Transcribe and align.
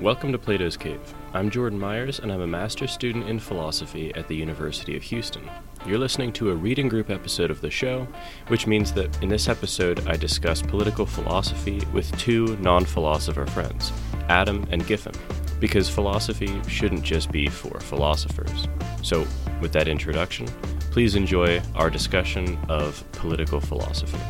Welcome 0.00 0.30
to 0.30 0.38
Plato's 0.38 0.76
Cave. 0.76 1.00
I'm 1.34 1.50
Jordan 1.50 1.76
Myers, 1.76 2.20
and 2.20 2.30
I'm 2.30 2.42
a 2.42 2.46
master's 2.46 2.92
student 2.92 3.28
in 3.28 3.40
philosophy 3.40 4.14
at 4.14 4.28
the 4.28 4.36
University 4.36 4.96
of 4.96 5.02
Houston. 5.02 5.42
You're 5.84 5.98
listening 5.98 6.32
to 6.34 6.50
a 6.50 6.54
reading 6.54 6.88
group 6.88 7.10
episode 7.10 7.50
of 7.50 7.60
the 7.60 7.70
show, 7.70 8.06
which 8.46 8.68
means 8.68 8.92
that 8.92 9.20
in 9.24 9.28
this 9.28 9.48
episode 9.48 10.06
I 10.06 10.14
discuss 10.14 10.62
political 10.62 11.04
philosophy 11.04 11.82
with 11.92 12.16
two 12.16 12.56
non 12.58 12.84
philosopher 12.84 13.44
friends, 13.46 13.90
Adam 14.28 14.64
and 14.70 14.86
Giffen, 14.86 15.14
because 15.58 15.88
philosophy 15.90 16.62
shouldn't 16.68 17.02
just 17.02 17.32
be 17.32 17.48
for 17.48 17.80
philosophers. 17.80 18.68
So, 19.02 19.26
with 19.60 19.72
that 19.72 19.88
introduction, 19.88 20.46
please 20.92 21.16
enjoy 21.16 21.60
our 21.74 21.90
discussion 21.90 22.56
of 22.68 23.02
political 23.10 23.60
philosophy. 23.60 24.20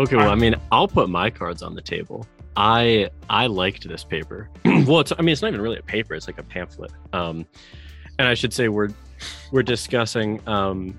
Okay, 0.00 0.16
well, 0.16 0.30
I 0.30 0.34
mean, 0.34 0.54
I'll 0.72 0.88
put 0.88 1.10
my 1.10 1.28
cards 1.28 1.62
on 1.62 1.74
the 1.74 1.82
table. 1.82 2.26
I 2.56 3.10
I 3.28 3.48
liked 3.48 3.86
this 3.86 4.02
paper. 4.02 4.48
well, 4.64 5.00
it's, 5.00 5.12
I 5.12 5.20
mean, 5.20 5.28
it's 5.28 5.42
not 5.42 5.48
even 5.48 5.60
really 5.60 5.76
a 5.76 5.82
paper; 5.82 6.14
it's 6.14 6.26
like 6.26 6.38
a 6.38 6.42
pamphlet. 6.42 6.90
Um, 7.12 7.44
and 8.18 8.26
I 8.26 8.32
should 8.32 8.54
say 8.54 8.68
we're 8.68 8.88
we're 9.52 9.62
discussing 9.62 10.40
um, 10.48 10.98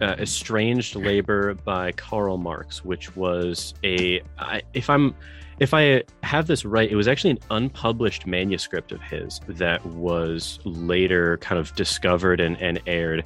uh, 0.00 0.16
"Estranged 0.18 0.96
Labor" 0.96 1.54
by 1.54 1.92
Karl 1.92 2.38
Marx, 2.38 2.84
which 2.84 3.14
was 3.14 3.74
a 3.84 4.20
I, 4.36 4.62
if 4.74 4.90
I'm 4.90 5.14
if 5.60 5.72
I 5.72 6.02
have 6.24 6.48
this 6.48 6.64
right, 6.64 6.90
it 6.90 6.96
was 6.96 7.06
actually 7.06 7.30
an 7.30 7.38
unpublished 7.52 8.26
manuscript 8.26 8.90
of 8.90 9.00
his 9.00 9.40
that 9.46 9.86
was 9.86 10.58
later 10.64 11.36
kind 11.36 11.60
of 11.60 11.72
discovered 11.76 12.40
and, 12.40 12.60
and 12.60 12.80
aired 12.88 13.24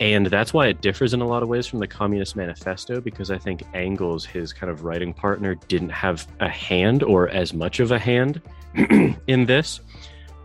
and 0.00 0.26
that's 0.26 0.52
why 0.52 0.66
it 0.66 0.80
differs 0.80 1.14
in 1.14 1.20
a 1.20 1.26
lot 1.26 1.42
of 1.42 1.48
ways 1.48 1.66
from 1.66 1.78
the 1.78 1.86
Communist 1.86 2.36
Manifesto, 2.36 3.00
because 3.00 3.30
I 3.30 3.38
think 3.38 3.62
Engels, 3.74 4.24
his 4.24 4.52
kind 4.52 4.70
of 4.70 4.84
writing 4.84 5.14
partner, 5.14 5.54
didn't 5.54 5.90
have 5.90 6.26
a 6.40 6.48
hand 6.48 7.02
or 7.02 7.28
as 7.28 7.54
much 7.54 7.80
of 7.80 7.92
a 7.92 7.98
hand 7.98 8.40
in 8.74 9.46
this. 9.46 9.80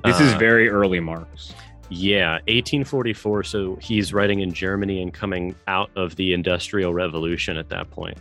This 0.03 0.19
uh, 0.19 0.23
is 0.23 0.33
very 0.33 0.69
early 0.69 0.99
Marx. 0.99 1.53
Yeah, 1.89 2.33
1844. 2.47 3.43
So 3.43 3.75
he's 3.81 4.13
writing 4.13 4.39
in 4.39 4.53
Germany 4.53 5.01
and 5.01 5.13
coming 5.13 5.53
out 5.67 5.91
of 5.97 6.15
the 6.15 6.33
Industrial 6.33 6.93
Revolution 6.93 7.57
at 7.57 7.67
that 7.69 7.91
point. 7.91 8.17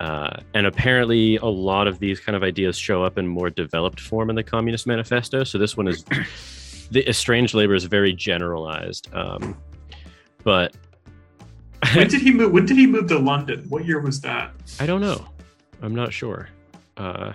Uh, 0.00 0.40
and 0.54 0.66
apparently, 0.66 1.36
a 1.36 1.46
lot 1.46 1.86
of 1.86 2.00
these 2.00 2.18
kind 2.18 2.34
of 2.34 2.42
ideas 2.42 2.76
show 2.76 3.04
up 3.04 3.16
in 3.16 3.28
more 3.28 3.48
developed 3.48 4.00
form 4.00 4.28
in 4.28 4.36
the 4.36 4.42
Communist 4.42 4.88
Manifesto. 4.88 5.44
So 5.44 5.56
this 5.56 5.76
one 5.76 5.86
is 5.86 6.04
the 6.90 7.08
estranged 7.08 7.54
labor 7.54 7.74
is 7.74 7.84
very 7.84 8.12
generalized. 8.12 9.08
Um, 9.14 9.56
but 10.44 10.76
when 11.94 12.08
did 12.08 12.20
he 12.20 12.32
move? 12.32 12.52
When 12.52 12.66
did 12.66 12.76
he 12.76 12.86
move 12.86 13.08
to 13.08 13.18
London? 13.18 13.66
What 13.68 13.84
year 13.84 14.00
was 14.00 14.20
that? 14.20 14.52
I 14.78 14.86
don't 14.86 15.00
know. 15.00 15.26
I'm 15.82 15.94
not 15.94 16.12
sure. 16.12 16.48
Uh, 16.96 17.32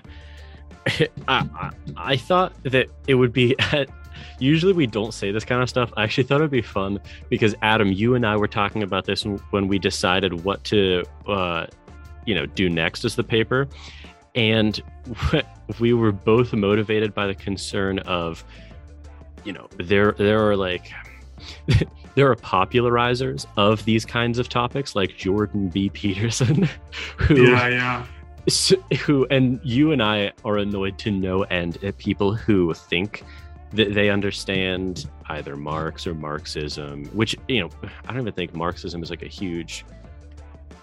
I, 0.88 1.08
I, 1.28 1.72
I 1.98 2.18
thought 2.18 2.54
that 2.64 2.88
it 3.08 3.16
would 3.16 3.34
be 3.34 3.56
at. 3.72 3.90
Usually 4.40 4.74
we 4.74 4.88
don't 4.88 5.14
say 5.14 5.32
this 5.32 5.46
kind 5.46 5.62
of 5.62 5.70
stuff. 5.70 5.92
I 5.98 6.04
actually 6.04 6.24
thought 6.24 6.40
it'd 6.42 6.52
be 6.52 6.62
fun 6.62 7.00
because 7.30 7.56
Adam, 7.62 7.92
you 7.92 8.16
and 8.16 8.26
I 8.26 8.38
were 8.38 8.48
talking 8.48 8.84
about 8.84 9.06
this 9.06 9.24
when 9.24 9.68
we 9.68 9.80
decided 9.80 10.44
what 10.44 10.64
to, 10.66 11.04
uh, 11.28 11.68
you 12.26 12.36
know, 12.36 12.46
do 12.46 12.70
next 12.70 13.06
as 13.06 13.16
the 13.16 13.24
paper, 13.24 13.68
and 14.36 14.82
we 15.80 15.94
were 15.94 16.12
both 16.12 16.54
motivated 16.54 17.14
by 17.14 17.28
the 17.28 17.36
concern 17.36 18.00
of, 18.00 18.44
you 19.44 19.54
know, 19.54 19.68
there 19.78 20.14
there 20.14 20.50
are 20.50 20.56
like 20.56 20.92
there 22.20 22.30
are 22.30 22.36
popularizers 22.36 23.46
of 23.56 23.86
these 23.86 24.04
kinds 24.04 24.40
of 24.40 24.50
topics 24.50 24.94
like 24.94 25.16
Jordan 25.16 25.70
B. 25.70 25.90
Peterson, 25.90 26.68
who, 27.18 27.50
yeah, 27.50 28.06
yeah. 28.50 28.98
who, 28.98 29.26
and 29.32 29.58
you 29.64 29.94
and 29.94 30.04
I 30.04 30.34
are 30.44 30.58
annoyed 30.58 30.98
to 30.98 31.12
no 31.12 31.44
end 31.44 31.82
at 31.82 31.98
people 31.98 32.34
who 32.34 32.74
think 32.74 33.24
that 33.72 33.94
they 33.94 34.10
understand 34.10 35.10
either 35.30 35.56
Marx 35.56 36.06
or 36.06 36.14
Marxism, 36.14 37.06
which, 37.14 37.38
you 37.48 37.62
know, 37.62 37.70
I 38.06 38.12
don't 38.12 38.24
even 38.24 38.34
think 38.34 38.54
Marxism 38.54 39.02
is 39.02 39.10
like 39.10 39.22
a 39.22 39.28
huge. 39.28 39.86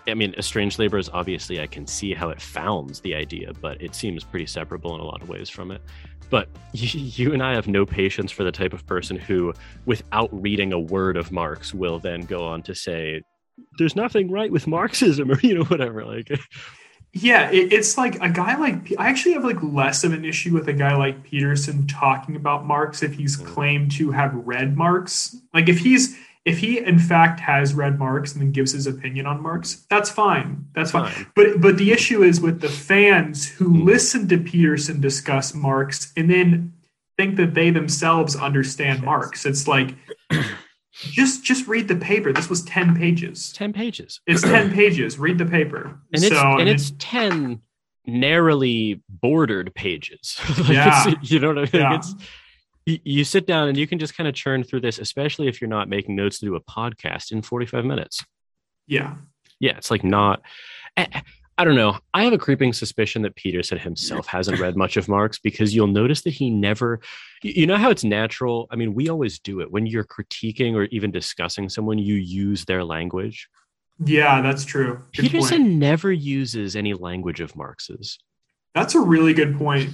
I 0.09 0.15
mean, 0.15 0.33
estranged 0.39 0.78
labor 0.78 0.97
is 0.97 1.10
obviously, 1.10 1.60
I 1.60 1.66
can 1.66 1.87
see 1.87 2.15
how 2.15 2.31
it 2.31 2.41
founds 2.41 3.00
the 3.00 3.15
idea, 3.15 3.53
but 3.60 3.83
it 3.83 3.94
seems 3.94 4.25
pretty 4.25 4.47
separable 4.47 4.94
in 4.94 5.03
a 5.03 5.05
lot 5.05 5.21
of 5.21 5.28
ways 5.28 5.50
from 5.50 5.71
it. 5.71 5.83
But 6.31 6.48
you 6.72 7.32
and 7.32 7.42
I 7.42 7.54
have 7.54 7.69
no 7.69 7.87
patience 7.87 8.31
for 8.31 8.44
the 8.44 8.53
type 8.53 8.72
of 8.72 8.87
person 8.87 9.16
who, 9.16 9.53
without 9.84 10.28
reading 10.32 10.72
a 10.72 10.78
word 10.78 11.16
of 11.16 11.32
Marx, 11.32 11.75
will 11.75 11.98
then 11.98 12.22
go 12.22 12.44
on 12.44 12.62
to 12.62 12.75
say, 12.75 13.22
"There's 13.78 13.97
nothing 13.97 14.31
right 14.31 14.50
with 14.50 14.66
Marxism," 14.66 15.31
or 15.32 15.41
you 15.41 15.54
know, 15.54 15.65
whatever. 15.65 16.04
Like, 16.04 16.28
yeah, 17.12 17.50
it, 17.50 17.72
it's 17.72 17.97
like 17.97 18.20
a 18.20 18.28
guy 18.28 18.56
like 18.56 18.92
I 18.98 19.09
actually 19.09 19.32
have 19.32 19.44
like 19.44 19.62
less 19.62 20.04
of 20.04 20.12
an 20.12 20.25
issue 20.25 20.53
with 20.53 20.69
a 20.69 20.72
guy 20.72 20.94
like 20.97 21.22
Peterson 21.22 21.86
talking 21.86 22.36
about 22.36 22.66
Marx 22.66 23.03
if 23.03 23.15
he's 23.15 23.36
mm. 23.36 23.47
claimed 23.47 23.92
to 23.92 24.10
have 24.10 24.34
read 24.34 24.76
Marx. 24.76 25.36
Like, 25.54 25.69
if 25.69 25.78
he's 25.78 26.16
if 26.47 26.59
he 26.59 26.79
in 26.79 26.99
fact 26.99 27.41
has 27.41 27.75
read 27.75 27.99
Marx 27.99 28.33
and 28.33 28.41
then 28.41 28.53
gives 28.53 28.73
his 28.73 28.87
opinion 28.87 29.27
on 29.27 29.43
Marx, 29.43 29.84
that's 29.91 30.09
fine. 30.09 30.65
That's 30.75 30.93
fine. 30.93 31.12
fine. 31.12 31.27
But 31.34 31.61
but 31.61 31.77
the 31.77 31.91
issue 31.91 32.23
is 32.23 32.41
with 32.41 32.61
the 32.61 32.69
fans 32.69 33.47
who 33.47 33.69
mm. 33.69 33.84
listen 33.84 34.29
to 34.29 34.39
Peterson 34.39 35.01
discuss 35.01 35.53
Marx 35.53 36.12
and 36.17 36.31
then 36.31 36.73
think 37.19 37.37
that 37.37 37.55
they 37.55 37.71
themselves 37.71 38.37
understand 38.37 39.03
Marx. 39.03 39.45
It's 39.45 39.67
like 39.67 39.97
just 40.93 41.45
just 41.45 41.67
read 41.67 41.89
the 41.89 41.97
paper. 41.97 42.33
This 42.33 42.49
was 42.49 42.63
10 42.63 42.95
pages. 42.95 43.53
10 43.53 43.73
pages. 43.73 44.21
It's 44.28 44.43
10 44.43 44.73
pages. 44.73 45.19
Read 45.19 45.39
the 45.39 45.47
paper. 45.47 45.99
And 46.15 46.23
it's 46.23 46.28
so, 46.28 46.59
and 46.59 46.69
it's 46.69 46.93
10 47.01 47.61
narrowly 48.07 49.03
bordered 49.09 49.75
pages. 49.75 50.39
like 50.61 50.69
yeah. 50.69 51.15
you 51.23 51.41
know 51.41 51.49
what 51.49 51.59
I 51.59 51.63
mean? 51.63 51.71
Yeah. 51.73 51.97
It's 51.97 52.15
you 52.86 53.24
sit 53.24 53.47
down 53.47 53.69
and 53.69 53.76
you 53.76 53.86
can 53.86 53.98
just 53.98 54.16
kind 54.16 54.28
of 54.28 54.34
churn 54.34 54.62
through 54.62 54.80
this, 54.80 54.98
especially 54.98 55.48
if 55.48 55.60
you're 55.60 55.69
not 55.69 55.88
making 55.88 56.14
notes 56.14 56.38
to 56.38 56.47
do 56.47 56.54
a 56.54 56.60
podcast 56.60 57.32
in 57.32 57.42
45 57.42 57.84
minutes. 57.84 58.24
Yeah. 58.86 59.16
Yeah. 59.58 59.76
It's 59.76 59.91
like 59.91 60.04
not, 60.04 60.41
I, 60.97 61.22
I 61.58 61.64
don't 61.64 61.74
know. 61.74 61.98
I 62.14 62.24
have 62.24 62.32
a 62.32 62.38
creeping 62.38 62.72
suspicion 62.72 63.22
that 63.22 63.34
Peterson 63.34 63.78
himself 63.78 64.26
hasn't 64.28 64.60
read 64.60 64.76
much 64.76 64.97
of 64.97 65.08
Marx 65.08 65.38
because 65.41 65.74
you'll 65.74 65.88
notice 65.88 66.22
that 66.22 66.34
he 66.34 66.48
never, 66.48 67.00
you 67.42 67.66
know 67.66 67.76
how 67.76 67.91
it's 67.91 68.04
natural. 68.04 68.69
I 68.70 68.76
mean, 68.76 68.94
we 68.94 69.08
always 69.08 69.41
do 69.41 69.60
it 69.60 69.70
when 69.70 69.86
you're 69.86 70.04
critiquing 70.04 70.74
or 70.74 70.84
even 70.84 71.10
discussing 71.10 71.68
someone, 71.68 71.98
you 71.98 72.14
use 72.14 72.64
their 72.66 72.84
language. 72.84 73.48
Yeah, 74.04 74.42
that's 74.42 74.64
true. 74.64 75.03
Good 75.14 75.22
Peterson 75.22 75.62
point. 75.62 75.74
never 75.74 76.12
uses 76.12 76.76
any 76.76 76.94
language 76.94 77.41
of 77.41 77.56
Marx's. 77.56 78.18
That's 78.74 78.94
a 78.94 79.00
really 79.00 79.32
good 79.32 79.56
point 79.56 79.91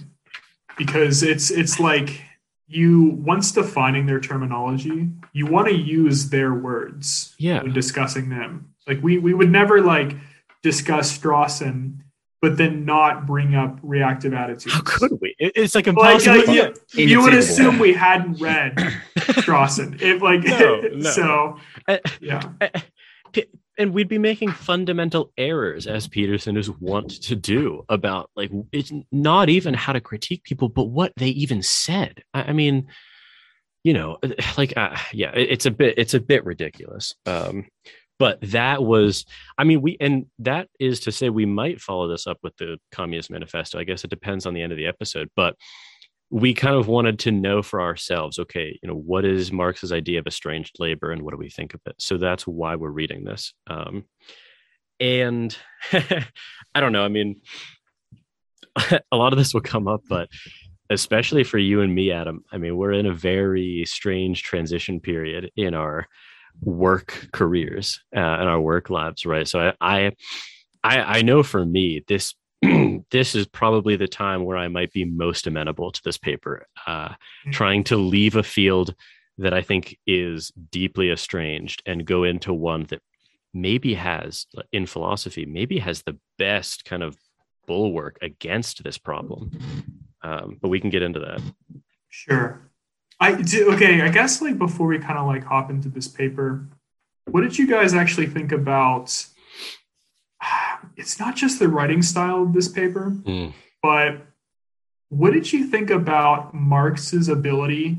because 0.77 1.23
it's 1.23 1.53
it's 1.53 1.79
like 1.79 2.21
you 2.67 3.19
once 3.23 3.53
defining 3.53 4.07
their 4.07 4.21
terminology, 4.21 5.11
you 5.33 5.47
want 5.47 5.69
to 5.69 5.75
use 5.75 6.31
their 6.31 6.55
words 6.55 7.35
yeah. 7.39 7.63
when 7.63 7.73
discussing 7.73 8.29
them. 8.29 8.75
Like 8.87 9.03
we 9.03 9.19
we 9.19 9.35
would 9.35 9.51
never 9.51 9.81
like 9.81 10.17
discuss 10.63 11.17
Strawson, 11.17 11.99
but 12.41 12.57
then 12.57 12.85
not 12.85 13.27
bring 13.27 13.55
up 13.55 13.79
reactive 13.83 14.35
attitudes. 14.35 14.75
How 14.75 14.83
could 14.85 15.21
we? 15.21 15.35
It's 15.39 15.75
like 15.75 15.87
impossible. 15.87 16.37
Like, 16.39 16.77
you, 16.95 17.07
you 17.07 17.23
would 17.23 17.35
assume 17.35 17.79
we 17.79 17.93
hadn't 17.93 18.41
read 18.41 18.77
Strawson. 19.17 20.01
It 20.01 20.23
like 20.23 20.43
no, 20.45 20.81
no. 20.95 21.11
so 21.11 21.59
uh, 21.87 21.99
yeah. 22.21 22.43
Uh, 23.79 23.83
and 23.83 23.93
we'd 23.93 24.09
be 24.09 24.19
making 24.19 24.51
fundamental 24.51 25.33
errors 25.37 25.87
as 25.87 26.09
peterson 26.09 26.57
is 26.57 26.71
wont 26.71 27.11
to 27.11 27.37
do 27.37 27.85
about 27.89 28.31
like 28.37 28.51
it's 28.73 28.93
not 29.11 29.49
even 29.49 29.75
how 29.75 29.93
to 29.93 30.01
critique 30.01 30.45
people 30.45 30.69
but 30.69 30.85
what 30.85 31.13
they 31.17 31.29
even 31.29 31.63
said. 31.63 32.23
I, 32.35 32.43
I 32.45 32.53
mean 32.53 32.89
you 33.85 33.93
know 33.93 34.19
like 34.57 34.77
uh, 34.77 34.97
yeah 35.13 35.33
it's 35.35 35.67
a 35.67 35.71
bit 35.71 35.95
it's 35.99 36.15
a 36.15 36.21
bit 36.21 36.45
ridiculous. 36.45 37.15
Um 37.27 37.67
but 38.19 38.39
that 38.43 38.85
was 38.85 39.25
i 39.59 39.65
mean 39.65 39.81
we 39.81 39.97
and 39.99 40.27
that 40.39 40.69
is 40.79 41.01
to 41.01 41.11
say 41.11 41.29
we 41.29 41.47
might 41.47 41.81
follow 41.81 42.07
this 42.07 42.27
up 42.27 42.39
with 42.43 42.57
the 42.57 42.79
communist 42.93 43.31
manifesto. 43.31 43.79
I 43.79 43.85
guess 43.85 44.05
it 44.05 44.11
depends 44.11 44.47
on 44.47 44.55
the 44.55 44.63
end 44.63 44.73
of 44.73 44.79
the 44.79 44.87
episode 44.87 45.29
but 45.35 45.57
we 46.33 46.55
kind 46.55 46.75
of 46.75 46.89
wanted 46.89 47.19
to 47.19 47.31
know 47.31 47.63
for 47.63 47.83
ourselves 47.83 48.39
okay 48.39 48.79
you 48.83 48.89
know 48.89 48.97
what 48.97 49.25
is 49.25 49.53
marx's 49.53 49.93
idea 49.93 50.19
of 50.19 50.27
estranged 50.27 50.75
labor 50.79 51.13
and 51.13 51.21
what 51.23 51.33
do 51.33 51.37
we 51.37 51.51
think 51.51 51.75
of 51.75 51.81
it? 51.87 51.95
So 51.99 52.17
that's 52.17 52.47
why 52.47 52.75
we're 52.77 52.89
reading 52.89 53.23
this 53.23 53.53
um, 53.69 54.05
and 54.99 55.57
i 55.93 56.81
don't 56.81 56.93
know 56.93 57.05
i 57.05 57.09
mean 57.09 57.41
a 59.13 59.17
lot 59.17 59.33
of 59.33 59.39
this 59.39 59.53
will 59.53 59.61
come 59.61 59.87
up 59.87 60.01
but 60.09 60.29
especially 60.89 61.45
for 61.45 61.59
you 61.59 61.83
and 61.83 61.95
me 61.95 62.11
adam 62.11 62.43
i 62.51 62.57
mean 62.57 62.77
we're 62.77 62.93
in 62.93 63.07
a 63.07 63.15
very 63.15 63.85
strange 63.87 64.43
transition 64.43 65.01
period 65.01 65.51
in 65.57 65.75
our 65.75 66.09
work 66.63 67.29
careers 67.33 68.01
uh, 68.17 68.21
and 68.21 68.49
our 68.49 68.61
work 68.61 68.89
lives 68.91 69.27
right? 69.27 69.49
So 69.49 69.73
I, 69.81 70.13
I 70.83 71.01
i 71.01 71.23
know 71.23 71.43
for 71.43 71.65
me 71.65 72.03
this 72.09 72.35
this 73.11 73.35
is 73.35 73.47
probably 73.47 73.97
the 73.97 74.09
time 74.09 74.45
where 74.45 74.57
I 74.57 74.69
might 74.69 74.93
be 74.93 75.05
most 75.05 75.47
amenable 75.47 75.91
to 75.91 76.01
this 76.05 76.19
paper, 76.19 76.67
uh, 76.87 77.09
mm-hmm. 77.09 77.51
trying 77.51 77.85
to 77.85 77.97
leave 77.97 78.37
a 78.37 78.43
field 78.43 78.95
that 79.39 79.55
I 79.55 79.63
think 79.63 79.99
is 80.07 80.53
deeply 80.71 81.11
estranged 81.11 81.83
and 81.87 82.07
go 82.07 82.25
into 82.25 82.53
one 82.53 82.85
that 82.85 83.01
maybe 83.55 83.95
has 83.95 84.47
in 84.73 84.87
philosophy 84.87 85.45
maybe 85.45 85.79
has 85.79 86.03
the 86.03 86.19
best 86.39 86.85
kind 86.87 87.03
of 87.03 87.17
bulwark 87.67 88.19
against 88.23 88.83
this 88.83 88.99
problem. 88.99 89.51
Um, 90.23 90.59
but 90.61 90.69
we 90.69 90.81
can 90.81 90.91
get 90.91 91.03
into 91.03 91.21
that. 91.21 91.43
Sure. 92.09 92.61
I 93.21 93.41
do 93.41 93.73
okay 93.75 94.03
i 94.03 94.09
guess 94.09 94.43
like 94.43 94.59
before 94.59 94.89
we 94.89 94.99
kind 94.99 95.17
of 95.17 95.27
like 95.29 95.45
hop 95.45 95.71
into 95.71 95.89
this 95.89 96.09
paper 96.09 96.67
what 97.31 97.43
did 97.43 97.57
you 97.57 97.69
guys 97.69 97.95
actually 97.95 98.27
think 98.27 98.51
about 98.51 99.27
it's 100.97 101.19
not 101.19 101.37
just 101.37 101.59
the 101.59 101.69
writing 101.69 102.03
style 102.03 102.43
of 102.43 102.53
this 102.53 102.69
paper 102.69 103.13
mm. 103.23 103.53
but 103.83 104.19
what 105.09 105.33
did 105.33 105.53
you 105.53 105.67
think 105.67 105.91
about 105.91 106.55
marx's 106.55 107.29
ability 107.29 107.99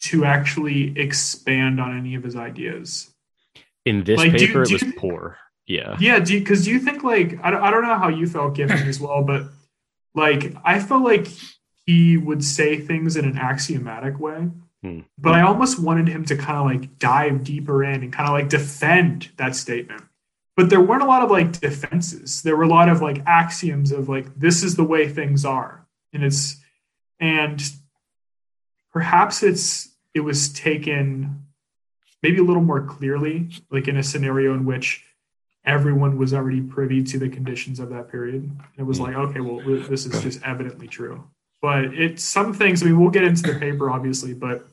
to 0.00 0.24
actually 0.24 0.98
expand 0.98 1.80
on 1.80 1.96
any 1.96 2.14
of 2.14 2.22
his 2.22 2.36
ideas 2.36 3.10
in 3.88 4.04
this 4.04 4.18
like, 4.18 4.32
paper, 4.32 4.64
do, 4.64 4.64
do 4.64 4.70
it 4.70 4.72
was 4.72 4.82
you, 4.82 4.92
poor. 4.94 5.38
Yeah. 5.66 5.96
Yeah. 5.98 6.20
Because 6.20 6.64
do 6.64 6.70
you 6.70 6.78
think 6.78 7.02
like 7.02 7.38
I 7.42 7.50
don't, 7.50 7.62
I 7.62 7.70
don't 7.70 7.82
know 7.82 7.98
how 7.98 8.08
you 8.08 8.26
felt 8.26 8.54
given 8.54 8.76
as 8.88 9.00
well, 9.00 9.22
but 9.22 9.44
like 10.14 10.54
I 10.64 10.80
felt 10.80 11.02
like 11.02 11.26
he 11.86 12.16
would 12.16 12.44
say 12.44 12.78
things 12.78 13.16
in 13.16 13.24
an 13.24 13.38
axiomatic 13.38 14.18
way. 14.18 14.48
Hmm. 14.82 15.00
But 15.16 15.34
I 15.34 15.42
almost 15.42 15.80
wanted 15.80 16.08
him 16.08 16.24
to 16.26 16.36
kind 16.36 16.58
of 16.58 16.66
like 16.66 16.98
dive 16.98 17.44
deeper 17.44 17.82
in 17.82 18.02
and 18.02 18.12
kind 18.12 18.28
of 18.28 18.34
like 18.34 18.48
defend 18.48 19.30
that 19.36 19.56
statement. 19.56 20.04
But 20.58 20.70
there 20.70 20.80
weren't 20.80 21.04
a 21.04 21.06
lot 21.06 21.22
of 21.22 21.30
like 21.30 21.60
defenses. 21.60 22.42
There 22.42 22.56
were 22.56 22.64
a 22.64 22.68
lot 22.68 22.88
of 22.88 23.00
like 23.00 23.22
axioms 23.26 23.92
of 23.92 24.08
like 24.08 24.34
this 24.34 24.64
is 24.64 24.74
the 24.74 24.82
way 24.82 25.08
things 25.08 25.44
are. 25.44 25.86
And 26.12 26.24
it's 26.24 26.56
and 27.20 27.62
perhaps 28.92 29.44
it's 29.44 29.94
it 30.14 30.20
was 30.20 30.52
taken 30.52 31.44
maybe 32.24 32.38
a 32.38 32.42
little 32.42 32.64
more 32.64 32.82
clearly, 32.82 33.50
like 33.70 33.86
in 33.86 33.98
a 33.98 34.02
scenario 34.02 34.52
in 34.52 34.64
which 34.64 35.04
everyone 35.64 36.18
was 36.18 36.34
already 36.34 36.60
privy 36.60 37.04
to 37.04 37.20
the 37.20 37.28
conditions 37.28 37.78
of 37.78 37.90
that 37.90 38.10
period. 38.10 38.42
And 38.42 38.60
it 38.78 38.82
was 38.82 38.98
hmm. 38.98 39.04
like, 39.04 39.14
okay, 39.14 39.38
well, 39.38 39.60
this 39.64 40.06
is 40.06 40.22
just 40.24 40.42
evidently 40.42 40.88
true. 40.88 41.22
But 41.62 41.94
it's 41.94 42.24
some 42.24 42.52
things, 42.52 42.82
I 42.82 42.86
mean, 42.86 42.98
we'll 42.98 43.10
get 43.10 43.22
into 43.22 43.42
the 43.42 43.60
paper, 43.60 43.90
obviously, 43.90 44.34
but 44.34 44.66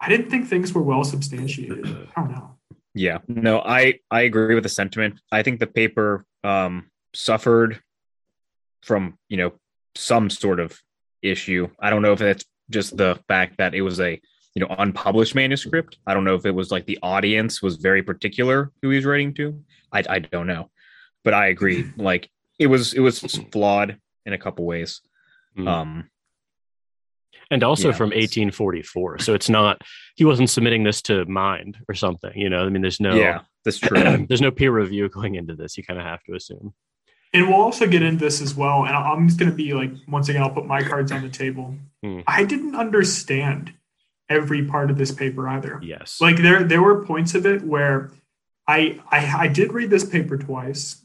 I 0.00 0.08
didn't 0.08 0.30
think 0.30 0.46
things 0.46 0.72
were 0.72 0.82
well 0.82 1.02
substantiated. 1.02 1.84
I 2.14 2.20
don't 2.20 2.30
know. 2.30 2.59
Yeah, 2.94 3.18
no, 3.28 3.60
I 3.60 4.00
I 4.10 4.22
agree 4.22 4.54
with 4.54 4.64
the 4.64 4.70
sentiment. 4.70 5.20
I 5.30 5.42
think 5.42 5.60
the 5.60 5.66
paper 5.66 6.24
um, 6.42 6.90
suffered 7.14 7.80
from 8.82 9.18
you 9.28 9.36
know 9.36 9.52
some 9.94 10.30
sort 10.30 10.60
of 10.60 10.78
issue. 11.22 11.68
I 11.78 11.90
don't 11.90 12.02
know 12.02 12.12
if 12.12 12.18
that's 12.18 12.44
just 12.70 12.96
the 12.96 13.18
fact 13.28 13.58
that 13.58 13.74
it 13.74 13.82
was 13.82 14.00
a 14.00 14.20
you 14.54 14.60
know 14.60 14.74
unpublished 14.78 15.34
manuscript 15.34 15.98
i 16.06 16.14
don't 16.14 16.24
know 16.24 16.34
if 16.34 16.44
it 16.44 16.54
was 16.54 16.70
like 16.70 16.86
the 16.86 16.98
audience 17.02 17.62
was 17.62 17.76
very 17.76 18.02
particular 18.02 18.72
who 18.82 18.90
he's 18.90 19.04
writing 19.04 19.34
to 19.34 19.62
i, 19.92 20.02
I 20.08 20.18
don't 20.20 20.46
know 20.46 20.70
but 21.24 21.34
i 21.34 21.48
agree 21.48 21.90
like 21.96 22.30
it 22.58 22.66
was 22.66 22.94
it 22.94 23.00
was 23.00 23.20
flawed 23.52 23.98
in 24.26 24.32
a 24.32 24.38
couple 24.38 24.64
ways 24.64 25.00
mm. 25.56 25.68
um 25.68 26.08
and 27.50 27.62
also 27.62 27.88
yeah, 27.88 27.94
from 27.94 28.08
1844 28.10 29.18
so 29.18 29.34
it's 29.34 29.48
not 29.48 29.82
he 30.16 30.24
wasn't 30.24 30.48
submitting 30.48 30.84
this 30.84 31.02
to 31.02 31.24
mind 31.26 31.78
or 31.88 31.94
something 31.94 32.32
you 32.34 32.48
know? 32.48 32.64
I 32.64 32.68
mean 32.68 32.82
there's 32.82 33.00
no 33.00 33.14
yeah 33.14 33.40
that's 33.64 33.78
true. 33.78 34.26
there's 34.28 34.40
no 34.40 34.50
peer 34.50 34.72
review 34.72 35.08
going 35.08 35.34
into 35.34 35.54
this 35.54 35.76
you 35.76 35.84
kind 35.84 35.98
of 35.98 36.06
have 36.06 36.22
to 36.24 36.34
assume. 36.34 36.74
And 37.32 37.46
we'll 37.46 37.60
also 37.60 37.86
get 37.86 38.02
into 38.02 38.24
this 38.24 38.40
as 38.40 38.54
well 38.54 38.84
and 38.84 38.94
i'm 38.94 39.28
just 39.28 39.38
going 39.38 39.50
to 39.50 39.56
be 39.56 39.72
like 39.74 39.92
once 40.08 40.28
again 40.28 40.42
i'll 40.42 40.50
put 40.50 40.66
my 40.66 40.82
cards 40.82 41.12
on 41.12 41.22
the 41.22 41.28
table. 41.28 41.74
Mm. 42.04 42.24
i 42.26 42.44
didn't 42.44 42.74
understand 42.74 43.74
every 44.30 44.64
part 44.64 44.90
of 44.90 44.96
this 44.96 45.10
paper 45.10 45.48
either. 45.48 45.80
Yes. 45.82 46.20
Like 46.20 46.36
there 46.36 46.62
there 46.62 46.80
were 46.80 47.04
points 47.04 47.34
of 47.34 47.44
it 47.44 47.62
where 47.62 48.10
I 48.66 49.00
I, 49.10 49.40
I 49.40 49.48
did 49.48 49.72
read 49.72 49.90
this 49.90 50.04
paper 50.04 50.38
twice, 50.38 51.02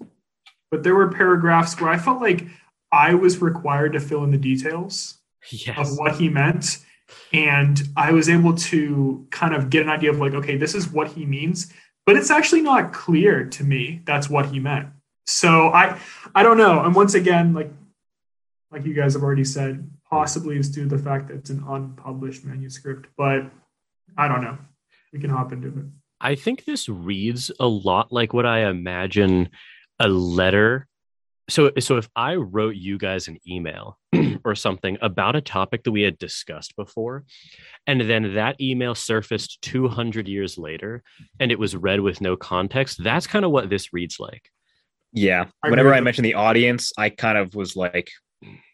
but 0.71 0.83
there 0.83 0.95
were 0.95 1.09
paragraphs 1.09 1.81
where 1.81 1.89
I 1.89 1.97
felt 1.97 2.21
like 2.21 2.45
I 2.91 3.15
was 3.15 3.41
required 3.41 3.93
to 3.93 3.99
fill 3.99 4.23
in 4.23 4.31
the 4.31 4.37
details 4.37 5.17
yes. 5.49 5.77
of 5.77 5.97
what 5.97 6.15
he 6.15 6.29
meant. 6.29 6.79
And 7.33 7.81
I 7.95 8.11
was 8.11 8.29
able 8.29 8.55
to 8.55 9.27
kind 9.29 9.53
of 9.53 9.69
get 9.69 9.83
an 9.83 9.89
idea 9.89 10.09
of 10.09 10.19
like, 10.19 10.33
okay, 10.33 10.57
this 10.57 10.73
is 10.73 10.91
what 10.91 11.09
he 11.09 11.25
means, 11.25 11.71
but 12.05 12.15
it's 12.15 12.31
actually 12.31 12.61
not 12.61 12.93
clear 12.93 13.45
to 13.45 13.63
me 13.63 14.01
that's 14.05 14.29
what 14.29 14.47
he 14.47 14.59
meant. 14.59 14.89
So 15.27 15.69
I 15.69 15.99
I 16.33 16.43
don't 16.43 16.57
know. 16.57 16.81
And 16.81 16.95
once 16.95 17.13
again, 17.13 17.53
like 17.53 17.71
like 18.71 18.85
you 18.85 18.93
guys 18.93 19.13
have 19.13 19.23
already 19.23 19.43
said, 19.43 19.89
possibly 20.09 20.57
is 20.57 20.69
due 20.69 20.87
to 20.87 20.95
the 20.95 21.01
fact 21.01 21.27
that 21.27 21.35
it's 21.35 21.49
an 21.49 21.63
unpublished 21.67 22.45
manuscript, 22.45 23.07
but 23.17 23.43
I 24.17 24.27
don't 24.27 24.41
know. 24.41 24.57
We 25.13 25.19
can 25.19 25.29
hop 25.29 25.51
into 25.51 25.67
it. 25.67 25.85
I 26.21 26.35
think 26.35 26.65
this 26.65 26.89
reads 26.89 27.51
a 27.59 27.67
lot 27.67 28.11
like 28.11 28.33
what 28.33 28.45
I 28.45 28.69
imagine 28.69 29.49
a 29.99 30.07
letter. 30.07 30.87
So, 31.47 31.71
so 31.79 31.97
if 31.97 32.09
I 32.15 32.35
wrote 32.35 32.75
you 32.75 32.97
guys 32.97 33.27
an 33.27 33.37
email 33.47 33.99
or 34.43 34.55
something 34.55 34.97
about 35.01 35.35
a 35.35 35.41
topic 35.41 35.83
that 35.83 35.91
we 35.91 36.01
had 36.01 36.17
discussed 36.17 36.75
before, 36.75 37.23
and 37.85 38.01
then 38.01 38.33
that 38.33 38.59
email 38.59 38.95
surfaced 38.95 39.61
200 39.61 40.27
years 40.27 40.57
later 40.57 41.03
and 41.39 41.51
it 41.51 41.59
was 41.59 41.75
read 41.75 41.99
with 41.99 42.21
no 42.21 42.35
context, 42.35 43.03
that's 43.03 43.27
kind 43.27 43.45
of 43.45 43.51
what 43.51 43.69
this 43.69 43.93
reads 43.93 44.19
like. 44.19 44.49
Yeah. 45.13 45.45
Whenever 45.61 45.93
I 45.93 46.01
mentioned 46.01 46.25
the 46.25 46.33
audience, 46.33 46.91
I 46.97 47.09
kind 47.09 47.37
of 47.37 47.55
was 47.55 47.75
like, 47.75 48.09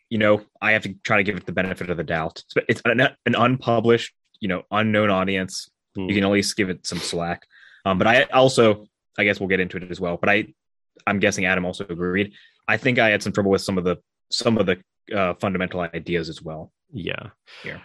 you 0.10 0.18
know, 0.18 0.42
I 0.62 0.72
have 0.72 0.84
to 0.84 0.96
try 1.04 1.18
to 1.18 1.24
give 1.24 1.38
it 1.38 1.46
the 1.46 1.52
benefit 1.52 1.90
of 1.90 1.98
the 1.98 2.04
doubt. 2.04 2.44
It's 2.68 2.82
an, 2.86 3.00
an 3.00 3.36
unpublished, 3.36 4.14
you 4.40 4.48
know, 4.48 4.64
unknown 4.72 5.10
audience. 5.10 5.70
Mm. 5.98 6.10
You 6.10 6.16
can 6.16 6.24
at 6.24 6.32
least 6.32 6.58
give 6.58 6.70
it 6.70 6.86
some 6.86 7.00
slack. 7.00 7.44
Um, 7.86 7.98
but 7.98 8.08
I 8.08 8.24
also, 8.24 8.86
I 9.18 9.24
guess 9.24 9.40
we'll 9.40 9.50
get 9.50 9.60
into 9.60 9.78
it 9.78 9.90
as 9.90 10.00
well. 10.00 10.18
But 10.18 10.30
I, 10.30 10.48
I'm 11.06 11.20
guessing 11.20 11.46
Adam 11.46 11.66
also 11.66 11.86
agreed. 11.88 12.34
I 12.72 12.78
think 12.78 13.00
I 13.00 13.10
had 13.10 13.22
some 13.22 13.34
trouble 13.34 13.52
with 13.52 13.62
some 13.62 13.78
of 13.78 13.84
the 13.84 13.98
some 14.32 14.58
of 14.58 14.66
the 14.66 14.78
uh, 15.14 15.34
fundamental 15.34 15.82
ideas 15.82 16.30
as 16.30 16.42
well. 16.42 16.72
Yeah. 16.94 17.32
Here. 17.64 17.82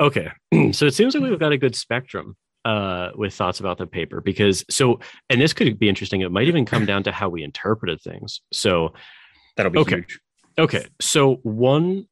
Okay. 0.00 0.30
so 0.72 0.86
it 0.86 0.94
seems 0.94 1.14
like 1.14 1.22
we've 1.22 1.38
got 1.38 1.52
a 1.52 1.58
good 1.58 1.76
spectrum 1.76 2.36
uh, 2.64 3.10
with 3.14 3.34
thoughts 3.34 3.60
about 3.60 3.78
the 3.78 3.86
paper 3.86 4.20
because 4.20 4.64
so, 4.68 4.98
and 5.30 5.40
this 5.40 5.52
could 5.52 5.78
be 5.78 5.88
interesting. 5.88 6.22
It 6.22 6.32
might 6.32 6.48
even 6.48 6.64
come 6.64 6.86
down 6.86 7.04
to 7.04 7.12
how 7.12 7.28
we 7.28 7.44
interpreted 7.44 8.00
things. 8.00 8.40
So 8.52 8.94
that'll 9.56 9.70
be 9.70 9.78
okay. 9.78 9.96
huge. 9.96 10.18
Okay, 10.58 10.86
so 11.00 11.36
one 11.44 12.08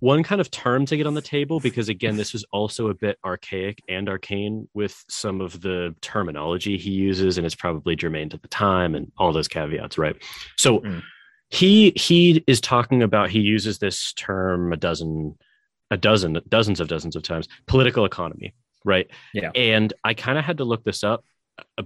one 0.00 0.22
kind 0.22 0.42
of 0.42 0.50
term 0.50 0.84
to 0.84 0.96
get 0.96 1.06
on 1.06 1.14
the 1.14 1.22
table 1.22 1.58
because 1.58 1.88
again 1.88 2.16
this 2.16 2.34
is 2.34 2.44
also 2.52 2.88
a 2.88 2.94
bit 2.94 3.18
archaic 3.24 3.82
and 3.88 4.10
arcane 4.10 4.68
with 4.74 5.02
some 5.08 5.40
of 5.40 5.58
the 5.62 5.94
terminology 6.02 6.76
he 6.76 6.90
uses 6.90 7.38
and 7.38 7.46
it's 7.46 7.54
probably 7.54 7.96
germane 7.96 8.28
to 8.28 8.36
the 8.36 8.48
time 8.48 8.94
and 8.94 9.10
all 9.16 9.32
those 9.32 9.48
caveats 9.48 9.96
right 9.96 10.22
so 10.58 10.80
mm. 10.80 11.02
He 11.50 11.92
he 11.96 12.42
is 12.46 12.60
talking 12.60 13.02
about 13.02 13.30
he 13.30 13.40
uses 13.40 13.78
this 13.78 14.12
term 14.14 14.72
a 14.72 14.76
dozen 14.76 15.36
a 15.90 15.96
dozen 15.96 16.40
dozens 16.48 16.80
of 16.80 16.88
dozens 16.88 17.14
of 17.14 17.22
times 17.22 17.46
political 17.66 18.04
economy 18.04 18.54
right 18.84 19.08
yeah 19.32 19.50
and 19.54 19.92
i 20.04 20.12
kind 20.12 20.38
of 20.38 20.44
had 20.44 20.58
to 20.58 20.64
look 20.64 20.82
this 20.84 21.04
up 21.04 21.24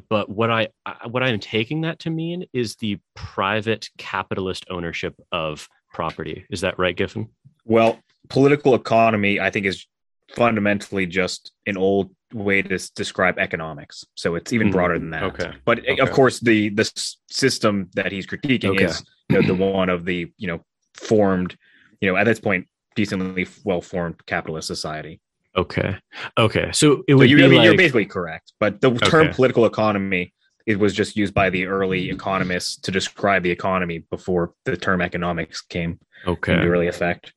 but 0.09 0.29
what 0.29 0.51
I 0.51 0.69
what 1.09 1.23
I'm 1.23 1.41
taking 1.41 1.83
that 1.83 1.99
to 2.01 2.11
mean 2.11 2.45
is 2.53 2.77
the 2.77 2.99
private 3.15 3.89
capitalist 3.99 4.67
ownership 4.71 5.15
of 5.33 5.69
property. 5.93 6.45
Is 6.51 6.61
that 6.63 6.79
right, 6.79 6.97
Giffen? 6.97 7.29
Well, 7.65 7.99
political 8.29 8.75
economy, 8.75 9.41
I 9.41 9.51
think, 9.51 9.67
is 9.67 9.87
fundamentally 10.35 11.07
just 11.07 11.53
an 11.67 11.77
old 11.77 12.15
way 12.33 12.63
to 12.63 12.79
describe 12.95 13.39
economics. 13.39 14.05
So 14.15 14.35
it's 14.35 14.53
even 14.53 14.69
hmm. 14.69 14.73
broader 14.73 14.99
than 14.99 15.11
that. 15.11 15.25
Okay. 15.25 15.53
But 15.65 15.81
okay. 15.81 15.99
of 15.99 16.11
course, 16.13 16.41
the 16.41 16.71
the 16.71 16.91
system 17.29 17.91
that 17.95 18.13
he's 18.13 18.27
critiquing 18.27 18.77
okay. 18.77 18.85
is 18.85 19.05
you 19.29 19.41
know, 19.41 19.47
the 19.47 19.55
one 19.55 19.89
of 19.89 20.05
the 20.05 20.33
you 20.37 20.47
know 20.47 20.65
formed, 20.95 21.57
you 22.01 22.11
know, 22.11 22.17
at 22.17 22.25
this 22.25 22.41
point, 22.41 22.67
decently 22.95 23.47
well 23.65 23.81
formed 23.81 24.25
capitalist 24.27 24.67
society. 24.67 25.21
Okay. 25.57 25.97
Okay. 26.39 26.71
So 26.73 27.03
it 27.09 27.15
would 27.15 27.29
so 27.29 27.37
you, 27.37 27.45
I 27.45 27.49
mean, 27.49 27.59
like... 27.59 27.65
you're 27.65 27.77
basically 27.77 28.07
correct, 28.07 28.53
but 28.61 28.81
the 28.81 28.93
term 28.95 29.31
political 29.31 29.67
economy 29.67 30.33
it 30.67 30.79
was 30.79 30.95
just 30.95 31.17
used 31.17 31.35
by 31.35 31.51
the 31.51 31.67
early 31.67 32.11
economists 32.11 32.77
to 32.77 32.91
describe 32.91 33.43
the 33.43 33.51
economy 33.51 34.05
before 34.11 34.53
the 34.65 34.77
term 34.77 35.01
economics 35.01 35.63
came 35.63 35.99
okay. 36.27 36.53
into 36.53 36.69
really 36.69 36.87
effect. 36.87 37.33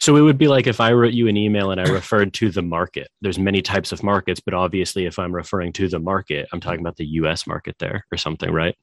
So 0.00 0.16
it 0.16 0.22
would 0.22 0.38
be 0.38 0.48
like 0.48 0.66
if 0.66 0.80
I 0.80 0.92
wrote 0.92 1.12
you 1.12 1.28
an 1.28 1.36
email 1.36 1.70
and 1.70 1.80
I 1.80 1.84
referred 1.84 2.32
to 2.34 2.50
the 2.50 2.62
market. 2.62 3.08
There's 3.20 3.38
many 3.38 3.60
types 3.62 3.92
of 3.92 4.02
markets, 4.02 4.40
but 4.40 4.54
obviously 4.54 5.06
if 5.06 5.18
I'm 5.18 5.34
referring 5.34 5.72
to 5.74 5.88
the 5.88 5.98
market, 5.98 6.48
I'm 6.52 6.60
talking 6.60 6.80
about 6.80 6.96
the 6.96 7.06
US 7.06 7.46
market 7.46 7.76
there 7.78 8.04
or 8.10 8.16
something, 8.16 8.50
right? 8.50 8.76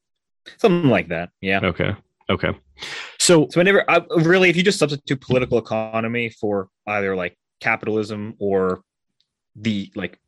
Something 0.57 0.89
like 0.89 1.09
that. 1.09 1.29
Yeah. 1.41 1.61
Okay. 1.63 1.95
Okay. 2.29 2.51
So 3.19 3.47
so 3.49 3.59
whenever 3.59 3.89
I, 3.89 4.01
really 4.17 4.49
if 4.49 4.55
you 4.55 4.63
just 4.63 4.79
substitute 4.79 5.21
political 5.21 5.57
economy 5.57 6.29
for 6.29 6.69
either 6.87 7.15
like 7.15 7.35
capitalism 7.59 8.35
or 8.39 8.81
the 9.55 9.91
like 9.95 10.19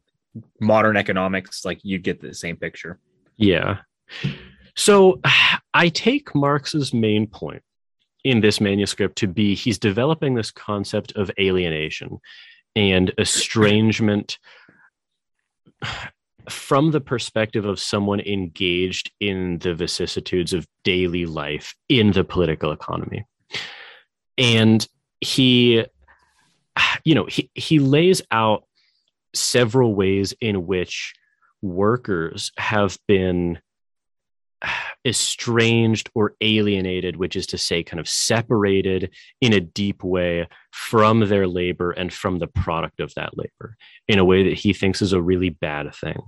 modern 0.60 0.98
economics, 0.98 1.66
like 1.66 1.80
you'd 1.84 2.04
get 2.04 2.22
the 2.22 2.34
same 2.34 2.56
picture. 2.56 3.00
Yeah. 3.38 3.80
So 4.76 5.22
I 5.74 5.90
take 5.90 6.34
Marx's 6.34 6.94
main 6.94 7.28
point 7.28 7.62
in 8.28 8.42
this 8.42 8.60
manuscript 8.60 9.18
to 9.18 9.28
be 9.28 9.56
he's 9.56 9.80
developing 9.80 10.36
this 10.36 10.52
concept 10.52 11.14
of 11.14 11.32
alienation 11.40 12.20
and 12.76 13.14
estrangement. 13.18 14.38
from 16.50 16.92
the 16.92 17.02
perspective 17.02 17.66
of 17.66 17.80
someone 17.80 18.22
engaged 18.22 19.12
in 19.20 19.58
the 19.60 19.74
vicissitudes 19.74 20.54
of 20.54 20.66
daily 20.84 21.26
life 21.26 21.76
in 21.90 22.12
the 22.14 22.24
political 22.24 22.72
economy. 22.72 23.26
And 24.38 24.88
he, 25.20 25.86
you 27.04 27.16
know, 27.16 27.26
he, 27.26 27.50
he 27.54 27.80
lays 27.80 28.22
out 28.32 28.64
several 29.34 29.94
ways 29.94 30.34
in 30.40 30.66
which 30.66 31.14
workers 31.62 32.52
have 32.58 32.98
been 33.08 33.60
estranged 35.06 36.10
or 36.14 36.36
alienated, 36.42 37.16
which 37.16 37.36
is 37.36 37.48
to 37.48 37.58
say, 37.58 37.84
kind 37.84 38.00
of 38.00 38.10
separated 38.10 39.14
in 39.42 39.54
a 39.54 39.60
deep 39.60 40.04
way 40.04 40.48
from 40.72 41.22
their 41.22 41.48
labor 41.48 41.92
and 41.92 42.14
from 42.14 42.40
the 42.40 42.48
product 42.48 43.00
of 43.00 43.14
that 43.16 43.38
labor 43.38 43.78
in 44.08 44.20
a 44.20 44.26
way 44.26 44.44
that 44.44 44.58
he 44.58 44.74
thinks 44.74 45.02
is 45.02 45.14
a 45.14 45.22
really 45.22 45.50
bad 45.50 45.94
thing. 45.96 46.22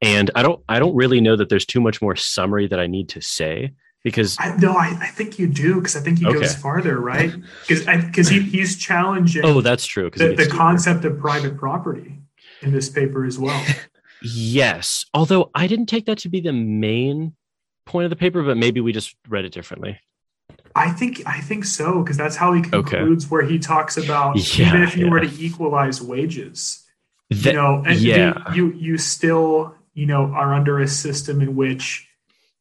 And 0.00 0.30
I 0.34 0.42
don't, 0.42 0.62
I 0.68 0.78
don't 0.78 0.94
really 0.94 1.20
know 1.20 1.36
that 1.36 1.48
there's 1.48 1.66
too 1.66 1.80
much 1.80 2.00
more 2.00 2.14
summary 2.14 2.68
that 2.68 2.78
I 2.78 2.86
need 2.86 3.08
to 3.10 3.20
say 3.20 3.72
because 4.04 4.36
I, 4.38 4.56
no, 4.56 4.72
I, 4.72 4.96
I 5.00 5.06
think 5.08 5.38
you 5.38 5.46
do 5.46 5.76
because 5.76 5.96
I 5.96 6.00
think 6.00 6.18
he 6.18 6.26
okay. 6.26 6.40
goes 6.40 6.54
farther, 6.54 7.00
right? 7.00 7.32
Because 7.66 7.84
because 8.06 8.28
he, 8.28 8.40
he's 8.56 8.76
challenging. 8.76 9.44
Oh, 9.44 9.60
that's 9.60 9.86
true. 9.86 10.10
The, 10.10 10.34
the 10.34 10.46
concept 10.46 11.04
of 11.04 11.18
private 11.18 11.56
property 11.56 12.18
in 12.62 12.72
this 12.72 12.88
paper 12.88 13.24
as 13.24 13.38
well. 13.38 13.64
yes, 14.22 15.06
although 15.12 15.50
I 15.54 15.66
didn't 15.66 15.86
take 15.86 16.06
that 16.06 16.18
to 16.18 16.28
be 16.28 16.40
the 16.40 16.52
main 16.52 17.34
point 17.88 18.04
of 18.04 18.10
the 18.10 18.16
paper, 18.16 18.42
but 18.42 18.56
maybe 18.56 18.80
we 18.80 18.92
just 18.92 19.16
read 19.28 19.44
it 19.44 19.52
differently. 19.52 19.98
I 20.76 20.90
think 20.90 21.22
I 21.26 21.40
think 21.40 21.64
so 21.64 22.02
because 22.02 22.16
that's 22.16 22.36
how 22.36 22.52
he 22.52 22.62
concludes 22.62 23.24
okay. 23.24 23.30
where 23.30 23.42
he 23.42 23.58
talks 23.58 23.96
about 23.96 24.36
yeah, 24.36 24.68
even 24.68 24.82
if 24.82 24.96
you 24.96 25.06
yeah. 25.06 25.10
were 25.10 25.20
to 25.20 25.42
equalize 25.42 26.00
wages, 26.00 26.86
that, 27.30 27.46
you 27.46 27.52
know, 27.54 27.82
and 27.84 27.98
yeah. 27.98 28.54
you 28.54 28.72
you 28.74 28.96
still 28.98 29.74
you 29.94 30.06
know 30.06 30.26
are 30.26 30.54
under 30.54 30.78
a 30.78 30.86
system 30.86 31.40
in 31.40 31.56
which 31.56 32.08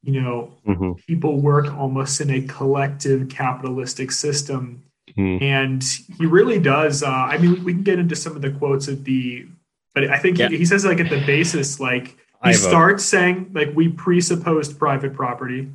you 0.03 0.19
know 0.19 0.53
mm-hmm. 0.65 0.93
people 1.05 1.39
work 1.39 1.71
almost 1.77 2.19
in 2.21 2.31
a 2.31 2.41
collective 2.41 3.29
capitalistic 3.29 4.11
system, 4.11 4.83
mm-hmm. 5.09 5.43
and 5.43 5.83
he 6.17 6.25
really 6.25 6.59
does. 6.59 7.03
Uh, 7.03 7.09
I 7.09 7.37
mean, 7.37 7.63
we 7.63 7.73
can 7.73 7.83
get 7.83 7.99
into 7.99 8.15
some 8.15 8.35
of 8.35 8.41
the 8.41 8.51
quotes 8.51 8.87
at 8.87 9.03
the, 9.03 9.45
but 9.93 10.05
I 10.05 10.17
think 10.17 10.39
yeah. 10.39 10.49
he, 10.49 10.57
he 10.57 10.65
says 10.65 10.85
like 10.85 10.99
at 10.99 11.09
the 11.09 11.23
basis 11.25 11.79
like 11.79 12.17
he 12.43 12.53
starts 12.53 13.03
saying 13.03 13.51
like 13.53 13.69
we 13.75 13.89
presupposed 13.89 14.77
private 14.77 15.13
property 15.13 15.69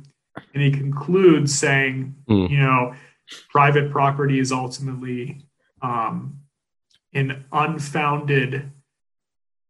and 0.53 0.63
he 0.63 0.71
concludes 0.71 1.57
saying 1.57 2.15
mm. 2.29 2.49
you 2.49 2.57
know 2.57 2.93
private 3.49 3.91
property 3.91 4.39
is 4.39 4.51
ultimately 4.51 5.45
um, 5.81 6.39
an 7.13 7.45
unfounded 7.51 8.71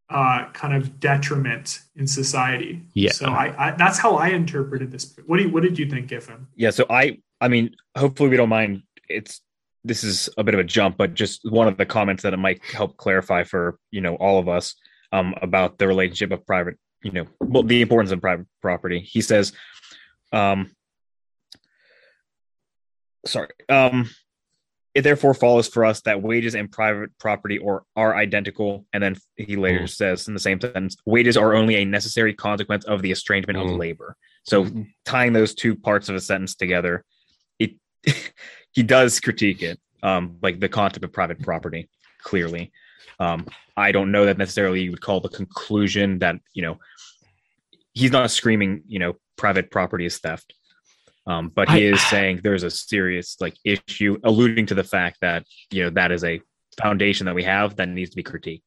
uh, 0.09 0.45
kind 0.53 0.75
of 0.75 0.99
detriment 0.99 1.81
in 1.95 2.05
society. 2.05 2.83
Yeah. 2.93 3.11
So 3.11 3.27
I, 3.27 3.53
I, 3.57 3.71
that's 3.71 3.97
how 3.97 4.15
I 4.15 4.29
interpreted 4.29 4.91
this. 4.91 5.15
What 5.25 5.37
do 5.37 5.43
you, 5.43 5.49
what 5.49 5.63
did 5.63 5.79
you 5.79 5.89
think, 5.89 6.07
Giffen? 6.07 6.47
Yeah. 6.55 6.69
So 6.69 6.85
I 6.89 7.19
I 7.41 7.47
mean, 7.47 7.75
hopefully 7.97 8.29
we 8.29 8.37
don't 8.37 8.49
mind. 8.49 8.83
It's 9.09 9.41
this 9.83 10.03
is 10.03 10.29
a 10.37 10.43
bit 10.43 10.53
of 10.53 10.59
a 10.59 10.63
jump, 10.63 10.97
but 10.97 11.13
just 11.13 11.41
one 11.49 11.67
of 11.67 11.77
the 11.77 11.85
comments 11.85 12.23
that 12.23 12.33
it 12.33 12.37
might 12.37 12.63
help 12.63 12.95
clarify 12.97 13.43
for 13.43 13.79
you 13.91 14.01
know 14.01 14.15
all 14.15 14.39
of 14.39 14.47
us 14.47 14.75
um, 15.11 15.33
about 15.41 15.77
the 15.77 15.87
relationship 15.87 16.31
of 16.31 16.45
private 16.45 16.77
you 17.03 17.11
know, 17.11 17.25
well, 17.39 17.63
the 17.63 17.81
importance 17.81 18.11
of 18.11 18.21
private 18.21 18.47
property. 18.61 18.99
He 18.99 19.21
says, 19.21 19.53
um, 20.31 20.71
sorry, 23.25 23.49
um, 23.69 24.09
it 24.95 25.01
therefore 25.01 25.33
follows 25.33 25.67
for 25.67 25.85
us 25.85 26.01
that 26.01 26.21
wages 26.21 26.55
and 26.55 26.71
private 26.71 27.17
property 27.17 27.57
or 27.57 27.83
are 27.95 28.15
identical. 28.15 28.85
And 28.93 29.01
then 29.01 29.17
he 29.35 29.55
later 29.55 29.81
mm. 29.81 29.89
says 29.89 30.27
in 30.27 30.33
the 30.33 30.39
same 30.39 30.61
sentence, 30.61 30.97
wages 31.05 31.35
are 31.35 31.55
only 31.55 31.75
a 31.75 31.85
necessary 31.85 32.33
consequence 32.33 32.85
of 32.85 33.01
the 33.01 33.11
estrangement 33.11 33.57
mm. 33.57 33.71
of 33.71 33.77
labor. 33.77 34.15
So 34.43 34.65
mm-hmm. 34.65 34.83
tying 35.05 35.33
those 35.33 35.55
two 35.55 35.75
parts 35.75 36.09
of 36.09 36.15
a 36.15 36.21
sentence 36.21 36.55
together, 36.55 37.03
it 37.59 37.75
he 38.71 38.83
does 38.83 39.19
critique 39.19 39.63
it, 39.63 39.79
um, 40.03 40.37
like 40.41 40.59
the 40.59 40.69
concept 40.69 41.03
of 41.03 41.11
private 41.11 41.41
property, 41.41 41.89
clearly. 42.21 42.71
Um, 43.19 43.47
I 43.75 43.91
don't 43.91 44.11
know 44.11 44.25
that 44.25 44.37
necessarily 44.37 44.81
you 44.81 44.91
would 44.91 45.01
call 45.01 45.19
the 45.19 45.29
conclusion 45.29 46.19
that 46.19 46.35
you 46.53 46.61
know 46.61 46.79
he's 47.93 48.11
not 48.11 48.31
screaming 48.31 48.83
you 48.87 48.99
know 48.99 49.13
private 49.37 49.71
property 49.71 50.05
is 50.05 50.19
theft, 50.19 50.53
um, 51.27 51.51
but 51.53 51.69
he 51.69 51.87
I, 51.87 51.91
is 51.91 52.01
saying 52.07 52.41
there's 52.43 52.63
a 52.63 52.71
serious 52.71 53.37
like 53.39 53.55
issue, 53.63 54.17
alluding 54.23 54.67
to 54.67 54.75
the 54.75 54.83
fact 54.83 55.17
that 55.21 55.45
you 55.71 55.83
know 55.83 55.89
that 55.91 56.11
is 56.11 56.23
a 56.23 56.41
foundation 56.81 57.25
that 57.25 57.35
we 57.35 57.43
have 57.43 57.75
that 57.77 57.89
needs 57.89 58.09
to 58.11 58.15
be 58.15 58.23
critiqued. 58.23 58.61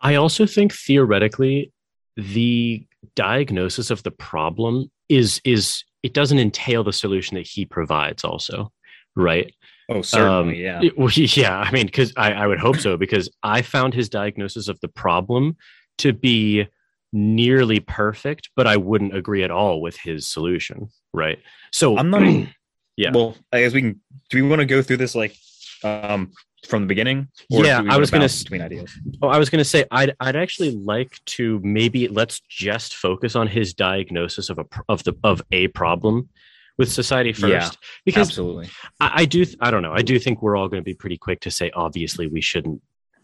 I 0.00 0.16
also 0.16 0.46
think 0.46 0.72
theoretically 0.72 1.72
the 2.16 2.86
diagnosis 3.14 3.90
of 3.90 4.02
the 4.02 4.10
problem 4.10 4.90
is 5.08 5.40
is 5.44 5.84
it 6.02 6.14
doesn't 6.14 6.38
entail 6.38 6.84
the 6.84 6.92
solution 6.92 7.36
that 7.36 7.46
he 7.46 7.64
provides 7.64 8.24
also 8.24 8.72
right 9.14 9.54
Oh, 9.92 10.02
certainly, 10.02 10.66
um, 10.66 10.82
yeah. 10.82 10.90
It, 10.96 11.36
yeah, 11.36 11.58
I 11.58 11.70
mean, 11.70 11.86
because 11.86 12.12
I, 12.16 12.32
I 12.32 12.46
would 12.46 12.58
hope 12.58 12.78
so, 12.78 12.96
because 12.96 13.30
I 13.42 13.62
found 13.62 13.94
his 13.94 14.08
diagnosis 14.08 14.68
of 14.68 14.80
the 14.80 14.88
problem 14.88 15.56
to 15.98 16.12
be 16.12 16.66
nearly 17.12 17.80
perfect, 17.80 18.50
but 18.56 18.66
I 18.66 18.76
wouldn't 18.76 19.14
agree 19.14 19.42
at 19.42 19.50
all 19.50 19.80
with 19.80 19.96
his 19.98 20.26
solution. 20.26 20.88
Right. 21.12 21.38
So 21.72 21.96
I'm 21.98 22.10
not. 22.10 22.22
yeah. 22.96 23.10
Well, 23.12 23.36
I 23.52 23.60
guess 23.60 23.72
we 23.72 23.82
can. 23.82 24.00
Do 24.30 24.42
we 24.42 24.48
want 24.48 24.60
to 24.60 24.66
go 24.66 24.82
through 24.82 24.96
this 24.98 25.14
like 25.14 25.36
um 25.84 26.32
from 26.66 26.82
the 26.82 26.86
beginning? 26.86 27.28
yeah, 27.50 27.82
I 27.88 27.98
was 27.98 28.10
going 28.10 28.26
to 28.26 28.44
between 28.44 28.62
ideas. 28.62 28.92
Oh, 29.20 29.28
I 29.28 29.38
was 29.38 29.50
going 29.50 29.58
to 29.58 29.64
say 29.64 29.84
I'd 29.90 30.14
I'd 30.20 30.36
actually 30.36 30.70
like 30.70 31.18
to 31.26 31.60
maybe 31.62 32.08
let's 32.08 32.40
just 32.48 32.94
focus 32.94 33.36
on 33.36 33.46
his 33.46 33.74
diagnosis 33.74 34.48
of 34.48 34.58
a 34.58 34.64
of 34.88 35.04
the 35.04 35.14
of 35.22 35.42
a 35.52 35.68
problem 35.68 36.30
with 36.78 36.90
society 36.90 37.32
first. 37.32 37.48
Yeah, 37.48 37.68
because 38.04 38.28
absolutely. 38.28 38.68
I, 39.00 39.22
I 39.22 39.24
do 39.24 39.44
i 39.60 39.70
don't 39.70 39.82
know 39.82 39.92
i 39.92 40.02
do 40.02 40.18
think 40.18 40.42
we're 40.42 40.56
all 40.56 40.68
going 40.68 40.80
to 40.82 40.84
be 40.84 40.94
pretty 40.94 41.18
quick 41.18 41.40
to 41.40 41.50
say 41.50 41.70
obviously 41.74 42.26
we 42.26 42.40
shouldn't 42.40 42.80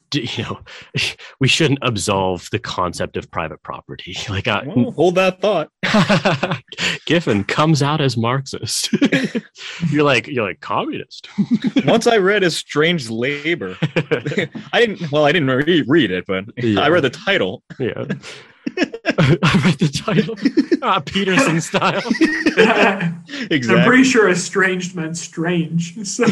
you 0.14 0.43
know 0.43 0.61
we 1.40 1.49
shouldn't 1.49 1.78
absolve 1.83 2.49
the 2.50 2.59
concept 2.59 3.17
of 3.17 3.31
private 3.31 3.62
property. 3.62 4.17
Like 4.28 4.47
I, 4.47 4.62
well, 4.67 4.90
hold 4.93 5.14
that 5.14 5.40
thought. 5.40 5.71
Giffen 7.07 7.45
comes 7.45 7.83
out 7.83 8.00
as 8.00 8.17
marxist. 8.17 8.90
You're 9.90 10.05
like 10.05 10.26
you're 10.26 10.47
like 10.47 10.61
communist. 10.61 11.28
Once 11.87 12.07
i 12.07 12.19
read 12.19 12.45
estranged 12.45 13.11
labor 13.11 13.76
i 14.73 14.81
didn't 14.81 15.11
well 15.11 15.25
i 15.25 15.33
didn't 15.33 15.49
re- 15.49 15.85
read 15.87 16.11
it 16.11 16.26
but 16.26 16.45
yeah. 16.59 16.81
i 16.81 16.88
read 16.88 17.05
the 17.05 17.11
title. 17.11 17.62
Yeah 17.78 18.05
the 19.78 20.02
title. 20.04 20.37
Ah, 20.80 21.00
Peterson 21.00 21.61
style. 21.61 21.99
exactly. 23.50 23.80
I'm 23.80 23.85
pretty 23.85 24.04
sure 24.04 24.30
estranged 24.30 24.94
meant 24.94 25.16
strange. 25.16 26.06
So 26.06 26.25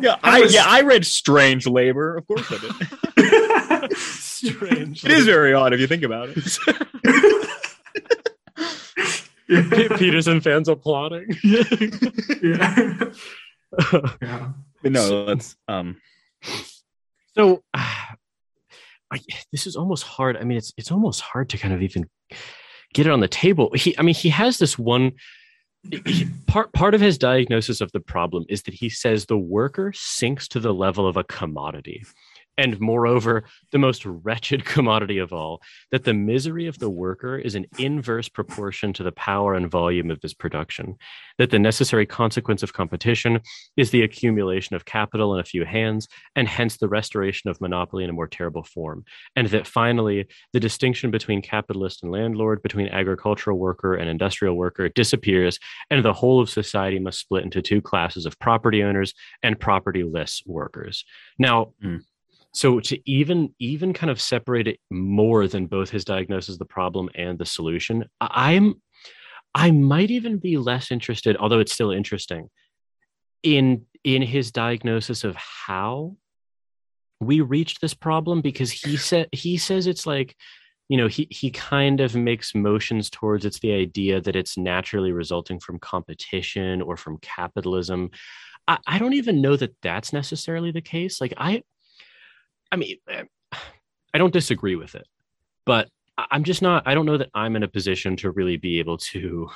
yeah, 0.00 0.16
I, 0.22 0.42
was... 0.42 0.54
yeah, 0.54 0.62
I 0.64 0.82
read 0.82 1.04
strange 1.04 1.66
labor. 1.66 2.16
Of 2.16 2.28
course 2.28 2.46
I 2.52 2.58
did. 3.16 3.96
strange. 3.96 5.04
It 5.04 5.10
is 5.10 5.24
very 5.24 5.54
odd 5.54 5.72
if 5.72 5.80
you 5.80 5.88
think 5.88 6.04
about 6.04 6.28
it. 6.30 6.58
yeah. 9.48 9.96
Peterson 9.98 10.40
fans 10.40 10.68
applauding. 10.68 11.36
yeah. 11.42 11.64
yeah. 14.22 14.52
But 14.82 14.92
no, 14.92 15.24
let's 15.24 15.56
um 15.66 15.96
so 17.34 17.62
uh, 17.74 18.07
I, 19.12 19.20
this 19.52 19.66
is 19.66 19.76
almost 19.76 20.04
hard. 20.04 20.36
I 20.36 20.44
mean, 20.44 20.58
it's 20.58 20.72
it's 20.76 20.92
almost 20.92 21.20
hard 21.20 21.48
to 21.50 21.58
kind 21.58 21.74
of 21.74 21.82
even 21.82 22.08
get 22.94 23.06
it 23.06 23.12
on 23.12 23.20
the 23.20 23.28
table. 23.28 23.70
He, 23.74 23.96
I 23.98 24.02
mean, 24.02 24.14
he 24.14 24.28
has 24.30 24.58
this 24.58 24.78
one 24.78 25.12
he, 26.06 26.26
part 26.46 26.72
part 26.72 26.94
of 26.94 27.00
his 27.00 27.18
diagnosis 27.18 27.80
of 27.80 27.92
the 27.92 28.00
problem 28.00 28.44
is 28.48 28.62
that 28.62 28.74
he 28.74 28.88
says 28.88 29.26
the 29.26 29.38
worker 29.38 29.92
sinks 29.94 30.48
to 30.48 30.60
the 30.60 30.74
level 30.74 31.06
of 31.06 31.16
a 31.16 31.24
commodity 31.24 32.04
and 32.58 32.78
moreover, 32.80 33.44
the 33.70 33.78
most 33.78 34.04
wretched 34.04 34.64
commodity 34.64 35.18
of 35.18 35.32
all, 35.32 35.62
that 35.92 36.04
the 36.04 36.12
misery 36.12 36.66
of 36.66 36.78
the 36.80 36.90
worker 36.90 37.38
is 37.38 37.54
an 37.54 37.66
inverse 37.78 38.28
proportion 38.28 38.92
to 38.92 39.04
the 39.04 39.12
power 39.12 39.54
and 39.54 39.70
volume 39.70 40.10
of 40.10 40.20
his 40.20 40.34
production, 40.34 40.96
that 41.38 41.50
the 41.50 41.58
necessary 41.58 42.04
consequence 42.04 42.62
of 42.62 42.72
competition 42.72 43.40
is 43.76 43.90
the 43.90 44.02
accumulation 44.02 44.74
of 44.74 44.84
capital 44.84 45.32
in 45.34 45.40
a 45.40 45.44
few 45.44 45.64
hands, 45.64 46.08
and 46.34 46.48
hence 46.48 46.76
the 46.76 46.88
restoration 46.88 47.48
of 47.48 47.60
monopoly 47.60 48.02
in 48.02 48.10
a 48.10 48.12
more 48.12 48.26
terrible 48.26 48.64
form, 48.64 49.04
and 49.36 49.48
that 49.48 49.66
finally, 49.66 50.26
the 50.52 50.60
distinction 50.60 51.12
between 51.12 51.40
capitalist 51.40 52.02
and 52.02 52.10
landlord, 52.10 52.60
between 52.62 52.88
agricultural 52.88 53.56
worker 53.56 53.94
and 53.94 54.10
industrial 54.10 54.56
worker 54.56 54.88
disappears, 54.88 55.60
and 55.90 56.04
the 56.04 56.12
whole 56.12 56.40
of 56.40 56.50
society 56.50 56.98
must 56.98 57.20
split 57.20 57.44
into 57.44 57.62
two 57.62 57.80
classes 57.80 58.26
of 58.26 58.38
property 58.40 58.82
owners 58.82 59.14
and 59.44 59.60
propertyless 59.60 60.42
workers. 60.44 61.04
Now, 61.38 61.72
mm 61.82 62.00
so 62.52 62.80
to 62.80 62.98
even 63.10 63.54
even 63.58 63.92
kind 63.92 64.10
of 64.10 64.20
separate 64.20 64.66
it 64.66 64.80
more 64.90 65.46
than 65.46 65.66
both 65.66 65.90
his 65.90 66.04
diagnosis 66.04 66.58
the 66.58 66.64
problem 66.64 67.08
and 67.14 67.38
the 67.38 67.46
solution 67.46 68.04
i'm 68.20 68.74
i 69.54 69.70
might 69.70 70.10
even 70.10 70.38
be 70.38 70.56
less 70.56 70.90
interested 70.90 71.36
although 71.36 71.60
it's 71.60 71.72
still 71.72 71.90
interesting 71.90 72.48
in 73.42 73.84
in 74.04 74.22
his 74.22 74.50
diagnosis 74.52 75.24
of 75.24 75.36
how 75.36 76.16
we 77.20 77.40
reached 77.40 77.80
this 77.80 77.94
problem 77.94 78.40
because 78.40 78.70
he 78.70 78.96
said 79.08 79.28
he 79.32 79.56
says 79.56 79.86
it's 79.86 80.06
like 80.06 80.36
you 80.88 80.96
know 80.96 81.06
he 81.06 81.28
he 81.30 81.50
kind 81.50 82.00
of 82.00 82.14
makes 82.14 82.54
motions 82.54 83.10
towards 83.10 83.44
it's 83.44 83.60
the 83.60 83.72
idea 83.72 84.20
that 84.20 84.36
it's 84.36 84.56
naturally 84.56 85.12
resulting 85.12 85.60
from 85.60 85.78
competition 85.78 86.82
or 86.82 86.96
from 86.96 87.18
capitalism. 87.18 88.10
I, 88.66 88.78
I 88.86 88.98
don't 88.98 89.14
even 89.14 89.40
know 89.40 89.56
that 89.56 89.76
that's 89.82 90.12
necessarily 90.12 90.70
the 90.70 90.80
case. 90.80 91.20
Like 91.20 91.34
i 91.36 91.62
i 92.72 92.76
mean 92.76 92.96
i 94.14 94.18
don't 94.18 94.32
disagree 94.32 94.76
with 94.76 94.94
it 94.94 95.06
but 95.66 95.88
i'm 96.30 96.44
just 96.44 96.62
not 96.62 96.82
i 96.86 96.94
don't 96.94 97.06
know 97.06 97.16
that 97.18 97.30
i'm 97.34 97.56
in 97.56 97.62
a 97.62 97.68
position 97.68 98.16
to 98.16 98.30
really 98.30 98.56
be 98.56 98.78
able 98.78 98.98
to 98.98 99.48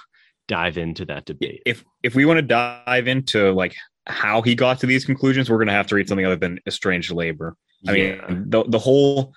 dive 0.48 0.76
into 0.76 1.04
that 1.04 1.24
debate. 1.24 1.62
if 1.66 1.84
if 2.02 2.14
we 2.14 2.24
want 2.24 2.36
to 2.38 2.42
dive 2.42 3.06
into 3.06 3.52
like 3.52 3.74
how 4.06 4.42
he 4.42 4.54
got 4.54 4.80
to 4.80 4.86
these 4.86 5.04
conclusions 5.04 5.48
we're 5.48 5.56
going 5.56 5.68
to 5.68 5.72
have 5.72 5.86
to 5.86 5.94
read 5.94 6.08
something 6.08 6.26
other 6.26 6.36
than 6.36 6.58
estranged 6.66 7.12
labor. 7.12 7.56
I 7.86 7.92
Yeah. 7.94 8.26
mean 8.28 8.50
the 8.50 8.64
the 8.64 8.78
whole 8.78 9.32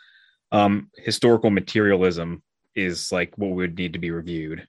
um 0.52 0.90
historical 0.98 1.52
materialism 1.52 2.42
is 2.76 3.12
like 3.12 3.38
what 3.38 3.52
would 3.52 3.78
need 3.78 3.94
to 3.94 4.00
be 4.00 4.10
reviewed. 4.10 4.68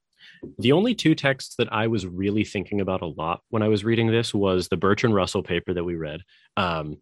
The 0.58 0.72
only 0.72 0.94
two 0.94 1.14
texts 1.14 1.54
that 1.56 1.72
I 1.72 1.86
was 1.86 2.06
really 2.06 2.44
thinking 2.44 2.82
about 2.82 3.00
a 3.00 3.06
lot 3.06 3.40
when 3.48 3.62
I 3.62 3.68
was 3.68 3.84
reading 3.84 4.08
this 4.08 4.34
was 4.34 4.68
the 4.68 4.76
Bertrand 4.76 5.14
Russell 5.14 5.42
paper 5.42 5.72
that 5.72 5.82
we 5.84 5.94
read, 5.96 6.20
um, 6.58 6.98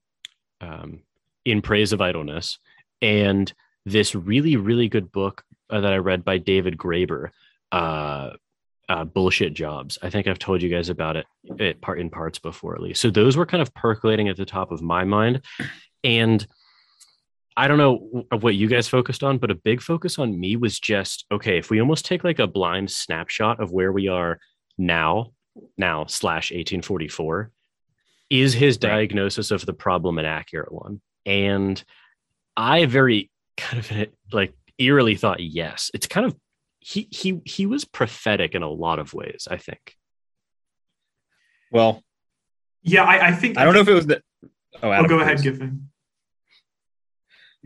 um, 0.61 1.03
In 1.45 1.63
Praise 1.63 1.93
of 1.93 2.01
Idleness, 2.01 2.59
and 3.03 3.53
this 3.85 4.15
really, 4.15 4.57
really 4.57 4.89
good 4.89 5.13
book 5.13 5.45
uh, 5.71 5.81
that 5.81 5.93
I 5.93 5.99
read 5.99 6.25
by 6.25 6.39
David 6.39 6.77
Graeber, 6.77 7.31
uh, 7.73 8.31
uh, 8.89 9.05
Bullshit 9.05 9.55
Jobs. 9.55 9.99
I 10.03 10.11
think 10.11 10.27
I've 10.27 10.39
told 10.39 10.63
you 10.63 10.69
guys 10.69 10.89
about 10.89 11.17
it, 11.17 11.27
it 11.59 11.81
part 11.81 12.01
in 12.01 12.11
parts 12.11 12.39
before, 12.39 12.75
at 12.75 12.83
least. 12.83 13.01
So 13.01 13.11
those 13.11 13.37
were 13.37 13.47
kind 13.47 13.63
of 13.63 13.75
percolating 13.75 14.29
at 14.29 14.37
the 14.37 14.45
top 14.45 14.71
of 14.71 14.83
my 14.83 15.05
mind. 15.05 15.43
And 16.03 16.47
I 17.57 17.69
don't 17.69 17.79
know 17.79 18.25
what 18.41 18.57
you 18.57 18.69
guys 18.69 18.89
focused 18.89 19.23
on, 19.23 19.39
but 19.39 19.51
a 19.51 19.55
big 19.55 19.81
focus 19.81 20.19
on 20.19 20.39
me 20.39 20.57
was 20.57 20.79
just 20.79 21.25
okay, 21.31 21.59
if 21.59 21.71
we 21.71 21.81
almost 21.81 22.05
take 22.05 22.25
like 22.25 22.41
a 22.41 22.47
blind 22.47 22.91
snapshot 22.91 23.61
of 23.61 23.71
where 23.71 23.93
we 23.93 24.09
are 24.09 24.39
now, 24.77 25.33
now 25.79 26.05
slash 26.07 26.51
1844, 26.51 27.51
is 28.31 28.55
his 28.55 28.77
diagnosis 28.77 29.51
of 29.51 29.65
the 29.65 29.73
problem 29.73 30.19
an 30.19 30.25
accurate 30.25 30.73
one? 30.73 31.01
And 31.27 31.83
I 32.57 32.87
very 32.87 33.31
kind 33.57 33.79
of 33.79 34.09
like 34.33 34.55
eerily 34.79 35.17
thought 35.17 35.41
yes. 35.41 35.91
It's 35.95 36.07
kind 36.07 36.27
of 36.27 36.37
he 36.81 37.09
he 37.11 37.41
he 37.45 37.67
was 37.67 37.85
prophetic 37.85 38.55
in 38.55 38.63
a 38.63 38.69
lot 38.71 38.99
of 38.99 39.15
ways, 39.15 39.49
I 39.51 39.57
think. 39.57 39.97
well 41.73 42.03
Yeah, 42.83 43.05
I, 43.05 43.29
I 43.29 43.33
think. 43.33 43.57
i 43.59 43.65
don't 43.65 43.75
know 43.75 43.81
if 43.81 43.89
it 43.89 43.95
was 43.95 44.07
the 44.07 44.21
oh, 44.47 44.49
Oh, 44.83 44.93
Adam, 44.93 45.07
go 45.07 45.21
ahead, 45.21 45.37
please. 45.39 45.43
Giffen. 45.45 45.91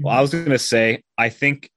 Well, 0.00 0.14
I 0.16 0.20
was 0.20 0.30
going 0.30 0.50
to 0.50 0.58
say, 0.58 1.02
I 1.16 1.28
think 1.30 1.68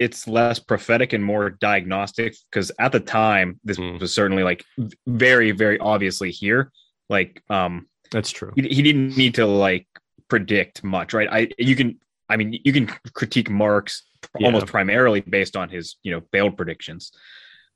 it's 0.00 0.26
less 0.26 0.58
prophetic 0.58 1.12
and 1.12 1.22
more 1.24 1.50
diagnostic 1.50 2.34
because 2.50 2.72
at 2.80 2.90
the 2.90 2.98
time, 2.98 3.60
this 3.62 3.76
Mm. 3.78 4.00
was 4.00 4.12
certainly 4.12 4.42
like 4.42 4.64
very, 5.06 5.52
very 5.52 5.78
obviously 5.78 6.32
here. 6.32 6.72
Like, 7.08 7.40
um, 7.48 7.86
That's 8.10 8.32
true. 8.32 8.52
he, 8.56 8.62
he 8.62 8.82
didn't 8.82 9.16
need 9.16 9.34
to 9.36 9.46
like 9.46 9.86
predict 10.32 10.82
much, 10.82 11.12
right? 11.12 11.28
I 11.30 11.40
you 11.58 11.76
can, 11.76 11.98
I 12.30 12.36
mean, 12.38 12.58
you 12.64 12.72
can 12.72 12.86
critique 13.20 13.50
Marx 13.50 14.02
Yeah. 14.38 14.46
almost 14.46 14.66
primarily 14.66 15.20
based 15.20 15.56
on 15.56 15.68
his, 15.68 15.96
you 16.04 16.10
know, 16.12 16.22
failed 16.32 16.56
predictions. 16.56 17.12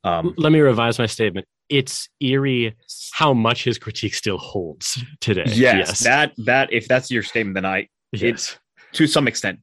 Um, 0.04 0.32
Let 0.38 0.52
me 0.52 0.60
revise 0.60 0.98
my 0.98 1.06
statement. 1.06 1.46
It's 1.68 2.08
eerie 2.20 2.74
how 3.12 3.34
much 3.34 3.64
his 3.64 3.76
critique 3.78 4.14
still 4.14 4.38
holds 4.38 4.86
today. 5.20 5.44
yes, 5.52 6.00
that 6.00 6.32
that 6.50 6.72
if 6.72 6.88
that's 6.88 7.10
your 7.10 7.22
statement, 7.22 7.54
then 7.56 7.66
I 7.66 7.88
yes. 8.12 8.58
to 8.92 9.06
some 9.06 9.26
extent. 9.28 9.58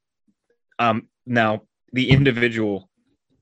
Um, 0.77 1.07
now, 1.25 1.51
the 1.93 2.05
individual 2.17 2.89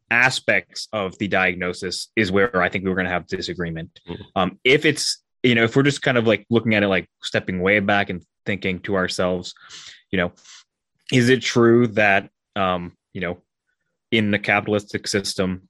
aspects 0.09 0.87
of 0.93 1.17
the 1.17 1.27
diagnosis 1.27 2.07
is 2.15 2.31
where 2.31 2.61
I 2.61 2.69
think 2.69 2.85
we're 2.85 2.95
going 3.01 3.09
to 3.11 3.15
have 3.17 3.25
disagreement. 3.27 3.89
Mhm. 4.07 4.17
Um, 4.35 4.59
if 4.63 4.85
it's, 4.85 5.23
you 5.43 5.55
know, 5.55 5.63
if 5.63 5.75
we're 5.75 5.83
just 5.91 6.01
kind 6.01 6.17
of 6.17 6.25
like 6.27 6.45
looking 6.49 6.73
at 6.75 6.83
it 6.83 6.87
like 6.97 7.07
stepping 7.23 7.59
way 7.67 7.79
back 7.79 8.09
and 8.11 8.21
thinking 8.45 8.79
to 8.81 8.95
ourselves, 8.95 9.53
you 10.09 10.17
know, 10.17 10.31
is 11.11 11.29
it 11.29 11.41
true 11.41 11.87
that, 11.87 12.29
um, 12.55 12.95
you 13.13 13.21
know, 13.21 13.41
in 14.11 14.31
the 14.31 14.39
capitalistic 14.39 15.07
system, 15.07 15.67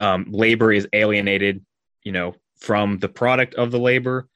um, 0.00 0.26
labor 0.30 0.72
is 0.72 0.88
alienated, 0.92 1.64
you 2.02 2.12
know, 2.12 2.34
from 2.60 2.98
the 2.98 3.08
product 3.08 3.54
of 3.54 3.70
the 3.70 3.78
labor 3.78 4.28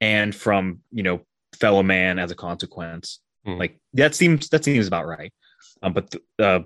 and 0.00 0.34
from, 0.34 0.80
you 0.90 1.02
know, 1.02 1.20
fellow 1.58 1.82
man 1.82 2.18
as 2.18 2.30
a 2.30 2.34
consequence? 2.34 3.20
Mhm. 3.46 3.58
Like 3.58 3.78
that 3.94 4.14
seems 4.14 4.48
that 4.50 4.64
seems 4.64 4.86
about 4.86 5.06
right. 5.06 5.32
Um, 5.82 5.92
but 5.92 6.10
th- 6.10 6.24
uh, 6.38 6.60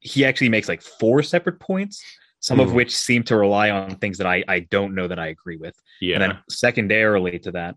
he 0.00 0.24
actually 0.24 0.48
makes 0.48 0.68
like 0.68 0.82
four 0.82 1.22
separate 1.22 1.60
points, 1.60 2.02
some 2.40 2.60
of 2.60 2.68
Mhm. 2.70 2.74
which 2.74 2.96
seem 2.96 3.22
to 3.24 3.36
rely 3.36 3.70
on 3.70 3.96
things 3.96 4.18
that 4.18 4.26
I 4.26 4.44
I 4.48 4.60
don't 4.60 4.94
know 4.94 5.08
that 5.08 5.18
I 5.18 5.28
agree 5.28 5.56
with. 5.56 5.74
Yeah. 6.00 6.14
And 6.14 6.22
then 6.22 6.38
secondarily 6.50 7.38
to 7.40 7.52
that, 7.52 7.76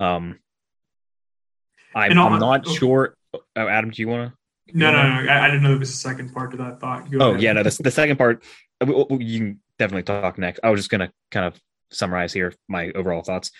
um, 0.00 0.38
I'm, 1.96 2.18
I'll- 2.18 2.28
I'm 2.34 2.38
not 2.40 2.64
oh. 2.66 2.74
sure. 2.74 3.16
Oh, 3.34 3.40
Adam, 3.68 3.90
do 3.90 4.00
you 4.02 4.08
want 4.08 4.30
to? 4.32 4.76
No, 4.76 4.90
no, 4.90 5.02
no. 5.02 5.30
I, 5.32 5.44
I 5.44 5.48
didn't 5.48 5.62
know 5.62 5.70
there 5.70 5.78
was 5.78 5.90
a 5.90 5.92
second 5.94 6.32
part 6.34 6.50
to 6.52 6.56
that 6.58 6.80
thought. 6.80 7.10
Go 7.10 7.18
Oh 7.20 7.30
ahead. 7.30 7.42
yeah, 7.42 7.52
no. 7.52 7.62
The, 7.62 7.82
the 7.82 7.90
second 7.90 8.16
part, 8.16 8.42
w- 8.80 9.04
w- 9.08 9.24
you 9.26 9.38
can 9.38 9.60
definitely 9.78 10.02
talk 10.02 10.38
next. 10.38 10.60
I 10.64 10.70
was 10.70 10.80
just 10.80 10.90
gonna 10.90 11.10
kind 11.30 11.46
of 11.46 11.60
summarize 11.90 12.32
here 12.32 12.52
my 12.68 12.90
overall 12.92 13.22
thoughts. 13.22 13.50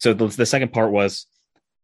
So 0.00 0.14
the, 0.14 0.28
the 0.28 0.46
second 0.46 0.72
part 0.72 0.90
was, 0.92 1.26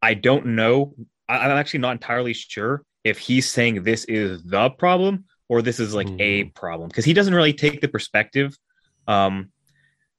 I 0.01 0.13
don't 0.15 0.47
know. 0.47 0.93
I, 1.27 1.37
I'm 1.39 1.51
actually 1.57 1.81
not 1.81 1.91
entirely 1.91 2.33
sure 2.33 2.83
if 3.03 3.19
he's 3.19 3.47
saying 3.49 3.83
this 3.83 4.05
is 4.05 4.43
the 4.43 4.69
problem 4.71 5.25
or 5.47 5.61
this 5.61 5.79
is 5.79 5.93
like 5.93 6.09
a 6.19 6.45
problem 6.45 6.87
because 6.89 7.05
he 7.05 7.13
doesn't 7.13 7.33
really 7.35 7.53
take 7.53 7.81
the 7.81 7.87
perspective, 7.87 8.57
um, 9.07 9.51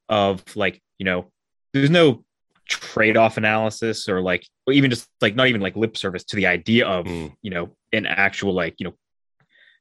of 0.08 0.44
like 0.56 0.80
you 0.98 1.04
know, 1.04 1.30
there's 1.72 1.90
no 1.90 2.24
trade-off 2.70 3.36
analysis 3.36 4.08
or 4.08 4.20
like 4.22 4.46
or 4.66 4.72
even 4.72 4.90
just 4.90 5.08
like 5.20 5.34
not 5.34 5.48
even 5.48 5.60
like 5.60 5.74
lip 5.76 5.96
service 5.96 6.22
to 6.24 6.36
the 6.36 6.46
idea 6.46 6.86
of 6.86 7.04
Mm. 7.04 7.34
you 7.42 7.50
know 7.50 7.74
an 7.92 8.06
actual 8.06 8.54
like 8.54 8.76
you 8.78 8.84
know 8.86 8.94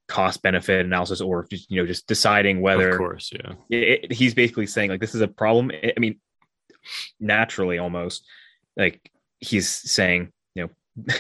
cost 0.08 0.42
benefit 0.42 0.84
analysis 0.86 1.22
or 1.22 1.46
just 1.50 1.70
you 1.70 1.80
know 1.80 1.86
just 1.86 2.08
deciding 2.08 2.62
whether 2.62 2.90
of 2.90 2.98
course, 2.98 3.32
yeah. 3.32 3.54
it, 3.70 4.04
it- 4.06 4.12
he's 4.12 4.34
basically 4.34 4.66
saying 4.66 4.90
like 4.90 5.00
this 5.00 5.14
is 5.14 5.22
a 5.22 5.28
problem 5.28 5.72
i 5.84 6.00
mean 6.00 6.20
naturally 7.20 7.78
almost 7.78 8.26
like 8.76 9.00
he's 9.40 9.70
saying 9.70 10.32
you 10.56 10.64
know 10.98 11.14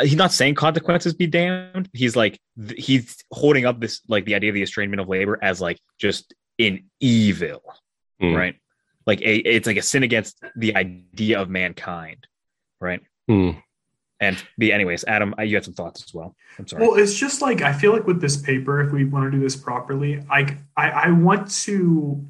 he's 0.02 0.16
not 0.16 0.32
saying 0.32 0.54
consequences 0.56 1.14
be 1.14 1.26
damned 1.28 1.88
he's 1.92 2.16
like 2.16 2.40
th- 2.58 2.84
he's 2.84 3.16
holding 3.30 3.64
up 3.66 3.78
this 3.80 4.00
like 4.08 4.24
the 4.24 4.34
idea 4.34 4.50
of 4.50 4.54
the 4.54 4.62
estrangement 4.62 5.00
of 5.00 5.08
labor 5.08 5.38
as 5.42 5.60
like 5.60 5.78
just 5.98 6.34
an 6.58 6.84
evil 7.00 7.62
Mm. 8.20 8.36
right 8.36 8.54
like 9.06 9.20
a 9.20 9.36
it's 9.38 9.66
like 9.66 9.76
a 9.76 9.82
sin 9.82 10.02
against 10.02 10.42
the 10.56 10.74
idea 10.76 11.40
of 11.40 11.48
mankind 11.50 12.26
right 12.80 13.00
Mm. 13.30 13.62
and 14.20 14.36
the 14.58 14.72
anyways 14.72 15.04
adam 15.04 15.32
you 15.44 15.54
had 15.54 15.64
some 15.64 15.74
thoughts 15.74 16.02
as 16.04 16.12
well 16.12 16.34
i'm 16.58 16.66
sorry 16.66 16.82
Well, 16.86 16.96
it's 16.98 17.14
just 17.14 17.40
like 17.40 17.62
I 17.62 17.72
feel 17.72 17.92
like 17.92 18.06
with 18.06 18.20
this 18.20 18.36
paper, 18.36 18.80
if 18.80 18.92
we 18.92 19.04
want 19.04 19.24
to 19.26 19.30
do 19.30 19.40
this 19.42 19.56
properly, 19.56 20.22
I 20.30 20.56
I, 20.76 20.90
I 20.90 21.10
want 21.12 21.50
to 21.66 22.26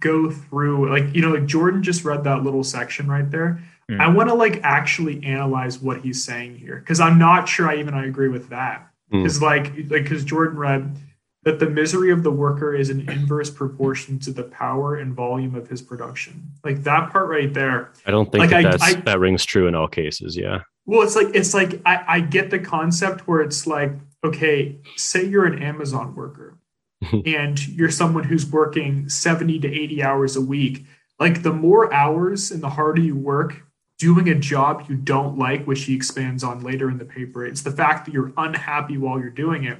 go 0.00 0.30
through 0.30 0.90
like 0.90 1.14
you 1.14 1.20
know 1.22 1.30
like 1.32 1.46
Jordan 1.46 1.82
just 1.82 2.04
read 2.04 2.24
that 2.24 2.42
little 2.42 2.64
section 2.64 3.06
right 3.06 3.30
there. 3.30 3.60
Mhm. 3.90 4.00
I 4.00 4.08
want 4.08 4.30
to 4.30 4.34
like 4.34 4.60
actually 4.62 5.22
analyze 5.24 5.78
what 5.78 6.00
he's 6.00 6.24
saying 6.24 6.56
here 6.56 6.76
because 6.80 7.00
I'm 7.00 7.18
not 7.18 7.48
sure 7.48 7.68
I 7.68 7.76
even 7.76 7.92
I 7.92 8.06
agree 8.06 8.28
with 8.28 8.48
that. 8.48 8.88
Mm. 9.12 9.22
Because 9.22 9.42
like 9.42 9.66
like 9.76 10.04
because 10.04 10.24
Jordan 10.24 10.56
read 10.56 10.96
that 11.44 11.58
the 11.58 11.68
misery 11.68 12.10
of 12.10 12.22
the 12.22 12.30
worker 12.30 12.74
is 12.74 12.90
an 12.90 13.08
inverse 13.10 13.50
proportion 13.50 14.18
to 14.20 14.32
the 14.32 14.44
power 14.44 14.96
and 14.96 15.14
volume 15.14 15.54
of 15.54 15.68
his 15.68 15.82
production. 15.82 16.42
Like 16.64 16.82
that 16.84 17.10
part 17.12 17.28
right 17.28 17.52
there. 17.52 17.92
I 18.06 18.10
don't 18.10 18.30
think 18.32 18.40
Like, 18.40 18.50
that 18.50 18.56
I- 18.66 18.70
that's, 18.70 18.82
I- 18.82 19.00
that 19.02 19.20
rings 19.20 19.44
true 19.44 19.66
in 19.68 19.74
all 19.74 19.88
cases. 19.88 20.36
Yeah. 20.36 20.60
Well, 20.86 21.02
it's 21.02 21.16
like 21.16 21.28
it's 21.34 21.54
like 21.54 21.80
I, 21.86 22.04
I 22.06 22.20
get 22.20 22.50
the 22.50 22.58
concept 22.58 23.26
where 23.26 23.40
it's 23.40 23.66
like, 23.66 23.92
okay, 24.24 24.78
say 24.96 25.24
you're 25.24 25.44
an 25.46 25.62
Amazon 25.62 26.14
worker 26.14 26.58
and 27.26 27.66
you're 27.68 27.90
someone 27.90 28.24
who's 28.24 28.50
working 28.50 29.08
70 29.08 29.60
to 29.60 29.68
80 29.68 30.02
hours 30.02 30.36
a 30.36 30.40
week. 30.42 30.84
Like 31.18 31.42
the 31.42 31.52
more 31.52 31.92
hours 31.92 32.50
and 32.50 32.62
the 32.62 32.68
harder 32.70 33.00
you 33.00 33.16
work 33.16 33.62
doing 33.98 34.28
a 34.28 34.34
job 34.34 34.84
you 34.88 34.96
don't 34.96 35.38
like, 35.38 35.64
which 35.66 35.84
he 35.84 35.94
expands 35.94 36.42
on 36.42 36.60
later 36.60 36.90
in 36.90 36.98
the 36.98 37.04
paper, 37.04 37.46
it's 37.46 37.62
the 37.62 37.70
fact 37.70 38.04
that 38.04 38.12
you're 38.12 38.32
unhappy 38.36 38.98
while 38.98 39.18
you're 39.20 39.30
doing 39.30 39.64
it. 39.64 39.78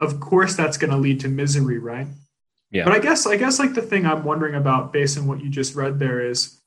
Of 0.00 0.20
course 0.20 0.56
that's 0.56 0.76
going 0.78 0.90
to 0.90 0.96
lead 0.96 1.20
to 1.20 1.28
misery, 1.28 1.78
right? 1.78 2.06
Yeah. 2.70 2.84
But 2.84 2.92
I 2.94 2.98
guess 3.00 3.26
I 3.26 3.36
guess 3.36 3.58
like 3.58 3.74
the 3.74 3.82
thing 3.82 4.06
I'm 4.06 4.24
wondering 4.24 4.54
about 4.54 4.92
based 4.92 5.18
on 5.18 5.26
what 5.26 5.42
you 5.42 5.50
just 5.50 5.74
read 5.74 5.98
there 5.98 6.20
is 6.24 6.58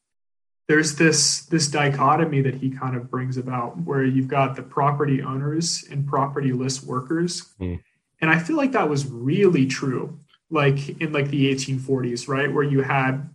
there's 0.68 0.96
this 0.96 1.46
this 1.48 1.68
dichotomy 1.68 2.42
that 2.42 2.56
he 2.56 2.70
kind 2.70 2.96
of 2.96 3.10
brings 3.10 3.38
about 3.38 3.78
where 3.82 4.04
you've 4.04 4.28
got 4.28 4.56
the 4.56 4.64
property 4.64 5.22
owners 5.22 5.84
and 5.92 6.06
propertyless 6.08 6.84
workers 6.86 7.54
Hmm. 7.58 7.76
and 8.22 8.30
i 8.32 8.40
feel 8.40 8.56
like 8.56 8.72
that 8.72 8.90
was 8.90 9.06
really 9.06 9.66
true 9.66 10.18
like 10.50 11.02
in 11.02 11.12
like 11.12 11.28
the 11.30 11.54
1840s 11.54 12.30
right 12.30 12.52
where 12.54 12.64
you 12.64 12.82
had 12.82 13.30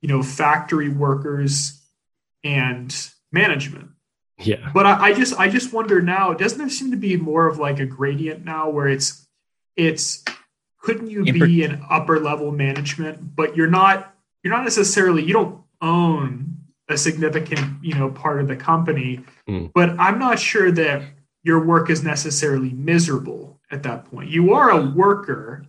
you 0.00 0.08
know 0.08 0.22
factory 0.22 0.88
workers 0.88 1.82
and 2.42 3.10
management 3.30 3.90
Yeah. 4.38 4.70
but 4.72 4.86
I, 4.86 5.08
I 5.08 5.12
just 5.14 5.38
I 5.38 5.48
just 5.48 5.72
wonder 5.74 6.00
now, 6.00 6.32
doesn't 6.32 6.58
there 6.58 6.70
seem 6.70 6.90
to 6.90 6.96
be 6.96 7.16
more 7.16 7.46
of 7.46 7.58
like 7.58 7.80
a 7.80 7.86
gradient 7.86 8.44
now 8.44 8.70
where 8.70 8.88
it's 8.88 9.21
it's 9.76 10.24
couldn't 10.78 11.08
you 11.08 11.24
be 11.24 11.62
in 11.62 11.82
upper 11.88 12.18
level 12.18 12.50
management, 12.50 13.36
but 13.36 13.56
you're 13.56 13.70
not 13.70 14.14
you're 14.42 14.52
not 14.52 14.64
necessarily 14.64 15.22
you 15.22 15.32
don't 15.32 15.62
own 15.80 16.56
a 16.88 16.98
significant 16.98 17.82
you 17.82 17.94
know 17.94 18.10
part 18.10 18.40
of 18.40 18.48
the 18.48 18.56
company, 18.56 19.20
mm. 19.48 19.70
but 19.74 19.90
I'm 19.98 20.18
not 20.18 20.38
sure 20.38 20.70
that 20.72 21.02
your 21.42 21.64
work 21.64 21.90
is 21.90 22.02
necessarily 22.02 22.70
miserable 22.70 23.60
at 23.70 23.82
that 23.84 24.04
point. 24.06 24.30
You 24.30 24.52
are 24.52 24.70
a 24.70 24.90
worker, 24.90 25.66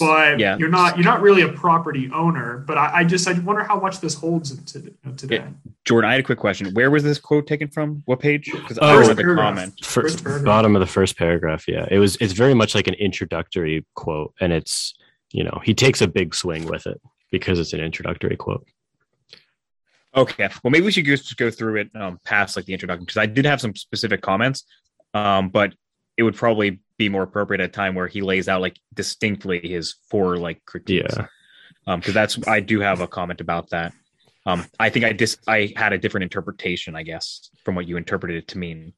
but 0.00 0.40
yeah. 0.40 0.56
you're 0.58 0.68
not 0.68 0.96
you're 0.96 1.04
not 1.04 1.20
really 1.20 1.42
a 1.42 1.48
property 1.48 2.10
owner. 2.12 2.58
But 2.58 2.76
I, 2.76 2.98
I 2.98 3.04
just 3.04 3.26
I 3.28 3.38
wonder 3.40 3.62
how 3.62 3.78
much 3.78 4.00
this 4.00 4.14
holds 4.14 4.54
to, 4.72 4.92
today. 5.16 5.36
Yeah. 5.36 5.48
Jordan, 5.84 6.10
I 6.10 6.14
had 6.14 6.20
a 6.20 6.24
quick 6.24 6.38
question. 6.38 6.72
Where 6.74 6.90
was 6.90 7.04
this 7.04 7.18
quote 7.18 7.46
taken 7.46 7.68
from? 7.68 8.02
What 8.06 8.18
page? 8.18 8.50
Because 8.50 8.78
oh, 8.80 8.86
I 8.86 9.06
read 9.06 9.16
the 9.16 9.22
comment. 9.22 9.74
First, 9.84 10.24
first 10.24 10.44
bottom 10.44 10.74
of 10.74 10.80
the 10.80 10.86
first 10.86 11.16
paragraph. 11.16 11.68
Yeah, 11.68 11.86
it 11.88 11.98
was. 11.98 12.16
It's 12.16 12.32
very 12.32 12.54
much 12.54 12.74
like 12.74 12.88
an 12.88 12.94
introductory 12.94 13.86
quote, 13.94 14.34
and 14.40 14.52
it's 14.52 14.94
you 15.30 15.44
know 15.44 15.60
he 15.62 15.72
takes 15.72 16.00
a 16.00 16.08
big 16.08 16.34
swing 16.34 16.66
with 16.66 16.86
it 16.86 17.00
because 17.30 17.60
it's 17.60 17.72
an 17.72 17.80
introductory 17.80 18.36
quote. 18.36 18.66
Okay, 20.16 20.48
well 20.64 20.70
maybe 20.70 20.86
we 20.86 20.90
should 20.90 21.04
just 21.04 21.36
go 21.36 21.50
through 21.50 21.76
it 21.76 21.90
um, 21.94 22.18
past 22.24 22.56
like 22.56 22.64
the 22.64 22.72
introduction 22.72 23.04
because 23.04 23.18
I 23.18 23.26
did 23.26 23.44
have 23.44 23.60
some 23.60 23.76
specific 23.76 24.20
comments, 24.20 24.64
um, 25.14 25.50
but 25.50 25.74
it 26.16 26.24
would 26.24 26.34
probably 26.34 26.80
be 26.98 27.08
more 27.08 27.22
appropriate 27.22 27.60
at 27.60 27.70
a 27.70 27.72
time 27.72 27.94
where 27.94 28.06
he 28.06 28.22
lays 28.22 28.48
out 28.48 28.60
like 28.60 28.78
distinctly 28.94 29.60
his 29.60 29.94
four 30.10 30.36
like 30.36 30.64
critiques. 30.64 31.14
Yeah. 31.16 31.26
Um, 31.86 32.00
because 32.00 32.14
that's 32.14 32.48
I 32.48 32.60
do 32.60 32.80
have 32.80 33.00
a 33.00 33.06
comment 33.06 33.40
about 33.40 33.70
that. 33.70 33.92
Um, 34.44 34.64
I 34.78 34.90
think 34.90 35.04
I 35.04 35.12
dis 35.12 35.38
I 35.46 35.72
had 35.76 35.92
a 35.92 35.98
different 35.98 36.24
interpretation, 36.24 36.94
I 36.96 37.02
guess, 37.02 37.50
from 37.64 37.74
what 37.74 37.86
you 37.86 37.96
interpreted 37.96 38.36
it 38.36 38.48
to 38.48 38.58
mean. 38.58 38.92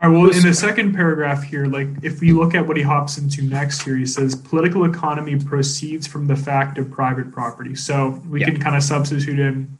All 0.00 0.10
right, 0.10 0.16
well, 0.16 0.30
in 0.30 0.42
the 0.42 0.54
second 0.54 0.94
paragraph 0.94 1.42
here, 1.42 1.66
like 1.66 1.88
if 2.02 2.20
we 2.20 2.32
look 2.32 2.54
at 2.54 2.66
what 2.66 2.76
he 2.76 2.82
hops 2.82 3.18
into 3.18 3.42
next 3.42 3.82
here, 3.82 3.96
he 3.96 4.06
says 4.06 4.36
political 4.36 4.84
economy 4.84 5.36
proceeds 5.36 6.06
from 6.06 6.26
the 6.26 6.36
fact 6.36 6.78
of 6.78 6.90
private 6.90 7.32
property. 7.32 7.74
So 7.74 8.22
we 8.28 8.40
yeah. 8.40 8.46
can 8.46 8.60
kind 8.60 8.76
of 8.76 8.84
substitute 8.84 9.40
in, 9.40 9.76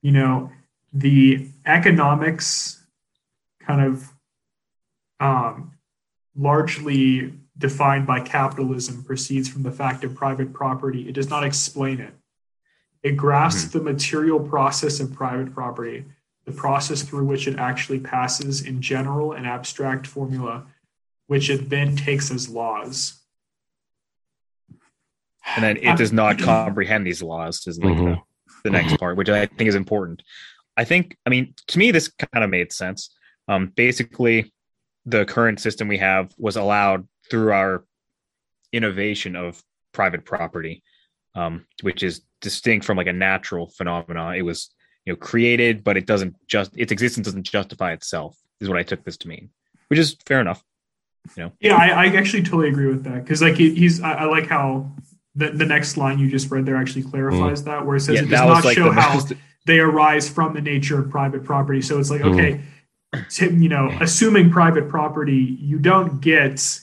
you 0.00 0.12
know, 0.12 0.50
the 0.92 1.48
economics 1.66 2.82
kind 3.60 3.82
of 3.82 4.10
um, 5.20 5.75
largely 6.36 7.32
defined 7.58 8.06
by 8.06 8.20
capitalism 8.20 9.02
proceeds 9.02 9.48
from 9.48 9.62
the 9.62 9.72
fact 9.72 10.04
of 10.04 10.14
private 10.14 10.52
property. 10.52 11.08
It 11.08 11.12
does 11.12 11.30
not 11.30 11.44
explain 11.44 12.00
it. 12.00 12.14
It 13.02 13.16
grasps 13.16 13.70
mm-hmm. 13.70 13.78
the 13.78 13.92
material 13.92 14.40
process 14.40 15.00
of 15.00 15.12
private 15.12 15.54
property, 15.54 16.04
the 16.44 16.52
process 16.52 17.02
through 17.02 17.24
which 17.24 17.46
it 17.46 17.58
actually 17.58 18.00
passes 18.00 18.62
in 18.62 18.82
general 18.82 19.32
and 19.32 19.46
abstract 19.46 20.06
formula, 20.06 20.66
which 21.26 21.48
it 21.48 21.70
then 21.70 21.96
takes 21.96 22.30
as 22.30 22.48
laws. 22.48 23.20
And 25.54 25.64
then 25.64 25.76
it 25.76 25.96
does 25.96 26.12
not 26.12 26.38
comprehend 26.38 27.06
these 27.06 27.22
laws, 27.22 27.66
is 27.66 27.78
like 27.78 27.94
mm-hmm. 27.94 28.04
the, 28.04 28.18
the 28.64 28.70
next 28.70 28.98
part, 28.98 29.16
which 29.16 29.28
I 29.28 29.46
think 29.46 29.68
is 29.68 29.76
important. 29.76 30.22
I 30.76 30.84
think, 30.84 31.16
I 31.24 31.30
mean, 31.30 31.54
to 31.68 31.78
me, 31.78 31.92
this 31.92 32.08
kind 32.32 32.44
of 32.44 32.50
made 32.50 32.72
sense. 32.72 33.14
Um, 33.48 33.72
basically, 33.76 34.52
the 35.06 35.24
current 35.24 35.60
system 35.60 35.88
we 35.88 35.98
have 35.98 36.34
was 36.36 36.56
allowed 36.56 37.06
through 37.30 37.52
our 37.52 37.84
innovation 38.72 39.36
of 39.36 39.62
private 39.92 40.24
property, 40.24 40.82
um, 41.34 41.64
which 41.82 42.02
is 42.02 42.22
distinct 42.40 42.84
from 42.84 42.96
like 42.96 43.06
a 43.06 43.12
natural 43.12 43.68
phenomena. 43.68 44.34
It 44.34 44.42
was 44.42 44.70
you 45.04 45.12
know 45.12 45.16
created, 45.16 45.84
but 45.84 45.96
it 45.96 46.06
doesn't 46.06 46.34
just 46.46 46.76
its 46.76 46.92
existence 46.92 47.26
doesn't 47.26 47.44
justify 47.44 47.92
itself. 47.92 48.36
Is 48.60 48.68
what 48.68 48.78
I 48.78 48.82
took 48.82 49.04
this 49.04 49.16
to 49.18 49.28
mean, 49.28 49.50
which 49.88 49.98
is 49.98 50.16
fair 50.26 50.40
enough. 50.40 50.62
You 51.36 51.44
know. 51.44 51.52
Yeah, 51.60 51.76
I, 51.76 51.88
I 51.88 52.06
actually 52.06 52.42
totally 52.42 52.68
agree 52.68 52.86
with 52.86 53.04
that 53.04 53.24
because 53.24 53.42
like 53.42 53.56
he's 53.56 54.00
I, 54.00 54.12
I, 54.12 54.24
like 54.24 54.46
how 54.46 54.90
the 55.34 55.50
the 55.50 55.66
next 55.66 55.96
line 55.96 56.18
you 56.18 56.28
just 56.30 56.50
read 56.50 56.66
there 56.66 56.76
actually 56.76 57.02
clarifies 57.02 57.62
mm. 57.62 57.66
that 57.66 57.86
where 57.86 57.96
it 57.96 58.00
says 58.00 58.16
yeah, 58.16 58.22
it 58.22 58.30
does 58.30 58.40
not 58.40 58.64
like 58.64 58.76
show 58.76 58.90
how 58.90 59.14
most... 59.14 59.32
they 59.66 59.78
arise 59.78 60.28
from 60.28 60.54
the 60.54 60.60
nature 60.60 61.00
of 61.00 61.10
private 61.10 61.44
property. 61.44 61.82
So 61.82 61.98
it's 61.98 62.10
like 62.10 62.22
mm. 62.22 62.32
okay 62.32 62.60
you 63.40 63.68
know, 63.68 63.90
assuming 64.00 64.50
private 64.50 64.88
property, 64.88 65.56
you 65.60 65.78
don't 65.78 66.20
get 66.20 66.80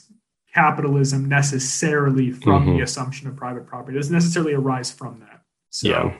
capitalism 0.54 1.28
necessarily 1.28 2.30
from 2.30 2.66
mm-hmm. 2.66 2.76
the 2.76 2.82
assumption 2.82 3.28
of 3.28 3.36
private 3.36 3.66
property. 3.66 3.96
It 3.96 4.00
doesn't 4.00 4.14
necessarily 4.14 4.54
arise 4.54 4.90
from 4.90 5.20
that. 5.20 5.42
So, 5.70 5.88
yeah. 5.88 6.14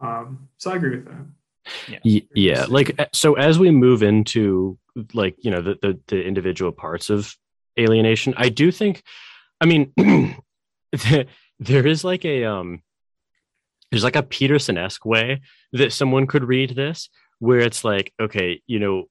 um, 0.00 0.48
so 0.56 0.72
I 0.72 0.76
agree 0.76 0.96
with 0.96 1.04
that. 1.06 2.00
Yeah. 2.02 2.20
yeah. 2.34 2.66
Like, 2.68 2.98
uh, 2.98 3.06
so 3.12 3.34
as 3.34 3.58
we 3.58 3.70
move 3.70 4.02
into 4.02 4.78
like, 5.12 5.36
you 5.38 5.50
know, 5.50 5.60
the, 5.60 5.78
the, 5.82 6.00
the 6.08 6.22
individual 6.22 6.72
parts 6.72 7.10
of 7.10 7.34
alienation, 7.78 8.34
I 8.36 8.48
do 8.48 8.70
think, 8.72 9.02
I 9.60 9.66
mean, 9.66 9.92
there 11.60 11.86
is 11.86 12.02
like 12.02 12.24
a, 12.24 12.44
um, 12.44 12.82
there's 13.90 14.04
like 14.04 14.16
a 14.16 14.22
Peterson-esque 14.22 15.04
way 15.04 15.42
that 15.72 15.92
someone 15.92 16.26
could 16.26 16.44
read 16.44 16.74
this 16.74 17.10
where 17.40 17.58
it's 17.58 17.84
like, 17.84 18.12
okay, 18.20 18.62
you 18.66 18.78
know, 18.78 18.88
w- 18.90 19.08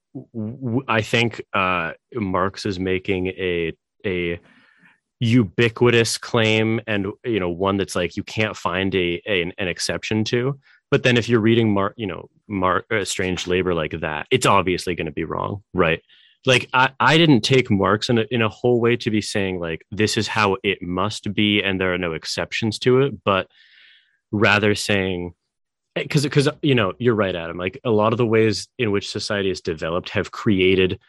I 0.87 1.01
think 1.01 1.41
uh, 1.53 1.93
Marx 2.13 2.65
is 2.65 2.79
making 2.79 3.27
a 3.27 3.73
a 4.05 4.39
ubiquitous 5.19 6.17
claim 6.17 6.79
and 6.87 7.07
you 7.25 7.39
know 7.39 7.49
one 7.49 7.75
that's 7.75 7.95
like 7.95 8.15
you 8.15 8.23
can't 8.23 8.55
find 8.55 8.95
a, 8.95 9.21
a 9.27 9.41
an, 9.41 9.67
exception 9.67 10.23
to 10.23 10.57
but 10.91 11.03
then 11.03 11.17
if 11.17 11.29
you're 11.29 11.39
reading 11.39 11.73
Mark, 11.73 11.93
you 11.97 12.07
know, 12.07 12.29
Mark 12.47 12.85
uh, 12.91 13.05
Strange 13.05 13.47
Labor 13.47 13.73
like 13.73 13.99
that, 14.01 14.27
it's 14.31 14.45
obviously 14.45 14.95
going 14.95 15.05
to 15.05 15.11
be 15.11 15.23
wrong, 15.23 15.63
right? 15.73 16.01
Like 16.45 16.67
I, 16.73 16.91
I 16.99 17.17
didn't 17.17 17.41
take 17.41 17.69
Marx 17.69 18.09
in 18.09 18.17
a, 18.17 18.25
in 18.31 18.41
a 18.41 18.49
whole 18.49 18.79
way 18.79 18.95
to 18.97 19.11
be 19.11 19.21
saying 19.21 19.59
like 19.59 19.85
this 19.91 20.17
is 20.17 20.27
how 20.27 20.57
it 20.63 20.81
must 20.81 21.33
be 21.33 21.61
and 21.61 21.79
there 21.79 21.93
are 21.93 21.97
no 21.97 22.13
exceptions 22.13 22.79
to 22.79 23.01
it, 23.01 23.23
but 23.23 23.47
rather 24.31 24.73
saying 24.73 25.33
because 25.95 26.23
because 26.23 26.49
you 26.61 26.75
know 26.75 26.93
you're 26.99 27.15
right 27.15 27.35
adam. 27.35 27.57
Like 27.57 27.79
a 27.83 27.91
lot 27.91 28.13
of 28.13 28.17
the 28.17 28.25
ways 28.25 28.67
in 28.77 28.91
which 28.91 29.09
society 29.09 29.49
has 29.49 29.61
developed 29.61 30.09
have 30.09 30.31
created 30.31 30.99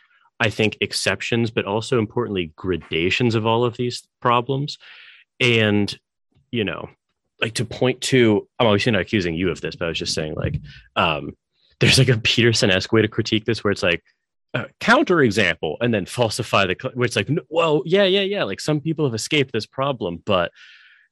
i 0.42 0.48
think 0.48 0.78
exceptions 0.80 1.50
but 1.50 1.66
also 1.66 1.98
importantly 1.98 2.52
gradations 2.56 3.34
of 3.34 3.46
all 3.46 3.64
of 3.64 3.76
these 3.76 4.06
problems. 4.20 4.78
And 5.38 5.96
you 6.50 6.64
know 6.64 6.88
like 7.40 7.54
to 7.54 7.64
point 7.64 8.00
to 8.00 8.48
i'm 8.58 8.66
obviously 8.66 8.92
not 8.92 9.02
accusing 9.02 9.34
you 9.34 9.50
of 9.50 9.60
this 9.60 9.76
but 9.76 9.86
i 9.86 9.88
was 9.88 9.98
just 9.98 10.14
saying 10.14 10.34
like 10.34 10.60
um 10.96 11.36
there's 11.80 11.98
like 11.98 12.08
a 12.08 12.18
peterson-esque 12.18 12.92
way 12.92 13.00
to 13.00 13.08
critique 13.08 13.46
this 13.46 13.64
where 13.64 13.70
it's 13.70 13.82
like 13.82 14.02
uh, 14.52 14.64
counter 14.80 15.22
example 15.22 15.78
and 15.80 15.94
then 15.94 16.04
falsify 16.04 16.66
the 16.66 16.76
where 16.94 17.06
it's 17.06 17.16
like 17.16 17.28
well 17.48 17.82
yeah 17.86 18.02
yeah 18.02 18.20
yeah 18.20 18.42
like 18.42 18.60
some 18.60 18.80
people 18.80 19.04
have 19.06 19.14
escaped 19.14 19.52
this 19.52 19.64
problem 19.64 20.20
but 20.26 20.50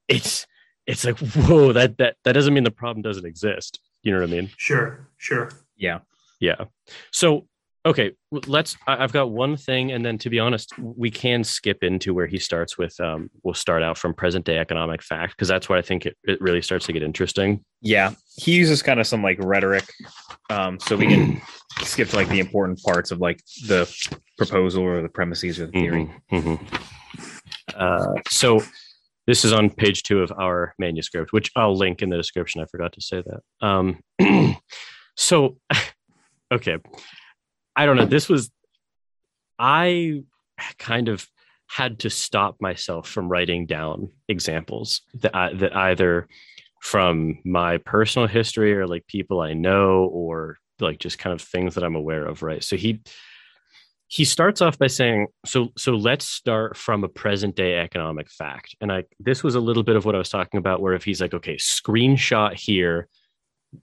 it's 0.07 0.45
it's 0.89 1.05
like 1.05 1.17
whoa 1.19 1.71
that 1.73 1.97
that 1.97 2.15
that 2.23 2.33
doesn't 2.33 2.53
mean 2.53 2.63
the 2.63 2.71
problem 2.71 3.01
doesn't 3.01 3.25
exist. 3.25 3.79
You 4.03 4.11
know 4.11 4.19
what 4.19 4.29
i 4.29 4.31
mean? 4.31 4.49
Sure 4.57 5.07
sure. 5.17 5.51
Yeah. 5.77 5.99
Yeah. 6.39 6.65
So 7.11 7.47
okay 7.85 8.11
let's 8.45 8.75
i've 8.87 9.13
got 9.13 9.31
one 9.31 9.55
thing 9.55 9.93
and 9.93 10.05
then 10.05 10.17
to 10.17 10.29
be 10.29 10.37
honest 10.37 10.77
we 10.77 11.09
can 11.09 11.45
skip 11.45 11.81
into 11.81 12.13
where 12.13 12.27
he 12.27 12.37
starts 12.37 12.77
with 12.77 12.99
um 12.99 13.29
we'll 13.41 13.53
start 13.53 13.81
out 13.81 13.97
from 13.97 14.13
present 14.13 14.43
day 14.43 14.57
economic 14.57 15.01
fact 15.01 15.33
because 15.33 15.47
that's 15.47 15.69
where 15.69 15.79
i 15.79 15.81
think 15.81 16.05
it, 16.05 16.17
it 16.25 16.41
really 16.41 16.61
starts 16.61 16.85
to 16.85 16.91
get 16.91 17.01
interesting. 17.01 17.63
Yeah. 17.81 18.11
He 18.35 18.51
uses 18.55 18.83
kind 18.83 18.99
of 18.99 19.07
some 19.07 19.23
like 19.23 19.37
rhetoric 19.39 19.85
um 20.49 20.77
so 20.79 20.97
we 20.97 21.07
can 21.07 21.41
skip 21.83 22.09
to 22.09 22.17
like 22.17 22.27
the 22.27 22.41
important 22.41 22.81
parts 22.81 23.11
of 23.11 23.19
like 23.19 23.41
the 23.67 23.89
proposal 24.37 24.83
or 24.83 25.01
the 25.01 25.09
premises 25.09 25.59
or 25.59 25.67
the 25.67 25.71
theory. 25.71 26.11
Mm-hmm, 26.31 26.49
mm-hmm. 26.49 26.75
Uh, 27.75 28.13
so 28.29 28.61
this 29.29 29.45
is 29.45 29.53
on 29.53 29.69
page 29.69 30.01
two 30.01 30.23
of 30.23 30.31
our 30.31 30.73
manuscript, 30.79 31.31
which 31.31 31.51
I'll 31.55 31.77
link 31.77 32.01
in 32.01 32.09
the 32.09 32.17
description. 32.17 32.63
I 32.63 32.65
forgot 32.65 32.93
to 32.93 33.01
say 33.01 33.21
that. 33.21 33.67
Um, 33.67 33.99
so, 35.15 35.57
okay. 36.51 36.77
I 37.75 37.85
don't 37.85 37.95
know. 37.95 38.07
This 38.07 38.27
was, 38.27 38.49
I 39.59 40.23
kind 40.79 41.09
of 41.09 41.27
had 41.67 41.99
to 41.99 42.09
stop 42.09 42.57
myself 42.59 43.07
from 43.07 43.29
writing 43.29 43.67
down 43.67 44.09
examples 44.27 45.01
that, 45.19 45.35
I, 45.35 45.53
that 45.53 45.75
either 45.75 46.27
from 46.81 47.37
my 47.45 47.77
personal 47.77 48.27
history 48.27 48.73
or 48.73 48.87
like 48.87 49.05
people 49.05 49.41
I 49.41 49.53
know 49.53 50.05
or 50.05 50.57
like 50.79 50.97
just 50.97 51.19
kind 51.19 51.35
of 51.35 51.41
things 51.47 51.75
that 51.75 51.83
I'm 51.83 51.95
aware 51.95 52.25
of. 52.25 52.41
Right. 52.41 52.63
So 52.63 52.77
he, 52.77 53.03
he 54.09 54.25
starts 54.25 54.59
off 54.59 54.77
by 54.79 54.87
saying 54.87 55.27
so 55.45 55.69
so 55.77 55.93
let's 55.93 56.27
start 56.27 56.75
from 56.75 57.03
a 57.03 57.07
present 57.07 57.55
day 57.55 57.77
economic 57.77 58.29
fact. 58.29 58.75
And 58.81 58.91
i 58.91 59.03
this 59.19 59.43
was 59.43 59.55
a 59.55 59.59
little 59.59 59.83
bit 59.83 59.95
of 59.95 60.03
what 60.03 60.15
i 60.15 60.17
was 60.17 60.29
talking 60.29 60.57
about 60.57 60.81
where 60.81 60.93
if 60.93 61.03
he's 61.05 61.21
like 61.21 61.33
okay 61.33 61.55
screenshot 61.55 62.53
here 62.53 63.07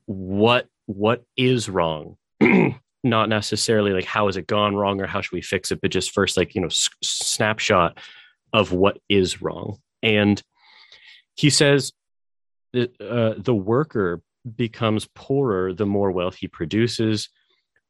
what 0.04 0.66
what 0.86 1.24
is 1.36 1.68
wrong? 1.68 2.16
Not 3.04 3.28
necessarily 3.28 3.92
like 3.92 4.04
how 4.04 4.26
has 4.26 4.36
it 4.36 4.48
gone 4.48 4.74
wrong 4.74 5.00
or 5.00 5.06
how 5.06 5.20
should 5.20 5.32
we 5.32 5.42
fix 5.42 5.70
it 5.70 5.80
but 5.80 5.92
just 5.92 6.10
first 6.10 6.36
like 6.36 6.54
you 6.54 6.60
know 6.60 6.66
s- 6.66 6.90
snapshot 7.02 7.98
of 8.52 8.72
what 8.72 8.98
is 9.08 9.40
wrong. 9.40 9.78
And 10.02 10.42
he 11.36 11.50
says 11.50 11.92
uh, 12.74 13.34
the 13.38 13.54
worker 13.54 14.22
becomes 14.56 15.08
poorer 15.14 15.72
the 15.72 15.86
more 15.86 16.10
wealth 16.10 16.36
he 16.36 16.48
produces 16.48 17.28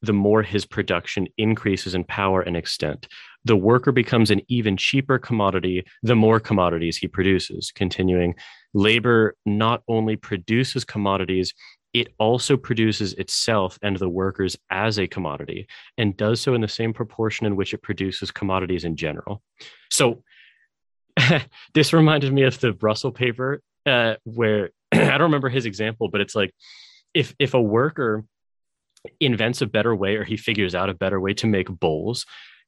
the 0.02 0.12
more 0.12 0.42
his 0.42 0.66
production 0.66 1.26
increases 1.38 1.94
in 1.94 2.04
power 2.04 2.42
and 2.42 2.56
extent. 2.56 3.08
the 3.44 3.56
worker 3.56 3.92
becomes 3.92 4.30
an 4.32 4.40
even 4.48 4.76
cheaper 4.76 5.18
commodity 5.18 5.84
the 6.02 6.16
more 6.16 6.40
commodities 6.40 6.96
he 6.96 7.06
produces. 7.06 7.70
Continuing, 7.70 8.34
labor 8.74 9.36
not 9.46 9.82
only 9.86 10.16
produces 10.16 10.84
commodities, 10.84 11.54
it 11.94 12.08
also 12.18 12.56
produces 12.56 13.14
itself 13.14 13.78
and 13.82 13.96
the 13.98 14.08
workers 14.08 14.56
as 14.68 14.98
a 14.98 15.06
commodity 15.06 15.66
and 15.96 16.16
does 16.16 16.40
so 16.40 16.54
in 16.54 16.60
the 16.60 16.68
same 16.68 16.92
proportion 16.92 17.46
in 17.46 17.56
which 17.56 17.72
it 17.72 17.82
produces 17.82 18.30
commodities 18.30 18.84
in 18.84 18.96
general. 18.96 19.42
So, 19.90 20.22
this 21.74 21.94
reminded 21.94 22.32
me 22.32 22.42
of 22.42 22.60
the 22.60 22.74
Russell 22.74 23.12
paper 23.12 23.62
uh, 23.86 24.16
where 24.24 24.70
I 24.92 25.12
don't 25.12 25.22
remember 25.22 25.48
his 25.48 25.66
example, 25.66 26.08
but 26.08 26.20
it's 26.20 26.34
like 26.34 26.52
if 27.14 27.34
if 27.38 27.54
a 27.54 27.62
worker 27.62 28.24
invents 29.20 29.62
a 29.62 29.66
better 29.66 29.94
way 29.94 30.16
or 30.16 30.24
he 30.24 30.36
figures 30.36 30.74
out 30.74 30.90
a 30.90 30.94
better 30.94 31.20
way 31.20 31.34
to 31.34 31.46
make 31.46 31.68
bowls, 31.68 32.26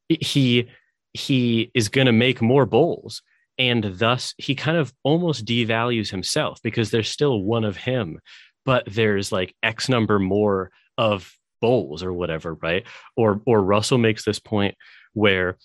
he 0.08 0.68
he 1.14 1.70
is 1.74 1.88
going 1.88 2.06
to 2.06 2.12
make 2.12 2.40
more 2.42 2.66
bowls. 2.66 3.22
And 3.58 3.82
thus 3.98 4.34
he 4.38 4.54
kind 4.54 4.76
of 4.76 4.92
almost 5.02 5.44
devalues 5.44 6.10
himself 6.10 6.60
because 6.62 6.90
there's 6.90 7.10
still 7.10 7.42
one 7.42 7.64
of 7.64 7.76
him 7.76 8.20
but 8.68 8.84
there's 8.86 9.32
like 9.32 9.54
x 9.62 9.88
number 9.88 10.18
more 10.18 10.70
of 10.98 11.32
bowls 11.62 12.02
or 12.02 12.12
whatever 12.12 12.52
right? 12.52 12.86
Or 13.16 13.40
or 13.46 13.62
russell 13.62 13.96
makes 13.96 14.26
this 14.26 14.38
point 14.38 14.74
where 15.14 15.56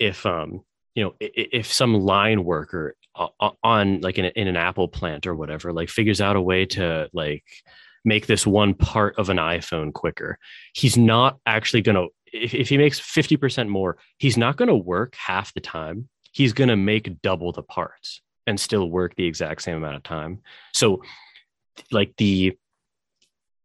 if 0.00 0.26
um 0.26 0.62
you 0.96 1.04
know 1.04 1.14
if 1.20 1.72
some 1.72 1.94
line 1.94 2.42
worker 2.42 2.96
on 3.62 4.00
like 4.00 4.18
in, 4.18 4.24
in 4.24 4.48
an 4.48 4.56
apple 4.56 4.88
plant 4.88 5.26
or 5.26 5.36
whatever 5.36 5.72
like 5.72 5.88
figures 5.88 6.20
out 6.20 6.34
a 6.34 6.40
way 6.40 6.66
to 6.66 7.08
like 7.12 7.44
make 8.04 8.26
this 8.26 8.46
one 8.46 8.74
part 8.74 9.18
of 9.18 9.28
an 9.28 9.36
iphone 9.38 9.92
quicker 9.92 10.38
he's 10.74 10.96
not 10.96 11.38
actually 11.46 11.82
going 11.82 11.96
to 11.96 12.08
if, 12.32 12.54
if 12.54 12.68
he 12.68 12.78
makes 12.78 13.00
50% 13.00 13.68
more, 13.68 13.96
he's 14.18 14.36
not 14.36 14.56
going 14.56 14.68
to 14.68 14.74
work 14.74 15.14
half 15.16 15.52
the 15.54 15.60
time. 15.60 16.08
He's 16.32 16.52
going 16.52 16.68
to 16.68 16.76
make 16.76 17.20
double 17.22 17.52
the 17.52 17.62
parts 17.62 18.22
and 18.46 18.58
still 18.58 18.88
work 18.88 19.14
the 19.16 19.26
exact 19.26 19.62
same 19.62 19.76
amount 19.76 19.96
of 19.96 20.02
time. 20.02 20.40
So, 20.74 21.02
like 21.90 22.14
the, 22.16 22.56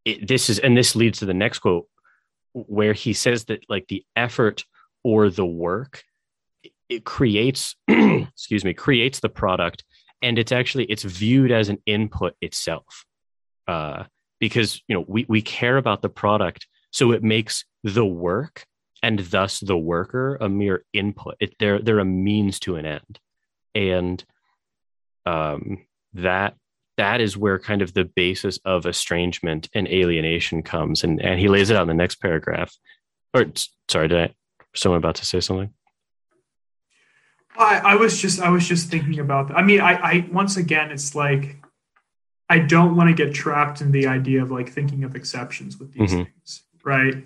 it, 0.04 0.26
this 0.26 0.50
is, 0.50 0.58
and 0.58 0.76
this 0.76 0.94
leads 0.94 1.18
to 1.20 1.26
the 1.26 1.34
next 1.34 1.60
quote 1.60 1.88
where 2.52 2.92
he 2.92 3.12
says 3.12 3.46
that 3.46 3.64
like 3.68 3.88
the 3.88 4.04
effort 4.14 4.64
or 5.02 5.30
the 5.30 5.46
work, 5.46 6.04
it 6.88 7.04
creates, 7.04 7.76
excuse 7.88 8.64
me, 8.64 8.74
creates 8.74 9.20
the 9.20 9.28
product 9.28 9.84
and 10.22 10.38
it's 10.38 10.52
actually, 10.52 10.84
it's 10.84 11.02
viewed 11.02 11.50
as 11.50 11.68
an 11.68 11.78
input 11.86 12.34
itself. 12.40 13.04
Uh, 13.66 14.04
because, 14.44 14.82
you 14.88 14.94
know, 14.94 15.02
we, 15.08 15.24
we 15.26 15.40
care 15.40 15.78
about 15.78 16.02
the 16.02 16.08
product 16.10 16.66
so 16.90 17.12
it 17.12 17.22
makes 17.22 17.64
the 17.82 18.04
work 18.04 18.66
and 19.02 19.18
thus 19.18 19.58
the 19.60 19.78
worker 19.78 20.36
a 20.38 20.50
mere 20.50 20.84
input. 20.92 21.36
It, 21.40 21.54
they're 21.58 21.78
they're 21.78 21.98
a 21.98 22.04
means 22.04 22.60
to 22.60 22.76
an 22.76 22.84
end, 22.84 23.18
and 23.74 24.22
um, 25.24 25.86
that 26.12 26.56
that 26.98 27.22
is 27.22 27.38
where 27.38 27.58
kind 27.58 27.80
of 27.80 27.94
the 27.94 28.04
basis 28.04 28.58
of 28.66 28.84
estrangement 28.84 29.70
and 29.74 29.88
alienation 29.88 30.62
comes. 30.62 31.04
And 31.04 31.22
and 31.22 31.40
he 31.40 31.48
lays 31.48 31.70
it 31.70 31.76
out 31.78 31.82
in 31.82 31.88
the 31.88 31.94
next 31.94 32.16
paragraph. 32.16 32.76
Or 33.32 33.46
sorry, 33.88 34.08
did 34.08 34.18
I? 34.18 34.34
Someone 34.74 34.98
about 34.98 35.14
to 35.14 35.24
say 35.24 35.40
something? 35.40 35.72
I, 37.56 37.78
I 37.78 37.94
was 37.94 38.20
just 38.20 38.42
I 38.42 38.50
was 38.50 38.68
just 38.68 38.90
thinking 38.90 39.20
about 39.20 39.48
that. 39.48 39.56
I 39.56 39.62
mean, 39.62 39.80
I, 39.80 39.94
I 39.94 40.28
once 40.30 40.58
again, 40.58 40.90
it's 40.90 41.14
like 41.14 41.63
I 42.54 42.58
don't 42.58 42.96
want 42.96 43.08
to 43.08 43.14
get 43.14 43.34
trapped 43.34 43.80
in 43.80 43.90
the 43.90 44.06
idea 44.06 44.42
of 44.42 44.50
like 44.50 44.68
thinking 44.68 45.04
of 45.04 45.16
exceptions 45.16 45.78
with 45.78 45.92
these 45.92 46.10
mm-hmm. 46.10 46.24
things 46.24 46.64
right? 46.84 47.24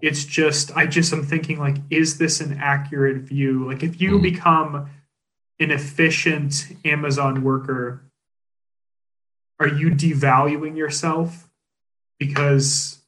It's 0.00 0.24
just, 0.24 0.76
I 0.76 0.86
just 0.86 1.12
I'm 1.12 1.24
thinking, 1.24 1.58
like, 1.58 1.76
is 1.90 2.18
this 2.18 2.40
an 2.40 2.58
accurate 2.60 3.22
view? 3.22 3.66
Like, 3.66 3.82
if 3.82 4.00
you 4.00 4.18
mm 4.18 4.22
become 4.22 4.90
an 5.60 5.70
efficient 5.70 6.66
Amazon 6.84 7.42
worker, 7.42 8.04
are 9.60 9.68
you 9.68 9.90
devaluing 9.90 10.76
yourself? 10.76 11.48
Because, 12.18 12.98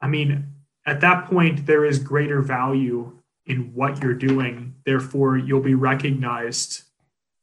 I 0.00 0.08
mean, 0.08 0.46
at 0.86 1.00
that 1.00 1.26
point, 1.26 1.66
there 1.66 1.84
is 1.84 1.98
greater 1.98 2.40
value 2.40 3.18
in 3.46 3.74
what 3.74 4.02
you're 4.02 4.14
doing. 4.14 4.76
Therefore, 4.84 5.36
you'll 5.36 5.60
be 5.60 5.74
recognized 5.74 6.84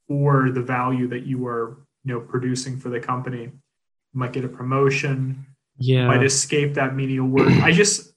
for 0.08 0.50
the 0.52 0.62
value 0.62 1.10
that 1.10 1.26
you 1.26 1.46
are, 1.48 1.78
you 2.08 2.14
know, 2.14 2.22
producing 2.22 2.78
for 2.78 2.90
the 2.90 3.00
company. 3.00 3.52
Might 4.14 4.34
get 4.34 4.46
a 4.46 4.48
promotion. 4.48 5.46
Yeah 5.80 6.08
might 6.08 6.24
escape 6.24 6.74
that 6.74 6.96
menial 6.96 7.28
work 7.28 7.50
i 7.62 7.72
just 7.72 8.12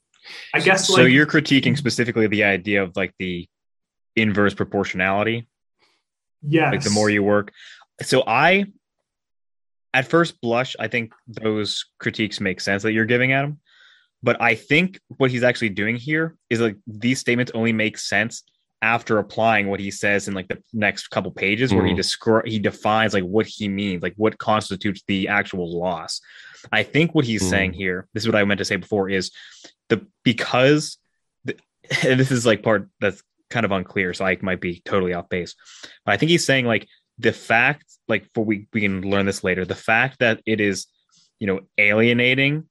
i 0.55 0.61
guess 0.61 0.87
so 0.87 1.03
like, 1.03 1.12
you're 1.12 1.26
critiquing 1.26 1.76
specifically 1.76 2.26
the 2.26 2.42
idea 2.42 2.83
of 2.83 2.96
like 2.96 3.12
the 3.18 3.46
inverse 4.16 4.55
proportionality? 4.55 5.46
Yeah 6.42 6.70
like 6.70 6.83
the 6.83 6.90
more 6.90 7.11
you 7.11 7.22
work. 7.22 7.53
So 8.03 8.22
i 8.26 8.64
at 9.92 10.07
first 10.07 10.40
blush 10.40 10.74
i 10.79 10.88
think 10.88 11.12
those 11.26 11.85
critiques 11.98 12.40
make 12.40 12.61
sense 12.61 12.83
that 12.83 12.92
you're 12.92 13.05
giving 13.05 13.33
at 13.33 13.44
him 13.44 13.59
but 14.22 14.40
i 14.40 14.55
think 14.55 15.00
what 15.18 15.31
he's 15.31 15.42
actually 15.42 15.68
doing 15.68 15.96
here 15.96 16.37
is 16.48 16.61
like 16.61 16.76
these 16.87 17.18
statements 17.18 17.53
only 17.55 17.72
make 17.72 17.98
sense 17.98 18.44
after 18.82 19.18
applying 19.18 19.68
what 19.68 19.80
he 19.80 19.90
says 19.90 20.26
in 20.26 20.34
like 20.34 20.48
the 20.48 20.62
next 20.72 21.08
couple 21.08 21.30
pages 21.30 21.72
where 21.72 21.84
mm. 21.84 21.88
he 21.88 21.94
describe 21.94 22.46
he 22.46 22.58
defines 22.58 23.12
like 23.12 23.24
what 23.24 23.46
he 23.46 23.68
means 23.68 24.02
like 24.02 24.14
what 24.16 24.38
constitutes 24.38 25.02
the 25.06 25.28
actual 25.28 25.78
loss 25.78 26.20
I 26.72 26.82
think 26.82 27.14
what 27.14 27.24
he's 27.24 27.42
mm. 27.42 27.50
saying 27.50 27.72
here, 27.72 28.08
this 28.12 28.22
is 28.22 28.28
what 28.28 28.36
I 28.36 28.44
meant 28.44 28.58
to 28.58 28.64
say 28.64 28.76
before, 28.76 29.08
is 29.08 29.30
the 29.88 30.06
because 30.24 30.98
the, 31.44 31.56
this 32.02 32.30
is 32.30 32.46
like 32.46 32.62
part 32.62 32.88
that's 33.00 33.22
kind 33.48 33.64
of 33.64 33.72
unclear, 33.72 34.14
so 34.14 34.24
I 34.24 34.38
might 34.42 34.60
be 34.60 34.82
totally 34.84 35.14
off 35.14 35.28
base. 35.28 35.54
But 36.04 36.12
I 36.12 36.16
think 36.16 36.30
he's 36.30 36.44
saying 36.44 36.66
like 36.66 36.86
the 37.18 37.32
fact, 37.32 37.84
like 38.08 38.26
for 38.34 38.44
we 38.44 38.66
we 38.72 38.80
can 38.80 39.02
learn 39.02 39.26
this 39.26 39.44
later, 39.44 39.64
the 39.64 39.74
fact 39.74 40.18
that 40.20 40.40
it 40.46 40.60
is, 40.60 40.86
you 41.38 41.46
know, 41.46 41.60
alienating 41.78 42.68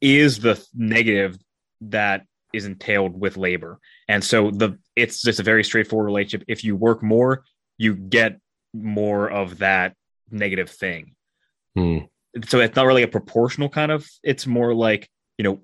is 0.00 0.40
the 0.40 0.62
negative 0.74 1.38
that 1.82 2.24
is 2.52 2.66
entailed 2.66 3.18
with 3.18 3.36
labor. 3.36 3.78
And 4.08 4.22
so 4.22 4.50
the 4.50 4.78
it's 4.96 5.22
just 5.22 5.40
a 5.40 5.42
very 5.42 5.64
straightforward 5.64 6.06
relationship. 6.06 6.44
If 6.48 6.64
you 6.64 6.76
work 6.76 7.02
more, 7.02 7.44
you 7.78 7.94
get 7.94 8.40
more 8.72 9.30
of 9.30 9.58
that 9.58 9.94
negative 10.30 10.70
thing. 10.70 11.14
Hmm 11.76 11.98
so 12.48 12.60
it's 12.60 12.76
not 12.76 12.86
really 12.86 13.02
a 13.02 13.08
proportional 13.08 13.68
kind 13.68 13.92
of 13.92 14.08
it's 14.22 14.46
more 14.46 14.74
like 14.74 15.08
you 15.38 15.42
know 15.42 15.60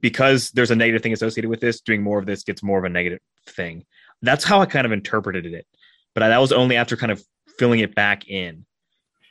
because 0.00 0.50
there's 0.50 0.72
a 0.72 0.76
negative 0.76 1.02
thing 1.02 1.12
associated 1.12 1.48
with 1.48 1.60
this 1.60 1.80
doing 1.80 2.02
more 2.02 2.18
of 2.18 2.26
this 2.26 2.42
gets 2.42 2.62
more 2.62 2.78
of 2.78 2.84
a 2.84 2.88
negative 2.88 3.20
thing 3.48 3.84
that's 4.22 4.44
how 4.44 4.60
i 4.60 4.66
kind 4.66 4.86
of 4.86 4.92
interpreted 4.92 5.46
it 5.46 5.66
but 6.14 6.26
that 6.26 6.38
was 6.38 6.52
only 6.52 6.76
after 6.76 6.96
kind 6.96 7.12
of 7.12 7.22
filling 7.58 7.80
it 7.80 7.94
back 7.94 8.28
in 8.28 8.66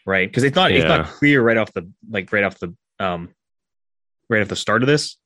right 0.06 0.30
because 0.30 0.44
it's 0.44 0.56
not 0.56 0.72
yeah. 0.72 0.78
it's 0.78 0.88
not 0.88 1.06
clear 1.06 1.42
right 1.42 1.58
off 1.58 1.74
the 1.74 1.90
like 2.10 2.32
right 2.32 2.44
off 2.44 2.58
the 2.60 2.74
um 3.00 3.30
right 4.30 4.42
at 4.42 4.50
the 4.50 4.56
start 4.56 4.82
of 4.82 4.88
this 4.88 5.18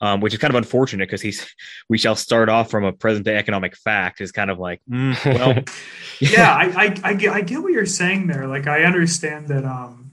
um, 0.00 0.20
which 0.20 0.32
is 0.32 0.38
kind 0.38 0.50
of 0.52 0.56
unfortunate 0.56 1.08
because 1.08 1.22
he's 1.22 1.46
we 1.88 1.98
shall 1.98 2.16
start 2.16 2.48
off 2.48 2.70
from 2.70 2.84
a 2.84 2.92
present 2.92 3.24
day 3.24 3.36
economic 3.36 3.76
fact 3.76 4.20
is 4.20 4.32
kind 4.32 4.50
of 4.50 4.58
like 4.58 4.80
mm, 4.90 5.16
well 5.24 5.62
yeah 6.20 6.54
I, 6.54 6.84
I, 6.84 7.10
I 7.10 7.14
get 7.14 7.32
i 7.32 7.40
get 7.40 7.62
what 7.62 7.72
you're 7.72 7.86
saying 7.86 8.26
there 8.26 8.46
like 8.46 8.66
i 8.66 8.84
understand 8.84 9.48
that 9.48 9.64
um 9.64 10.06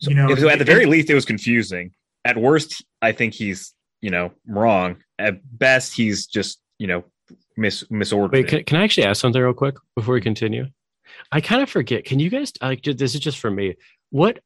so, 0.00 0.10
you 0.10 0.16
know, 0.16 0.34
so 0.34 0.48
at 0.48 0.58
the 0.58 0.64
very 0.64 0.84
it, 0.84 0.88
least, 0.88 1.10
it 1.10 1.14
was 1.14 1.24
confusing. 1.24 1.92
At 2.24 2.36
worst, 2.36 2.84
I 3.00 3.12
think 3.12 3.34
he's 3.34 3.72
you 4.00 4.10
know 4.10 4.32
wrong. 4.46 4.98
At 5.18 5.40
best, 5.58 5.94
he's 5.94 6.26
just 6.26 6.60
you 6.78 6.86
know 6.86 7.04
mis 7.56 7.84
misordered. 7.84 8.32
Wait, 8.32 8.48
can, 8.48 8.64
can 8.64 8.76
I 8.78 8.84
actually 8.84 9.06
ask 9.06 9.20
something 9.20 9.40
real 9.40 9.54
quick 9.54 9.76
before 9.94 10.14
we 10.14 10.20
continue? 10.20 10.66
I 11.32 11.40
kind 11.40 11.62
of 11.62 11.70
forget. 11.70 12.04
Can 12.04 12.18
you 12.18 12.28
guys 12.28 12.52
like 12.60 12.82
this 12.82 13.14
is 13.14 13.20
just 13.20 13.38
for 13.38 13.50
me? 13.50 13.76
What 14.10 14.40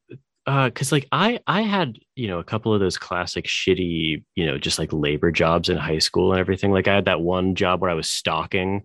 uh 0.46 0.66
because 0.66 0.90
like 0.90 1.06
i 1.12 1.38
i 1.46 1.62
had 1.62 1.98
you 2.16 2.26
know 2.28 2.38
a 2.38 2.44
couple 2.44 2.72
of 2.72 2.80
those 2.80 2.96
classic 2.96 3.46
shitty 3.46 4.24
you 4.34 4.46
know 4.46 4.58
just 4.58 4.78
like 4.78 4.92
labor 4.92 5.30
jobs 5.30 5.68
in 5.68 5.76
high 5.76 5.98
school 5.98 6.32
and 6.32 6.40
everything. 6.40 6.72
Like 6.72 6.88
i 6.88 6.94
had 6.94 7.04
that 7.06 7.20
one 7.20 7.54
job 7.54 7.80
where 7.80 7.90
i 7.90 7.94
was 7.94 8.08
stalking 8.08 8.82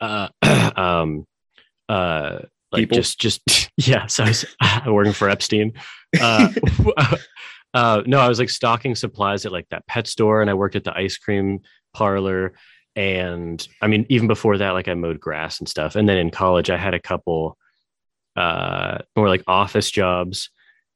uh 0.00 0.28
um 0.76 1.26
uh 1.88 2.40
like 2.72 2.82
People. 2.82 2.96
just 2.96 3.18
just 3.20 3.40
yeah 3.76 4.06
so 4.06 4.24
i 4.24 4.28
was 4.28 4.44
working 4.86 5.12
for 5.12 5.28
epstein. 5.28 5.72
Uh, 6.20 6.48
uh, 7.74 8.02
no 8.06 8.20
i 8.20 8.28
was 8.28 8.38
like 8.38 8.48
stocking 8.48 8.94
supplies 8.94 9.44
at 9.44 9.50
like 9.50 9.68
that 9.70 9.84
pet 9.88 10.06
store 10.06 10.40
and 10.40 10.48
i 10.48 10.54
worked 10.54 10.76
at 10.76 10.84
the 10.84 10.96
ice 10.96 11.16
cream 11.18 11.58
parlor 11.92 12.54
and 12.94 13.66
i 13.82 13.88
mean 13.88 14.06
even 14.08 14.28
before 14.28 14.58
that 14.58 14.70
like 14.70 14.86
i 14.86 14.94
mowed 14.94 15.18
grass 15.18 15.58
and 15.58 15.68
stuff. 15.68 15.96
And 15.96 16.08
then 16.08 16.18
in 16.18 16.30
college 16.30 16.70
i 16.70 16.76
had 16.76 16.94
a 16.94 17.00
couple 17.00 17.58
uh 18.36 18.98
more 19.16 19.28
like 19.28 19.42
office 19.48 19.90
jobs 19.90 20.50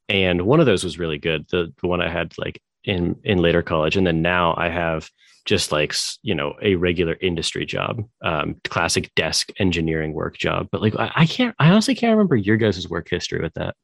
and 0.09 0.43
one 0.43 0.61
of 0.61 0.67
those 0.67 0.85
was 0.85 0.99
really 0.99 1.19
good 1.19 1.47
the, 1.51 1.73
the 1.81 1.87
one 1.87 2.01
i 2.01 2.09
had 2.09 2.33
like 2.39 2.61
in 2.85 3.17
in 3.25 3.39
later 3.39 3.63
college 3.63 3.97
and 3.97 4.07
then 4.07 4.23
now 4.23 4.55
i 4.57 4.69
have 4.69 5.11
just 5.45 5.73
like 5.73 5.95
you 6.23 6.35
know 6.35 6.55
a 6.63 6.75
regular 6.75 7.17
industry 7.21 7.65
job 7.67 8.03
um 8.23 8.57
classic 8.65 9.15
desk 9.15 9.51
engineering 9.59 10.13
work 10.13 10.37
job 10.37 10.69
but 10.71 10.81
like 10.83 10.95
I, 10.97 11.11
I 11.17 11.27
can't 11.27 11.55
i 11.59 11.69
honestly 11.71 11.95
can't 11.95 12.13
remember 12.13 12.37
your 12.37 12.57
guys' 12.57 12.89
work 12.89 13.09
history 13.11 13.41
with 13.41 13.55
that 13.55 13.75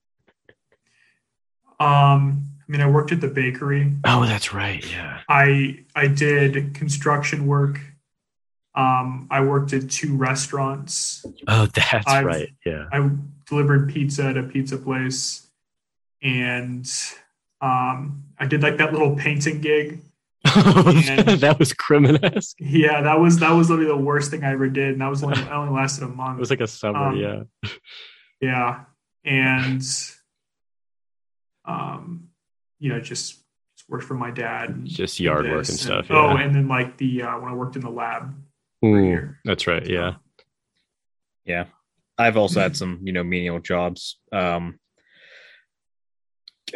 um 1.81 2.45
I 2.67 2.73
mean, 2.73 2.81
I 2.81 2.89
worked 2.89 3.13
at 3.13 3.21
the 3.21 3.29
bakery. 3.29 3.93
Oh, 4.07 4.25
that's 4.25 4.55
right. 4.55 4.91
Yeah. 4.91 5.21
I 5.29 5.81
I 5.95 6.07
did 6.07 6.73
construction 6.73 7.47
work. 7.47 7.79
Um, 8.75 9.29
I 9.31 9.43
worked 9.43 9.75
at 9.75 9.91
two 9.91 10.17
restaurants. 10.17 11.27
Oh, 11.47 11.67
that's 11.67 12.07
I've- 12.07 12.25
right. 12.25 12.49
Yeah. 12.65 12.87
I 12.91 13.11
delivered 13.47 13.93
pizza 13.93 14.25
at 14.25 14.39
a 14.39 14.45
pizza 14.45 14.79
place, 14.79 15.44
and 16.23 16.87
um, 17.61 18.25
I 18.39 18.47
did 18.47 18.63
like 18.63 18.79
that 18.79 18.93
little 18.93 19.15
painting 19.17 19.61
gig. 19.61 20.01
And- 20.45 21.41
that 21.41 21.57
was 21.59 21.73
criminesque. 21.73 22.57
Yeah, 22.61 23.01
that 23.03 23.19
was 23.19 23.39
that 23.39 23.53
was 23.53 23.71
literally 23.71 23.91
the 23.91 23.97
worst 23.97 24.31
thing 24.31 24.45
I 24.45 24.53
ever 24.53 24.69
did, 24.69 24.93
and 24.93 25.01
that 25.01 25.09
was 25.09 25.23
only 25.23 25.41
I 25.43 25.57
only 25.57 25.73
lasted 25.73 26.05
a 26.05 26.09
month. 26.09 26.37
It 26.39 26.41
was 26.41 26.51
like 26.51 26.61
a 26.61 26.67
summer. 26.67 27.09
Um, 27.09 27.17
yeah. 27.17 27.71
yeah, 28.41 28.85
and 29.25 29.83
um, 31.65 32.29
you 32.79 32.91
know, 32.91 33.01
just, 33.01 33.37
just 33.77 33.89
worked 33.89 34.05
for 34.05 34.15
my 34.15 34.31
dad. 34.31 34.71
and 34.71 34.87
Just 34.87 35.19
yard 35.21 35.47
work 35.47 35.61
this, 35.61 35.71
and 35.71 35.79
stuff. 35.79 36.07
Oh, 36.11 36.35
yeah. 36.35 36.43
and 36.43 36.55
then 36.55 36.69
like 36.69 36.99
the 36.99 37.23
uh, 37.23 37.39
when 37.41 37.51
I 37.51 37.55
worked 37.55 37.77
in 37.77 37.83
the 37.83 37.91
lab 37.91 38.35
for 38.81 38.99
a 38.99 39.03
Mm, 39.03 39.37
that's 39.45 39.67
right. 39.67 39.87
Yeah. 39.87 40.15
Yeah. 41.45 41.65
I've 42.19 42.37
also 42.37 42.61
had 42.61 42.77
some, 42.77 43.01
you 43.03 43.13
know, 43.13 43.25
menial 43.25 43.59
jobs. 43.61 44.19
Um, 44.31 44.79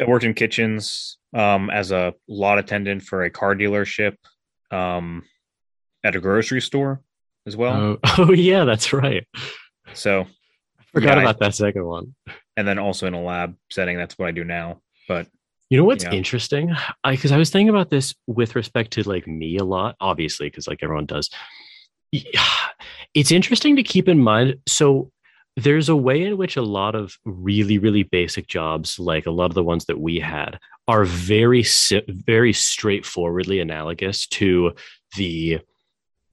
I 0.01 0.05
worked 0.05 0.23
in 0.25 0.33
kitchens 0.33 1.17
um, 1.33 1.69
as 1.69 1.91
a 1.91 2.13
lot 2.27 2.57
attendant 2.59 3.03
for 3.03 3.23
a 3.23 3.29
car 3.29 3.55
dealership, 3.55 4.15
um, 4.71 5.23
at 6.03 6.15
a 6.15 6.19
grocery 6.19 6.61
store 6.61 7.01
as 7.45 7.55
well. 7.57 7.97
Oh, 8.03 8.09
oh, 8.29 8.31
yeah. 8.31 8.63
That's 8.63 8.93
right. 8.93 9.27
so, 9.93 10.21
I 10.21 10.83
forgot 10.93 11.17
Yeah, 11.17 11.19
I- 11.19 11.23
about 11.23 11.39
that 11.39 11.55
second 11.55 11.85
one. 11.85 12.15
and 12.57 12.67
then 12.67 12.79
also 12.79 13.07
in 13.07 13.13
a 13.13 13.21
lab 13.21 13.55
setting, 13.71 13.97
that's 13.97 14.17
what 14.17 14.27
I 14.27 14.31
do 14.31 14.43
now. 14.43 14.81
But 15.07 15.27
You 15.69 15.77
know 15.77 15.83
what's 15.83 16.03
Yeah. 16.05 16.13
interesting? 16.13 16.73
I 17.03 17.11
because 17.11 17.31
I 17.31 17.37
was 17.37 17.49
thinking 17.49 17.69
about 17.69 17.89
this 17.89 18.15
with 18.27 18.55
respect 18.55 18.91
to 18.91 19.03
like 19.03 19.27
me 19.27 19.57
a 19.57 19.63
lot, 19.63 19.95
obviously, 19.99 20.47
because 20.47 20.67
like 20.67 20.79
everyone 20.81 21.05
does. 21.05 21.29
It's 23.15 23.31
interesting 23.31 23.75
to 23.75 23.83
keep 23.83 24.07
in 24.07 24.19
mind. 24.19 24.55
So 24.67 25.11
there's 25.57 25.89
a 25.89 25.95
way 25.95 26.23
in 26.23 26.37
which 26.37 26.55
a 26.57 26.61
lot 26.61 26.95
of 26.95 27.17
really, 27.25 27.77
really 27.77 28.03
basic 28.03 28.47
jobs, 28.47 28.97
like 28.99 29.25
a 29.25 29.31
lot 29.31 29.45
of 29.51 29.55
the 29.55 29.63
ones 29.63 29.85
that 29.85 29.99
we 29.99 30.19
had, 30.19 30.59
are 30.87 31.05
very, 31.05 31.65
very 32.07 32.53
straightforwardly 32.53 33.59
analogous 33.59 34.25
to 34.27 34.73
the 35.17 35.59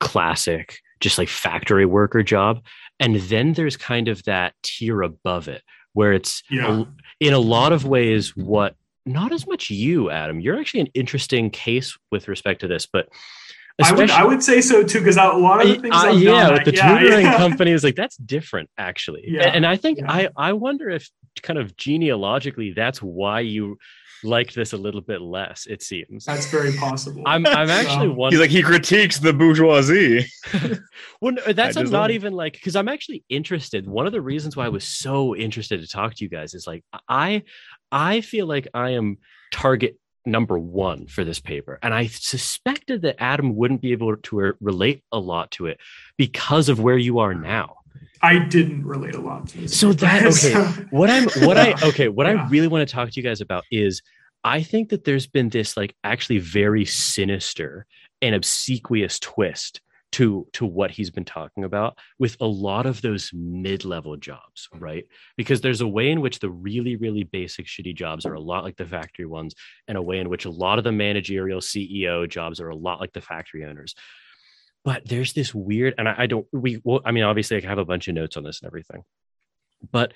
classic, 0.00 0.78
just 1.00 1.18
like 1.18 1.28
factory 1.28 1.86
worker 1.86 2.22
job. 2.22 2.60
And 3.00 3.16
then 3.16 3.52
there's 3.54 3.76
kind 3.76 4.08
of 4.08 4.22
that 4.24 4.54
tier 4.62 5.02
above 5.02 5.48
it 5.48 5.62
where 5.92 6.12
it's 6.12 6.42
Yeah. 6.50 6.84
in 7.20 7.32
a 7.32 7.38
lot 7.38 7.72
of 7.72 7.84
ways 7.84 8.36
what 8.36 8.74
not 9.08 9.32
as 9.32 9.46
much 9.46 9.70
you 9.70 10.10
adam 10.10 10.40
you're 10.40 10.58
actually 10.58 10.80
an 10.80 10.88
interesting 10.92 11.48
case 11.48 11.96
with 12.10 12.26
respect 12.26 12.60
to 12.60 12.66
this 12.66 12.86
but 12.86 13.08
I 13.82 13.92
would 13.92 14.10
I 14.10 14.24
would 14.24 14.42
say 14.42 14.60
so 14.60 14.82
too 14.82 15.00
because 15.00 15.16
a 15.16 15.24
lot 15.24 15.60
of 15.62 15.68
the 15.68 15.74
things 15.80 15.94
uh, 15.94 15.98
I've 15.98 16.18
yeah 16.22 16.30
done, 16.46 16.52
with 16.54 16.64
the 16.64 16.74
yeah, 16.74 16.98
tutoring 16.98 17.26
yeah. 17.26 17.36
company 17.36 17.72
is 17.72 17.84
like 17.84 17.94
that's 17.94 18.16
different 18.16 18.70
actually 18.78 19.24
Yeah, 19.26 19.46
and, 19.46 19.56
and 19.56 19.66
i 19.66 19.76
think 19.76 19.98
yeah. 19.98 20.10
i 20.10 20.28
i 20.36 20.52
wonder 20.54 20.88
if 20.88 21.10
kind 21.42 21.58
of 21.58 21.76
genealogically 21.76 22.72
that's 22.72 23.02
why 23.02 23.40
you 23.40 23.76
liked 24.24 24.54
this 24.54 24.72
a 24.72 24.76
little 24.78 25.02
bit 25.02 25.20
less 25.20 25.66
it 25.66 25.82
seems 25.82 26.24
That's 26.24 26.50
very 26.50 26.72
possible. 26.72 27.22
i'm 27.26 27.46
i'm 27.46 27.68
actually 27.68 28.06
So- 28.08 28.12
wondering 28.14 28.30
he's 28.30 28.40
like, 28.40 28.50
he 28.50 28.62
critiques 28.62 29.18
the 29.18 29.34
bourgeoisie. 29.34 30.24
well, 31.20 31.32
no, 31.32 31.52
that's 31.52 31.76
I 31.76 31.80
a 31.80 31.82
just 31.82 31.92
not 31.92 32.00
wonder. 32.00 32.14
even 32.14 32.32
like 32.32 32.54
because 32.54 32.76
I'm 32.76 32.88
actually 32.88 33.24
interested. 33.28 33.86
One 33.86 34.06
of 34.06 34.12
the 34.12 34.22
reasons 34.22 34.56
why 34.56 34.64
I 34.64 34.68
was 34.70 34.84
so 34.84 35.36
interested 35.36 35.80
to 35.82 35.86
talk 35.86 36.14
to 36.14 36.24
you 36.24 36.30
guys 36.30 36.54
is 36.54 36.66
like 36.66 36.82
I 37.08 37.42
I 37.92 38.22
feel 38.22 38.46
like 38.46 38.68
I 38.72 38.90
am 38.90 39.18
target 39.52 39.98
number 40.26 40.58
one 40.58 41.06
for 41.06 41.24
this 41.24 41.38
paper, 41.40 41.78
and 41.82 41.94
I 41.94 42.06
suspected 42.06 43.02
that 43.02 43.16
Adam 43.18 43.54
wouldn't 43.56 43.80
be 43.80 43.92
able 43.92 44.16
to 44.16 44.36
re- 44.36 44.52
relate 44.60 45.02
a 45.12 45.18
lot 45.18 45.50
to 45.52 45.66
it 45.66 45.78
because 46.16 46.68
of 46.68 46.80
where 46.80 46.98
you 46.98 47.18
are 47.20 47.34
now. 47.34 47.76
I 48.22 48.38
didn't 48.38 48.84
relate 48.84 49.14
a 49.14 49.20
lot 49.20 49.48
to 49.48 49.58
this. 49.62 49.78
So 49.78 49.92
that- 49.94 50.26
okay, 50.26 50.54
What 50.90 51.10
I'm 51.10 51.24
what 51.46 51.56
I 51.58 51.74
okay, 51.88 52.08
what 52.08 52.26
Yeah. 52.26 52.44
I 52.44 52.48
really 52.48 52.68
want 52.68 52.86
to 52.88 52.92
talk 52.92 53.10
to 53.10 53.16
you 53.20 53.22
guys 53.22 53.40
about 53.40 53.64
is 53.70 54.02
I 54.44 54.62
think 54.62 54.90
that 54.90 55.04
there's 55.04 55.26
been 55.26 55.48
this 55.48 55.76
like 55.76 55.94
actually 56.04 56.38
very 56.38 56.84
sinister 56.84 57.86
and 58.22 58.34
obsequious 58.34 59.18
twist 59.18 59.80
to 60.16 60.46
to 60.54 60.64
what 60.64 60.90
he's 60.90 61.10
been 61.10 61.26
talking 61.26 61.62
about 61.62 61.98
with 62.18 62.38
a 62.40 62.46
lot 62.46 62.86
of 62.86 63.02
those 63.02 63.30
mid-level 63.34 64.16
jobs, 64.16 64.66
right? 64.74 65.04
Because 65.36 65.60
there's 65.60 65.82
a 65.82 65.86
way 65.86 66.10
in 66.10 66.22
which 66.22 66.38
the 66.38 66.48
really 66.48 66.96
really 66.96 67.22
basic 67.22 67.66
shitty 67.66 67.94
jobs 67.94 68.24
are 68.24 68.32
a 68.32 68.40
lot 68.40 68.64
like 68.64 68.76
the 68.78 68.86
factory 68.86 69.26
ones 69.26 69.54
and 69.86 69.98
a 69.98 70.02
way 70.02 70.18
in 70.18 70.30
which 70.30 70.46
a 70.46 70.50
lot 70.50 70.78
of 70.78 70.84
the 70.84 70.92
managerial 70.92 71.60
CEO 71.60 72.26
jobs 72.26 72.60
are 72.62 72.70
a 72.70 72.74
lot 72.74 72.98
like 72.98 73.12
the 73.12 73.20
factory 73.20 73.66
owners. 73.66 73.94
But 74.86 75.06
there's 75.06 75.34
this 75.34 75.54
weird 75.54 75.92
and 75.98 76.08
I, 76.08 76.14
I 76.20 76.26
don't 76.26 76.46
we 76.50 76.80
well, 76.82 77.02
I 77.04 77.12
mean 77.12 77.24
obviously 77.24 77.62
I 77.62 77.68
have 77.68 77.76
a 77.76 77.84
bunch 77.84 78.08
of 78.08 78.14
notes 78.14 78.38
on 78.38 78.42
this 78.42 78.62
and 78.62 78.68
everything. 78.68 79.04
But 79.92 80.14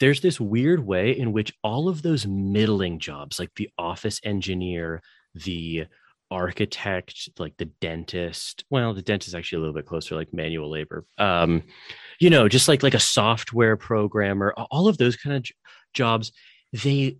there's 0.00 0.22
this 0.22 0.40
weird 0.40 0.80
way 0.80 1.10
in 1.10 1.34
which 1.34 1.52
all 1.62 1.90
of 1.90 2.00
those 2.00 2.26
middling 2.26 3.00
jobs, 3.00 3.38
like 3.38 3.50
the 3.56 3.68
office 3.76 4.18
engineer, 4.24 5.02
the 5.34 5.88
architect, 6.32 7.28
like 7.38 7.54
the 7.58 7.66
dentist, 7.66 8.64
well, 8.70 8.94
the 8.94 9.02
dentist 9.02 9.28
is 9.28 9.34
actually 9.34 9.58
a 9.58 9.60
little 9.60 9.74
bit 9.74 9.86
closer, 9.86 10.14
like 10.16 10.32
manual 10.32 10.70
labor. 10.70 11.04
Um, 11.18 11.62
you 12.18 12.30
know, 12.30 12.48
just 12.48 12.68
like 12.68 12.82
like 12.82 12.94
a 12.94 13.00
software 13.00 13.76
programmer, 13.76 14.54
all 14.70 14.88
of 14.88 14.96
those 14.96 15.16
kind 15.16 15.36
of 15.36 15.42
j- 15.42 15.54
jobs, 15.92 16.32
they 16.72 17.18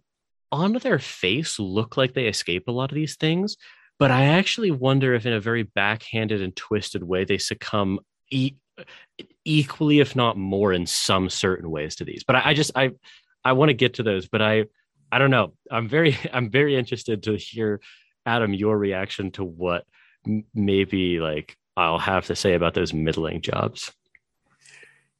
on 0.50 0.72
their 0.72 0.98
face 0.98 1.58
look 1.58 1.96
like 1.96 2.14
they 2.14 2.26
escape 2.26 2.68
a 2.68 2.72
lot 2.72 2.90
of 2.90 2.94
these 2.94 3.16
things. 3.16 3.56
But 3.98 4.10
I 4.10 4.24
actually 4.24 4.70
wonder 4.70 5.14
if, 5.14 5.26
in 5.26 5.32
a 5.34 5.40
very 5.40 5.62
backhanded 5.62 6.40
and 6.40 6.56
twisted 6.56 7.02
way, 7.02 7.24
they 7.24 7.38
succumb 7.38 8.00
e- 8.30 8.56
equally, 9.44 10.00
if 10.00 10.16
not 10.16 10.36
more, 10.36 10.72
in 10.72 10.86
some 10.86 11.28
certain 11.28 11.70
ways 11.70 11.96
to 11.96 12.04
these. 12.04 12.24
But 12.24 12.36
I, 12.36 12.42
I 12.46 12.54
just 12.54 12.72
I 12.74 12.92
I 13.44 13.52
want 13.52 13.68
to 13.68 13.74
get 13.74 13.94
to 13.94 14.02
those, 14.02 14.26
but 14.26 14.40
I 14.40 14.64
I 15.12 15.18
don't 15.18 15.30
know. 15.30 15.52
I'm 15.70 15.88
very 15.88 16.16
I'm 16.32 16.50
very 16.50 16.76
interested 16.76 17.24
to 17.24 17.36
hear 17.36 17.80
Adam 18.26 18.54
your 18.54 18.76
reaction 18.78 19.30
to 19.32 19.44
what 19.44 19.84
m- 20.26 20.44
maybe 20.54 21.18
like 21.20 21.56
I'll 21.76 21.98
have 21.98 22.26
to 22.26 22.36
say 22.36 22.54
about 22.54 22.74
those 22.74 22.92
middling 22.92 23.40
jobs. 23.40 23.92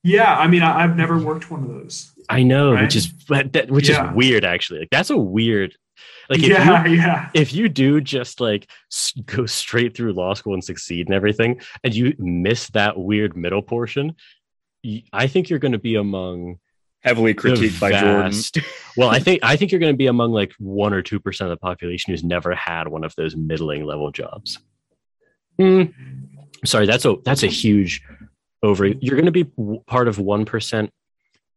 yeah, 0.04 0.36
I 0.36 0.48
mean, 0.48 0.62
I, 0.62 0.82
I've 0.84 0.96
never 0.96 1.18
worked 1.18 1.50
one 1.50 1.62
of 1.62 1.68
those. 1.68 2.12
I 2.28 2.42
know, 2.42 2.72
Right. 2.72 2.82
which 2.82 2.96
is 2.96 3.12
that, 3.28 3.70
which 3.70 3.88
Yeah. 3.88 4.10
is 4.10 4.16
weird 4.16 4.44
actually. 4.44 4.80
Like 4.80 4.90
that's 4.90 5.10
a 5.10 5.16
weird 5.16 5.74
like 6.30 6.40
if 6.40 6.48
yeah, 6.48 6.84
you 6.86 6.96
yeah, 6.96 7.30
if 7.34 7.52
you 7.52 7.68
do 7.68 8.00
just 8.00 8.40
like 8.40 8.68
s- 8.90 9.12
go 9.26 9.46
straight 9.46 9.96
through 9.96 10.12
law 10.14 10.34
school 10.34 10.54
and 10.54 10.64
succeed 10.64 11.06
and 11.06 11.14
everything 11.14 11.60
and 11.84 11.94
you 11.94 12.14
miss 12.18 12.68
that 12.70 12.98
weird 12.98 13.36
middle 13.36 13.62
portion, 13.62 14.14
I 15.12 15.26
think 15.26 15.48
you're 15.50 15.58
going 15.58 15.72
to 15.72 15.78
be 15.78 15.94
among 15.96 16.58
Heavily 17.02 17.34
critiqued 17.34 17.80
by 17.80 17.90
Jordan. 17.92 18.32
well, 18.96 19.08
I 19.10 19.18
think 19.18 19.40
I 19.42 19.56
think 19.56 19.72
you're 19.72 19.80
going 19.80 19.92
to 19.92 19.96
be 19.96 20.06
among 20.06 20.32
like 20.32 20.52
one 20.58 20.92
or 20.92 21.02
two 21.02 21.18
percent 21.18 21.50
of 21.50 21.58
the 21.58 21.60
population 21.60 22.12
who's 22.12 22.22
never 22.24 22.54
had 22.54 22.88
one 22.88 23.02
of 23.04 23.14
those 23.16 23.34
middling 23.36 23.84
level 23.84 24.10
jobs. 24.12 24.58
Hmm. 25.58 25.84
Sorry, 26.64 26.86
that's 26.86 27.04
a 27.04 27.16
that's 27.24 27.42
a 27.42 27.48
huge 27.48 28.02
over. 28.62 28.86
You're 28.86 29.16
going 29.20 29.32
to 29.32 29.32
be 29.32 29.44
part 29.86 30.06
of 30.08 30.18
one 30.18 30.44
percent 30.44 30.90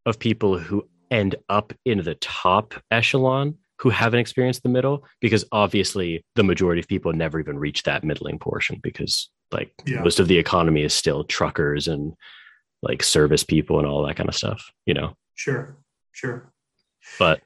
of 0.05 0.17
people 0.19 0.57
who 0.57 0.87
end 1.11 1.35
up 1.49 1.73
in 1.85 1.99
the 2.03 2.15
top 2.15 2.73
echelon 2.89 3.55
who 3.79 3.89
haven't 3.89 4.19
experienced 4.19 4.63
the 4.63 4.69
middle 4.69 5.03
because 5.21 5.45
obviously 5.51 6.23
the 6.35 6.43
majority 6.43 6.79
of 6.79 6.87
people 6.87 7.13
never 7.13 7.39
even 7.39 7.59
reach 7.59 7.83
that 7.83 8.03
middling 8.03 8.39
portion 8.39 8.79
because 8.81 9.29
like 9.51 9.71
Yeah. 9.85 10.01
most 10.01 10.19
of 10.19 10.27
the 10.27 10.37
economy 10.37 10.81
is 10.83 10.93
still 10.93 11.23
truckers 11.23 11.87
and 11.87 12.13
like 12.81 13.03
service 13.03 13.43
people 13.43 13.77
and 13.77 13.87
all 13.87 14.05
that 14.07 14.15
kind 14.15 14.29
of 14.29 14.35
stuff 14.35 14.71
you 14.85 14.93
know 14.93 15.13
sure, 15.35 15.77
sure. 16.11 16.51
but 17.19 17.41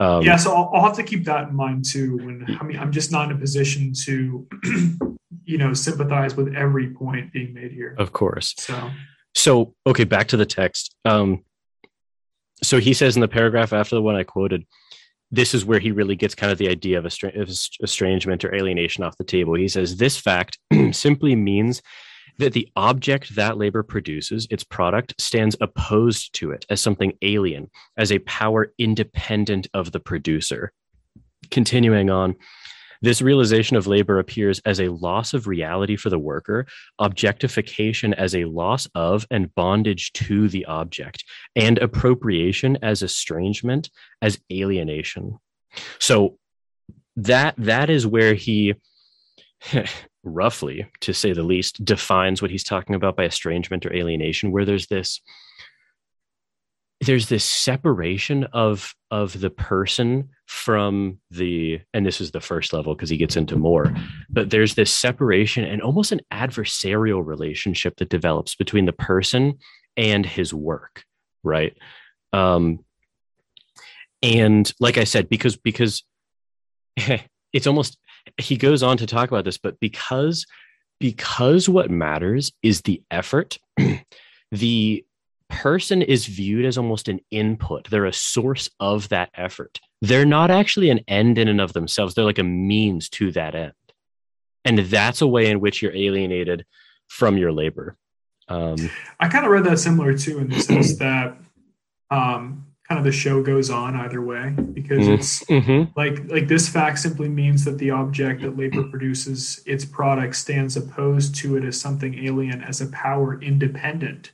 um 0.00 0.22
yeah, 0.22 0.36
so 0.36 0.54
I'll, 0.54 0.70
I'll 0.74 0.84
have 0.84 0.96
to 0.96 1.02
keep 1.02 1.24
that 1.24 1.48
in 1.48 1.54
mind 1.54 1.84
too. 1.88 2.16
When 2.18 2.44
I 2.60 2.64
mean, 2.64 2.78
I'm 2.78 2.92
just 2.92 3.10
not 3.12 3.30
in 3.30 3.36
a 3.36 3.40
position 3.40 3.92
to, 4.04 4.46
you 5.44 5.58
know, 5.58 5.72
sympathize 5.74 6.34
with 6.36 6.54
every 6.54 6.90
point 6.90 7.32
being 7.32 7.54
made 7.54 7.72
here. 7.72 7.94
of 7.98 8.12
course 8.12 8.54
So 8.58 8.90
so 9.34 9.74
okay 9.86 10.04
back 10.04 10.28
to 10.28 10.36
the 10.36 10.46
text 10.46 10.94
um 11.04 11.42
so 12.62 12.78
he 12.78 12.92
says 12.94 13.16
in 13.16 13.20
the 13.22 13.28
paragraph 13.28 13.72
after 13.72 13.94
the 13.94 14.02
one 14.02 14.14
i 14.14 14.22
quoted 14.22 14.66
this 15.30 15.54
is 15.54 15.64
where 15.64 15.80
he 15.80 15.90
really 15.90 16.14
gets 16.14 16.34
kind 16.34 16.52
of 16.52 16.58
the 16.58 16.68
idea 16.68 16.98
of, 16.98 17.06
of 17.06 17.48
estrangement 17.82 18.44
or 18.44 18.54
alienation 18.54 19.02
off 19.02 19.16
the 19.16 19.24
table 19.24 19.54
he 19.54 19.68
says 19.68 19.96
this 19.96 20.18
fact 20.18 20.58
simply 20.92 21.34
means 21.34 21.80
that 22.38 22.52
the 22.52 22.68
object 22.76 23.34
that 23.34 23.58
labor 23.58 23.82
produces 23.82 24.46
its 24.50 24.64
product 24.64 25.14
stands 25.20 25.56
opposed 25.60 26.34
to 26.34 26.50
it 26.50 26.64
as 26.70 26.80
something 26.80 27.12
alien 27.22 27.70
as 27.96 28.10
a 28.10 28.18
power 28.20 28.72
independent 28.78 29.68
of 29.74 29.92
the 29.92 30.00
producer 30.00 30.72
continuing 31.50 32.10
on 32.10 32.34
this 33.02 33.20
realization 33.20 33.76
of 33.76 33.88
labor 33.88 34.20
appears 34.20 34.60
as 34.60 34.80
a 34.80 34.88
loss 34.88 35.34
of 35.34 35.48
reality 35.48 35.96
for 35.96 36.08
the 36.08 36.18
worker 36.18 36.66
objectification 37.00 38.14
as 38.14 38.34
a 38.34 38.44
loss 38.44 38.86
of 38.94 39.26
and 39.28 39.52
bondage 39.56 40.12
to 40.12 40.48
the 40.48 40.64
object, 40.66 41.24
and 41.56 41.78
appropriation 41.78 42.78
as 42.80 43.02
estrangement, 43.02 43.90
as 44.22 44.38
alienation. 44.52 45.38
So 45.98 46.38
that 47.16 47.54
that 47.58 47.90
is 47.90 48.06
where 48.06 48.34
he 48.34 48.74
roughly 50.24 50.86
to 51.00 51.12
say 51.12 51.32
the 51.32 51.42
least 51.42 51.84
defines 51.84 52.40
what 52.40 52.50
he's 52.50 52.64
talking 52.64 52.94
about 52.94 53.16
by 53.16 53.24
estrangement 53.24 53.84
or 53.84 53.92
alienation 53.92 54.52
where 54.52 54.64
there's 54.64 54.86
this 54.86 55.20
there's 57.00 57.28
this 57.28 57.44
separation 57.44 58.44
of 58.52 58.94
of 59.10 59.38
the 59.40 59.50
person 59.50 60.28
from 60.46 61.18
the 61.30 61.80
and 61.92 62.06
this 62.06 62.20
is 62.20 62.30
the 62.30 62.40
first 62.40 62.72
level 62.72 62.94
because 62.94 63.10
he 63.10 63.16
gets 63.16 63.36
into 63.36 63.56
more 63.56 63.92
but 64.30 64.50
there's 64.50 64.74
this 64.74 64.92
separation 64.92 65.64
and 65.64 65.82
almost 65.82 66.12
an 66.12 66.20
adversarial 66.32 67.24
relationship 67.26 67.96
that 67.96 68.08
develops 68.08 68.54
between 68.54 68.86
the 68.86 68.92
person 68.92 69.58
and 69.96 70.24
his 70.24 70.54
work 70.54 71.04
right? 71.42 71.76
Um 72.32 72.84
and 74.22 74.72
like 74.78 74.98
i 74.98 75.04
said 75.04 75.28
because 75.28 75.56
because 75.56 76.04
it's 77.52 77.66
almost 77.66 77.98
he 78.38 78.56
goes 78.56 78.82
on 78.82 78.96
to 78.96 79.06
talk 79.06 79.28
about 79.28 79.44
this 79.44 79.58
but 79.58 79.78
because 79.80 80.46
because 81.00 81.68
what 81.68 81.90
matters 81.90 82.52
is 82.62 82.82
the 82.82 83.02
effort 83.10 83.58
the 84.52 85.04
person 85.52 86.02
is 86.02 86.26
viewed 86.26 86.64
as 86.64 86.78
almost 86.78 87.08
an 87.08 87.20
input. 87.30 87.88
They're 87.90 88.06
a 88.06 88.12
source 88.12 88.70
of 88.80 89.10
that 89.10 89.30
effort. 89.34 89.80
They're 90.00 90.24
not 90.24 90.50
actually 90.50 90.90
an 90.90 91.00
end 91.06 91.38
in 91.38 91.46
and 91.46 91.60
of 91.60 91.74
themselves. 91.74 92.14
They're 92.14 92.24
like 92.24 92.38
a 92.38 92.44
means 92.44 93.08
to 93.10 93.30
that 93.32 93.54
end. 93.54 93.72
And 94.64 94.78
that's 94.78 95.20
a 95.20 95.26
way 95.26 95.50
in 95.50 95.60
which 95.60 95.82
you're 95.82 95.94
alienated 95.94 96.64
from 97.08 97.36
your 97.36 97.52
labor. 97.52 97.96
Um, 98.48 98.90
I 99.20 99.28
kind 99.28 99.44
of 99.44 99.52
read 99.52 99.64
that 99.64 99.78
similar 99.78 100.16
too, 100.16 100.38
in 100.38 100.48
the 100.48 100.60
sense 100.60 100.96
that 100.98 101.36
um, 102.10 102.66
kind 102.92 103.06
of 103.06 103.10
the 103.10 103.18
show 103.18 103.42
goes 103.42 103.70
on 103.70 103.96
either 103.96 104.20
way 104.20 104.50
because 104.50 104.98
mm-hmm. 104.98 105.14
it's 105.14 105.42
mm-hmm. 105.44 105.98
like 105.98 106.30
like 106.30 106.46
this 106.46 106.68
fact 106.68 106.98
simply 106.98 107.26
means 107.26 107.64
that 107.64 107.78
the 107.78 107.90
object 107.90 108.42
that 108.42 108.54
labor 108.54 108.84
produces 108.84 109.62
its 109.64 109.82
product 109.82 110.36
stands 110.36 110.76
opposed 110.76 111.34
to 111.34 111.56
it 111.56 111.64
as 111.64 111.80
something 111.80 112.22
alien 112.22 112.62
as 112.62 112.82
a 112.82 112.86
power 112.88 113.40
independent 113.40 114.32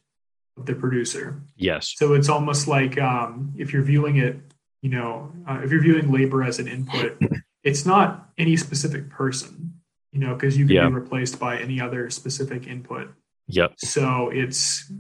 of 0.57 0.67
the 0.67 0.75
producer. 0.75 1.41
Yes. 1.55 1.95
So 1.97 2.15
it's 2.15 2.29
almost 2.29 2.67
like 2.67 3.01
um, 3.01 3.55
if 3.57 3.73
you're 3.73 3.85
viewing 3.85 4.17
it, 4.17 4.41
you 4.83 4.91
know, 4.91 5.31
uh, 5.49 5.61
if 5.63 5.71
you're 5.71 5.83
viewing 5.83 6.11
labor 6.11 6.43
as 6.43 6.59
an 6.59 6.67
input, 6.67 7.17
it's 7.63 7.87
not 7.87 8.29
any 8.39 8.57
specific 8.57 9.09
person, 9.09 9.75
you 10.11 10.19
know, 10.19 10.35
because 10.35 10.59
you 10.59 10.67
can 10.67 10.75
yeah. 10.75 10.89
be 10.89 10.95
replaced 10.95 11.39
by 11.39 11.59
any 11.59 11.81
other 11.81 12.11
specific 12.11 12.67
input. 12.67 13.15
Yep. 13.47 13.75
So 13.77 14.31
it's 14.31 14.91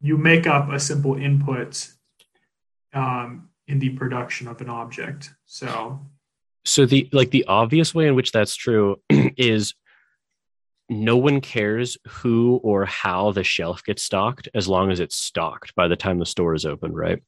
you 0.00 0.16
make 0.16 0.46
up 0.46 0.70
a 0.70 0.80
simple 0.80 1.16
input 1.16 1.93
um, 2.94 3.48
in 3.68 3.78
the 3.78 3.90
production 3.90 4.48
of 4.48 4.60
an 4.60 4.68
object. 4.68 5.30
So. 5.46 6.00
So 6.66 6.86
the 6.86 7.08
like 7.12 7.30
the 7.30 7.44
obvious 7.44 7.94
way 7.94 8.08
in 8.08 8.14
which 8.14 8.32
that's 8.32 8.56
true 8.56 9.00
is 9.10 9.74
no 10.88 11.16
one 11.16 11.40
cares 11.40 11.98
who 12.06 12.60
or 12.62 12.84
how 12.86 13.32
the 13.32 13.44
shelf 13.44 13.84
gets 13.84 14.02
stocked 14.02 14.48
as 14.54 14.68
long 14.68 14.90
as 14.90 15.00
it's 15.00 15.16
stocked 15.16 15.74
by 15.74 15.88
the 15.88 15.96
time 15.96 16.18
the 16.18 16.26
store 16.26 16.54
is 16.54 16.64
open, 16.66 16.92
right? 16.92 17.22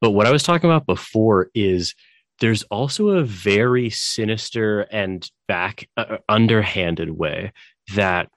But 0.00 0.10
what 0.10 0.26
I 0.26 0.32
was 0.32 0.42
talking 0.42 0.70
about 0.70 0.86
before 0.86 1.50
is 1.54 1.94
there's 2.40 2.62
also 2.64 3.08
a 3.08 3.22
very 3.22 3.90
sinister 3.90 4.80
and 4.82 5.28
back 5.46 5.88
uh, 5.96 6.04
uh 6.08 6.18
underhanded 6.28 7.10
way 7.10 7.52
that 7.94 8.28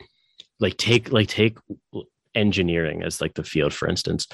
like 0.59 0.77
take 0.77 1.11
like 1.11 1.27
take 1.27 1.57
engineering 2.35 3.03
as 3.03 3.21
like 3.21 3.33
the 3.35 3.43
field 3.43 3.73
for 3.73 3.87
instance 3.87 4.27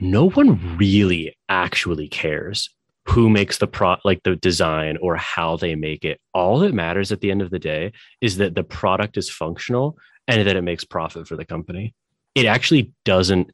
no 0.00 0.30
one 0.30 0.76
really 0.76 1.36
actually 1.48 2.08
cares 2.08 2.70
who 3.06 3.30
makes 3.30 3.58
the 3.58 3.66
pro 3.66 3.96
like 4.04 4.22
the 4.22 4.36
design 4.36 4.98
or 5.00 5.16
how 5.16 5.56
they 5.56 5.74
make 5.74 6.04
it. 6.04 6.20
All 6.34 6.58
that 6.58 6.74
matters 6.74 7.10
at 7.10 7.20
the 7.20 7.30
end 7.30 7.40
of 7.40 7.50
the 7.50 7.58
day 7.58 7.92
is 8.20 8.36
that 8.36 8.54
the 8.54 8.64
product 8.64 9.16
is 9.16 9.30
functional 9.30 9.96
and 10.26 10.46
that 10.46 10.56
it 10.56 10.62
makes 10.62 10.84
profit 10.84 11.26
for 11.26 11.36
the 11.36 11.44
company. 11.44 11.94
It 12.34 12.44
actually 12.44 12.92
doesn't 13.04 13.50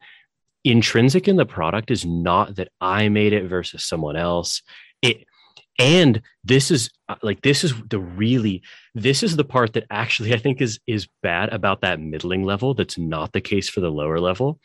intrinsic 0.65 1.29
in 1.29 1.37
the 1.37 1.47
product 1.47 1.91
is 1.91 2.07
not 2.07 2.57
that 2.57 2.69
i 2.81 3.09
made 3.09 3.33
it 3.33 3.45
versus 3.45 3.85
someone 3.85 4.17
else. 4.17 4.63
It 5.03 5.25
and 5.79 6.23
this 6.45 6.71
is 6.71 6.91
uh, 7.09 7.17
like 7.23 7.43
this 7.43 7.65
is 7.65 7.75
the 7.91 7.99
really 7.99 8.63
this 8.95 9.23
is 9.23 9.37
the 9.37 9.45
part 9.45 9.73
that 9.73 9.85
actually 9.91 10.33
i 10.33 10.39
think 10.39 10.61
is 10.61 10.79
is 10.87 11.09
bad 11.23 11.53
about 11.53 11.81
that 11.81 12.01
middling 12.01 12.45
level 12.45 12.75
that's 12.75 12.97
not 12.97 13.33
the 13.33 13.41
case 13.41 13.69
for 13.69 13.81
the 13.81 13.91
lower 13.91 14.21
level 14.21 14.61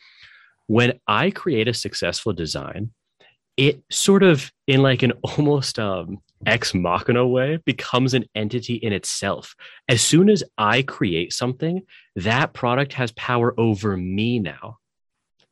when 0.70 0.92
i 1.06 1.30
create 1.30 1.66
a 1.66 1.74
successful 1.74 2.32
design 2.32 2.92
it 3.56 3.82
sort 3.90 4.22
of 4.22 4.50
in 4.66 4.82
like 4.82 5.02
an 5.02 5.12
almost 5.22 5.78
um, 5.78 6.18
ex 6.46 6.72
machina 6.72 7.26
way 7.26 7.58
becomes 7.66 8.14
an 8.14 8.24
entity 8.34 8.76
in 8.76 8.92
itself. 8.92 9.54
As 9.88 10.00
soon 10.00 10.30
as 10.30 10.42
i 10.56 10.82
create 10.82 11.32
something 11.32 11.82
that 12.16 12.54
product 12.54 12.94
has 12.94 13.12
power 13.12 13.52
over 13.60 13.96
me 13.96 14.38
now 14.38 14.78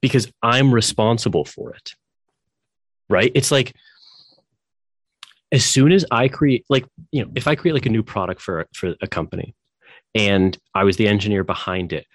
because 0.00 0.30
i'm 0.42 0.72
responsible 0.72 1.44
for 1.44 1.74
it. 1.74 1.94
Right? 3.10 3.32
It's 3.34 3.50
like 3.50 3.74
as 5.50 5.64
soon 5.64 5.92
as 5.92 6.04
i 6.10 6.28
create 6.28 6.64
like 6.68 6.86
you 7.10 7.24
know 7.24 7.30
if 7.34 7.48
i 7.48 7.54
create 7.54 7.72
like 7.72 7.86
a 7.86 7.96
new 7.96 8.02
product 8.02 8.40
for 8.40 8.66
for 8.74 8.94
a 9.00 9.06
company 9.06 9.54
and 10.14 10.58
i 10.74 10.84
was 10.84 10.98
the 10.98 11.08
engineer 11.08 11.42
behind 11.42 11.94
it 11.94 12.06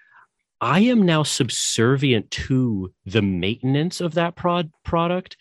i 0.64 0.80
am 0.80 1.01
now 1.01 1.24
subservient 1.24 2.32
to 2.32 2.89
the 3.05 3.22
maintenance 3.22 3.99
of 3.99 4.14
that 4.14 4.34
prod 4.36 4.72
product 4.86 5.36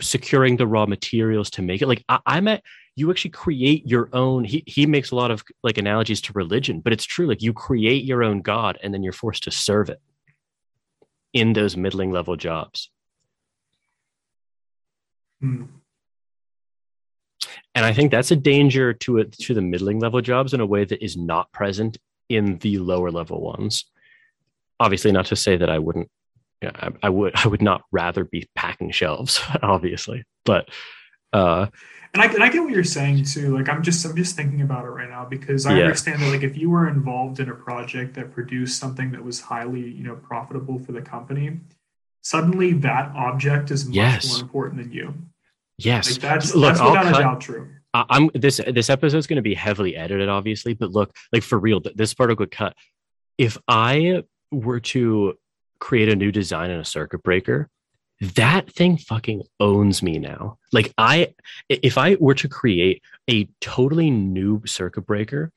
securing 0.00 0.56
the 0.56 0.66
raw 0.66 0.86
materials 0.86 1.50
to 1.50 1.60
make 1.60 1.82
it. 1.82 1.86
Like 1.86 2.02
I, 2.08 2.18
i'm 2.24 2.48
at 2.48 2.62
you 2.96 3.10
actually 3.10 3.32
create 3.32 3.86
your 3.86 4.08
own 4.14 4.44
he, 4.44 4.64
he 4.66 4.86
makes 4.86 5.10
a 5.10 5.16
lot 5.16 5.30
of 5.30 5.44
like 5.62 5.76
analogies 5.76 6.22
to 6.22 6.32
religion 6.32 6.80
but 6.80 6.92
it's 6.92 7.04
true. 7.04 7.26
Like 7.26 7.42
you 7.42 7.52
create 7.52 8.04
your 8.04 8.22
own 8.22 8.40
god 8.40 8.78
and 8.82 8.94
then 8.94 9.02
you're 9.02 9.12
forced 9.12 9.44
to 9.44 9.50
serve 9.50 9.90
it 9.90 10.00
in 11.34 11.52
those 11.52 11.76
middling 11.76 12.10
level 12.10 12.36
jobs. 12.36 12.90
Hmm. 15.40 15.64
and 17.74 17.84
i 17.84 17.92
think 17.92 18.10
that's 18.10 18.30
a 18.30 18.36
danger 18.36 18.92
to 18.94 19.18
it 19.18 19.32
to 19.32 19.54
the 19.54 19.60
middling 19.60 19.98
level 19.98 20.20
jobs 20.20 20.54
in 20.54 20.60
a 20.60 20.66
way 20.66 20.84
that 20.84 21.04
is 21.04 21.16
not 21.16 21.50
present 21.52 21.98
in 22.28 22.58
the 22.58 22.78
lower 22.78 23.10
level 23.10 23.40
ones 23.40 23.86
obviously 24.82 25.12
not 25.12 25.26
to 25.26 25.36
say 25.36 25.56
that 25.56 25.70
i 25.70 25.78
wouldn't 25.78 26.08
yeah, 26.62 26.70
I, 26.74 26.90
I, 27.02 27.08
would 27.08 27.34
I 27.34 27.48
would 27.48 27.60
not 27.60 27.82
rather 27.90 28.24
be 28.24 28.48
packing 28.54 28.92
shelves, 28.92 29.40
obviously, 29.62 30.24
but 30.44 30.68
uh, 31.32 31.66
and 32.14 32.22
I 32.22 32.26
and 32.26 32.42
I 32.42 32.48
get 32.50 32.62
what 32.62 32.72
you're 32.72 32.84
saying 32.84 33.24
too. 33.24 33.56
Like 33.56 33.68
I'm 33.68 33.82
just 33.82 34.04
I'm 34.04 34.14
just 34.16 34.36
thinking 34.36 34.60
about 34.60 34.84
it 34.84 34.88
right 34.88 35.08
now 35.08 35.24
because 35.24 35.66
I 35.66 35.76
yeah. 35.76 35.84
understand 35.84 36.22
that 36.22 36.30
like 36.30 36.42
if 36.42 36.56
you 36.56 36.70
were 36.70 36.88
involved 36.88 37.40
in 37.40 37.48
a 37.48 37.54
project 37.54 38.14
that 38.14 38.32
produced 38.32 38.78
something 38.78 39.10
that 39.12 39.24
was 39.24 39.40
highly 39.40 39.80
you 39.80 40.04
know 40.04 40.14
profitable 40.14 40.78
for 40.78 40.92
the 40.92 41.02
company, 41.02 41.58
suddenly 42.20 42.74
that 42.74 43.10
object 43.16 43.70
is 43.70 43.86
much 43.86 43.94
yes. 43.96 44.32
more 44.32 44.42
important 44.42 44.82
than 44.82 44.92
you. 44.92 45.14
Yes, 45.78 46.12
like 46.12 46.20
that's 46.20 46.54
look, 46.54 46.76
that's 46.76 46.80
without 46.80 47.04
cut, 47.04 47.16
a 47.16 47.22
doubt 47.22 47.40
true. 47.40 47.68
I'm 47.94 48.30
this 48.34 48.60
this 48.68 48.88
episode 48.88 49.18
is 49.18 49.26
going 49.26 49.36
to 49.36 49.42
be 49.42 49.54
heavily 49.54 49.96
edited, 49.96 50.28
obviously, 50.28 50.74
but 50.74 50.92
look, 50.92 51.14
like 51.32 51.42
for 51.42 51.58
real, 51.58 51.80
this 51.94 52.14
part 52.14 52.38
will 52.38 52.46
cut. 52.46 52.74
If 53.38 53.58
I 53.66 54.22
were 54.52 54.80
to 54.80 55.34
create 55.78 56.08
a 56.08 56.16
new 56.16 56.30
design 56.30 56.70
in 56.70 56.78
a 56.78 56.84
circuit 56.84 57.22
breaker, 57.22 57.68
that 58.34 58.72
thing 58.72 58.96
fucking 58.96 59.42
owns 59.58 60.02
me 60.02 60.18
now. 60.18 60.58
Like 60.72 60.92
I 60.96 61.34
if 61.68 61.98
I 61.98 62.16
were 62.20 62.34
to 62.34 62.48
create 62.48 63.02
a 63.28 63.48
totally 63.60 64.10
new 64.10 64.62
circuit 64.64 65.06
breaker, 65.06 65.50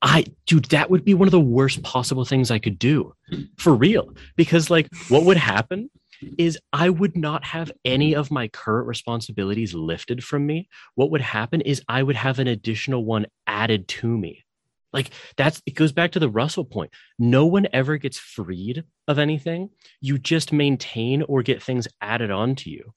I 0.00 0.26
dude, 0.46 0.66
that 0.66 0.90
would 0.90 1.04
be 1.04 1.14
one 1.14 1.28
of 1.28 1.32
the 1.32 1.40
worst 1.40 1.82
possible 1.82 2.24
things 2.24 2.50
I 2.50 2.58
could 2.58 2.78
do. 2.78 3.14
For 3.58 3.74
real. 3.74 4.14
Because 4.36 4.70
like 4.70 4.88
what 5.08 5.24
would 5.24 5.36
happen 5.36 5.90
is 6.38 6.58
I 6.72 6.88
would 6.88 7.16
not 7.16 7.44
have 7.44 7.72
any 7.84 8.14
of 8.14 8.30
my 8.30 8.46
current 8.48 8.86
responsibilities 8.86 9.74
lifted 9.74 10.22
from 10.22 10.46
me. 10.46 10.68
What 10.94 11.10
would 11.10 11.20
happen 11.20 11.60
is 11.60 11.82
I 11.88 12.02
would 12.02 12.16
have 12.16 12.38
an 12.38 12.46
additional 12.46 13.04
one 13.04 13.26
added 13.46 13.88
to 13.88 14.06
me. 14.06 14.44
Like 14.92 15.10
that's 15.36 15.62
it 15.66 15.74
goes 15.74 15.92
back 15.92 16.12
to 16.12 16.18
the 16.18 16.28
Russell 16.28 16.64
point. 16.64 16.90
No 17.18 17.46
one 17.46 17.66
ever 17.72 17.96
gets 17.96 18.18
freed 18.18 18.84
of 19.08 19.18
anything. 19.18 19.70
You 20.00 20.18
just 20.18 20.52
maintain 20.52 21.22
or 21.22 21.42
get 21.42 21.62
things 21.62 21.88
added 22.00 22.30
on 22.30 22.54
to 22.56 22.70
you. 22.70 22.92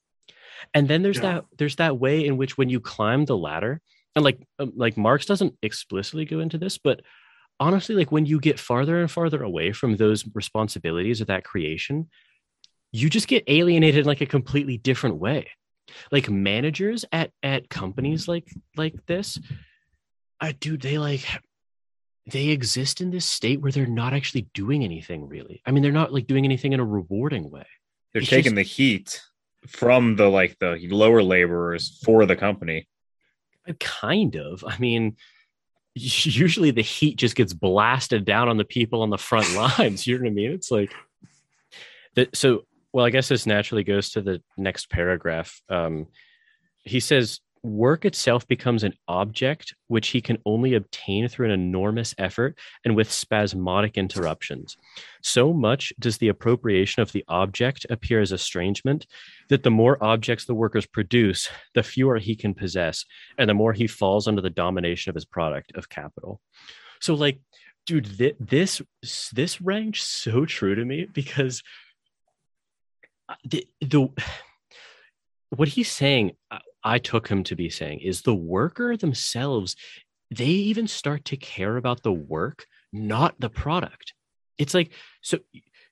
And 0.74 0.88
then 0.88 1.02
there's 1.02 1.16
yeah. 1.16 1.22
that 1.22 1.44
there's 1.58 1.76
that 1.76 1.98
way 1.98 2.26
in 2.26 2.36
which 2.36 2.58
when 2.58 2.68
you 2.68 2.80
climb 2.80 3.24
the 3.24 3.36
ladder, 3.36 3.80
and 4.14 4.24
like 4.24 4.40
um, 4.58 4.72
like 4.76 4.96
Marx 4.96 5.26
doesn't 5.26 5.54
explicitly 5.62 6.24
go 6.24 6.40
into 6.40 6.58
this, 6.58 6.78
but 6.78 7.00
honestly, 7.60 7.94
like 7.94 8.12
when 8.12 8.26
you 8.26 8.40
get 8.40 8.60
farther 8.60 9.00
and 9.00 9.10
farther 9.10 9.42
away 9.42 9.72
from 9.72 9.96
those 9.96 10.24
responsibilities 10.34 11.20
of 11.20 11.28
that 11.28 11.44
creation, 11.44 12.08
you 12.92 13.10
just 13.10 13.28
get 13.28 13.44
alienated 13.46 14.00
in 14.00 14.06
like 14.06 14.20
a 14.20 14.26
completely 14.26 14.78
different 14.78 15.16
way. 15.16 15.48
Like 16.10 16.28
managers 16.28 17.04
at 17.12 17.30
at 17.42 17.68
companies 17.68 18.26
like 18.26 18.48
like 18.76 18.94
this, 19.06 19.38
I 20.40 20.52
dude, 20.52 20.82
they 20.82 20.98
like 20.98 21.24
they 22.26 22.48
exist 22.48 23.00
in 23.00 23.10
this 23.10 23.24
state 23.24 23.60
where 23.60 23.70
they're 23.70 23.86
not 23.86 24.12
actually 24.12 24.48
doing 24.52 24.82
anything 24.82 25.28
really. 25.28 25.62
I 25.64 25.70
mean, 25.70 25.82
they're 25.82 25.92
not 25.92 26.12
like 26.12 26.26
doing 26.26 26.44
anything 26.44 26.72
in 26.72 26.80
a 26.80 26.84
rewarding 26.84 27.50
way. 27.50 27.66
They're 28.12 28.22
it's 28.22 28.30
taking 28.30 28.54
just, 28.54 28.56
the 28.56 28.62
heat 28.62 29.22
from 29.66 30.16
the 30.16 30.28
like 30.28 30.58
the 30.58 30.76
lower 30.90 31.22
laborers 31.22 32.00
for 32.04 32.26
the 32.26 32.36
company. 32.36 32.88
Kind 33.78 34.36
of. 34.36 34.64
I 34.66 34.76
mean, 34.78 35.16
usually 35.94 36.72
the 36.72 36.82
heat 36.82 37.16
just 37.16 37.36
gets 37.36 37.52
blasted 37.52 38.24
down 38.24 38.48
on 38.48 38.56
the 38.56 38.64
people 38.64 39.02
on 39.02 39.10
the 39.10 39.18
front 39.18 39.54
lines. 39.78 40.06
You 40.06 40.18
know 40.18 40.24
what 40.24 40.30
I 40.30 40.34
mean? 40.34 40.52
It's 40.52 40.70
like 40.70 40.92
that. 42.14 42.36
So, 42.36 42.64
well, 42.92 43.06
I 43.06 43.10
guess 43.10 43.28
this 43.28 43.46
naturally 43.46 43.84
goes 43.84 44.10
to 44.10 44.22
the 44.22 44.42
next 44.56 44.90
paragraph. 44.90 45.60
Um, 45.68 46.06
he 46.82 47.00
says, 47.00 47.40
work 47.66 48.04
itself 48.04 48.46
becomes 48.46 48.84
an 48.84 48.94
object 49.08 49.74
which 49.88 50.08
he 50.08 50.20
can 50.20 50.38
only 50.46 50.74
obtain 50.74 51.28
through 51.28 51.46
an 51.46 51.52
enormous 51.52 52.14
effort 52.18 52.58
and 52.84 52.96
with 52.96 53.10
spasmodic 53.12 53.96
interruptions. 53.96 54.76
So 55.22 55.52
much 55.52 55.92
does 55.98 56.18
the 56.18 56.28
appropriation 56.28 57.02
of 57.02 57.12
the 57.12 57.24
object 57.28 57.86
appear 57.90 58.20
as 58.20 58.32
estrangement 58.32 59.06
that 59.48 59.62
the 59.62 59.70
more 59.70 60.02
objects 60.02 60.44
the 60.44 60.54
workers 60.54 60.86
produce, 60.86 61.48
the 61.74 61.82
fewer 61.82 62.18
he 62.18 62.36
can 62.36 62.54
possess, 62.54 63.04
and 63.38 63.48
the 63.48 63.54
more 63.54 63.72
he 63.72 63.86
falls 63.86 64.28
under 64.28 64.40
the 64.40 64.50
domination 64.50 65.10
of 65.10 65.14
his 65.14 65.24
product 65.24 65.72
of 65.74 65.88
capital. 65.88 66.40
So, 67.00 67.14
like, 67.14 67.40
dude, 67.86 68.18
th- 68.18 68.36
this 68.40 68.82
this 69.32 69.60
rang 69.60 69.94
so 69.94 70.44
true 70.44 70.74
to 70.74 70.84
me 70.84 71.06
because 71.12 71.62
the 73.44 73.66
the 73.80 74.08
what 75.50 75.68
he's 75.68 75.90
saying 75.90 76.32
I 76.86 76.98
took 76.98 77.26
him 77.26 77.42
to 77.44 77.56
be 77.56 77.68
saying 77.68 77.98
is 78.00 78.22
the 78.22 78.34
worker 78.34 78.96
themselves, 78.96 79.74
they 80.30 80.46
even 80.46 80.86
start 80.86 81.24
to 81.26 81.36
care 81.36 81.76
about 81.76 82.04
the 82.04 82.12
work, 82.12 82.66
not 82.92 83.34
the 83.40 83.50
product. 83.50 84.14
It's 84.56 84.72
like, 84.72 84.92
so 85.20 85.38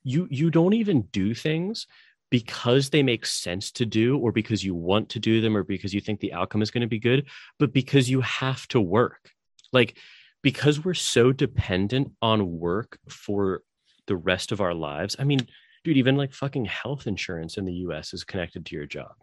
you 0.05 0.29
you 0.31 0.51
don't 0.51 0.75
even 0.75 1.03
do 1.11 1.35
things 1.35 1.89
because 2.31 2.91
they 2.91 3.03
make 3.03 3.27
sense 3.27 3.73
to 3.73 3.85
do 3.85 4.19
or 4.19 4.31
because 4.31 4.63
you 4.63 4.75
want 4.77 5.09
to 5.11 5.19
do 5.19 5.41
them 5.41 5.57
or 5.57 5.65
because 5.65 5.93
you 5.93 6.01
think 6.01 6.21
the 6.21 6.33
outcome 6.33 6.63
is 6.63 6.71
going 6.71 6.83
to 6.83 6.97
be 6.97 7.01
good, 7.01 7.27
but 7.59 7.73
because 7.73 8.09
you 8.09 8.21
have 8.21 8.67
to 8.69 8.81
work. 8.81 9.33
Like 9.73 9.99
because 10.43 10.85
we're 10.85 10.95
so 10.95 11.33
dependent 11.33 12.13
on 12.23 12.59
work 12.61 12.99
for 13.09 13.63
the 14.07 14.17
rest 14.17 14.53
of 14.53 14.61
our 14.61 14.75
lives. 14.75 15.17
I 15.19 15.25
mean, 15.25 15.41
dude, 15.83 15.97
even 15.97 16.17
like 16.17 16.33
fucking 16.33 16.67
health 16.67 17.09
insurance 17.09 17.57
in 17.57 17.65
the 17.65 17.81
US 17.87 18.15
is 18.15 18.23
connected 18.23 18.65
to 18.67 18.77
your 18.77 18.87
job, 18.87 19.15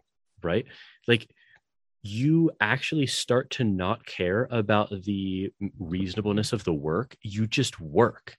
right? 0.42 0.66
Like 1.08 1.30
you 2.02 2.50
actually 2.60 3.06
start 3.06 3.50
to 3.50 3.64
not 3.64 4.04
care 4.04 4.48
about 4.50 4.90
the 5.04 5.52
reasonableness 5.78 6.52
of 6.52 6.64
the 6.64 6.72
work 6.72 7.16
you 7.22 7.46
just 7.46 7.80
work. 7.80 8.36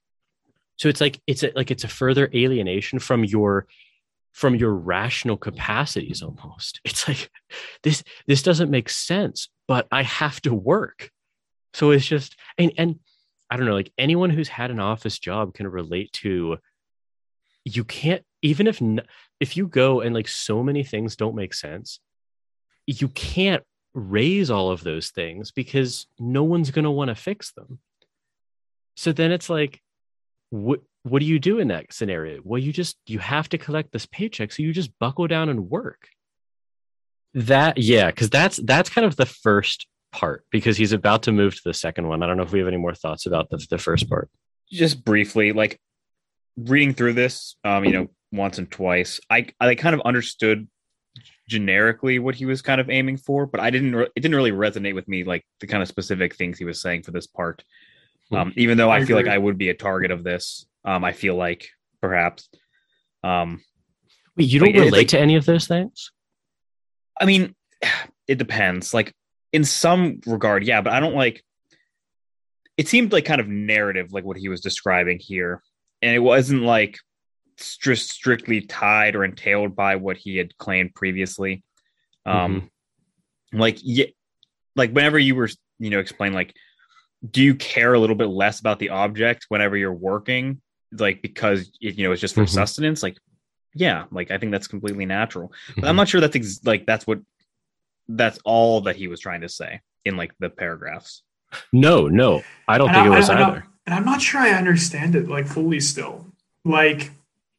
So 0.77 0.89
it's 0.89 0.99
like 0.99 1.21
it's 1.27 1.43
a, 1.43 1.51
like 1.55 1.71
it's 1.71 1.83
a 1.83 1.89
further 1.89 2.29
alienation 2.33 2.99
from 2.99 3.23
your 3.23 3.67
from 4.33 4.55
your 4.55 4.73
rational 4.73 5.37
capacities 5.37 6.21
almost. 6.21 6.81
It's 6.83 7.07
like 7.07 7.29
this 7.83 8.03
this 8.27 8.41
doesn't 8.41 8.71
make 8.71 8.89
sense 8.89 9.49
but 9.67 9.87
i 9.91 10.03
have 10.03 10.41
to 10.41 10.53
work. 10.53 11.09
So 11.73 11.91
it's 11.91 12.05
just 12.05 12.35
and 12.57 12.73
and 12.77 12.99
i 13.49 13.55
don't 13.55 13.65
know 13.65 13.73
like 13.73 13.91
anyone 13.97 14.29
who's 14.29 14.49
had 14.49 14.71
an 14.71 14.79
office 14.79 15.19
job 15.19 15.53
can 15.53 15.67
relate 15.67 16.11
to 16.13 16.57
you 17.65 17.83
can't 17.83 18.23
even 18.41 18.67
if 18.67 18.81
if 19.39 19.57
you 19.57 19.67
go 19.67 20.01
and 20.01 20.13
like 20.13 20.27
so 20.27 20.61
many 20.61 20.83
things 20.83 21.15
don't 21.15 21.35
make 21.35 21.53
sense 21.53 21.99
you 22.85 23.07
can't 23.09 23.63
raise 23.93 24.49
all 24.49 24.71
of 24.71 24.83
those 24.83 25.09
things 25.09 25.51
because 25.51 26.07
no 26.19 26.43
one's 26.43 26.71
going 26.71 26.85
to 26.85 26.91
want 26.91 27.09
to 27.09 27.15
fix 27.15 27.51
them. 27.53 27.79
So 28.95 29.11
then 29.11 29.31
it's 29.31 29.49
like, 29.49 29.81
what 30.49 30.81
what 31.03 31.19
do 31.19 31.25
you 31.25 31.39
do 31.39 31.59
in 31.59 31.67
that 31.69 31.91
scenario? 31.91 32.39
Well, 32.43 32.59
you 32.59 32.71
just 32.71 32.97
you 33.07 33.19
have 33.19 33.49
to 33.49 33.57
collect 33.57 33.91
this 33.91 34.05
paycheck, 34.05 34.51
so 34.51 34.63
you 34.63 34.71
just 34.71 34.97
buckle 34.99 35.27
down 35.27 35.49
and 35.49 35.69
work. 35.69 36.07
That 37.33 37.77
yeah, 37.77 38.07
because 38.07 38.29
that's 38.29 38.57
that's 38.57 38.89
kind 38.89 39.05
of 39.05 39.15
the 39.15 39.25
first 39.25 39.87
part 40.11 40.45
because 40.51 40.77
he's 40.77 40.93
about 40.93 41.23
to 41.23 41.31
move 41.31 41.55
to 41.55 41.61
the 41.65 41.73
second 41.73 42.07
one. 42.07 42.21
I 42.21 42.27
don't 42.27 42.37
know 42.37 42.43
if 42.43 42.51
we 42.51 42.59
have 42.59 42.67
any 42.67 42.77
more 42.77 42.93
thoughts 42.93 43.25
about 43.25 43.49
the 43.49 43.65
the 43.69 43.77
first 43.77 44.07
part. 44.07 44.29
Just 44.71 45.03
briefly, 45.03 45.51
like 45.51 45.79
reading 46.55 46.93
through 46.93 47.13
this, 47.13 47.55
um, 47.63 47.83
you 47.83 47.91
know, 47.91 48.07
once 48.31 48.59
and 48.59 48.69
twice, 48.69 49.19
I 49.29 49.47
I 49.59 49.75
kind 49.75 49.95
of 49.95 50.01
understood 50.01 50.67
generically 51.47 52.19
what 52.19 52.35
he 52.35 52.45
was 52.45 52.61
kind 52.61 52.79
of 52.79 52.89
aiming 52.89 53.17
for, 53.17 53.45
but 53.45 53.59
I 53.59 53.69
didn't. 53.69 53.95
Re- 53.95 54.09
it 54.15 54.19
didn't 54.19 54.35
really 54.35 54.51
resonate 54.51 54.95
with 54.95 55.07
me 55.07 55.23
like 55.23 55.45
the 55.59 55.67
kind 55.67 55.81
of 55.81 55.89
specific 55.89 56.35
things 56.35 56.57
he 56.57 56.65
was 56.65 56.81
saying 56.81 57.03
for 57.03 57.11
this 57.11 57.27
part. 57.27 57.63
Hmm. 58.29 58.35
Um, 58.35 58.53
even 58.55 58.77
though 58.77 58.89
I, 58.89 58.97
I 58.97 59.05
feel 59.05 59.17
like 59.17 59.27
I 59.27 59.37
would 59.37 59.57
be 59.57 59.69
a 59.69 59.73
target 59.73 60.11
of 60.11 60.23
this, 60.23 60.65
um, 60.85 61.03
I 61.03 61.11
feel 61.11 61.35
like 61.35 61.69
perhaps. 62.01 62.49
Um, 63.23 63.61
Wait, 64.35 64.49
you 64.49 64.59
don't 64.59 64.69
like, 64.69 64.75
relate 64.75 64.91
like, 64.91 65.07
to 65.09 65.19
any 65.19 65.35
of 65.35 65.45
those 65.45 65.67
things? 65.67 66.11
I 67.19 67.25
mean, 67.25 67.55
it 68.27 68.37
depends. 68.37 68.93
Like 68.93 69.13
in 69.51 69.63
some 69.63 70.21
regard, 70.25 70.63
yeah, 70.63 70.81
but 70.81 70.93
I 70.93 70.99
don't 70.99 71.15
like. 71.15 71.43
It 72.75 72.87
seemed 72.87 73.13
like 73.13 73.25
kind 73.25 73.39
of 73.39 73.47
narrative, 73.47 74.13
like 74.13 74.23
what 74.23 74.37
he 74.37 74.49
was 74.49 74.61
describing 74.61 75.19
here, 75.19 75.61
and 76.01 76.15
it 76.15 76.19
wasn't 76.19 76.63
like 76.63 76.97
stri- 77.63 77.97
strictly 77.97 78.61
tied 78.61 79.15
or 79.15 79.23
entailed 79.23 79.75
by 79.75 79.95
what 79.95 80.17
he 80.17 80.37
had 80.37 80.57
claimed 80.57 80.93
previously. 80.93 81.63
Um, 82.25 82.55
mm-hmm. 83.51 83.59
like 83.59 83.77
yeah, 83.81 84.05
like 84.75 84.91
whenever 84.91 85.19
you 85.19 85.35
were, 85.35 85.49
you 85.79 85.89
know, 85.89 85.99
explain 85.99 86.33
like, 86.33 86.53
do 87.29 87.41
you 87.41 87.55
care 87.55 87.93
a 87.93 87.99
little 87.99 88.15
bit 88.15 88.27
less 88.27 88.59
about 88.59 88.79
the 88.79 88.89
object 88.89 89.45
whenever 89.49 89.77
you're 89.77 89.93
working, 89.93 90.61
like 90.91 91.21
because 91.21 91.71
it, 91.81 91.97
you 91.97 92.05
know 92.05 92.11
it's 92.11 92.21
just 92.21 92.35
for 92.35 92.41
mm-hmm. 92.41 92.53
sustenance? 92.53 93.03
Like, 93.03 93.17
yeah, 93.73 94.05
like 94.11 94.31
I 94.31 94.37
think 94.37 94.51
that's 94.51 94.67
completely 94.67 95.05
natural. 95.05 95.47
But 95.67 95.75
mm-hmm. 95.75 95.85
I'm 95.85 95.95
not 95.95 96.07
sure 96.07 96.21
that's 96.21 96.35
ex- 96.35 96.63
like 96.63 96.85
that's 96.85 97.07
what 97.07 97.19
that's 98.07 98.39
all 98.43 98.81
that 98.81 98.95
he 98.95 99.07
was 99.07 99.19
trying 99.19 99.41
to 99.41 99.49
say 99.49 99.81
in 100.05 100.17
like 100.17 100.33
the 100.39 100.49
paragraphs. 100.49 101.23
No, 101.71 102.07
no, 102.07 102.43
I 102.67 102.77
don't 102.77 102.89
and 102.89 102.95
think 102.95 103.07
I, 103.07 103.13
it 103.13 103.17
was 103.17 103.29
I, 103.29 103.41
either. 103.41 103.65
And 103.85 103.93
I'm 103.93 104.05
not 104.05 104.21
sure 104.21 104.41
I 104.41 104.51
understand 104.51 105.15
it 105.15 105.27
like 105.27 105.45
fully 105.45 105.79
still. 105.79 106.25
Like 106.65 107.11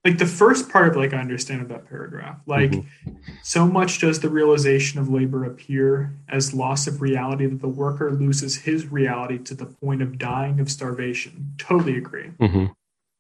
like 0.05 0.19
the 0.19 0.27
first 0.27 0.69
part 0.69 0.89
of 0.89 0.97
like 0.97 1.15
I 1.15 1.19
understand 1.19 1.63
of 1.63 1.69
that 1.69 1.89
paragraph. 1.89 2.39
Like 2.47 2.73
mm-hmm. 2.73 3.13
so 3.43 3.67
much 3.67 4.01
does 4.01 4.21
the 4.21 4.29
realization 4.29 5.01
of 5.01 5.09
labor 5.09 5.45
appear 5.45 6.15
as 6.29 6.53
loss 6.53 6.87
of 6.87 7.01
reality 7.01 7.47
that 7.47 7.61
the 7.61 7.69
worker 7.69 8.13
loses 8.13 8.57
his 8.57 8.93
reality 8.93 9.39
to 9.39 9.55
the 9.55 9.67
point 9.67 10.03
of 10.03 10.19
dying 10.19 10.61
of 10.61 10.71
starvation. 10.71 11.55
Totally 11.57 11.97
agree. 11.97 12.33
Mm-hmm. 12.39 12.67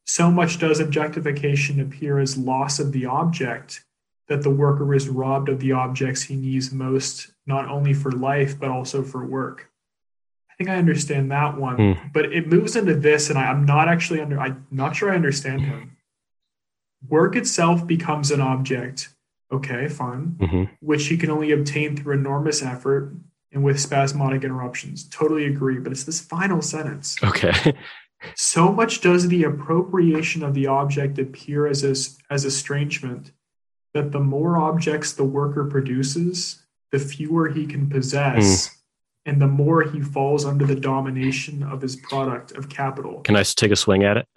So 0.07 0.31
much 0.31 0.59
does 0.59 0.79
objectification 0.79 1.81
appear 1.81 2.19
as 2.19 2.37
loss 2.37 2.79
of 2.79 2.93
the 2.93 3.07
object 3.07 3.83
that 4.29 4.43
the 4.43 4.51
worker 4.51 4.95
is 4.95 5.09
robbed 5.09 5.49
of 5.49 5.61
the 5.61 5.73
objects 5.73 6.23
he 6.23 6.37
needs 6.37 6.71
most, 6.71 7.29
not 7.47 7.69
only 7.69 7.95
for 7.95 8.13
life, 8.13 8.59
but 8.59 8.69
also 8.69 9.03
for 9.03 9.25
work. 9.25 9.71
I 10.51 10.55
think 10.57 10.71
I 10.71 10.77
understand 10.77 11.31
that 11.31 11.57
one, 11.59 11.77
mm. 11.77 12.13
but 12.13 12.27
it 12.33 12.47
moves 12.47 12.77
into 12.77 12.95
this, 12.95 13.29
and 13.29 13.39
I, 13.39 13.51
am 13.51 13.67
not 13.67 13.89
actually 13.89 14.21
under. 14.21 14.39
I'm 14.39 14.67
not 14.71 14.95
sure 14.95 15.11
I 15.11 15.17
understand 15.17 15.63
him 15.63 15.94
work 17.09 17.37
itself 17.37 17.87
becomes 17.87 18.31
an 18.31 18.41
object. 18.41 19.09
Okay, 19.53 19.89
fine, 19.89 20.37
mm-hmm. 20.39 20.65
which 20.81 21.07
he 21.07 21.17
can 21.17 21.31
only 21.31 21.53
obtain 21.53 21.97
through 21.97 22.15
enormous 22.15 22.63
effort 22.63 23.15
and 23.53 23.63
with 23.63 23.79
spasmodic 23.79 24.43
interruptions. 24.43 25.05
Totally 25.09 25.47
agree, 25.47 25.79
but 25.79 25.93
it's 25.93 26.05
this 26.05 26.21
final 26.21 26.61
sentence. 26.61 27.17
Okay. 27.23 27.75
so 28.35 28.73
much 28.73 29.01
does 29.01 29.29
the 29.29 29.45
appropriation 29.45 30.43
of 30.43 30.55
the 30.55 30.67
object 30.67 31.19
appear 31.19 31.67
as 31.67 31.85
a, 31.85 31.95
as 32.33 32.45
estrangement 32.45 33.31
that 33.93 34.11
the 34.11 34.21
more 34.21 34.57
objects 34.57 35.13
the 35.13 35.25
worker 35.25 35.65
produces, 35.65 36.63
the 36.91 36.99
fewer 36.99 37.49
he 37.49 37.67
can 37.67 37.89
possess. 37.89 38.69
Mm. 38.69 38.71
And 39.27 39.41
the 39.41 39.47
more 39.47 39.83
he 39.83 40.03
falls 40.03 40.45
under 40.45 40.67
the 40.67 40.75
domination 40.75 41.63
of 41.63 41.81
his 41.81 41.97
product 41.97 42.53
of 42.53 42.69
capital. 42.69 43.23
Can 43.23 43.37
I 43.37 43.43
take 43.43 43.71
a 43.71 43.77
swing 43.77 44.05
at 44.05 44.19
it? 44.19 44.29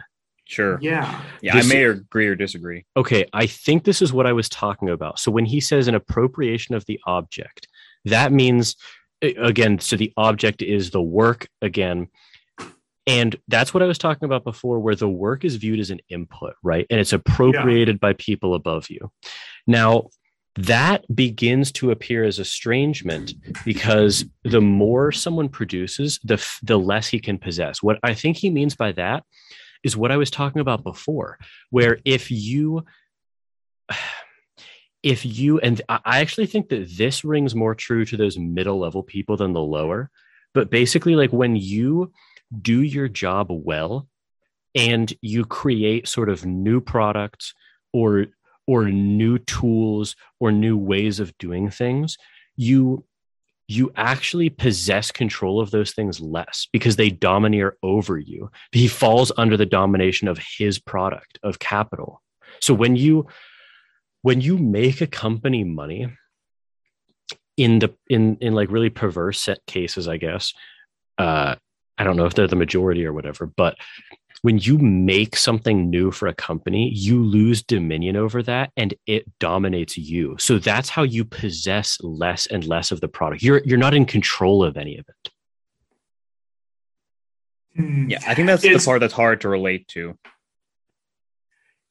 Sure. 0.48 0.80
Yeah. 0.82 1.22
Yeah. 1.42 1.56
This, 1.56 1.66
I 1.66 1.74
may 1.74 1.84
agree 1.84 2.28
or 2.28 2.36
disagree. 2.36 2.86
Okay. 2.96 3.26
I 3.34 3.48
think 3.48 3.84
this 3.84 4.02
is 4.02 4.14
what 4.14 4.26
I 4.26 4.34
was 4.34 4.48
talking 4.48 4.90
about. 4.90 5.20
So 5.20 5.30
when 5.30 5.46
he 5.46 5.60
says 5.60 5.88
an 5.88 5.96
appropriation 5.96 6.74
of 6.74 6.86
the 6.86 7.00
object, 7.06 7.68
that 8.06 8.32
means, 8.32 8.78
again, 9.22 9.80
so 9.80 9.98
the 9.98 10.14
object 10.16 10.62
is 10.62 10.92
the 10.92 11.02
work 11.02 11.48
again. 11.62 12.08
And 13.06 13.36
that's 13.48 13.74
what 13.74 13.84
I 13.84 13.88
was 13.88 13.98
talking 13.98 14.26
about 14.26 14.44
before, 14.44 14.80
where 14.80 14.96
the 14.96 15.10
work 15.10 15.44
is 15.44 15.58
viewed 15.58 15.80
as 15.80 15.90
an 15.90 16.00
input, 16.10 16.56
right? 16.64 16.86
And 16.90 17.00
it's 17.00 17.14
appropriated 17.14 17.96
yeah. 17.96 18.10
by 18.10 18.14
people 18.14 18.54
above 18.54 18.90
you. 18.90 19.12
Now, 19.66 20.10
that 20.56 21.06
begins 21.14 21.72
to 21.74 21.92
appear 21.92 22.24
as 22.24 22.40
estrangement 22.40 23.34
because 23.64 24.26
the 24.44 24.62
more 24.62 25.12
someone 25.12 25.50
produces, 25.50 26.20
the, 26.24 26.44
the 26.64 26.80
less 26.80 27.08
he 27.08 27.20
can 27.20 27.38
possess. 27.38 27.84
What 27.84 28.00
I 28.02 28.14
think 28.14 28.38
he 28.38 28.50
means 28.50 28.76
by 28.76 28.94
that 28.94 29.24
is 29.84 29.98
what 29.98 30.12
I 30.12 30.18
was 30.18 30.32
talking 30.32 30.62
about 30.62 30.84
before, 30.84 31.38
where 31.70 32.00
if 32.06 32.32
you, 32.32 32.86
if 35.04 35.26
you, 35.26 35.60
and 35.60 35.82
I 35.88 36.20
actually 36.20 36.48
think 36.48 36.70
that 36.70 36.90
this 36.98 37.24
rings 37.24 37.56
more 37.56 37.76
true 37.76 38.04
to 38.06 38.18
those 38.18 38.38
middle 38.38 38.80
level 38.80 39.04
people 39.04 39.38
than 39.38 39.54
the 39.54 39.62
lower, 39.62 40.10
but 40.54 40.70
basically, 40.70 41.16
like 41.16 41.32
when 41.32 41.56
you 41.56 42.12
do 42.62 42.82
your 42.82 43.08
job 43.08 43.48
well 43.50 44.08
and 44.74 45.14
you 45.22 45.46
create 45.46 46.08
sort 46.08 46.30
of 46.30 46.46
new 46.46 46.80
products 46.82 47.54
or 47.94 48.28
or 48.66 48.86
new 48.86 49.38
tools 49.38 50.16
or 50.40 50.52
new 50.52 50.78
ways 50.78 51.20
of 51.20 51.38
doing 51.38 51.70
things 51.70 52.18
you 52.56 53.04
you 53.68 53.92
actually 53.96 54.50
possess 54.50 55.12
control 55.12 55.60
of 55.60 55.72
those 55.72 55.92
things 55.92 56.22
less 56.22 56.68
because 56.72 56.96
they 56.96 57.10
domineer 57.10 57.78
over 57.84 58.18
you. 58.18 58.50
He 58.72 58.88
falls 58.88 59.32
under 59.38 59.58
the 59.58 59.66
domination 59.66 60.28
of 60.28 60.40
his 60.58 60.80
product 60.80 61.38
of 61.44 61.60
capital. 61.60 62.22
So 62.62 62.74
when 62.74 62.96
you 62.96 63.28
when 64.22 64.42
you 64.42 64.58
make 64.58 65.02
a 65.02 65.08
company 65.08 65.64
money 65.64 66.08
in 67.58 67.80
the 67.80 67.94
in 68.10 68.38
in 68.40 68.54
like 68.54 68.72
really 68.72 68.90
perverse 68.90 69.40
set 69.40 69.66
cases, 69.66 70.08
I 70.08 70.18
guess. 70.18 70.54
Uh, 71.18 71.56
I 71.98 72.04
don't 72.04 72.16
know 72.16 72.26
if 72.26 72.36
they're 72.36 72.48
the 72.48 72.56
majority 72.56 73.06
or 73.06 73.14
whatever, 73.14 73.48
but 73.48 73.76
when 74.44 74.58
you 74.60 74.78
make 74.78 75.36
something 75.36 75.90
new 75.90 76.12
for 76.12 76.28
a 76.28 76.34
company, 76.34 76.92
you 76.94 77.24
lose 77.24 77.64
dominion 77.64 78.16
over 78.16 78.44
that 78.44 78.72
and 78.78 78.94
it 79.06 79.26
dominates 79.40 79.98
you. 79.98 80.36
So 80.40 80.60
that's 80.60 80.90
how 80.90 81.04
you 81.04 81.26
possess 81.26 81.98
less 82.02 82.46
and 82.46 82.66
less 82.66 82.92
of 82.92 83.02
the 83.02 83.08
product. 83.08 83.42
You're 83.42 83.62
you're 83.66 83.78
not 83.78 83.94
in 83.94 84.06
control 84.06 84.64
of 84.64 84.78
any 84.78 84.98
of 84.98 85.06
it. 85.08 85.32
Hmm. 87.76 88.10
Yeah, 88.10 88.20
I 88.28 88.34
think 88.34 88.48
that's 88.48 88.64
It's- 88.64 88.84
the 88.84 88.88
part 88.90 89.02
that's 89.02 89.14
hard 89.14 89.42
to 89.42 89.50
relate 89.50 89.88
to. 89.90 90.18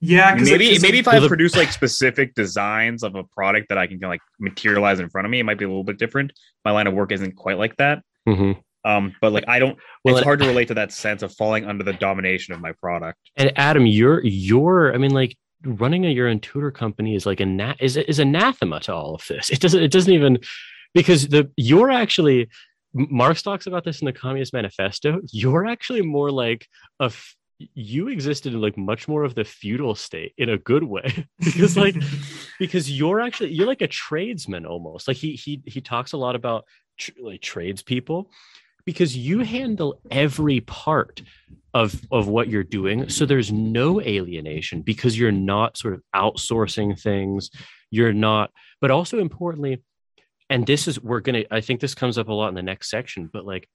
Yeah, 0.01 0.35
because 0.35 0.51
Maybe 0.51 0.79
maybe 0.81 0.99
if 0.99 1.09
I 1.09 1.27
produce 1.27 1.57
like 1.57 1.73
specific 1.73 2.35
designs 2.35 3.03
of 3.03 3.15
a 3.15 3.25
product 3.25 3.71
that 3.71 3.79
I 3.79 3.87
can 3.87 3.99
like 4.01 4.21
materialize 4.39 5.01
in 5.01 5.09
front 5.09 5.25
of 5.25 5.31
me, 5.31 5.41
it 5.41 5.45
might 5.45 5.57
be 5.59 5.65
a 5.65 5.69
little 5.69 5.85
bit 5.85 5.99
different. 5.99 6.33
My 6.67 6.71
line 6.71 6.87
of 6.87 6.93
work 6.93 7.13
isn't 7.13 7.35
quite 7.35 7.57
like 7.59 7.77
that. 7.77 8.03
Mhm. 8.29 8.61
Um, 8.87 9.15
but 9.21 9.33
like 9.33 9.45
I 9.49 9.59
don't. 9.59 9.77
Well, 10.05 10.17
it's 10.17 10.25
hard 10.25 10.39
to 10.39 10.47
relate 10.47 10.69
to 10.69 10.75
that 10.75 10.93
sense 10.93 11.23
of 11.23 11.35
falling 11.35 11.65
under 11.65 11.83
the 11.83 11.93
domination 11.93 12.55
of 12.55 12.61
my 12.61 12.73
product. 12.73 13.19
And 13.37 13.53
Adam, 13.57 13.85
you're 13.85 14.25
you're 14.25 14.95
I 14.95 14.99
mean 14.99 15.11
like 15.11 15.37
running 15.65 16.07
a 16.07 16.11
your 16.11 16.29
own 16.29 16.39
tutor 16.39 16.71
company 16.71 17.17
is 17.17 17.27
like 17.27 17.41
a 17.41 17.47
na- 17.47 17.75
is 17.81 17.97
is 17.97 18.21
anathema 18.21 18.81
to 18.81 18.95
all 18.95 19.17
of 19.17 19.27
this. 19.29 19.51
It 19.51 19.61
doesn't 19.61 19.83
it 19.83 19.91
doesn't 19.91 20.13
even 20.13 20.39
because 20.95 21.29
the 21.29 21.51
you're 21.57 21.91
actually 21.91 22.49
Marx 22.95 23.43
talks 23.43 23.67
about 23.67 23.85
this 23.85 24.01
in 24.01 24.07
the 24.07 24.13
Communist 24.13 24.53
Manifesto. 24.53 25.21
You're 25.33 25.67
actually 25.67 26.03
more 26.03 26.31
like 26.31 26.67
a 27.01 27.07
f- 27.07 27.37
you 27.59 28.09
existed 28.09 28.55
in 28.55 28.61
like 28.61 28.77
much 28.77 29.09
more 29.09 29.25
of 29.25 29.35
the 29.35 29.45
feudal 29.45 29.95
state 29.95 30.33
in 30.39 30.51
a 30.51 30.59
good 30.59 30.85
way 30.85 31.27
because 31.41 31.77
like 31.77 31.97
because 32.59 32.91
you're 32.91 33.21
actually 33.21 33.51
you're 33.51 33.67
like 33.67 33.83
a 33.83 33.89
tradesman 33.89 34.65
almost 34.65 35.09
like 35.09 35.17
he 35.17 35.33
he 35.33 35.63
he 35.67 35.81
talks 35.81 36.13
a 36.13 36.17
lot 36.17 36.37
about 36.37 36.65
tr- 36.99 37.13
like 37.21 37.41
tradespeople 37.41 38.31
because 38.87 39.17
you 39.17 39.41
handle 39.41 40.01
every 40.11 40.61
part 40.61 41.23
of 41.75 42.01
of 42.11 42.29
what 42.29 42.49
you're 42.49 42.65
doing. 42.65 43.09
So 43.11 43.27
there's 43.27 43.53
no 43.53 44.01
alienation 44.01 44.81
because 44.81 45.19
you're 45.19 45.33
not 45.33 45.77
sort 45.77 45.93
of 45.93 46.03
outsourcing 46.15 46.99
things. 46.99 47.51
You're 47.91 48.15
not 48.15 48.51
but 48.81 48.91
also 48.91 49.19
importantly 49.19 49.83
and 50.49 50.67
this 50.67 50.87
is 50.87 51.01
we're 51.01 51.21
gonna 51.21 51.45
i 51.51 51.61
think 51.61 51.81
this 51.81 51.95
comes 51.95 52.19
up 52.19 52.29
a 52.29 52.33
lot 52.33 52.49
in 52.49 52.55
the 52.55 52.63
next 52.63 52.91
section 52.91 53.29
but 53.33 53.45
like 53.45 53.69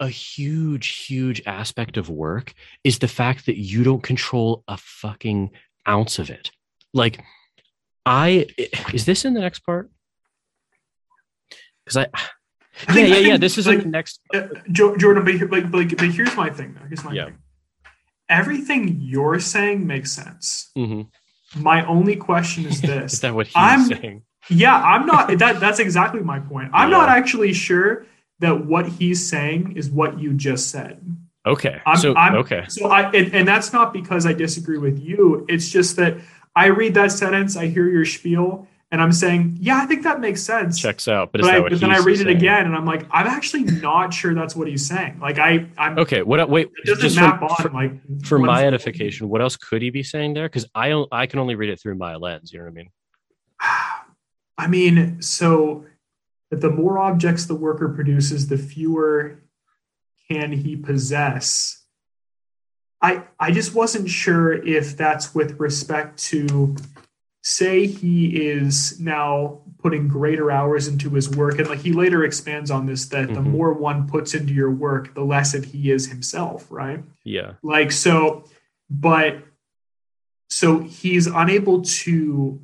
a 0.00 0.08
huge 0.08 1.06
huge 1.06 1.42
aspect 1.46 1.96
of 1.96 2.08
work 2.10 2.52
is 2.84 2.98
the 2.98 3.08
fact 3.08 3.46
that 3.46 3.58
you 3.58 3.82
don't 3.82 4.02
control 4.02 4.62
a 4.68 4.76
fucking 4.76 5.50
ounce 5.88 6.18
of 6.18 6.30
it. 6.30 6.50
Like 6.92 7.20
i 8.04 8.46
is 8.92 9.06
this 9.06 9.24
in 9.24 9.34
the 9.34 9.40
next 9.40 9.60
part? 9.60 9.90
Because 11.84 11.96
I 11.96 12.18
yeah 12.88 12.92
think- 12.94 13.08
yeah 13.08 13.16
yeah 13.16 13.36
this 13.36 13.56
is 13.58 13.66
like, 13.66 13.78
like 13.78 13.86
next 13.86 14.20
Uh, 14.34 14.48
Jordan, 14.72 15.24
but, 15.24 15.50
like, 15.50 15.72
like, 15.72 15.96
but 15.96 16.08
here's 16.10 16.36
my 16.36 16.50
thing. 16.50 16.74
Though. 16.74 16.86
Here's 16.88 17.04
my 17.04 17.12
Yeah. 17.12 17.24
thing. 17.26 17.38
Everything 18.28 18.98
you're 19.00 19.38
saying 19.40 19.86
makes 19.86 20.10
sense. 20.12 20.70
Mhm. 20.76 21.06
My 21.54 21.84
only 21.86 22.16
question 22.16 22.66
is 22.66 22.80
this: 22.80 23.12
is 23.14 23.20
that 23.20 23.34
what 23.34 23.46
he's 23.46 23.56
I'm- 23.56 23.84
saying 23.84 24.22
Yeah, 24.48 24.76
I'm 24.76 25.06
not. 25.06 25.28
That 25.38 25.60
that's 25.60 25.78
exactly 25.78 26.20
my 26.20 26.38
point. 26.40 26.70
I'm 26.72 26.90
Yeah. 26.90 26.98
not 26.98 27.08
actually 27.08 27.52
sure 27.52 28.06
that 28.40 28.66
what 28.66 28.86
he's 28.98 29.26
saying 29.28 29.72
is 29.76 29.90
what 29.90 30.18
you 30.20 30.32
just 30.34 30.70
said. 30.70 31.00
okay 31.46 31.80
I'm- 31.86 31.96
so 31.96 32.12
I'm- 32.14 32.34
okay 32.42 32.64
So 32.68 32.88
I 32.88 33.10
and, 33.12 33.32
and 33.34 33.44
that's 33.48 33.72
not 33.72 33.92
because 33.92 34.26
I 34.26 34.32
disagree 34.32 34.78
with 34.78 34.98
you. 35.08 35.46
It's 35.48 35.68
just 35.70 35.96
that 35.96 36.16
I 36.56 36.66
read 36.66 36.94
that 36.94 37.12
sentence, 37.12 37.56
I 37.56 37.66
hear 37.68 37.86
your 37.88 38.04
spiel, 38.04 38.66
and 38.92 39.02
I'm 39.02 39.12
saying, 39.12 39.58
yeah, 39.60 39.78
I 39.82 39.86
think 39.86 40.04
that 40.04 40.20
makes 40.20 40.42
sense. 40.42 40.78
checks 40.78 41.08
out 41.08 41.32
but 41.32 41.40
but, 41.40 41.54
I, 41.54 41.60
but 41.60 41.80
then 41.80 41.90
I 41.90 41.98
read 41.98 42.20
it 42.20 42.24
saying? 42.24 42.36
again, 42.36 42.66
and 42.66 42.76
I'm 42.76 42.86
like, 42.86 43.06
I'm 43.10 43.26
actually 43.26 43.64
not 43.64 44.14
sure 44.14 44.34
that's 44.34 44.54
what 44.54 44.68
he's 44.68 44.86
saying. 44.86 45.18
Like 45.20 45.38
I, 45.38 45.66
I'm. 45.76 45.98
okay 45.98 46.22
what 46.22 46.48
wait 46.48 46.68
It 46.84 46.86
doesn't 46.86 47.02
just 47.02 47.16
map 47.16 47.40
for, 47.40 47.46
on 47.46 47.56
for, 47.56 47.70
like 47.70 48.24
for 48.24 48.38
my 48.38 48.64
edification 48.66 49.28
what 49.28 49.40
else 49.40 49.56
could 49.56 49.82
he 49.82 49.90
be 49.90 50.02
saying 50.02 50.34
there 50.34 50.48
because 50.48 50.66
i 50.74 51.04
i 51.12 51.26
can 51.26 51.38
only 51.38 51.54
read 51.54 51.70
it 51.70 51.80
through 51.80 51.96
my 51.96 52.16
lens 52.16 52.52
you 52.52 52.58
know 52.58 52.64
what 52.64 52.70
i 52.70 52.74
mean 52.74 52.90
I 54.58 54.68
mean, 54.68 55.20
so 55.20 55.84
that 56.50 56.60
the 56.60 56.70
more 56.70 56.98
objects 56.98 57.46
the 57.46 57.54
worker 57.54 57.88
produces, 57.88 58.48
the 58.48 58.58
fewer 58.58 59.42
can 60.30 60.52
he 60.52 60.76
possess. 60.76 61.84
I 63.02 63.24
I 63.38 63.50
just 63.50 63.74
wasn't 63.74 64.08
sure 64.08 64.52
if 64.52 64.96
that's 64.96 65.34
with 65.34 65.60
respect 65.60 66.18
to 66.24 66.74
say 67.48 67.86
he 67.86 68.26
is 68.44 68.98
now 68.98 69.60
putting 69.78 70.08
greater 70.08 70.50
hours 70.50 70.88
into 70.88 71.08
his 71.10 71.30
work 71.30 71.60
and 71.60 71.68
like 71.68 71.78
he 71.78 71.92
later 71.92 72.24
expands 72.24 72.72
on 72.72 72.86
this 72.86 73.06
that 73.06 73.28
the 73.28 73.34
Mhm. 73.40 73.50
more 73.52 73.72
one 73.72 74.08
puts 74.08 74.34
into 74.34 74.52
your 74.52 74.72
work 74.72 75.14
the 75.14 75.22
less 75.24 75.54
of 75.54 75.64
he 75.64 75.92
is 75.92 76.08
himself 76.08 76.66
right 76.72 77.04
yeah 77.22 77.52
like 77.62 77.92
so 77.92 78.42
but 78.90 79.44
so 80.50 80.80
he's 80.80 81.28
unable 81.28 81.82
to 81.82 82.60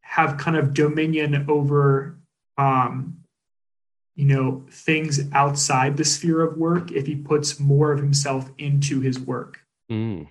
have 0.00 0.36
kind 0.36 0.56
of 0.56 0.74
dominion 0.74 1.46
over 1.48 2.18
um 2.56 3.18
you 4.16 4.24
know 4.24 4.64
things 4.68 5.30
outside 5.32 5.96
the 5.96 6.04
sphere 6.04 6.42
of 6.42 6.56
work 6.56 6.90
if 6.90 7.06
he 7.06 7.14
puts 7.14 7.60
more 7.60 7.92
of 7.92 8.00
himself 8.00 8.50
into 8.58 8.98
his 8.98 9.20
work 9.20 9.60
Mm. 9.88 10.26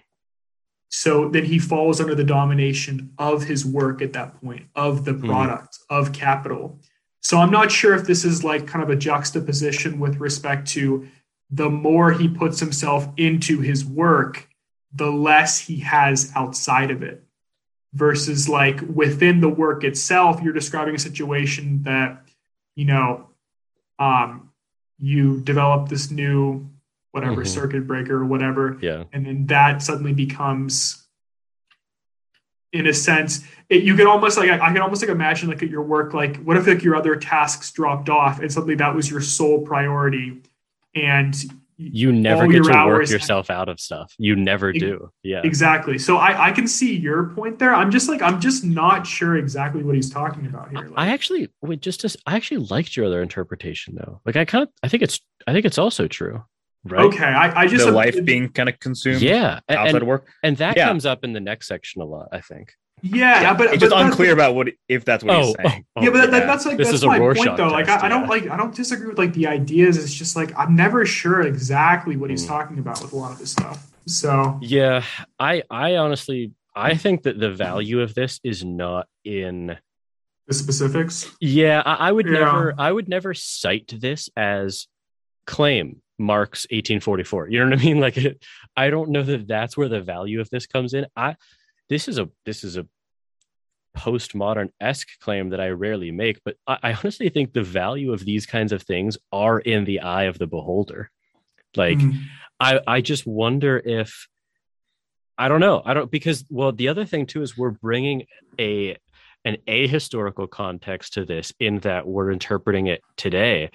So 0.89 1.29
then 1.29 1.45
he 1.45 1.59
falls 1.59 1.99
under 1.99 2.15
the 2.15 2.23
domination 2.23 3.11
of 3.17 3.43
his 3.43 3.65
work 3.65 4.01
at 4.01 4.13
that 4.13 4.41
point 4.41 4.67
of 4.75 5.05
the 5.05 5.13
product 5.13 5.79
of 5.89 6.13
capital. 6.13 6.79
So 7.21 7.37
i'm 7.37 7.51
not 7.51 7.71
sure 7.71 7.93
if 7.95 8.05
this 8.05 8.23
is 8.23 8.43
like 8.43 8.67
kind 8.67 8.83
of 8.83 8.89
a 8.89 8.95
juxtaposition 8.95 9.99
with 9.99 10.17
respect 10.17 10.67
to 10.69 11.07
the 11.49 11.69
more 11.69 12.11
he 12.11 12.27
puts 12.27 12.59
himself 12.59 13.07
into 13.17 13.61
his 13.61 13.85
work 13.85 14.47
the 14.93 15.11
less 15.11 15.59
he 15.59 15.79
has 15.79 16.31
outside 16.35 16.91
of 16.91 17.03
it. 17.03 17.23
Versus 17.93 18.49
like 18.49 18.79
within 18.81 19.39
the 19.41 19.49
work 19.49 19.83
itself 19.83 20.41
you're 20.41 20.53
describing 20.53 20.95
a 20.95 20.99
situation 20.99 21.83
that 21.83 22.21
you 22.75 22.85
know 22.85 23.29
um 23.97 24.51
you 24.99 25.41
develop 25.41 25.89
this 25.89 26.11
new 26.11 26.69
whatever 27.17 27.43
Mhm. 27.43 27.47
circuit 27.47 27.87
breaker 27.87 28.15
or 28.15 28.25
whatever. 28.25 28.77
Yeah. 28.81 29.03
And 29.13 29.25
then 29.25 29.45
that 29.47 29.81
suddenly 29.81 30.13
becomes 30.13 31.03
in 32.73 32.85
a 32.85 32.93
sense 32.93 33.45
it, 33.69 33.83
you 33.83 33.95
can 33.95 34.07
almost 34.07 34.37
like 34.37 34.49
I, 34.49 34.55
I 34.59 34.71
can 34.73 34.81
almost 34.81 35.01
like 35.01 35.09
imagine 35.09 35.47
like 35.47 35.63
at 35.63 35.69
your 35.69 35.83
work 35.83 36.13
like 36.13 36.37
what 36.43 36.57
if 36.57 36.67
like 36.67 36.83
your 36.83 36.95
other 36.95 37.15
tasks 37.15 37.71
dropped 37.71 38.09
off 38.09 38.39
and 38.41 38.51
suddenly 38.51 38.75
that 38.75 38.93
was 38.93 39.09
your 39.09 39.21
sole 39.21 39.61
priority 39.65 40.41
and 40.93 41.33
you 41.79 42.11
never 42.11 42.47
get 42.47 42.63
to 42.63 42.85
work 42.87 43.07
yourself 43.07 43.51
out 43.51 43.69
of 43.69 43.79
stuff. 43.79 44.11
You 44.17 44.35
never 44.35 44.73
do. 44.73 45.11
Yeah. 45.21 45.41
Exactly. 45.43 45.97
So 45.99 46.17
i 46.17 46.47
i 46.47 46.51
can 46.51 46.67
see 46.67 46.95
your 46.97 47.29
point 47.29 47.59
there. 47.59 47.73
I'm 47.73 47.91
just 47.91 48.09
like 48.09 48.21
i'm 48.21 48.41
just 48.41 48.63
not 48.65 49.07
sure 49.07 49.37
exactly 49.37 49.81
what 49.83 49.95
he's 49.95 50.09
talking 50.09 50.45
about 50.47 50.69
here 50.69 50.87
Like, 50.89 50.97
I 50.97 51.07
actually 51.13 51.49
wait 51.61 51.81
just 51.81 52.01
to, 52.01 52.17
I 52.25 52.35
actually 52.35 52.65
liked 52.75 52.97
your 52.97 53.05
other 53.05 53.21
interpretation 53.21 53.95
though. 53.95 54.19
Like 54.25 54.35
I 54.35 54.43
kind 54.43 54.63
of 54.63 54.69
I 54.83 54.87
think 54.89 55.03
it's 55.03 55.21
I 55.47 55.53
think 55.53 55.65
it's 55.65 55.77
also 55.77 56.07
true, 56.07 56.43
right? 56.85 57.01
okay 57.05 57.25
i, 57.25 57.61
I 57.61 57.67
just 57.67 57.85
the 57.85 57.91
life 57.91 58.23
being 58.25 58.49
kind 58.49 58.69
of 58.69 58.79
consumed 58.79 59.21
Yeah, 59.21 59.59
a- 59.69 59.73
outside 59.73 59.87
and, 59.95 60.01
of 60.03 60.07
work. 60.07 60.27
and 60.43 60.57
that 60.57 60.77
Yeah. 60.77 60.87
comes 60.87 61.05
up 61.05 61.23
in 61.23 61.33
the 61.33 61.39
next 61.39 61.67
section 61.67 62.01
a 62.01 62.05
lot. 62.05 62.29
I 62.31 62.41
think. 62.41 62.73
yeah, 63.03 63.53
but 63.53 63.67
it's 63.73 63.79
just 63.81 63.93
that- 63.93 64.05
unclear 64.05 64.33
about 64.33 64.55
what 64.55 64.69
if 64.89 65.05
that's 65.05 65.23
what 65.23 65.37
he's 65.37 65.55
oh, 65.59 65.63
saying. 65.69 65.85
oh, 65.95 66.01
yeah, 66.03 66.09
but 66.09 66.31
that, 66.31 66.39
yeah. 66.39 66.45
that's 66.47 66.65
like 66.65 66.77
This 66.77 66.87
that's 66.87 66.99
is 66.99 67.05
my 67.05 67.19
Rorschach 67.19 67.45
point 67.45 67.57
though. 67.57 67.67
Like 67.67 67.85
test, 67.85 68.03
I, 68.03 68.07
I 68.07 68.09
don't 68.09 68.27
like 68.27 68.49
I 68.49 68.57
don't 68.57 68.73
disagree 68.73 69.07
with 69.07 69.17
like 69.19 69.33
the 69.33 69.45
ideas. 69.47 69.97
It's 69.97 70.13
just 70.13 70.35
like 70.35 70.57
I'm 70.57 70.75
never 70.75 71.05
sure 71.05 71.41
exactly 71.41 72.17
what 72.17 72.29
he's 72.31 72.43
Mm. 72.45 72.47
talking 72.47 72.79
about 72.79 73.01
with 73.01 73.13
a 73.13 73.15
lot 73.15 73.31
of 73.31 73.37
this 73.39 73.51
stuff. 73.51 73.85
So 74.07 74.57
Yeah, 74.61 75.03
I 75.39 75.63
I 75.69 75.95
honestly 75.97 76.53
I 76.75 76.95
think 76.95 77.23
that 77.23 77.39
the 77.39 77.51
value 77.51 78.01
of 78.01 78.13
this 78.15 78.39
is 78.43 78.63
not 78.63 79.07
in 79.23 79.77
the 80.47 80.53
specifics. 80.53 81.29
Yeah, 81.41 81.81
I, 81.85 82.07
I 82.07 82.11
would 82.11 82.25
Yeah. 82.25 82.31
never 82.39 82.73
I 82.77 82.91
would 82.91 83.07
never 83.09 83.33
cite 83.33 83.93
this 83.99 84.29
as 84.37 84.87
claim 85.45 86.01
Marx 86.17 86.65
1844. 86.69 87.49
You 87.49 87.59
know 87.59 87.69
what 87.69 87.79
I 87.79 87.83
mean? 87.83 87.99
Like 88.07 88.17
it, 88.17 88.43
I 88.75 88.89
don't 88.89 89.09
know 89.09 89.23
that 89.23 89.47
that's 89.47 89.77
where 89.77 89.89
the 89.89 90.01
value 90.01 90.41
of 90.41 90.49
this 90.49 90.67
comes 90.67 90.93
in. 90.93 91.05
I 91.15 91.35
this 91.89 92.07
is 92.07 92.17
a 92.17 92.29
this 92.45 92.63
is 92.63 92.77
a 92.77 92.87
postmodern 93.97 94.69
esque 94.79 95.19
claim 95.19 95.49
that 95.49 95.59
I 95.59 95.69
rarely 95.69 96.11
make, 96.11 96.39
but 96.45 96.55
I, 96.67 96.77
I 96.83 96.93
honestly 96.93 97.29
think 97.29 97.53
the 97.53 97.63
value 97.63 98.13
of 98.13 98.23
these 98.23 98.45
kinds 98.45 98.71
of 98.71 98.83
things 98.83 99.17
are 99.31 99.59
in 99.59 99.85
the 99.85 100.01
eye 100.01 100.25
of 100.25 100.37
the 100.37 100.47
beholder. 100.47 101.11
Like 101.75 101.97
Mm. 101.97 102.19
I 102.59 102.79
I 102.87 103.01
just 103.01 103.25
wonder 103.27 103.77
if 103.77 104.27
I 105.37 105.47
don't 105.47 105.59
know. 105.59 105.81
I 105.85 105.93
don't 105.93 106.09
because 106.09 106.45
well 106.49 106.71
the 106.71 106.87
other 106.87 107.05
thing 107.05 107.25
too 107.27 107.41
is 107.41 107.57
we're 107.57 107.71
bringing 107.71 108.25
a 108.59 108.97
an 109.45 109.57
ahistorical 109.67 110.49
context 110.49 111.13
to 111.13 111.25
this 111.25 111.53
in 111.59 111.79
that 111.79 112.07
we're 112.07 112.31
interpreting 112.31 112.87
it 112.87 113.01
today. 113.15 113.69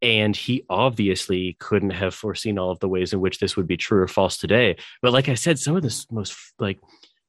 And 0.00 0.36
he 0.36 0.64
obviously 0.70 1.56
couldn't 1.58 1.90
have 1.90 2.14
foreseen 2.14 2.58
all 2.58 2.70
of 2.70 2.78
the 2.78 2.88
ways 2.88 3.12
in 3.12 3.20
which 3.20 3.38
this 3.38 3.56
would 3.56 3.66
be 3.66 3.76
true 3.76 4.00
or 4.02 4.08
false 4.08 4.36
today. 4.38 4.76
But 5.02 5.12
like 5.12 5.28
I 5.28 5.34
said, 5.34 5.58
some 5.58 5.74
of 5.76 5.82
the 5.82 6.06
most 6.10 6.36
like 6.58 6.78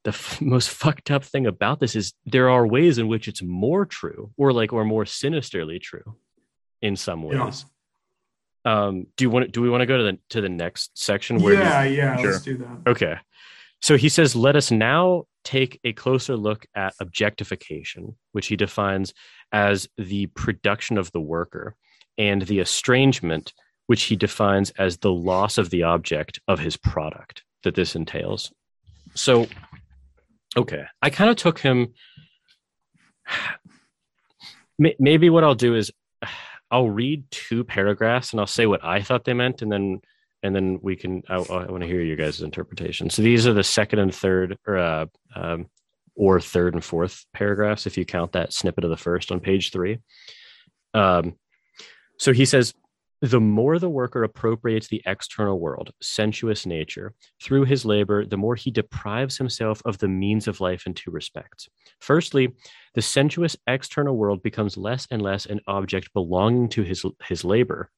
the 0.03 0.11
f- 0.11 0.39
most 0.55 0.69
fucked 0.69 1.09
up 1.11 1.23
thing 1.23 1.47
about 1.47 1.79
this 1.79 1.95
is 1.95 2.13
there 2.25 2.49
are 2.49 2.67
ways 2.67 2.97
in 2.97 3.07
which 3.07 3.27
it's 3.27 3.41
more 3.41 3.85
true 3.85 4.31
or 4.37 4.53
like 4.53 4.71
or 4.71 4.85
more 4.85 5.05
sinisterly 5.05 5.79
true 5.79 6.15
in 6.81 6.95
some 6.95 7.23
ways. 7.23 7.65
Yeah. 8.65 8.85
Um, 8.85 9.07
do 9.17 9.23
you 9.23 9.29
want 9.29 9.51
do 9.51 9.61
we 9.61 9.69
want 9.69 9.81
to 9.81 9.85
go 9.87 9.97
to 9.97 10.03
the 10.03 10.19
to 10.31 10.41
the 10.41 10.49
next 10.49 10.97
section 10.97 11.41
where 11.41 11.53
Yeah, 11.55 11.83
yeah, 11.83 12.17
sure. 12.17 12.31
let's 12.31 12.43
do 12.43 12.57
that. 12.57 12.77
Okay. 12.87 13.15
So 13.81 13.97
he 13.97 14.09
says, 14.09 14.35
let 14.35 14.57
us 14.57 14.71
now 14.71 15.23
take 15.45 15.79
a 15.85 15.93
closer 15.93 16.35
look 16.35 16.65
at 16.75 16.93
objectification, 16.99 18.17
which 18.33 18.47
he 18.47 18.57
defines 18.57 19.13
as 19.53 19.87
the 19.97 20.25
production 20.27 20.97
of 20.97 21.11
the 21.13 21.21
worker, 21.21 21.75
and 22.19 22.43
the 22.43 22.59
estrangement, 22.59 23.53
which 23.87 24.03
he 24.03 24.15
defines 24.15 24.69
as 24.71 24.97
the 24.97 25.11
loss 25.11 25.57
of 25.57 25.71
the 25.71 25.83
object 25.83 26.39
of 26.47 26.59
his 26.59 26.77
product 26.77 27.43
that 27.63 27.73
this 27.73 27.95
entails. 27.95 28.51
So, 29.15 29.47
okay, 30.55 30.83
I 31.01 31.09
kind 31.09 31.31
of 31.31 31.37
took 31.37 31.57
him. 31.57 31.93
Maybe 34.77 35.29
what 35.29 35.43
I'll 35.43 35.55
do 35.55 35.75
is 35.75 35.91
I'll 36.71 36.89
read 36.89 37.23
two 37.31 37.63
paragraphs 37.63 38.31
and 38.31 38.39
I'll 38.39 38.47
say 38.47 38.67
what 38.67 38.83
I 38.83 39.01
thought 39.01 39.25
they 39.25 39.33
meant, 39.33 39.63
and 39.63 39.71
then 39.71 40.01
and 40.43 40.55
then 40.55 40.79
we 40.81 40.95
can. 40.95 41.23
I, 41.27 41.35
I 41.35 41.65
want 41.65 41.81
to 41.81 41.87
hear 41.87 42.01
you 42.01 42.15
guys' 42.15 42.41
interpretation. 42.41 43.09
So 43.09 43.21
these 43.21 43.47
are 43.47 43.53
the 43.53 43.63
second 43.63 43.99
and 43.99 44.13
third, 44.13 44.57
or 44.67 44.77
uh, 44.77 45.05
um, 45.35 45.67
or 46.15 46.39
third 46.39 46.75
and 46.75 46.83
fourth 46.83 47.25
paragraphs, 47.33 47.87
if 47.87 47.97
you 47.97 48.05
count 48.05 48.33
that 48.33 48.53
snippet 48.53 48.83
of 48.83 48.89
the 48.89 48.97
first 48.97 49.31
on 49.31 49.39
page 49.39 49.71
three. 49.71 49.99
Um, 50.93 51.35
so 52.19 52.33
he 52.33 52.45
says, 52.45 52.73
the 53.21 53.41
more 53.41 53.79
the 53.79 53.89
worker 53.89 54.23
appropriates 54.23 54.87
the 54.87 55.01
external 55.05 55.59
world, 55.59 55.91
sensuous 56.01 56.65
nature, 56.65 57.13
through 57.41 57.65
his 57.65 57.83
labor, 57.83 58.25
the 58.25 58.37
more 58.37 58.55
he 58.55 58.71
deprives 58.71 59.37
himself 59.37 59.81
of 59.83 59.97
the 59.97 60.07
means 60.07 60.47
of 60.47 60.61
life 60.61 60.85
in 60.85 60.93
two 60.93 61.11
respects. 61.11 61.67
Firstly, 61.99 62.55
the 62.93 63.01
sensuous 63.01 63.57
external 63.67 64.15
world 64.15 64.41
becomes 64.41 64.77
less 64.77 65.05
and 65.11 65.21
less 65.21 65.45
an 65.45 65.59
object 65.67 66.13
belonging 66.13 66.69
to 66.69 66.83
his, 66.83 67.03
his 67.27 67.43
labor, 67.43 67.89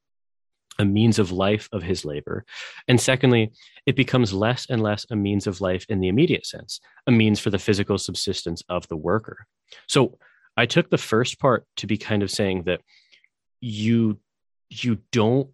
a 0.80 0.86
means 0.86 1.19
of 1.19 1.32
life 1.32 1.69
of 1.72 1.84
his 1.84 2.03
labor. 2.03 2.43
And 2.88 2.99
secondly, 2.99 3.51
it 3.86 3.95
becomes 3.95 4.34
less 4.34 4.65
and 4.72 4.82
less 4.82 5.05
a 5.11 5.15
means 5.15 5.45
of 5.45 5.61
life 5.61 5.86
in 5.88 5.99
the 5.99 6.07
immediate 6.07 6.47
sense, 6.47 6.80
a 7.05 7.11
means 7.11 7.39
for 7.39 7.51
the 7.51 7.59
physical 7.59 7.99
subsistence 7.99 8.63
of 8.69 8.88
the 8.88 8.97
worker. 8.97 9.45
So 9.88 10.17
I 10.57 10.65
took 10.65 10.89
the 10.89 10.97
first 10.97 11.39
part 11.39 11.65
to 11.78 11.86
be 11.86 11.97
kind 11.97 12.24
of 12.24 12.32
saying 12.32 12.63
that 12.63 12.82
you 13.62 14.20
you 14.70 14.97
don't 15.12 15.49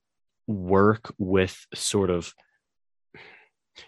work 0.47 1.13
with 1.17 1.67
sort 1.73 2.09
of 2.09 2.33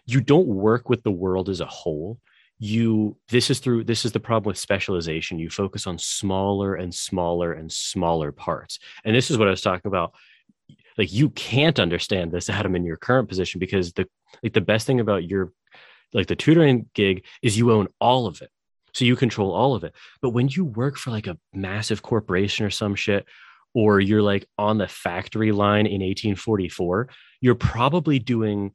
you 0.06 0.22
don't 0.22 0.48
work 0.48 0.90
with 0.90 1.04
the 1.04 1.12
world 1.12 1.50
as 1.50 1.62
a 1.62 1.66
whole. 1.66 2.20
You 2.60 3.18
this 3.30 3.50
is 3.50 3.60
through 3.60 3.86
this 3.86 4.04
is 4.04 4.12
the 4.12 4.20
problem 4.20 4.50
with 4.50 4.58
specialization. 4.58 5.40
You 5.40 5.50
focus 5.50 5.88
on 5.88 5.98
smaller 5.98 6.76
and 6.76 6.94
smaller 6.94 7.54
and 7.54 7.72
smaller 7.72 8.32
parts. 8.32 8.80
And 9.06 9.16
this 9.16 9.32
is 9.32 9.38
what 9.38 9.48
i 9.48 9.52
was 9.52 9.62
talking 9.62 9.88
about. 9.88 10.14
Like 10.98 11.14
you 11.14 11.30
can't 11.30 11.80
understand 11.80 12.32
this 12.32 12.50
adam 12.50 12.76
in 12.76 12.84
your 12.84 12.98
current 12.98 13.30
position 13.30 13.60
because 13.60 13.94
the 13.94 14.08
like 14.44 14.54
the 14.54 14.62
best 14.62 14.86
thing 14.86 15.00
about 15.00 15.24
your 15.24 15.54
like 16.14 16.28
the 16.28 16.36
tutoring 16.36 16.90
gig 16.94 17.26
is 17.42 17.58
you 17.58 17.72
own 17.72 17.88
all 18.02 18.28
of 18.28 18.42
it. 18.42 18.50
So 18.94 19.06
you 19.06 19.16
control 19.16 19.54
all 19.54 19.76
of 19.76 19.86
it. 19.86 19.94
But 20.22 20.32
when 20.32 20.50
you 20.50 20.66
work 20.66 20.98
for 20.98 21.12
like 21.12 21.28
a 21.28 21.38
massive 21.54 22.02
corporation 22.02 22.66
or 22.66 22.70
some 22.70 22.96
shit 22.96 23.26
or 23.74 24.00
you're 24.00 24.22
like 24.22 24.48
on 24.58 24.78
the 24.78 24.88
factory 24.88 25.52
line 25.52 25.86
in 25.86 26.02
1844 26.02 27.10
you're 27.42 27.56
probably 27.56 28.20
doing 28.20 28.74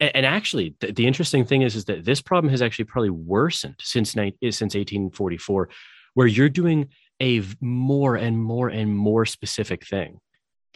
and 0.00 0.26
actually 0.26 0.74
the, 0.80 0.92
the 0.92 1.06
interesting 1.06 1.44
thing 1.44 1.62
is 1.62 1.76
is 1.76 1.84
that 1.84 2.04
this 2.04 2.20
problem 2.20 2.50
has 2.50 2.62
actually 2.62 2.84
probably 2.84 3.10
worsened 3.10 3.76
since 3.80 4.16
eh, 4.16 4.30
since 4.50 4.74
1844 4.74 5.68
where 6.14 6.26
you're 6.26 6.48
doing 6.48 6.88
a 7.20 7.42
more 7.60 8.16
and 8.16 8.42
more 8.42 8.68
and 8.68 8.94
more 8.94 9.24
specific 9.24 9.86
thing. 9.86 10.18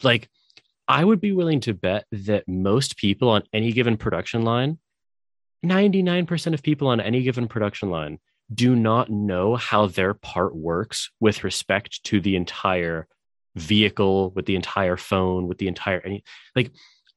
Like 0.01 0.29
I 0.87 1.03
would 1.03 1.19
be 1.19 1.33
willing 1.33 1.59
to 1.61 1.73
bet 1.73 2.05
that 2.11 2.47
most 2.47 2.97
people 2.97 3.29
on 3.29 3.43
any 3.53 3.73
given 3.73 3.97
production 3.97 4.43
line, 4.43 4.79
99% 5.65 6.53
of 6.53 6.63
people 6.63 6.87
on 6.87 7.01
any 7.01 7.23
given 7.23 7.47
production 7.47 7.89
line 7.89 8.19
do 8.53 8.75
not 8.75 9.09
know 9.09 9.55
how 9.55 9.87
their 9.87 10.13
part 10.13 10.55
works 10.55 11.11
with 11.19 11.43
respect 11.43 12.03
to 12.05 12.21
the 12.21 12.35
entire 12.35 13.07
vehicle, 13.55 14.31
with 14.31 14.45
the 14.45 14.55
entire 14.55 14.97
phone, 14.97 15.47
with 15.47 15.57
the 15.57 15.67
entire 15.67 16.01
any 16.05 16.23
like 16.55 16.71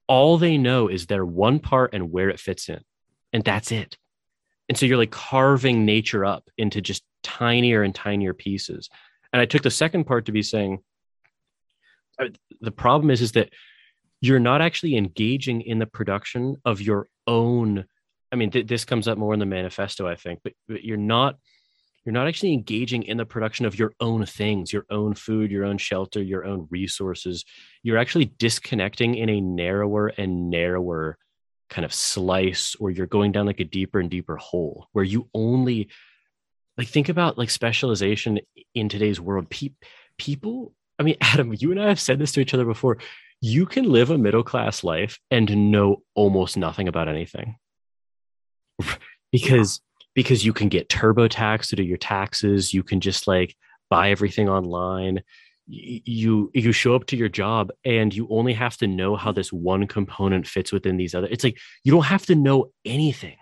all 0.08 0.38
they 0.38 0.58
know 0.58 0.88
is 0.88 1.06
their 1.06 1.24
one 1.24 1.60
part 1.60 1.94
and 1.94 2.10
where 2.10 2.30
it 2.30 2.40
fits 2.40 2.68
in. 2.68 2.80
And 3.32 3.44
that's 3.44 3.70
it. 3.70 3.96
And 4.68 4.76
so 4.76 4.86
you're 4.86 4.96
like 4.96 5.12
carving 5.12 5.84
nature 5.84 6.24
up 6.24 6.50
into 6.58 6.80
just 6.80 7.04
tinier 7.22 7.84
and 7.84 7.94
tinier 7.94 8.34
pieces. 8.34 8.88
And 9.32 9.40
I 9.40 9.46
took 9.46 9.62
the 9.62 9.70
second 9.70 10.04
part 10.04 10.26
to 10.26 10.32
be 10.32 10.42
saying, 10.42 10.80
uh, 12.18 12.26
the 12.60 12.72
problem 12.72 13.10
is 13.10 13.22
is 13.22 13.32
that 13.32 13.50
you're 14.20 14.40
not 14.40 14.60
actually 14.60 14.96
engaging 14.96 15.60
in 15.62 15.78
the 15.78 15.86
production 15.86 16.56
of 16.64 16.80
your 16.80 17.08
own 17.26 17.84
i 18.32 18.36
mean 18.36 18.50
th- 18.50 18.66
this 18.66 18.84
comes 18.84 19.08
up 19.08 19.18
more 19.18 19.34
in 19.34 19.40
the 19.40 19.46
manifesto 19.46 20.06
i 20.06 20.14
think 20.14 20.40
but, 20.42 20.52
but 20.68 20.84
you're 20.84 20.96
not 20.96 21.36
you're 22.04 22.12
not 22.12 22.28
actually 22.28 22.54
engaging 22.54 23.02
in 23.02 23.18
the 23.18 23.26
production 23.26 23.66
of 23.66 23.78
your 23.78 23.92
own 24.00 24.24
things 24.24 24.72
your 24.72 24.86
own 24.90 25.14
food 25.14 25.50
your 25.50 25.64
own 25.64 25.78
shelter 25.78 26.22
your 26.22 26.44
own 26.44 26.66
resources. 26.70 27.44
You're 27.82 27.98
actually 27.98 28.26
disconnecting 28.26 29.14
in 29.14 29.28
a 29.28 29.40
narrower 29.40 30.08
and 30.08 30.50
narrower 30.50 31.18
kind 31.68 31.84
of 31.84 31.94
slice 31.94 32.74
or 32.80 32.90
you're 32.90 33.06
going 33.06 33.32
down 33.32 33.46
like 33.46 33.60
a 33.60 33.64
deeper 33.64 34.00
and 34.00 34.10
deeper 34.10 34.36
hole 34.36 34.88
where 34.92 35.04
you 35.04 35.28
only 35.34 35.88
like 36.76 36.88
think 36.88 37.08
about 37.08 37.38
like 37.38 37.50
specialization 37.50 38.40
in 38.74 38.88
today's 38.88 39.20
world. 39.20 39.50
Pe- 39.50 39.74
people 40.18 40.72
I 40.98 41.02
mean, 41.02 41.16
Adam, 41.20 41.54
you 41.56 41.70
and 41.70 41.80
I 41.80 41.88
have 41.88 42.00
said 42.00 42.18
this 42.18 42.32
to 42.32 42.40
each 42.40 42.54
other 42.54 42.64
before. 42.64 42.98
You 43.42 43.64
can 43.64 43.84
live 43.84 44.10
a 44.10 44.18
middle 44.18 44.42
class 44.42 44.84
life 44.84 45.18
and 45.30 45.70
know 45.70 46.02
almost 46.14 46.56
nothing 46.58 46.88
about 46.88 47.08
anything 47.08 47.56
because 49.32 49.80
because 50.14 50.44
you 50.44 50.52
can 50.52 50.68
get 50.68 50.88
TurboTax 50.88 51.68
to 51.68 51.76
do 51.76 51.82
your 51.82 51.96
taxes. 51.96 52.74
You 52.74 52.82
can 52.82 53.00
just 53.00 53.26
like 53.26 53.56
buy 53.88 54.10
everything 54.10 54.48
online. 54.48 55.22
You 55.66 56.50
you 56.52 56.72
show 56.72 56.96
up 56.96 57.06
to 57.06 57.16
your 57.16 57.28
job 57.28 57.70
and 57.84 58.12
you 58.12 58.26
only 58.28 58.54
have 58.54 58.76
to 58.78 58.88
know 58.88 59.14
how 59.14 59.30
this 59.30 59.52
one 59.52 59.86
component 59.86 60.46
fits 60.46 60.72
within 60.72 60.96
these 60.96 61.14
other. 61.14 61.28
It's 61.30 61.44
like 61.44 61.58
you 61.84 61.92
don't 61.92 62.04
have 62.04 62.26
to 62.26 62.34
know 62.34 62.72
anything. 62.84 63.36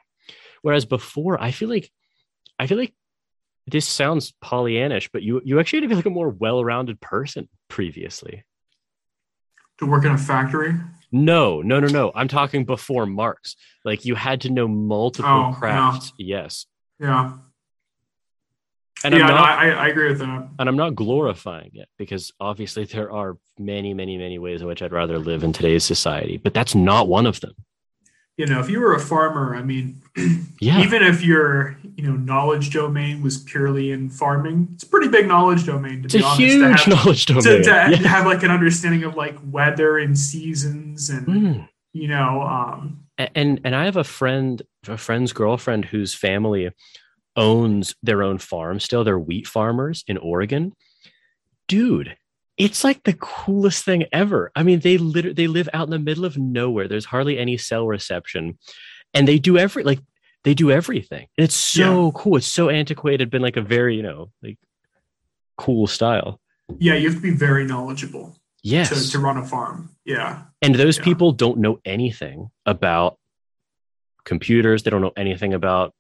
Whereas 0.63 0.85
before, 0.85 1.41
I 1.43 1.53
feel 1.53 1.69
like 1.69 1.91
I 2.59 2.67
feel 2.67 2.79
like 2.79 2.95
this 3.67 3.87
sounds 3.87 4.35
Pollyannish, 4.45 5.09
but 5.13 5.23
you 5.23 5.41
you 5.45 5.59
actually 5.59 5.79
had 5.79 5.83
to 5.83 5.89
be 5.89 5.95
like 5.95 6.07
a 6.07 6.11
more 6.11 6.29
well-rounded 6.29 7.01
person 7.01 7.49
previously. 7.69 8.45
To 9.79 9.87
work 9.87 10.05
in 10.05 10.13
a 10.13 10.19
factory? 10.19 10.75
No, 11.13 11.63
no, 11.63 11.81
no, 11.81 11.87
no. 11.87 12.13
I'm 12.15 12.29
talking 12.29 12.65
before 12.65 13.07
Marx. 13.07 13.57
Like 13.85 14.05
you 14.05 14.15
had 14.15 14.43
to 14.43 14.51
know 14.51 14.69
multiple 14.69 15.31
oh, 15.31 15.57
crafts. 15.57 16.13
Yeah. 16.19 16.37
Yes. 16.43 16.67
Yeah. 17.01 17.33
And 19.05 19.15
yeah, 19.15 19.27
I'm 19.27 19.29
not, 19.29 19.37
no, 19.37 19.43
I, 19.43 19.85
I 19.85 19.89
agree 19.89 20.09
with 20.09 20.19
that. 20.19 20.49
And 20.59 20.69
I'm 20.69 20.77
not 20.77 20.97
glorifying 20.97 21.71
it 21.75 21.89
because 21.99 22.33
obviously 22.41 22.85
there 22.85 23.13
are 23.13 23.39
many, 23.57 23.95
many, 23.95 24.19
many 24.19 24.41
ways 24.41 24.61
in 24.61 24.67
which 24.67 24.83
I'd 24.83 24.93
rather 24.93 25.19
live 25.19 25.45
in 25.45 25.53
today's 25.53 25.85
society, 25.85 26.37
but 26.37 26.53
that's 26.53 26.75
not 26.75 27.07
one 27.07 27.27
of 27.27 27.41
them 27.41 27.55
you 28.39 28.47
know, 28.47 28.61
if 28.61 28.71
you 28.71 28.81
were 28.81 28.95
a 28.95 29.01
farmer, 29.01 29.57
I 29.57 29.63
mean, 29.63 30.01
yeah. 30.61 30.81
even 30.81 31.03
if 31.03 31.25
your, 31.25 31.77
you 31.97 32.05
know, 32.05 32.13
knowledge 32.13 32.71
domain 32.71 33.21
was 33.21 33.39
purely 33.39 33.91
in 33.91 34.09
farming, 34.09 34.69
it's 34.75 34.85
a 34.85 34.87
pretty 34.87 35.09
big 35.09 35.27
knowledge 35.27 35.67
domain. 35.67 36.03
To 36.03 36.05
it's 36.05 36.15
be 36.15 36.21
a 36.21 36.25
honest, 36.25 36.41
huge 36.41 36.61
to 36.61 36.69
have, 36.69 37.05
knowledge 37.05 37.27
domain. 37.27 37.43
To, 37.43 37.63
to 37.65 37.71
yeah. 37.71 37.97
have 38.09 38.27
like 38.27 38.45
an 38.45 38.53
understanding 38.53 39.03
of 39.03 39.17
like 39.17 39.37
weather 39.51 39.99
and 39.99 40.17
seasons 40.17 41.11
and, 41.11 41.27
mm. 41.27 41.69
you 41.93 42.07
know, 42.07 42.43
um, 42.43 43.05
and 43.35 43.61
and 43.65 43.75
I 43.75 43.85
have 43.87 43.97
a 43.97 44.05
friend, 44.05 44.63
a 44.87 44.97
friend's 44.97 45.33
girlfriend 45.33 45.87
whose 45.87 46.15
family 46.15 46.71
owns 47.35 47.97
their 48.05 48.23
own 48.23 48.39
farm. 48.39 48.79
Still, 48.79 49.03
they're 49.03 49.19
wheat 49.19 49.49
farmers 49.49 50.05
in 50.07 50.17
Oregon. 50.17 50.75
Dude, 51.67 52.17
it's 52.59 52.83
like 52.83 53.05
the 53.05 53.15
coolest 53.15 53.85
thing 53.85 54.05
ever. 54.13 54.51
I 54.55 54.65
mean, 54.65 54.81
they 54.81 54.99
literally 54.99 55.35
they 55.35 55.47
live 55.47 55.69
out 55.73 55.87
in 55.87 55.91
the 55.91 55.99
middle 55.99 56.25
of 56.25 56.37
nowhere. 56.37 56.89
There's 56.89 57.05
hardly 57.05 57.39
any 57.39 57.57
cell 57.57 57.87
reception, 57.87 58.59
and 59.15 59.27
they 59.27 59.39
do 59.39 59.57
every 59.57 59.85
like 59.85 60.01
they 60.43 60.55
do 60.55 60.71
everything. 60.71 61.29
And 61.39 61.45
it's 61.45 61.55
so 61.55 62.07
yeah. 62.07 62.11
cool. 62.15 62.37
It's 62.37 62.47
so 62.47 62.69
antiquated, 62.69 63.31
been 63.31 63.43
like 63.43 63.57
a 63.57 63.63
very 63.63 63.97
you 63.97 64.03
know 64.03 64.31
like 64.43 64.59
cool 65.57 65.87
style. 65.87 66.41
Yeah, 66.79 66.95
you 66.95 67.09
have 67.09 67.17
to 67.17 67.23
be 67.23 67.31
very 67.31 67.65
knowledgeable. 67.65 68.37
Yes, 68.63 68.89
to, 68.89 69.13
to 69.13 69.19
run 69.21 69.39
a 69.39 69.45
farm. 69.45 69.95
Yeah, 70.05 70.43
and 70.61 70.75
those 70.75 70.99
yeah. 70.99 71.05
people 71.05 71.33
don't 71.33 71.59
know 71.59 71.79
anything 71.85 72.51
about 72.67 73.19
computers. 74.25 74.83
They 74.83 74.91
don't 74.91 75.01
know 75.01 75.13
anything 75.17 75.55
about 75.55 75.95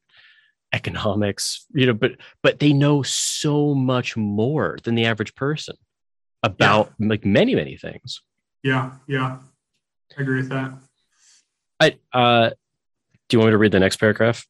economics, 0.72 1.66
you 1.72 1.86
know, 1.86 1.94
but 1.94 2.16
but 2.42 2.59
they 2.59 2.72
know 2.72 3.04
so 3.04 3.76
much 3.76 4.16
more 4.16 4.76
than 4.82 4.96
the 4.96 5.06
average 5.06 5.36
person 5.36 5.76
about 6.43 6.93
yeah. 6.99 7.09
like 7.09 7.24
many 7.24 7.55
many 7.55 7.76
things. 7.76 8.22
Yeah, 8.62 8.93
yeah, 9.07 9.39
I 10.16 10.22
agree 10.22 10.36
with 10.36 10.49
that. 10.51 10.72
I 11.80 11.97
uh, 12.12 12.51
do 13.28 13.36
you 13.36 13.39
want 13.39 13.49
me 13.49 13.53
to 13.53 13.59
read 13.59 13.72
the 13.72 13.80
next 13.80 13.97
paragraph? 13.97 14.47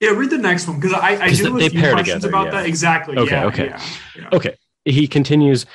Yeah, 0.00 0.10
read 0.10 0.30
the 0.30 0.38
next 0.38 0.66
one 0.66 0.80
because 0.80 0.94
I, 0.94 1.22
I 1.22 1.30
do 1.30 1.44
have 1.44 1.56
a 1.56 1.68
few 1.68 1.80
questions 1.80 2.22
together, 2.22 2.28
about 2.28 2.46
yeah. 2.46 2.50
that. 2.52 2.66
Exactly. 2.66 3.18
Okay. 3.18 3.30
Yeah, 3.30 3.46
okay. 3.46 3.74
Okay. 4.32 4.56
He 4.84 5.06
continues. 5.06 5.66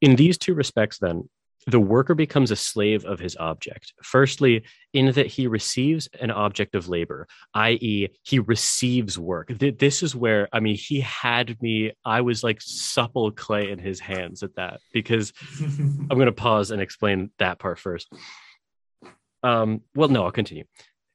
In 0.00 0.16
these 0.16 0.36
two 0.36 0.54
respects, 0.54 0.98
then, 0.98 1.28
the 1.66 1.80
worker 1.80 2.14
becomes 2.14 2.50
a 2.50 2.56
slave 2.56 3.04
of 3.04 3.18
his 3.18 3.36
object. 3.36 3.94
Firstly, 4.02 4.64
in 4.92 5.12
that 5.12 5.26
he 5.26 5.46
receives 5.46 6.08
an 6.20 6.30
object 6.30 6.74
of 6.74 6.88
labor, 6.88 7.26
i.e., 7.54 8.08
he 8.22 8.38
receives 8.38 9.18
work. 9.18 9.50
This 9.58 10.02
is 10.02 10.14
where, 10.14 10.48
I 10.52 10.60
mean, 10.60 10.76
he 10.76 11.00
had 11.00 11.60
me, 11.62 11.92
I 12.04 12.20
was 12.20 12.44
like 12.44 12.60
supple 12.60 13.30
clay 13.30 13.70
in 13.70 13.78
his 13.78 14.00
hands 14.00 14.42
at 14.42 14.54
that 14.56 14.80
because 14.92 15.32
I'm 15.60 16.08
going 16.08 16.26
to 16.26 16.32
pause 16.32 16.70
and 16.70 16.82
explain 16.82 17.30
that 17.38 17.58
part 17.58 17.78
first. 17.78 18.12
Um, 19.42 19.82
well, 19.94 20.08
no, 20.08 20.24
I'll 20.24 20.32
continue. 20.32 20.64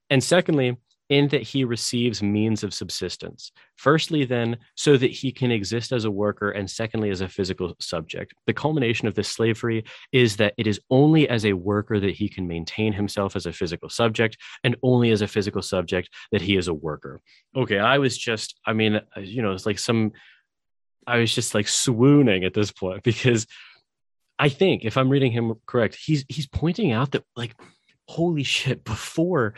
And 0.09 0.23
secondly, 0.23 0.77
in 1.09 1.27
that 1.29 1.41
he 1.41 1.63
receives 1.63 2.21
means 2.21 2.63
of 2.63 2.73
subsistence. 2.73 3.51
Firstly, 3.75 4.25
then, 4.25 4.57
so 4.75 4.95
that 4.95 5.11
he 5.11 5.31
can 5.31 5.51
exist 5.51 5.91
as 5.91 6.05
a 6.05 6.11
worker, 6.11 6.51
and 6.51 6.69
secondly, 6.69 7.09
as 7.09 7.21
a 7.21 7.27
physical 7.27 7.75
subject. 7.79 8.33
The 8.45 8.53
culmination 8.53 9.07
of 9.07 9.15
this 9.15 9.27
slavery 9.27 9.85
is 10.11 10.37
that 10.37 10.53
it 10.57 10.67
is 10.67 10.79
only 10.89 11.27
as 11.27 11.45
a 11.45 11.53
worker 11.53 11.99
that 11.99 12.15
he 12.15 12.29
can 12.29 12.47
maintain 12.47 12.93
himself 12.93 13.35
as 13.35 13.47
a 13.47 13.53
physical 13.53 13.89
subject, 13.89 14.37
and 14.63 14.75
only 14.83 15.09
as 15.11 15.21
a 15.21 15.27
physical 15.27 15.63
subject 15.63 16.09
that 16.31 16.41
he 16.41 16.55
is 16.55 16.67
a 16.67 16.73
worker. 16.73 17.21
Okay, 17.55 17.79
I 17.79 17.97
was 17.97 18.17
just, 18.17 18.59
I 18.65 18.73
mean, 18.73 18.95
uh, 18.95 19.19
you 19.19 19.41
know, 19.41 19.53
it's 19.53 19.65
like 19.65 19.79
some, 19.79 20.11
I 21.07 21.17
was 21.17 21.33
just 21.33 21.55
like 21.55 21.67
swooning 21.67 22.43
at 22.43 22.53
this 22.53 22.71
point 22.71 23.03
because 23.03 23.47
I 24.37 24.49
think 24.49 24.85
if 24.85 24.95
I'm 24.95 25.09
reading 25.09 25.31
him 25.31 25.55
correct, 25.65 25.95
he's 25.95 26.23
he's 26.29 26.47
pointing 26.47 26.93
out 26.93 27.11
that 27.11 27.25
like, 27.35 27.55
holy 28.07 28.43
shit, 28.43 28.85
before 28.85 29.55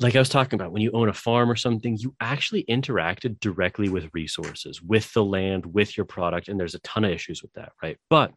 like 0.00 0.14
I 0.14 0.20
was 0.20 0.28
talking 0.28 0.58
about, 0.58 0.72
when 0.72 0.82
you 0.82 0.92
own 0.92 1.08
a 1.08 1.14
farm 1.14 1.50
or 1.50 1.56
something, 1.56 1.96
you 1.98 2.14
actually 2.20 2.64
interacted 2.64 3.40
directly 3.40 3.88
with 3.88 4.10
resources, 4.12 4.80
with 4.80 5.12
the 5.12 5.24
land, 5.24 5.66
with 5.66 5.96
your 5.96 6.06
product. 6.06 6.48
And 6.48 6.58
there's 6.58 6.74
a 6.74 6.80
ton 6.80 7.04
of 7.04 7.10
issues 7.10 7.42
with 7.42 7.52
that, 7.54 7.72
right? 7.82 7.98
But 8.08 8.32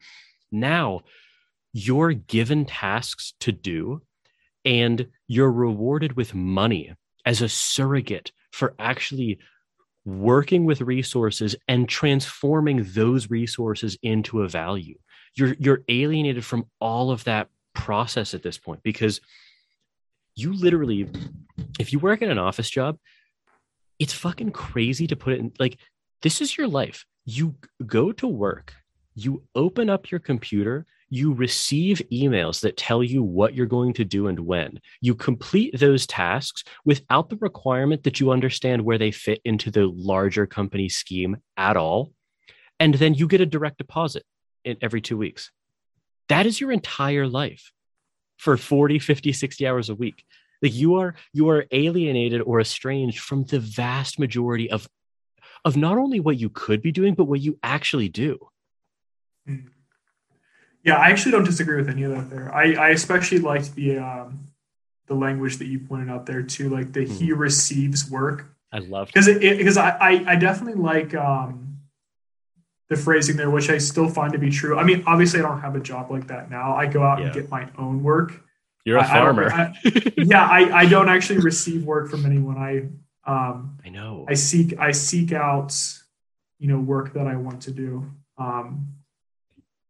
now 0.52 1.02
you're 1.74 2.14
given 2.14 2.66
tasks 2.66 3.34
to 3.42 3.52
do 3.52 4.02
and 4.66 5.08
you're 5.28 5.52
rewarded 5.52 6.14
with 6.14 6.34
money 6.34 6.94
as 7.26 7.42
a 7.42 7.50
surrogate 7.50 8.32
for 8.52 8.74
actually 8.80 9.40
working 10.04 10.66
with 10.66 10.82
resources 10.82 11.56
and 11.68 11.88
transforming 11.88 12.84
those 12.94 13.30
resources 13.30 13.98
into 14.02 14.42
a 14.42 14.48
value. 14.48 14.98
You're 15.36 15.56
you're 15.60 15.84
alienated 15.88 16.44
from 16.44 16.66
all 16.80 17.12
of 17.12 17.24
that 17.26 17.50
process 17.74 18.34
at 18.34 18.44
this 18.44 18.58
point 18.58 18.84
because 18.84 19.22
you 20.42 20.54
literally, 20.54 21.08
if 21.80 21.94
you 21.94 22.00
work 22.00 22.22
in 22.22 22.32
an 22.32 22.38
office 22.38 22.70
job, 22.70 22.98
it's 24.00 24.14
fucking 24.14 24.52
crazy 24.52 25.08
to 25.08 25.16
put 25.16 25.34
it 25.34 25.40
in 25.40 25.52
like 25.60 25.78
this 26.22 26.42
is 26.42 26.58
your 26.58 26.68
life. 26.68 27.06
You 27.26 27.56
go 27.86 28.12
to 28.14 28.28
work, 28.28 28.74
you 29.14 29.44
open 29.54 29.90
up 29.90 30.10
your 30.10 30.20
computer, 30.20 30.86
you 31.10 31.34
receive 31.34 32.02
emails 32.12 32.62
that 32.62 32.78
tell 32.78 33.04
you 33.04 33.22
what 33.22 33.54
you're 33.54 33.66
going 33.66 33.94
to 33.94 34.06
do 34.06 34.28
and 34.28 34.40
when. 34.40 34.80
You 35.02 35.14
complete 35.14 35.78
those 35.78 36.08
tasks 36.08 36.64
without 36.86 37.30
the 37.30 37.38
requirement 37.38 38.04
that 38.04 38.20
you 38.20 38.32
understand 38.32 38.82
where 38.82 38.98
they 38.98 39.12
fit 39.12 39.42
into 39.44 39.70
the 39.70 39.88
larger 39.88 40.48
company 40.48 40.90
scheme 40.90 41.38
at 41.58 41.78
all. 41.78 42.14
And 42.80 42.96
then 42.96 43.14
you 43.14 43.28
get 43.28 43.42
a 43.42 43.46
direct 43.46 43.78
deposit 43.78 44.24
in 44.64 44.78
every 44.82 45.02
two 45.02 45.18
weeks. 45.18 45.52
That 46.30 46.46
is 46.46 46.62
your 46.62 46.72
entire 46.72 47.28
life 47.28 47.72
for 48.42 48.58
40 48.58 48.98
50 48.98 49.34
60 49.34 49.68
hours 49.68 49.90
a 49.90 49.96
week. 49.96 50.26
Like 50.64 50.74
you 50.74 50.96
are 50.96 51.14
you 51.32 51.50
are 51.50 51.66
alienated 51.72 52.42
or 52.42 52.60
estranged 52.60 53.20
from 53.20 53.44
the 53.44 53.60
vast 53.60 54.18
majority 54.18 54.70
of 54.70 54.90
of 55.64 55.78
not 55.78 56.00
only 56.00 56.20
what 56.20 56.38
you 56.38 56.50
could 56.50 56.82
be 56.82 56.92
doing 56.92 57.14
but 57.14 57.26
what 57.26 57.40
you 57.40 57.60
actually 57.62 58.10
do. 58.10 58.40
Hmm. 59.46 59.68
yeah 60.84 60.98
i 60.98 61.10
actually 61.10 61.32
don't 61.32 61.46
disagree 61.46 61.78
with 61.78 61.90
any 61.90 62.04
of 62.04 62.12
that 62.12 62.30
there. 62.30 62.54
I 62.54 62.74
i 62.74 62.90
especially 62.90 63.40
liked 63.40 63.76
the 63.76 64.00
um 64.00 64.48
the 65.06 65.16
language 65.16 65.58
that 65.58 65.68
you 65.68 65.80
pointed 65.80 66.10
out 66.10 66.26
there 66.26 66.42
too 66.42 66.70
like 66.70 66.94
that 66.94 67.08
he 67.08 67.30
hmm. 67.30 67.40
receives 67.40 68.10
work. 68.10 68.56
I 68.72 68.80
love 68.80 69.08
because 69.08 69.28
it 69.28 69.58
because 69.58 69.78
I, 69.78 69.90
I 69.90 70.12
i 70.32 70.36
definitely 70.36 70.82
like 70.82 71.14
um 71.14 71.71
the 72.92 72.98
phrasing 72.98 73.38
there, 73.38 73.50
which 73.50 73.70
I 73.70 73.78
still 73.78 74.10
find 74.10 74.34
to 74.34 74.38
be 74.38 74.50
true. 74.50 74.78
I 74.78 74.84
mean, 74.84 75.02
obviously, 75.08 75.40
I 75.40 75.44
don't 75.44 75.62
have 75.62 75.76
a 75.76 75.80
job 75.80 76.12
like 76.12 76.28
that 76.28 76.52
now. 76.52 76.76
I 76.76 76.88
go 76.88 77.02
out 77.02 77.20
yeah. 77.20 77.28
and 77.28 77.34
get 77.34 77.50
my 77.50 77.66
own 77.78 78.04
work. 78.04 78.44
You're 78.84 78.98
a 78.98 79.04
I, 79.04 79.08
farmer. 79.08 79.50
I 79.50 79.74
I, 79.86 80.14
yeah, 80.18 80.46
I, 80.46 80.80
I 80.80 80.86
don't 80.88 81.08
actually 81.08 81.40
receive 81.40 81.86
work 81.86 82.10
from 82.10 82.26
anyone. 82.26 82.58
I 82.58 82.90
um, 83.32 83.80
I 83.86 83.90
know. 83.90 84.26
I 84.28 84.34
seek 84.34 84.78
I 84.78 84.92
seek 84.92 85.32
out, 85.32 85.74
you 86.60 86.68
know, 86.68 86.82
work 86.82 87.14
that 87.14 87.28
I 87.28 87.38
want 87.38 87.62
to 87.62 87.72
do. 87.72 88.12
Um, 88.38 88.88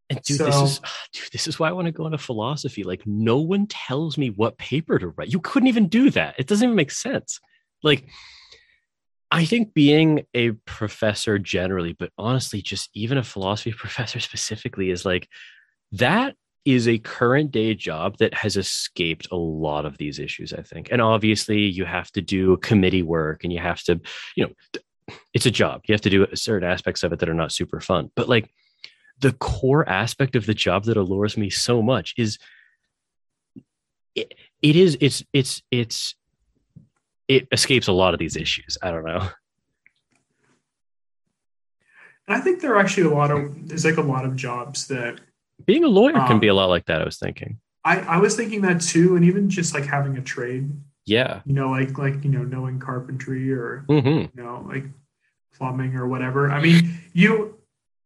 and 0.08 0.22
dude, 0.22 0.38
so, 0.38 0.44
this 0.44 0.62
is 0.62 0.80
dude, 1.12 1.32
this 1.32 1.48
is 1.48 1.58
why 1.58 1.70
I 1.70 1.72
want 1.72 1.86
to 1.86 1.92
go 1.92 2.06
into 2.06 2.18
philosophy. 2.18 2.84
Like, 2.84 3.04
no 3.04 3.38
one 3.38 3.66
tells 3.66 4.16
me 4.16 4.30
what 4.30 4.58
paper 4.58 4.96
to 5.00 5.08
write. 5.08 5.32
You 5.32 5.40
couldn't 5.40 5.66
even 5.66 5.88
do 5.88 6.10
that. 6.10 6.36
It 6.38 6.46
doesn't 6.46 6.64
even 6.64 6.76
make 6.76 6.92
sense. 6.92 7.40
Like, 7.82 8.06
I 9.32 9.46
think 9.46 9.72
being 9.72 10.26
a 10.34 10.50
professor 10.66 11.38
generally, 11.38 11.94
but 11.94 12.10
honestly, 12.18 12.60
just 12.60 12.90
even 12.94 13.16
a 13.16 13.24
philosophy 13.24 13.72
professor 13.76 14.20
specifically, 14.20 14.90
is 14.90 15.06
like 15.06 15.28
that 15.92 16.36
is 16.64 16.86
a 16.86 16.98
current 16.98 17.50
day 17.50 17.74
job 17.74 18.18
that 18.18 18.34
has 18.34 18.56
escaped 18.56 19.26
a 19.32 19.36
lot 19.36 19.86
of 19.86 19.96
these 19.96 20.18
issues, 20.18 20.52
I 20.52 20.62
think. 20.62 20.88
And 20.92 21.00
obviously, 21.00 21.62
you 21.62 21.86
have 21.86 22.12
to 22.12 22.20
do 22.20 22.58
committee 22.58 23.02
work 23.02 23.42
and 23.42 23.52
you 23.52 23.58
have 23.58 23.82
to, 23.84 24.00
you 24.36 24.46
know, 24.46 25.16
it's 25.32 25.46
a 25.46 25.50
job. 25.50 25.80
You 25.86 25.94
have 25.94 26.02
to 26.02 26.10
do 26.10 26.26
certain 26.34 26.68
aspects 26.68 27.02
of 27.02 27.12
it 27.12 27.18
that 27.18 27.28
are 27.28 27.34
not 27.34 27.52
super 27.52 27.80
fun. 27.80 28.10
But 28.14 28.28
like 28.28 28.50
the 29.18 29.32
core 29.32 29.88
aspect 29.88 30.36
of 30.36 30.44
the 30.46 30.54
job 30.54 30.84
that 30.84 30.96
allures 30.96 31.36
me 31.36 31.48
so 31.48 31.82
much 31.82 32.14
is 32.18 32.38
it, 34.14 34.34
it 34.60 34.76
is, 34.76 34.98
it's, 35.00 35.24
it's, 35.32 35.62
it's, 35.70 36.14
it 37.28 37.48
escapes 37.52 37.88
a 37.88 37.92
lot 37.92 38.14
of 38.14 38.20
these 38.20 38.36
issues. 38.36 38.76
I 38.82 38.90
don't 38.90 39.04
know. 39.04 39.28
I 42.28 42.40
think 42.40 42.60
there 42.60 42.72
are 42.74 42.78
actually 42.78 43.04
a 43.04 43.14
lot 43.14 43.30
of 43.30 43.68
there's 43.68 43.84
like 43.84 43.96
a 43.96 44.02
lot 44.02 44.24
of 44.24 44.36
jobs 44.36 44.86
that 44.88 45.20
being 45.64 45.84
a 45.84 45.88
lawyer 45.88 46.18
um, 46.18 46.26
can 46.26 46.38
be 46.38 46.48
a 46.48 46.52
um, 46.52 46.56
lot 46.56 46.68
like 46.68 46.86
that. 46.86 47.00
I 47.00 47.04
was 47.04 47.18
thinking. 47.18 47.58
I 47.84 48.00
I 48.00 48.18
was 48.18 48.36
thinking 48.36 48.62
that 48.62 48.80
too, 48.80 49.16
and 49.16 49.24
even 49.24 49.50
just 49.50 49.74
like 49.74 49.84
having 49.84 50.16
a 50.16 50.22
trade. 50.22 50.70
Yeah. 51.04 51.40
You 51.44 51.54
know, 51.54 51.70
like 51.70 51.98
like 51.98 52.22
you 52.24 52.30
know, 52.30 52.44
knowing 52.44 52.78
carpentry 52.78 53.52
or 53.52 53.84
mm-hmm. 53.88 54.38
you 54.38 54.42
know, 54.42 54.64
like 54.68 54.84
plumbing 55.54 55.96
or 55.96 56.06
whatever. 56.06 56.50
I 56.50 56.60
mean, 56.60 56.98
you 57.12 57.58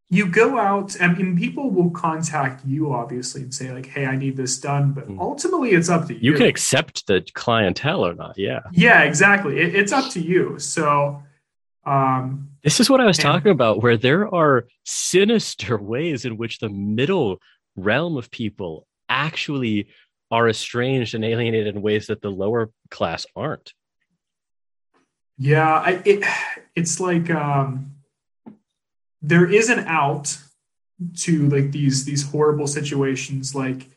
you 0.09 0.27
go 0.29 0.59
out 0.59 1.01
I 1.01 1.09
mean 1.09 1.37
people 1.37 1.71
will 1.71 1.91
contact 1.91 2.65
you 2.65 2.93
obviously 2.93 3.43
and 3.43 3.53
say 3.53 3.73
like 3.73 3.87
hey 3.87 4.07
i 4.07 4.17
need 4.17 4.37
this 4.37 4.59
done 4.59 4.93
but 4.93 5.09
mm. 5.09 5.19
ultimately 5.19 5.71
it's 5.71 5.89
up 5.89 6.07
to 6.09 6.15
you 6.15 6.33
you. 6.33 6.37
can 6.37 6.47
accept 6.47 7.07
the 7.07 7.27
clientele 7.35 8.07
or 8.07 8.15
not 8.15 8.39
yeah. 8.39 8.61
Yeah 8.71 9.03
exactly. 9.03 9.59
It, 9.59 9.75
it's 9.75 9.93
up 9.93 10.11
to 10.13 10.21
you. 10.21 10.59
So 10.59 11.23
um 11.85 12.51
this 12.63 12.81
is 12.81 12.91
what 12.91 13.01
i 13.01 13.05
was 13.05 13.19
and, 13.19 13.23
talking 13.23 13.53
about 13.53 13.81
where 13.83 13.97
there 13.97 14.33
are 14.33 14.67
sinister 14.85 15.77
ways 15.93 16.25
in 16.25 16.37
which 16.37 16.59
the 16.59 16.69
middle 16.69 17.39
realm 17.77 18.17
of 18.17 18.31
people 18.31 18.87
actually 19.09 19.89
are 20.31 20.49
estranged 20.49 21.15
and 21.15 21.25
alienated 21.25 21.75
in 21.75 21.83
ways 21.83 22.09
that 22.09 22.21
the 22.21 22.31
lower 22.31 22.71
class 22.91 23.27
aren't. 23.37 23.73
Yeah 25.39 25.69
I, 25.69 26.03
it, 26.05 26.25
it's 26.75 27.01
like 27.01 27.29
um 27.31 27.96
there 29.27 29.51
is 29.51 29.69
an 29.69 29.81
out 29.81 30.39
to 31.15 31.49
like 31.49 31.73
these 31.73 32.05
these 32.05 32.31
horrible 32.31 32.67
situations 32.67 33.55
like 33.55 33.89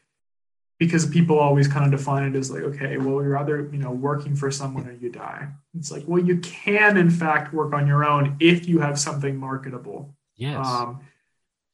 because 0.80 1.06
people 1.06 1.38
always 1.38 1.68
kind 1.68 1.86
of 1.86 1.92
define 1.92 2.24
it 2.24 2.38
as 2.38 2.50
like 2.50 2.64
okay 2.64 2.98
well 2.98 3.24
you're 3.24 3.38
either 3.38 3.70
you 3.72 3.78
know 3.78 3.92
working 3.92 4.36
for 4.36 4.50
someone 4.52 4.88
or 4.88 4.94
you 4.94 5.10
die. 5.10 5.48
It's 5.78 5.92
like 5.92 6.04
well 6.08 6.24
you 6.24 6.40
can 6.40 6.98
in 6.98 7.10
fact 7.10 7.54
work 7.54 7.74
on 7.74 7.88
your 7.88 8.04
own 8.04 8.36
if 8.40 8.68
you 8.68 8.80
have 8.80 9.00
something 9.00 9.38
marketable. 9.38 10.16
Yes. 10.36 10.66
Um 10.66 11.02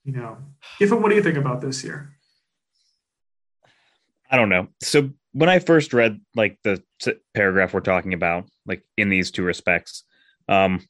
you 0.03 0.11
know 0.11 0.37
Giffen, 0.77 1.01
what 1.01 1.09
do 1.09 1.15
you 1.15 1.23
think 1.23 1.37
about 1.37 1.61
this 1.61 1.81
here 1.81 2.11
i 4.29 4.37
don't 4.37 4.49
know. 4.49 4.67
So 4.81 5.11
when 5.31 5.49
i 5.49 5.59
first 5.59 5.93
read 5.93 6.19
like 6.35 6.57
the 6.63 6.83
paragraph 7.33 7.73
we're 7.73 7.79
talking 7.79 8.13
about 8.13 8.49
like 8.65 8.83
in 8.97 9.09
these 9.09 9.31
two 9.31 9.43
respects 9.43 10.03
um 10.47 10.81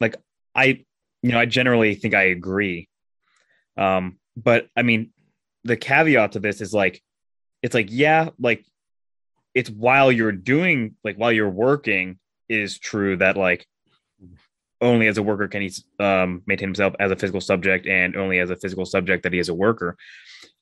like 0.00 0.16
i 0.54 0.84
you 1.24 1.32
know, 1.32 1.38
I 1.38 1.46
generally 1.46 1.94
think 1.94 2.12
I 2.12 2.24
agree. 2.24 2.86
Um, 3.78 4.18
but 4.36 4.68
I 4.76 4.82
mean, 4.82 5.10
the 5.64 5.74
caveat 5.74 6.32
to 6.32 6.38
this 6.38 6.60
is 6.60 6.74
like, 6.74 7.02
it's 7.62 7.72
like, 7.72 7.88
yeah, 7.88 8.28
like 8.38 8.62
it's 9.54 9.70
while 9.70 10.12
you're 10.12 10.32
doing, 10.32 10.96
like 11.02 11.16
while 11.16 11.32
you're 11.32 11.48
working, 11.48 12.18
is 12.50 12.78
true 12.78 13.16
that 13.16 13.38
like 13.38 13.66
only 14.82 15.06
as 15.06 15.16
a 15.16 15.22
worker 15.22 15.48
can 15.48 15.62
he 15.62 15.72
um, 15.98 16.42
maintain 16.46 16.68
himself 16.68 16.94
as 17.00 17.10
a 17.10 17.16
physical 17.16 17.40
subject, 17.40 17.86
and 17.86 18.16
only 18.16 18.38
as 18.38 18.50
a 18.50 18.56
physical 18.56 18.84
subject 18.84 19.22
that 19.22 19.32
he 19.32 19.38
is 19.38 19.48
a 19.48 19.54
worker. 19.54 19.96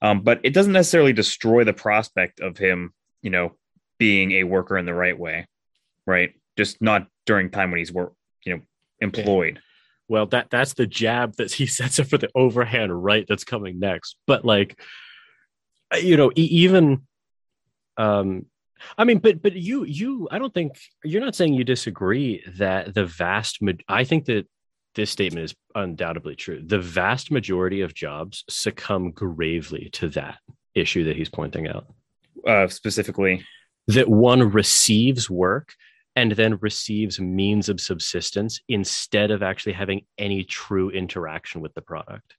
Um, 0.01 0.21
but 0.21 0.39
it 0.45 0.55
doesn't 0.55 0.73
necessarily 0.73 1.13
destroy 1.13 1.65
the 1.65 1.73
prospect 1.73 2.39
of 2.39 2.57
him, 2.57 2.95
you 3.21 3.31
know, 3.31 3.57
being 3.99 4.31
a 4.31 4.45
worker 4.45 4.79
in 4.79 4.87
the 4.87 4.95
right 4.95 5.19
way, 5.19 5.49
right? 6.07 6.35
Just 6.57 6.81
not 6.81 7.09
during 7.27 7.51
time 7.51 7.73
when 7.73 7.79
he's 7.79 7.93
work, 7.93 8.13
you 8.45 8.55
know, 8.55 8.63
employed. 9.01 9.61
Well, 10.09 10.27
that 10.27 10.51
that's 10.51 10.75
the 10.75 10.87
jab 10.87 11.37
that 11.37 11.53
he 11.53 11.67
sets 11.79 11.99
up 11.99 12.09
for 12.09 12.19
the 12.19 12.31
overhand 12.35 13.03
right 13.03 13.25
that's 13.29 13.45
coming 13.45 13.79
next. 13.79 14.17
But 14.27 14.45
like, 14.45 14.79
uh, 15.93 15.99
you 15.99 16.17
know, 16.17 16.33
even, 16.35 17.07
um, 17.97 18.47
I 18.99 19.05
mean, 19.05 19.19
but 19.19 19.43
but 19.43 19.55
you 19.55 19.85
you 19.85 20.29
I 20.31 20.39
don't 20.39 20.53
think 20.53 20.79
you're 21.05 21.21
not 21.21 21.37
saying 21.37 21.55
you 21.55 21.65
disagree 21.65 22.45
that 22.57 22.95
the 22.95 23.07
vast. 23.07 23.61
I 23.89 24.05
think 24.05 24.25
that 24.27 24.47
this 24.95 25.11
statement 25.11 25.45
is 25.45 25.55
undoubtedly 25.75 26.37
true. 26.37 26.63
The 26.65 26.81
vast 26.81 27.31
majority 27.31 27.81
of 27.81 27.95
jobs 27.95 28.45
succumb 28.49 29.13
gravely 29.13 29.89
to 29.95 30.09
that 30.11 30.39
issue 30.75 31.05
that 31.05 31.17
he's 31.17 31.31
pointing 31.31 31.69
out. 31.69 31.87
Uh, 32.47 32.67
specifically, 32.69 33.45
that 33.87 34.09
one 34.09 34.51
receives 34.51 35.31
work 35.31 35.75
and 36.17 36.33
then 36.33 36.59
receives 36.61 37.21
means 37.21 37.69
of 37.69 37.81
subsistence 37.81 38.61
instead 38.69 39.31
of 39.31 39.43
actually 39.43 39.73
having 39.73 40.03
any 40.19 40.45
true 40.45 40.91
interaction 40.91 41.61
with 41.61 41.75
the 41.75 41.83
product? 41.83 42.35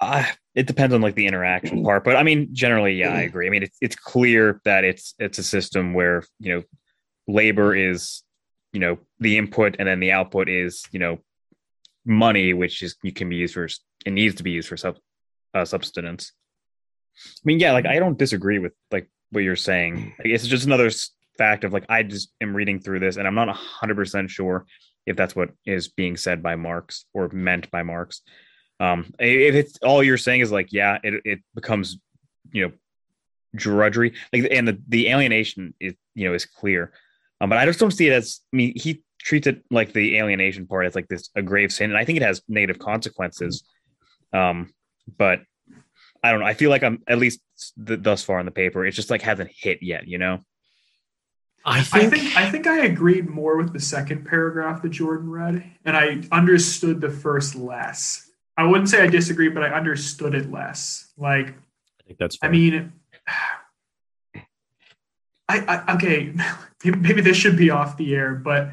Uh, 0.00 0.24
it 0.54 0.66
depends 0.66 0.94
on 0.94 1.02
like 1.02 1.14
the 1.14 1.26
interaction 1.26 1.84
part, 1.84 2.04
but 2.04 2.16
I 2.16 2.22
mean, 2.22 2.48
generally, 2.52 2.94
yeah, 2.94 3.12
I 3.12 3.22
agree. 3.22 3.46
I 3.46 3.50
mean, 3.50 3.64
it's 3.64 3.76
it's 3.82 3.96
clear 3.96 4.60
that 4.64 4.82
it's 4.82 5.14
it's 5.18 5.38
a 5.38 5.42
system 5.42 5.92
where 5.92 6.24
you 6.38 6.54
know 6.54 6.62
labor 7.28 7.74
is 7.74 8.22
you 8.72 8.80
know 8.80 8.98
the 9.18 9.36
input 9.36 9.76
and 9.78 9.86
then 9.86 10.00
the 10.00 10.12
output 10.12 10.48
is 10.48 10.84
you 10.90 10.98
know 10.98 11.18
money, 12.06 12.54
which 12.54 12.82
is 12.82 12.96
you 13.02 13.12
can 13.12 13.28
be 13.28 13.36
used 13.36 13.54
for 13.54 13.64
it 13.64 14.10
needs 14.10 14.36
to 14.36 14.42
be 14.42 14.52
used 14.52 14.68
for 14.68 14.76
sub 14.78 14.96
uh, 15.52 15.66
subsistence. 15.66 16.32
I 17.16 17.42
mean, 17.44 17.60
yeah, 17.60 17.72
like 17.72 17.86
I 17.86 17.98
don't 17.98 18.18
disagree 18.18 18.58
with 18.58 18.72
like 18.90 19.10
what 19.30 19.44
you're 19.44 19.56
saying. 19.56 20.14
It's 20.20 20.46
just 20.46 20.64
another 20.64 20.90
fact 21.40 21.64
of 21.64 21.72
like 21.72 21.86
I 21.88 22.02
just 22.02 22.32
am 22.42 22.54
reading 22.54 22.80
through 22.80 23.00
this 23.00 23.16
and 23.16 23.26
I'm 23.26 23.34
not 23.34 23.48
100% 23.48 24.28
sure 24.28 24.66
if 25.06 25.16
that's 25.16 25.34
what 25.34 25.48
is 25.64 25.88
being 25.88 26.18
said 26.18 26.42
by 26.42 26.54
Marx 26.54 27.06
or 27.14 27.30
meant 27.32 27.70
by 27.70 27.82
Marx. 27.82 28.20
Um, 28.78 29.12
if 29.18 29.54
it's 29.54 29.78
all 29.82 30.02
you're 30.02 30.18
saying 30.18 30.42
is 30.42 30.52
like, 30.52 30.70
yeah, 30.70 30.98
it, 31.02 31.22
it 31.24 31.38
becomes, 31.54 31.98
you 32.52 32.66
know, 32.66 32.72
drudgery, 33.54 34.12
like, 34.34 34.48
and 34.50 34.68
the, 34.68 34.78
the 34.88 35.08
alienation 35.08 35.74
is, 35.80 35.94
you 36.14 36.28
know, 36.28 36.34
is 36.34 36.44
clear. 36.44 36.92
Um, 37.40 37.48
but 37.48 37.58
I 37.58 37.64
just 37.64 37.80
don't 37.80 37.90
see 37.90 38.08
it 38.08 38.12
as, 38.12 38.40
I 38.52 38.56
mean, 38.56 38.74
he 38.76 39.02
treats 39.18 39.46
it 39.46 39.64
like 39.70 39.94
the 39.94 40.18
alienation 40.18 40.66
part 40.66 40.84
as 40.84 40.94
like 40.94 41.08
this, 41.08 41.30
a 41.34 41.42
grave 41.42 41.72
sin. 41.72 41.90
And 41.90 41.98
I 41.98 42.04
think 42.04 42.16
it 42.18 42.22
has 42.22 42.42
negative 42.48 42.78
consequences. 42.78 43.64
Um, 44.34 44.74
but 45.16 45.40
I 46.22 46.30
don't 46.30 46.40
know. 46.40 46.46
I 46.46 46.54
feel 46.54 46.68
like 46.68 46.82
I'm 46.82 47.02
at 47.08 47.18
least 47.18 47.40
th- 47.86 48.02
thus 48.02 48.22
far 48.22 48.40
in 48.40 48.46
the 48.46 48.52
paper. 48.52 48.84
It's 48.84 48.96
just 48.96 49.10
like 49.10 49.22
hasn't 49.22 49.50
hit 49.54 49.78
yet, 49.80 50.06
you 50.06 50.18
know? 50.18 50.40
I 51.64 51.82
think, 51.82 52.04
I 52.04 52.10
think 52.10 52.36
I 52.36 52.50
think 52.50 52.66
I 52.66 52.84
agreed 52.86 53.28
more 53.28 53.56
with 53.56 53.72
the 53.72 53.80
second 53.80 54.24
paragraph 54.24 54.80
that 54.82 54.88
Jordan 54.90 55.28
read, 55.28 55.62
and 55.84 55.96
I 55.96 56.22
understood 56.32 57.00
the 57.00 57.10
first 57.10 57.54
less. 57.54 58.30
I 58.56 58.64
wouldn't 58.64 58.88
say 58.88 59.02
I 59.02 59.06
disagreed, 59.06 59.54
but 59.54 59.62
I 59.62 59.68
understood 59.68 60.34
it 60.34 60.50
less. 60.50 61.12
Like, 61.18 61.48
I 61.48 62.02
think 62.06 62.18
that's. 62.18 62.36
Fair. 62.36 62.48
I 62.48 62.52
mean, 62.52 62.92
I, 65.48 65.58
I 65.86 65.94
okay, 65.96 66.32
maybe 66.84 67.20
this 67.20 67.36
should 67.36 67.58
be 67.58 67.70
off 67.70 67.96
the 67.98 68.14
air, 68.14 68.34
but 68.34 68.68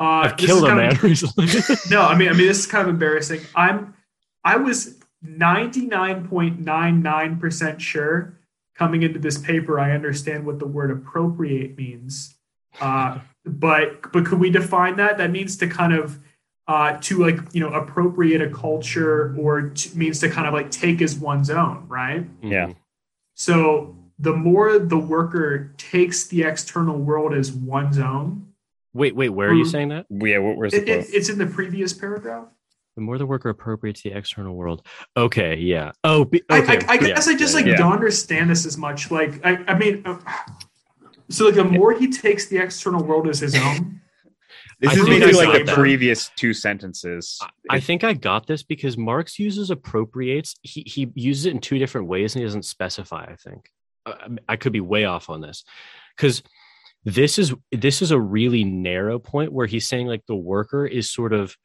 uh, 0.00 0.04
I've 0.04 0.36
killed 0.36 0.64
a 0.68 0.74
man 0.74 0.92
of, 0.92 1.02
recently. 1.04 1.46
no, 1.90 2.02
I 2.02 2.16
mean, 2.16 2.28
I 2.28 2.32
mean, 2.32 2.48
this 2.48 2.58
is 2.58 2.66
kind 2.66 2.82
of 2.82 2.88
embarrassing. 2.88 3.42
I'm, 3.54 3.94
I 4.42 4.56
was 4.56 4.98
ninety 5.22 5.86
nine 5.86 6.26
point 6.26 6.58
nine 6.58 7.00
nine 7.00 7.38
percent 7.38 7.80
sure 7.80 8.38
coming 8.74 9.02
into 9.02 9.18
this 9.18 9.38
paper, 9.38 9.78
I 9.78 9.92
understand 9.92 10.44
what 10.44 10.58
the 10.58 10.66
word 10.66 10.90
appropriate 10.90 11.76
means. 11.76 12.34
Uh, 12.80 13.20
but 13.44 14.12
but 14.12 14.26
could 14.26 14.40
we 14.40 14.50
define 14.50 14.96
that? 14.96 15.18
That 15.18 15.30
means 15.30 15.56
to 15.58 15.68
kind 15.68 15.92
of 15.92 16.18
uh, 16.66 16.98
to 17.02 17.18
like 17.18 17.38
you 17.52 17.60
know 17.60 17.72
appropriate 17.72 18.40
a 18.40 18.50
culture 18.50 19.34
or 19.38 19.70
to, 19.70 19.96
means 19.96 20.20
to 20.20 20.30
kind 20.30 20.46
of 20.46 20.54
like 20.54 20.70
take 20.70 21.00
as 21.02 21.14
one's 21.14 21.50
own, 21.50 21.86
right? 21.88 22.26
Yeah. 22.42 22.72
So 23.34 23.96
the 24.18 24.32
more 24.32 24.78
the 24.78 24.98
worker 24.98 25.72
takes 25.76 26.26
the 26.26 26.42
external 26.42 26.98
world 26.98 27.34
as 27.34 27.52
one's 27.52 27.98
own. 27.98 28.48
Wait, 28.92 29.16
wait, 29.16 29.30
where 29.30 29.48
are 29.48 29.54
you 29.54 29.64
saying 29.64 29.88
that? 29.88 30.06
Yeah, 30.08 30.38
where's 30.38 30.72
it, 30.72 30.88
it, 30.88 31.06
it's 31.12 31.28
in 31.28 31.38
the 31.38 31.46
previous 31.46 31.92
paragraph 31.92 32.46
the 32.94 33.00
more 33.00 33.18
the 33.18 33.26
worker 33.26 33.48
appropriates 33.48 34.02
the 34.02 34.10
external 34.10 34.54
world. 34.54 34.86
Okay, 35.16 35.56
yeah. 35.56 35.92
Oh, 36.04 36.24
be, 36.24 36.42
okay. 36.50 36.78
I, 36.78 36.92
I, 36.92 36.92
I 36.94 36.96
guess 36.96 37.26
yeah, 37.26 37.32
I 37.32 37.36
just 37.36 37.54
like 37.54 37.66
yeah. 37.66 37.76
don't 37.76 37.92
understand 37.92 38.50
this 38.50 38.66
as 38.66 38.76
much. 38.76 39.10
Like, 39.10 39.44
I, 39.44 39.64
I 39.66 39.76
mean, 39.76 40.02
uh, 40.04 40.18
so 41.28 41.46
like 41.46 41.54
the 41.54 41.64
more 41.64 41.92
he 41.92 42.10
takes 42.10 42.46
the 42.46 42.58
external 42.58 43.04
world 43.04 43.28
as 43.28 43.40
his 43.40 43.54
own. 43.56 44.00
this 44.80 44.96
is 44.96 45.08
maybe 45.08 45.32
like 45.32 45.66
the 45.66 45.72
previous 45.72 46.30
two 46.36 46.52
sentences. 46.52 47.40
I 47.70 47.80
think 47.80 48.04
I 48.04 48.12
got 48.12 48.46
this 48.46 48.62
because 48.62 48.96
Marx 48.96 49.38
uses 49.38 49.70
appropriates. 49.70 50.54
He 50.62 50.82
he 50.86 51.10
uses 51.14 51.46
it 51.46 51.50
in 51.50 51.60
two 51.60 51.78
different 51.78 52.06
ways, 52.06 52.34
and 52.34 52.40
he 52.40 52.46
doesn't 52.46 52.64
specify. 52.64 53.24
I 53.24 53.36
think 53.36 53.70
uh, 54.06 54.14
I 54.48 54.56
could 54.56 54.72
be 54.72 54.80
way 54.80 55.04
off 55.04 55.30
on 55.30 55.40
this 55.40 55.64
because 56.16 56.42
this 57.04 57.38
is 57.38 57.54
this 57.70 58.02
is 58.02 58.10
a 58.10 58.20
really 58.20 58.64
narrow 58.64 59.18
point 59.18 59.52
where 59.52 59.66
he's 59.66 59.88
saying 59.88 60.06
like 60.06 60.24
the 60.26 60.36
worker 60.36 60.86
is 60.86 61.10
sort 61.10 61.32
of 61.32 61.56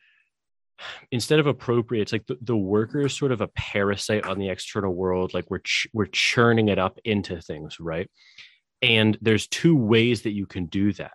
instead 1.11 1.39
of 1.39 1.47
appropriate 1.47 2.03
it's 2.03 2.11
like 2.11 2.25
the, 2.27 2.37
the 2.41 2.55
worker 2.55 3.05
is 3.05 3.15
sort 3.15 3.31
of 3.31 3.41
a 3.41 3.47
parasite 3.49 4.25
on 4.25 4.37
the 4.37 4.49
external 4.49 4.93
world 4.93 5.33
like 5.33 5.45
we're 5.49 5.59
ch- 5.59 5.87
we're 5.93 6.05
churning 6.05 6.69
it 6.69 6.79
up 6.79 6.99
into 7.05 7.41
things 7.41 7.79
right? 7.79 8.09
And 8.81 9.17
there's 9.21 9.47
two 9.47 9.75
ways 9.75 10.21
that 10.21 10.31
you 10.31 10.45
can 10.45 10.67
do 10.67 10.93
that. 10.93 11.11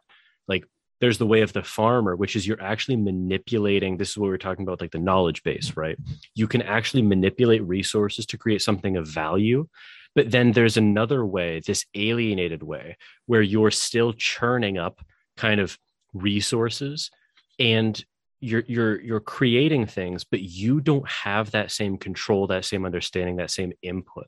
Like 0.46 0.64
there's 1.00 1.18
the 1.18 1.26
way 1.26 1.40
of 1.40 1.52
the 1.52 1.62
farmer 1.62 2.16
which 2.16 2.36
is 2.36 2.46
you're 2.46 2.62
actually 2.62 2.96
manipulating 2.96 3.96
this 3.96 4.10
is 4.10 4.18
what 4.18 4.28
we 4.28 4.34
are 4.34 4.38
talking 4.38 4.62
about 4.62 4.80
like 4.80 4.92
the 4.92 4.98
knowledge 4.98 5.42
base 5.42 5.76
right? 5.76 5.98
You 6.34 6.46
can 6.46 6.62
actually 6.62 7.02
manipulate 7.02 7.62
resources 7.64 8.26
to 8.26 8.38
create 8.38 8.62
something 8.62 8.96
of 8.96 9.08
value 9.08 9.66
but 10.14 10.30
then 10.30 10.52
there's 10.52 10.76
another 10.76 11.26
way 11.26 11.60
this 11.66 11.84
alienated 11.94 12.62
way 12.62 12.96
where 13.26 13.42
you're 13.42 13.70
still 13.70 14.12
churning 14.12 14.78
up 14.78 15.00
kind 15.36 15.60
of 15.60 15.76
resources 16.12 17.10
and 17.58 18.04
you're 18.44 18.64
you're 18.66 19.00
you're 19.00 19.20
creating 19.20 19.86
things 19.86 20.24
but 20.24 20.40
you 20.40 20.80
don't 20.80 21.08
have 21.08 21.50
that 21.50 21.70
same 21.70 21.96
control 21.96 22.46
that 22.46 22.64
same 22.64 22.84
understanding 22.84 23.36
that 23.36 23.50
same 23.50 23.72
input 23.82 24.26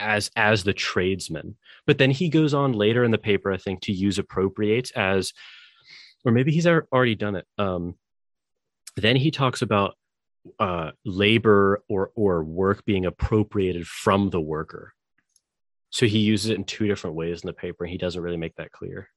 as 0.00 0.30
as 0.34 0.64
the 0.64 0.72
tradesman. 0.72 1.56
But 1.86 1.98
then 1.98 2.10
he 2.10 2.28
goes 2.28 2.54
on 2.54 2.72
later 2.72 3.04
in 3.04 3.10
the 3.10 3.18
paper 3.18 3.52
i 3.52 3.56
think 3.56 3.82
to 3.82 3.92
use 3.92 4.18
appropriates 4.18 4.90
as 4.92 5.32
or 6.24 6.32
maybe 6.32 6.52
he's 6.52 6.66
already 6.66 7.14
done 7.14 7.36
it 7.36 7.46
um 7.58 7.94
then 8.96 9.16
he 9.16 9.30
talks 9.30 9.62
about 9.62 9.94
uh 10.58 10.90
labor 11.04 11.82
or 11.88 12.10
or 12.14 12.42
work 12.42 12.84
being 12.84 13.04
appropriated 13.06 13.86
from 13.86 14.30
the 14.30 14.40
worker. 14.40 14.94
So 15.90 16.06
he 16.06 16.18
uses 16.18 16.50
it 16.50 16.56
in 16.56 16.64
two 16.64 16.86
different 16.86 17.16
ways 17.16 17.42
in 17.42 17.46
the 17.46 17.52
paper 17.52 17.84
and 17.84 17.90
he 17.90 17.98
doesn't 17.98 18.22
really 18.22 18.36
make 18.36 18.56
that 18.56 18.72
clear 18.72 19.08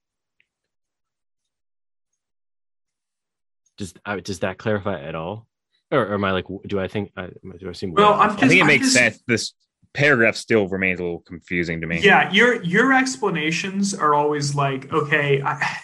does 3.78 3.94
does 4.24 4.40
that 4.40 4.58
clarify 4.58 5.02
at 5.02 5.16
all 5.16 5.48
or, 5.92 6.02
or, 6.02 6.14
am 6.14 6.24
i 6.24 6.32
like 6.32 6.46
do 6.68 6.80
i 6.80 6.88
think 6.88 7.12
I, 7.16 7.30
do 7.60 7.70
i 7.70 7.74
seem 7.74 7.94
well 7.94 8.14
i 8.14 8.30
think 8.30 8.52
it 8.52 8.62
I'm 8.62 8.68
makes 8.68 8.86
just, 8.86 8.96
sense 8.96 9.24
this 9.28 9.54
paragraph 9.94 10.36
still 10.36 10.68
remains 10.68 11.00
a 11.00 11.04
little 11.04 11.20
confusing 11.20 11.82
to 11.82 11.88
me 11.88 12.02
yeah 12.02 12.32
your 12.32 12.64
your 12.64 12.94
explanations 12.94 13.94
are 13.94 14.14
always 14.14 14.56
like 14.56 14.92
okay 14.92 15.42
I, 15.42 15.78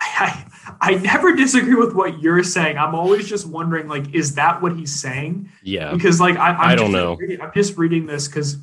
I 0.00 0.48
I 0.80 0.94
never 0.94 1.34
disagree 1.34 1.74
with 1.74 1.94
what 1.94 2.22
you're 2.22 2.42
saying. 2.42 2.78
I'm 2.78 2.94
always 2.94 3.28
just 3.28 3.46
wondering, 3.46 3.88
like, 3.88 4.14
is 4.14 4.34
that 4.34 4.62
what 4.62 4.76
he's 4.76 4.94
saying? 4.94 5.50
Yeah. 5.62 5.92
Because, 5.92 6.20
like, 6.20 6.36
I, 6.36 6.50
I'm 6.50 6.70
I 6.70 6.76
do 6.76 6.82
not 6.82 6.90
know. 6.90 7.14
Reading, 7.16 7.40
I'm 7.40 7.52
just 7.54 7.76
reading 7.76 8.06
this 8.06 8.28
because, 8.28 8.58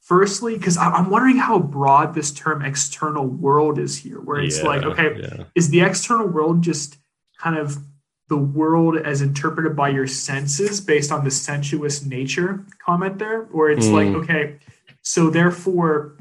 firstly, 0.00 0.56
because 0.56 0.76
I'm 0.76 1.10
wondering 1.10 1.36
how 1.36 1.58
broad 1.58 2.14
this 2.14 2.32
term 2.32 2.62
"external 2.62 3.26
world" 3.26 3.78
is 3.78 3.96
here. 3.96 4.20
Where 4.20 4.40
it's 4.40 4.58
yeah, 4.58 4.64
like, 4.64 4.82
okay, 4.84 5.20
yeah. 5.20 5.44
is 5.54 5.70
the 5.70 5.80
external 5.80 6.26
world 6.26 6.62
just 6.62 6.96
kind 7.38 7.56
of 7.56 7.78
the 8.28 8.36
world 8.36 8.96
as 8.98 9.22
interpreted 9.22 9.74
by 9.74 9.88
your 9.88 10.06
senses 10.06 10.80
based 10.80 11.10
on 11.10 11.24
the 11.24 11.30
sensuous 11.30 12.04
nature 12.04 12.64
comment 12.84 13.18
there, 13.18 13.48
or 13.52 13.70
it's 13.70 13.86
mm. 13.86 13.92
like, 13.92 14.08
okay, 14.08 14.58
so 15.02 15.30
therefore 15.30 16.16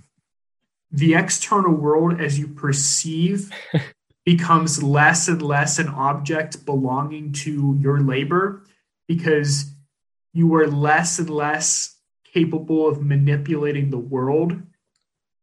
the 0.92 1.16
external 1.16 1.74
world 1.74 2.20
as 2.20 2.40
you 2.40 2.48
perceive 2.48 3.52
becomes 4.26 4.82
less 4.82 5.28
and 5.28 5.42
less 5.42 5.80
an 5.80 5.88
object 5.90 6.66
belonging 6.66 7.34
to 7.34 7.78
your 7.80 8.00
labor 8.00 8.64
because 9.08 9.72
you 10.34 10.54
are 10.56 10.68
less 10.68 11.20
and 11.20 11.30
less 11.30 11.96
capable 12.34 12.88
of 12.88 13.02
manipulating 13.02 13.90
the 13.90 13.98
world. 13.98 14.54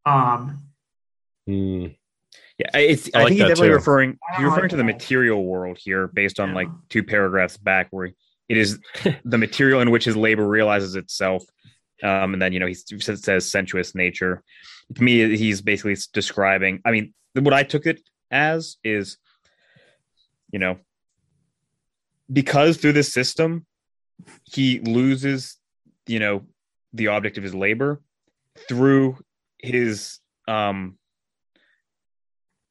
Um, 0.07 0.63
mm. 1.49 1.97
Yeah, 2.59 2.67
it's. 2.79 3.11
I 3.15 3.19
I, 3.19 3.23
like 3.23 3.29
think 3.31 3.41
he's 3.41 3.49
definitely 3.49 3.69
too. 3.69 3.75
referring. 3.75 4.19
I 4.33 4.37
He's 4.37 4.45
referring 4.45 4.69
to 4.71 4.77
the 4.77 4.85
material 4.85 5.45
world 5.45 5.77
here, 5.81 6.07
based 6.09 6.39
on 6.39 6.51
Yeah. 6.51 6.55
like 6.55 6.69
two 6.89 7.03
paragraphs 7.03 7.57
back, 7.57 7.89
where 7.91 8.07
it 8.49 8.57
is 8.57 8.79
the 9.25 9.39
material 9.39 9.81
in 9.81 9.91
which 9.91 10.05
his 10.05 10.17
labor 10.17 10.47
realizes 10.47 10.95
itself, 10.95 11.43
um, 12.03 12.33
and 12.33 12.41
then 12.41 12.53
you 12.53 12.61
know 12.61 12.67
he 12.67 12.75
says, 12.75 13.23
says 13.23 13.51
sensuous 13.51 13.95
nature. 13.95 14.43
To 14.95 15.03
me, 15.03 15.37
he's 15.37 15.63
basically 15.63 15.97
describing. 16.13 16.81
I 16.85 16.93
mean, 16.93 17.13
what 17.35 17.55
I 17.55 17.65
took 17.65 17.87
it 17.87 18.01
as 18.31 18.77
is, 18.85 19.17
you 20.53 20.59
know, 20.61 20.79
because 22.33 22.77
through 22.77 22.93
this 22.93 23.13
system, 23.13 23.67
he 24.45 24.79
loses, 24.81 25.57
you 26.07 26.19
know, 26.21 26.43
the 26.93 27.09
object 27.09 27.37
of 27.39 27.43
his 27.43 27.55
labor 27.55 28.01
through 28.69 29.19
his 29.59 30.21
um 30.47 30.97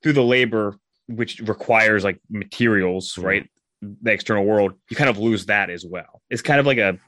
through 0.03 0.13
the 0.13 0.23
labor 0.23 0.77
which 1.07 1.39
requires 1.39 2.03
like 2.03 2.19
materials 2.29 3.13
Mhm. 3.15 3.23
right 3.23 3.49
the 3.81 4.11
external 4.11 4.45
world 4.45 4.73
you 4.89 4.95
kind 4.95 5.09
of 5.09 5.17
lose 5.17 5.47
that 5.47 5.69
as 5.69 5.85
well 5.85 6.21
it's 6.29 6.41
kind 6.41 6.59
of 6.59 6.65
like 6.65 6.77
a 6.77 6.99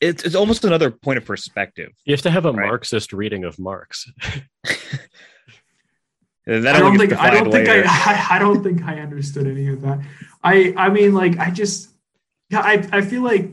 it's, 0.00 0.22
it's 0.24 0.34
almost 0.34 0.64
another 0.64 0.90
point 0.90 1.18
of 1.18 1.24
perspective 1.24 1.90
You 2.04 2.12
have 2.14 2.22
to 2.22 2.30
have 2.30 2.44
a 2.46 2.52
Right. 2.52 2.66
Marxist 2.66 3.12
reading 3.12 3.44
of 3.44 3.58
Marx. 3.58 4.10
that 6.46 6.76
I 6.76 6.78
don't 6.78 6.98
think 6.98 7.12
I 7.14 7.30
don't 7.30 7.44
defined 7.44 7.66
think. 7.66 7.68
I, 7.68 7.82
I 7.86 8.36
I 8.36 8.38
don't 8.38 8.62
think 8.62 8.82
I 8.84 9.00
understood 9.00 9.46
any 9.46 9.68
of 9.68 9.80
that. 9.82 10.00
I 10.42 10.74
I 10.76 10.90
mean 10.90 11.14
like 11.14 11.38
I 11.38 11.50
just 11.50 11.90
yeah 12.50 12.60
I 12.60 12.86
I 12.92 13.00
feel 13.00 13.22
like 13.22 13.50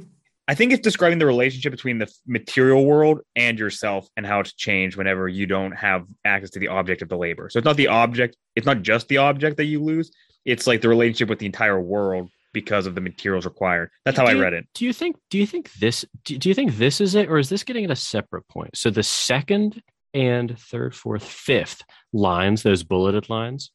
I 0.48 0.56
think 0.56 0.74
it's 0.74 0.82
describing 0.82 1.20
the 1.20 1.26
relationship 1.26 1.72
between 1.72 1.98
the 2.00 2.12
material 2.28 2.86
world 2.86 3.22
and 3.36 3.58
yourself 3.58 4.08
and 4.18 4.26
how 4.26 4.40
it's 4.40 4.54
changed 4.54 4.98
whenever 4.98 5.28
you 5.28 5.46
don't 5.46 5.72
have 5.74 6.06
access 6.26 6.50
to 6.52 6.60
the 6.60 6.68
object 6.70 7.02
of 7.02 7.10
the 7.10 7.18
labor. 7.18 7.50
So 7.50 7.60
it's 7.60 7.66
not 7.66 7.78
the 7.78 7.88
object, 7.88 8.36
it's 8.56 8.66
not 8.66 8.82
just 8.82 9.08
the 9.08 9.18
object 9.18 9.58
that 9.58 9.66
you 9.66 9.82
lose, 9.82 10.12
it's 10.44 10.68
like 10.68 10.82
the 10.82 10.90
relationship 10.90 11.30
with 11.30 11.40
the 11.40 11.46
entire 11.46 11.80
world 11.80 12.30
because 12.54 12.86
of 12.86 12.96
the 12.96 13.02
materials 13.02 13.46
required. 13.46 13.92
That's 14.04 14.18
how 14.18 14.26
I 14.26 14.32
Do 14.32 14.38
you- 14.38 14.44
read 14.44 14.54
it. 14.54 14.68
Do 14.74 14.84
you 14.86 14.92
think? 14.94 15.16
Do 15.30 15.38
you 15.38 15.46
think 15.48 15.72
this? 15.74 16.04
Do, 16.26 16.38
do 16.38 16.50
you 16.50 16.56
think 16.56 16.76
this 16.76 17.00
is 17.00 17.16
it, 17.16 17.30
or 17.30 17.38
is 17.38 17.48
this 17.48 17.64
getting 17.64 17.86
at 17.86 17.92
a 17.92 17.96
separate 17.96 18.48
point? 18.50 18.76
So 18.76 18.90
the 18.90 19.04
second 19.04 19.82
and 20.14 20.60
third, 20.60 20.94
fourth, 20.94 21.24
fifth 21.24 21.84
lines, 22.12 22.64
those 22.64 22.84
bulleted 22.84 23.30
lines. 23.30 23.72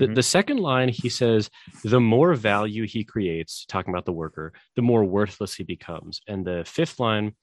The, 0.00 0.06
Mhm. 0.08 0.14
the 0.14 0.22
second 0.22 0.58
line, 0.58 0.88
he 0.88 1.08
says, 1.10 1.50
the 1.84 2.00
more 2.00 2.32
value 2.34 2.84
he 2.86 3.04
creates, 3.04 3.64
talking 3.66 3.92
about 3.92 4.06
the 4.06 4.12
worker, 4.22 4.52
the 4.76 4.82
more 4.82 5.04
worthless 5.04 5.54
he 5.54 5.64
becomes. 5.64 6.20
And 6.26 6.44
the 6.44 6.64
fifth 6.66 6.98
line 6.98 7.34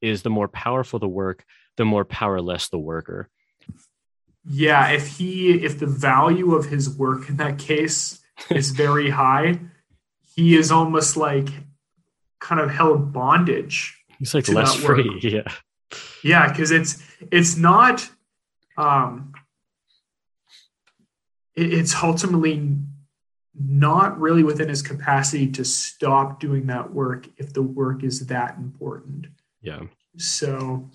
is 0.00 0.22
the 0.22 0.30
more 0.38 0.48
powerful 0.48 0.98
the 0.98 1.08
work, 1.22 1.44
the 1.76 1.84
more 1.84 2.04
powerless 2.04 2.68
the 2.68 2.78
worker. 2.92 3.28
yeah 4.48 4.84
if 4.98 5.04
he 5.16 5.32
if 5.68 5.74
the 5.82 5.86
value 6.10 6.54
of 6.54 6.64
his 6.74 6.84
work 7.04 7.28
in 7.28 7.36
that 7.36 7.58
case 7.58 8.20
is 8.60 8.70
very 8.70 9.10
high, 9.10 9.58
he 10.36 10.46
is 10.60 10.70
almost 10.70 11.16
like 11.16 11.48
kind 12.40 12.60
of 12.64 12.70
held 12.70 13.12
bondage 13.12 13.76
He's 14.18 14.34
like 14.34 14.48
less 14.48 14.74
free. 14.86 15.18
Yeah. 15.36 15.48
Yeah, 16.32 16.44
because 16.48 16.70
it's 16.78 16.92
it's 17.38 17.56
not 17.56 18.08
um 18.86 19.32
it's 21.56 21.94
ultimately 22.02 22.76
not 23.58 24.20
really 24.20 24.42
within 24.42 24.68
his 24.68 24.82
capacity 24.82 25.50
to 25.50 25.64
stop 25.64 26.38
doing 26.40 26.66
that 26.66 26.92
work 26.92 27.26
if 27.38 27.52
the 27.54 27.62
work 27.62 28.04
is 28.04 28.26
that 28.26 28.56
important. 28.58 29.26
Yeah. 29.62 29.80
So 30.18 30.90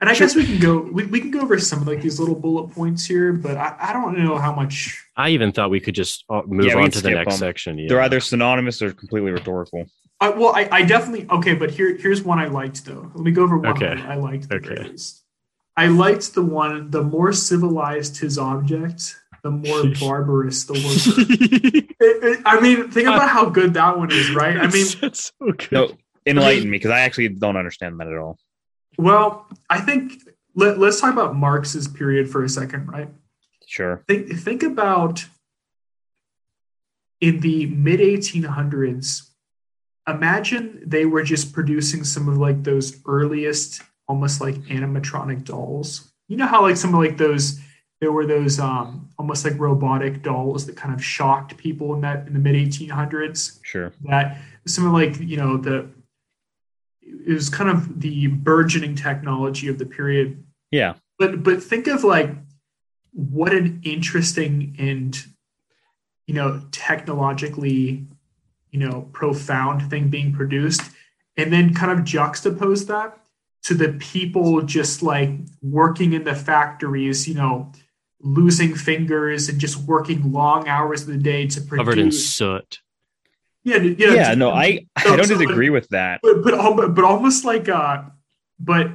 and 0.00 0.10
I 0.10 0.14
guess 0.14 0.34
we 0.34 0.44
can 0.44 0.58
go 0.58 0.78
we, 0.80 1.04
we 1.06 1.20
can 1.20 1.30
go 1.30 1.40
over 1.40 1.58
some 1.58 1.82
of 1.82 1.86
like 1.86 2.00
these 2.00 2.18
little 2.18 2.34
bullet 2.34 2.68
points 2.68 3.04
here, 3.04 3.32
but 3.32 3.56
I, 3.56 3.76
I 3.78 3.92
don't 3.92 4.18
know 4.18 4.38
how 4.38 4.54
much 4.54 5.02
I 5.16 5.30
even 5.30 5.52
thought 5.52 5.70
we 5.70 5.80
could 5.80 5.94
just 5.94 6.24
uh, 6.30 6.42
move 6.46 6.66
Yeah, 6.66 6.76
on 6.76 6.90
to 6.90 7.00
the 7.02 7.10
next 7.10 7.34
them. 7.34 7.38
section. 7.38 7.78
Yeah. 7.78 7.88
They're 7.88 8.00
either 8.02 8.20
synonymous 8.20 8.80
or 8.82 8.92
completely 8.92 9.30
rhetorical. 9.32 9.84
I, 10.20 10.30
well, 10.30 10.54
I, 10.56 10.68
I 10.72 10.82
definitely 10.82 11.26
okay, 11.28 11.54
but 11.54 11.70
here 11.70 11.94
here's 11.96 12.22
one 12.22 12.38
I 12.38 12.46
liked 12.46 12.84
though. 12.86 13.10
Let 13.14 13.22
me 13.24 13.32
go 13.32 13.42
over 13.42 13.58
one 13.58 13.72
Okay. 13.76 14.00
I, 14.02 14.14
I 14.14 14.16
liked 14.16 14.48
the 14.48 14.56
Okay. 14.56 14.74
very 14.74 14.88
least. 14.88 15.22
I 15.76 15.88
liked 15.88 16.34
the 16.34 16.42
one. 16.42 16.90
The 16.90 17.02
more 17.02 17.34
civilized 17.34 18.16
his 18.18 18.38
object, 18.38 19.14
the 19.46 19.50
more 19.68 19.84
barbarous 20.00 20.64
the 20.64 20.72
worker. 20.84 21.20
It- 22.00 22.24
it- 22.38 22.42
I 22.44 22.60
mean, 22.60 22.90
think 22.90 23.06
about 23.08 23.28
how 23.28 23.48
good 23.48 23.74
that 23.74 23.96
one 23.96 24.10
is, 24.12 24.30
right? 24.34 24.56
I 24.56 24.66
mean, 24.68 24.86
that's 25.00 25.32
so 25.40 25.52
good. 25.52 25.72
No, 25.72 25.90
enlighten 26.26 26.68
me 26.70 26.76
because 26.78 26.90
I 26.90 27.00
actually 27.00 27.28
don't 27.28 27.56
understand 27.56 27.98
that 28.00 28.08
at 28.08 28.18
all. 28.18 28.38
well, 28.98 29.46
I 29.70 29.80
think 29.80 30.22
let, 30.54 30.78
let's 30.78 31.00
talk 31.00 31.12
about 31.12 31.36
Marx's 31.36 31.86
period 31.86 32.28
for 32.30 32.42
a 32.44 32.48
second, 32.48 32.86
right? 32.88 33.08
Sure. 33.66 34.02
Think 34.08 34.32
think 34.38 34.62
about 34.62 35.24
in 37.20 37.40
the 37.40 37.66
mid 37.66 38.00
1800s. 38.00 39.22
Imagine 40.08 40.82
they 40.86 41.04
were 41.04 41.22
just 41.24 41.52
producing 41.52 42.04
some 42.04 42.28
of 42.28 42.38
like 42.38 42.62
those 42.62 42.96
earliest, 43.06 43.82
almost 44.06 44.40
like 44.40 44.54
animatronic 44.66 45.44
dolls. 45.44 46.12
You 46.28 46.36
know 46.36 46.46
how 46.46 46.62
like 46.62 46.76
some 46.76 46.94
of 46.94 47.00
like 47.00 47.16
those 47.16 47.60
there 48.00 48.12
were 48.12 48.26
those 48.26 48.60
um 48.60 49.05
almost 49.18 49.44
like 49.44 49.58
robotic 49.58 50.22
dolls 50.22 50.66
that 50.66 50.76
kind 50.76 50.94
of 50.94 51.02
shocked 51.02 51.56
people 51.56 51.94
in 51.94 52.00
that 52.02 52.26
in 52.26 52.32
the 52.34 52.38
mid 52.38 52.54
1800s. 52.54 53.58
Sure. 53.62 53.92
That 54.04 54.38
some 54.66 54.86
of 54.86 54.92
like 54.92 55.18
you 55.20 55.36
know 55.36 55.56
the 55.56 55.88
it 57.02 57.32
was 57.32 57.48
kind 57.48 57.70
of 57.70 58.00
the 58.00 58.26
burgeoning 58.26 58.94
technology 58.96 59.68
of 59.68 59.78
the 59.78 59.86
period 59.86 60.42
Yeah. 60.70 60.94
but 61.18 61.42
but 61.42 61.62
think 61.62 61.86
of 61.86 62.04
like 62.04 62.30
what 63.12 63.52
an 63.54 63.80
interesting 63.84 64.74
and 64.78 65.16
you 66.26 66.34
know 66.34 66.62
technologically 66.72 68.06
you 68.72 68.78
know 68.80 69.08
profound 69.12 69.88
thing 69.88 70.08
being 70.08 70.32
produced 70.32 70.82
and 71.36 71.52
then 71.52 71.72
kind 71.74 71.92
of 71.92 72.04
juxtapose 72.04 72.86
that 72.88 73.18
to 73.62 73.74
the 73.74 73.92
people 73.94 74.62
just 74.62 75.02
like 75.02 75.30
working 75.62 76.12
in 76.12 76.24
the 76.24 76.34
factories 76.34 77.26
you 77.28 77.34
know 77.34 77.70
losing 78.20 78.74
fingers 78.74 79.48
and 79.48 79.58
just 79.58 79.76
working 79.78 80.32
long 80.32 80.68
hours 80.68 81.02
of 81.02 81.08
the 81.08 81.16
day 81.18 81.46
to 81.46 81.60
produce. 81.60 81.78
Covered 81.78 81.98
in 81.98 82.04
produce 82.06 82.28
soot. 82.28 82.80
yeah 83.64 83.76
yeah, 83.76 84.12
Yeah. 84.14 84.30
to- 84.30 84.36
no, 84.36 84.50
I 84.50 84.86
so- 85.02 85.12
I 85.12 85.16
don't 85.16 85.26
so, 85.26 85.34
like, 85.34 85.42
disagree 85.46 85.70
with 85.70 85.88
that. 85.90 86.20
but 86.22 86.42
but 86.42 86.54
al- 86.54 86.88
but 86.88 87.04
almost 87.04 87.44
like 87.44 87.68
uh 87.68 88.02
but 88.58 88.90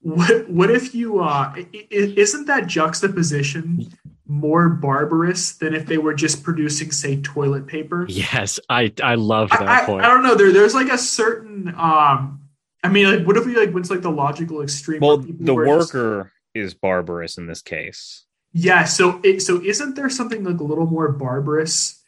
what 0.00 0.48
what 0.48 0.70
if 0.70 0.94
you 0.94 1.20
uh 1.20 1.52
i- 1.56 1.68
i- 1.74 1.86
isn't 1.90 2.46
that 2.46 2.66
juxtaposition 2.66 3.86
more 4.26 4.70
barbarous 4.70 5.52
than 5.52 5.74
if 5.74 5.84
they 5.86 5.98
were 5.98 6.14
just 6.14 6.42
producing 6.42 6.90
say 6.90 7.20
toilet 7.20 7.66
paper 7.66 8.06
Yes, 8.08 8.58
I 8.70 8.92
I 9.02 9.16
love 9.16 9.50
that 9.50 9.62
I, 9.68 9.84
point. 9.84 10.04
I 10.04 10.08
don't 10.08 10.22
know 10.22 10.34
there 10.34 10.52
there's 10.52 10.74
like 10.74 10.90
a 10.90 10.96
certain 10.98 11.68
um 11.76 12.40
i 12.82 12.88
mean 12.88 13.06
like 13.18 13.26
what 13.26 13.36
if 13.36 13.44
we 13.44 13.54
like 13.56 13.72
went 13.74 13.84
to 13.86 13.92
like 13.92 14.02
the 14.02 14.10
logical 14.10 14.62
extreme 14.62 15.00
Well, 15.00 15.18
the 15.18 15.52
were 15.54 15.66
just- 15.66 15.92
worker 15.94 16.32
is 16.54 16.72
barbarous 16.72 17.36
in 17.36 17.46
this 17.46 17.60
case. 17.62 18.24
Yeah 18.54 18.84
so 18.84 19.20
it 19.24 19.40
so 19.42 19.60
isn't 19.62 19.96
there 19.96 20.08
something 20.08 20.44
like 20.44 20.60
a 20.60 20.64
little 20.64 20.86
more 20.86 21.10
barbarous 21.10 22.00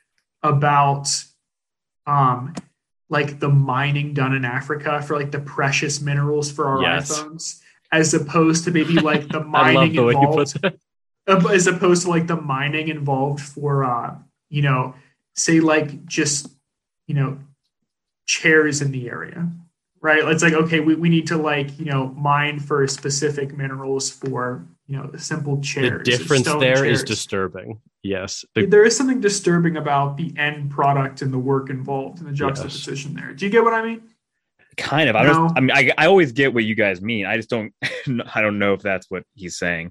about 0.43 1.09
um 2.07 2.55
like 3.09 3.39
the 3.41 3.49
mining 3.49 4.15
done 4.15 4.35
in 4.35 4.45
Africa 4.45 5.03
for 5.03 5.17
like 5.17 5.31
the 5.33 5.39
precious 5.41 6.01
minerals 6.01 6.51
for 6.51 6.67
our 6.69 6.83
Yes. 6.83 7.11
iPhones 7.11 7.61
as 7.93 8.15
opposed 8.15 8.65
to 8.65 8.71
maybe 8.71 8.95
like 8.95 9.29
the 9.29 9.41
mining 9.59 9.95
the 9.95 10.03
way 10.05 10.13
you 10.13 10.29
put 10.29 10.55
involved 11.29 11.51
as 11.53 11.67
opposed 11.67 12.03
to 12.05 12.11
like 12.11 12.27
the 12.29 12.37
mining 12.37 12.89
involved 12.89 13.41
for 13.43 13.85
uh 13.85 14.15
you 14.49 14.63
know 14.63 14.95
say 15.35 15.59
like 15.61 16.05
just 16.07 16.49
you 17.09 17.15
know 17.15 17.39
chairs 18.27 18.81
in 18.83 18.91
the 18.93 19.09
area 19.09 19.49
right 20.01 20.23
it's 20.25 20.43
like 20.43 20.53
okay 20.53 20.81
we, 20.81 20.95
we 20.95 21.09
need 21.09 21.27
to 21.27 21.37
like 21.37 21.77
you 21.79 21.85
know 21.85 22.09
mine 22.09 22.59
for 22.59 22.87
specific 22.87 23.57
minerals 23.57 24.11
for 24.11 24.65
you 24.89 24.97
know 24.97 25.07
the 25.09 25.19
simple 25.19 25.61
chairs. 25.61 25.99
The 26.05 26.11
difference 26.17 26.47
stone 26.47 26.61
there 26.61 26.85
is 26.85 27.01
chairs. 27.01 27.05
disturbing. 27.05 27.81
Yes. 28.03 28.45
The, 28.55 28.67
there 28.67 28.85
is 28.85 28.97
something 28.97 29.21
disturbing 29.21 29.77
about 29.77 30.17
the 30.17 30.33
end 30.37 30.71
product 30.71 31.23
and 31.23 31.33
the 31.33 31.39
work 31.39 31.71
involved 31.71 32.21
and 32.21 32.29
the 32.29 32.33
juxtaposition 32.33 33.15
there 33.15 33.33
do 33.35 33.45
you 33.45 33.51
get 33.51 33.65
what 33.65 33.75
i 33.75 33.83
mean 33.83 34.03
Kind 34.77 35.09
of. 35.09 35.17
I 35.17 35.23
No. 35.25 35.33
don't. 35.33 35.57
I 35.57 35.61
mean, 35.61 35.71
I, 35.75 35.91
I 35.97 36.07
always 36.07 36.33
get 36.33 36.53
what 36.53 36.65
you 36.65 36.75
guys 36.75 37.01
mean. 37.01 37.25
I 37.25 37.37
just 37.37 37.49
don't. 37.49 37.73
I 38.35 38.43
don't 38.43 38.59
know 38.59 38.75
if 38.75 38.83
that's 38.83 39.11
what 39.11 39.23
he's 39.35 39.57
saying. 39.59 39.91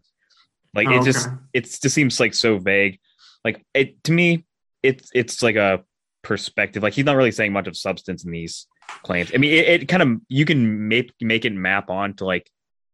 Like 0.76 0.88
Oh, 0.88 1.02
it 1.02 1.04
just 1.04 1.26
okay. 1.28 1.36
it 1.54 1.64
just 1.64 1.90
seems 1.90 2.20
like 2.20 2.36
so 2.36 2.60
vague. 2.60 3.00
Like 3.44 3.66
it 3.74 4.04
to 4.04 4.12
me, 4.12 4.46
it's 4.84 5.10
it's 5.16 5.42
like 5.42 5.56
a 5.56 5.84
perspective. 6.22 6.84
Like 6.84 6.94
he's 6.94 7.04
not 7.06 7.16
really 7.16 7.32
saying 7.32 7.52
much 7.52 7.66
of 7.68 7.76
substance 7.76 8.26
in 8.26 8.32
these 8.32 8.68
claims. 9.02 9.32
I 9.34 9.38
mean, 9.38 9.54
it, 9.54 9.82
it 9.82 9.88
kind 9.88 10.04
of 10.04 10.22
you 10.30 10.46
can 10.46 10.88
make 10.88 11.12
make 11.20 11.46
it 11.46 11.54
map 11.54 11.90
on 11.90 12.14
to 12.18 12.26
like 12.26 12.48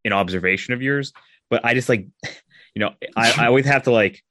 an 0.06 0.14
observation 0.14 0.74
of 0.74 0.82
yours, 0.82 1.12
but 1.52 1.64
I 1.64 1.76
just 1.76 1.90
like 1.90 2.08
you 2.76 2.80
know 2.80 2.94
I, 3.16 3.44
I 3.44 3.46
always 3.46 3.66
have 3.66 3.84
to 3.84 3.92
like 3.92 4.24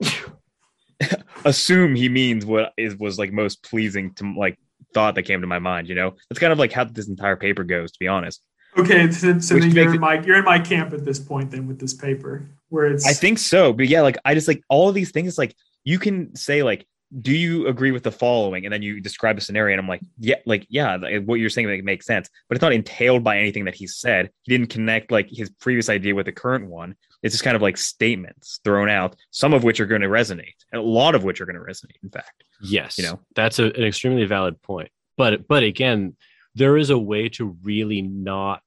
assume 1.45 1.95
he 1.95 2.09
means 2.09 2.45
what 2.45 2.73
is 2.77 2.97
was 2.97 3.19
like 3.19 3.33
most 3.33 3.63
pleasing 3.63 4.13
to 4.15 4.35
like 4.37 4.59
thought 4.93 5.15
that 5.15 5.23
came 5.23 5.41
to 5.41 5.47
my 5.47 5.61
mind. 5.61 5.89
You 5.89 5.95
know, 5.95 6.17
that's 6.29 6.41
kind 6.41 6.53
of 6.53 6.59
like 6.59 6.73
how 6.73 6.85
this 6.85 7.09
entire 7.09 7.37
paper 7.37 7.63
goes. 7.63 7.93
To 7.93 7.99
be 8.01 8.09
honest. 8.09 8.43
okay 8.79 9.11
so, 9.11 9.39
so 9.41 9.59
then 9.59 9.71
you're 9.73 9.89
in 9.89 9.95
it- 9.95 10.01
my 10.01 10.21
you're 10.21 10.39
in 10.39 10.45
my 10.45 10.59
camp 10.59 10.93
at 10.93 11.05
this 11.05 11.19
point 11.19 11.51
then 11.51 11.67
with 11.67 11.81
this 11.81 11.93
paper 11.93 12.49
Where 12.69 12.87
it's 12.87 13.07
I 13.07 13.13
think 13.13 13.39
so, 13.39 13.73
but 13.73 13.89
yeah, 13.89 14.01
like 14.01 14.19
I 14.25 14.35
just 14.35 14.49
like 14.49 14.63
all 14.69 14.89
of 14.89 14.95
these 14.95 15.11
things. 15.11 15.39
Like 15.39 15.55
you 15.85 15.99
can 15.99 16.35
say 16.37 16.63
like, 16.63 16.87
do 17.21 17.33
you 17.33 17.67
agree 17.67 17.91
with 17.91 18.05
the 18.05 18.13
following, 18.13 18.65
and 18.65 18.73
then 18.73 18.83
you 18.83 19.01
describe 19.01 19.37
a 19.37 19.41
scenario, 19.41 19.73
and 19.75 19.81
I'm 19.81 19.89
like, 19.89 20.01
yeah, 20.19 20.37
like 20.47 20.67
yeah, 20.69 20.97
what 21.21 21.37
you're 21.37 21.51
saying 21.51 21.69
like, 21.69 21.83
makes 21.83 22.07
sense, 22.07 22.29
but 22.49 22.57
it's 22.57 22.63
not 22.63 22.73
entailed 22.73 23.25
by 23.25 23.39
anything 23.39 23.65
that 23.65 23.75
he 23.75 23.87
said. 23.87 24.31
He 24.43 24.57
didn't 24.57 24.71
connect 24.71 25.11
like 25.11 25.29
his 25.29 25.51
previous 25.51 25.89
idea 25.89 26.15
with 26.15 26.27
the 26.27 26.33
current 26.33 26.67
one. 26.69 26.95
It's 27.23 27.35
just 27.35 27.43
kind 27.45 27.57
of 27.57 27.63
like 27.63 27.77
statements 27.77 28.61
thrown 28.65 28.89
out, 28.89 29.17
some 29.31 29.53
of 29.53 29.65
which 29.65 29.81
are 29.81 29.87
going 29.87 30.01
to 30.03 30.09
resonate, 30.09 30.55
and 30.73 30.81
a 30.81 30.85
lot 30.85 31.15
of 31.15 31.25
which 31.25 31.41
are 31.41 31.47
going 31.47 31.57
to 31.59 31.63
resonate. 31.63 31.97
In 32.03 32.11
fact, 32.11 32.45
Yes, 32.63 32.97
You 32.99 33.05
know? 33.05 33.21
that's 33.35 33.59
a, 33.59 33.65
an 33.65 33.85
extremely 33.85 34.25
valid 34.27 34.61
point. 34.63 34.91
But 35.17 35.49
but 35.49 35.63
again, 35.65 36.17
there 36.55 36.77
is 36.77 36.91
a 36.91 36.99
way 36.99 37.29
to 37.31 37.57
really 37.63 38.03
not 38.03 38.63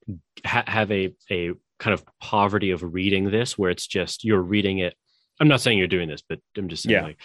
ha- 0.45 0.65
have 0.67 0.91
a 0.91 1.15
a 1.31 1.51
kind 1.79 1.93
of 1.93 2.03
poverty 2.19 2.71
of 2.71 2.93
reading 2.93 3.31
this, 3.31 3.57
where 3.57 3.71
it's 3.71 3.87
just 3.87 4.23
you're 4.25 4.41
reading 4.41 4.79
it. 4.79 4.95
I'm 5.39 5.47
not 5.47 5.61
saying 5.61 5.77
you're 5.77 5.87
doing 5.87 6.09
this, 6.09 6.21
but 6.27 6.39
I'm 6.57 6.67
just 6.67 6.83
saying 6.83 6.93
Yeah. 6.93 7.03
like 7.03 7.17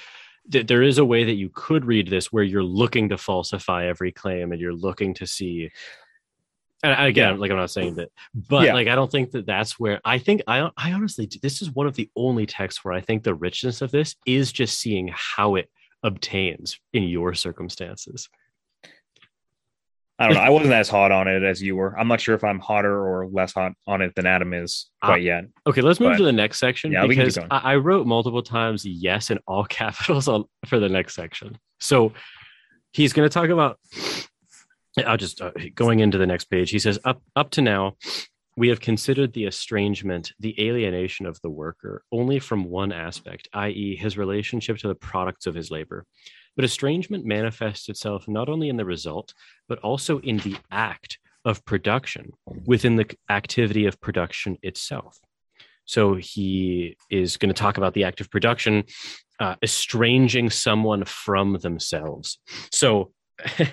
th- 0.50 0.66
there 0.66 0.82
is 0.82 0.98
a 0.98 1.04
way 1.04 1.24
that 1.24 1.34
you 1.34 1.50
could 1.52 1.84
read 1.84 2.08
this 2.08 2.32
where 2.32 2.44
you're 2.44 2.62
looking 2.62 3.08
to 3.10 3.18
falsify 3.18 3.86
every 3.86 4.12
claim 4.12 4.52
and 4.52 4.60
you're 4.60 4.72
looking 4.74 5.14
to 5.14 5.26
see. 5.26 5.70
And 6.82 6.92
again, 7.08 7.34
Yeah. 7.34 7.40
like 7.40 7.50
I'm 7.50 7.56
not 7.56 7.70
saying 7.70 7.96
that, 7.96 8.10
but 8.34 8.64
Yeah. 8.66 8.74
like 8.74 8.86
I 8.88 8.94
don't 8.94 9.10
think 9.10 9.32
that 9.32 9.46
that's 9.46 9.78
where 9.80 10.00
I 10.04 10.18
think 10.18 10.42
I 10.46 10.70
I 10.76 10.92
honestly 10.92 11.28
this 11.42 11.60
is 11.60 11.70
one 11.70 11.86
of 11.86 11.94
the 11.96 12.08
only 12.14 12.46
texts 12.46 12.84
where 12.84 12.94
I 12.94 13.00
think 13.00 13.22
the 13.24 13.34
richness 13.34 13.82
of 13.82 13.90
this 13.90 14.14
is 14.26 14.52
just 14.52 14.78
seeing 14.78 15.10
how 15.12 15.56
it 15.56 15.70
obtains 16.04 16.78
in 16.92 17.02
your 17.02 17.34
circumstances. 17.34 18.28
I 20.18 20.26
don't 20.26 20.34
know. 20.34 20.40
I 20.40 20.50
wasn't 20.50 20.72
as 20.72 20.88
hot 20.88 21.12
on 21.12 21.28
it 21.28 21.44
as 21.44 21.62
you 21.62 21.76
were. 21.76 21.96
I'm 21.98 22.08
not 22.08 22.20
sure 22.20 22.34
if 22.34 22.42
I'm 22.42 22.58
hotter 22.58 22.92
or 23.06 23.28
less 23.28 23.52
hot 23.52 23.72
on 23.86 24.02
it 24.02 24.14
than 24.16 24.26
Adam 24.26 24.52
is 24.52 24.86
Ah, 25.00 25.06
quite 25.08 25.22
yet. 25.22 25.44
Okay, 25.66 25.80
let's 25.80 26.00
move 26.00 26.12
But- 26.12 26.18
to 26.18 26.24
the 26.24 26.32
next 26.32 26.58
section 26.58 26.90
Yeah, 26.90 27.04
we 27.04 27.14
can 27.14 27.26
keep 27.26 27.34
because. 27.34 27.48
I, 27.50 27.74
I 27.74 27.76
wrote 27.76 28.06
multiple 28.06 28.42
times 28.42 28.84
yes 28.84 29.30
in 29.30 29.38
all 29.46 29.64
capitals 29.68 30.26
on, 30.28 30.44
for 30.66 30.80
the 30.80 30.88
next 30.88 31.14
section. 31.14 31.56
So 31.78 32.12
he's 32.92 33.12
going 33.12 33.28
to 33.28 33.32
talk 33.32 33.48
about. 33.50 33.78
I'll 35.06 35.16
just 35.16 35.40
uh, 35.40 35.52
going 35.76 36.00
into 36.00 36.18
the 36.18 36.26
next 36.26 36.46
page. 36.46 36.70
He 36.70 36.80
says, 36.80 36.98
"Up 37.04 37.22
up 37.36 37.50
to 37.50 37.62
now, 37.62 37.94
we 38.56 38.68
have 38.70 38.80
considered 38.80 39.32
the 39.32 39.44
estrangement, 39.44 40.32
the 40.40 40.56
alienation 40.66 41.26
of 41.26 41.40
the 41.42 41.50
worker, 41.50 42.02
only 42.10 42.40
from 42.40 42.64
one 42.64 42.90
aspect, 42.90 43.46
i.e., 43.52 43.94
his 43.94 44.18
relationship 44.18 44.78
to 44.78 44.88
the 44.88 44.96
products 44.96 45.46
of 45.46 45.54
his 45.54 45.70
labor. 45.70 46.04
But 46.58 46.64
estrangement 46.64 47.24
manifests 47.24 47.88
itself 47.88 48.26
not 48.26 48.48
only 48.48 48.68
in 48.68 48.76
the 48.76 48.84
result, 48.84 49.32
but 49.68 49.78
also 49.78 50.18
in 50.18 50.38
the 50.38 50.56
act 50.72 51.18
of 51.44 51.64
production 51.64 52.32
within 52.66 52.96
the 52.96 53.08
activity 53.30 53.86
of 53.86 54.00
production 54.00 54.58
itself. 54.60 55.20
So 55.84 56.16
he 56.16 56.96
is 57.10 57.36
going 57.36 57.54
to 57.54 57.54
talk 57.54 57.76
about 57.76 57.94
the 57.94 58.02
act 58.02 58.20
of 58.20 58.28
production, 58.28 58.82
uh, 59.38 59.54
estranging 59.62 60.50
someone 60.50 61.04
from 61.04 61.58
themselves. 61.58 62.40
So, 62.72 63.12
you 63.60 63.68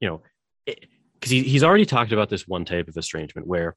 know, 0.00 0.22
because 0.64 1.32
he, 1.32 1.42
he's 1.42 1.64
already 1.64 1.84
talked 1.84 2.12
about 2.12 2.28
this 2.28 2.46
one 2.46 2.64
type 2.64 2.86
of 2.86 2.96
estrangement 2.96 3.48
where 3.48 3.74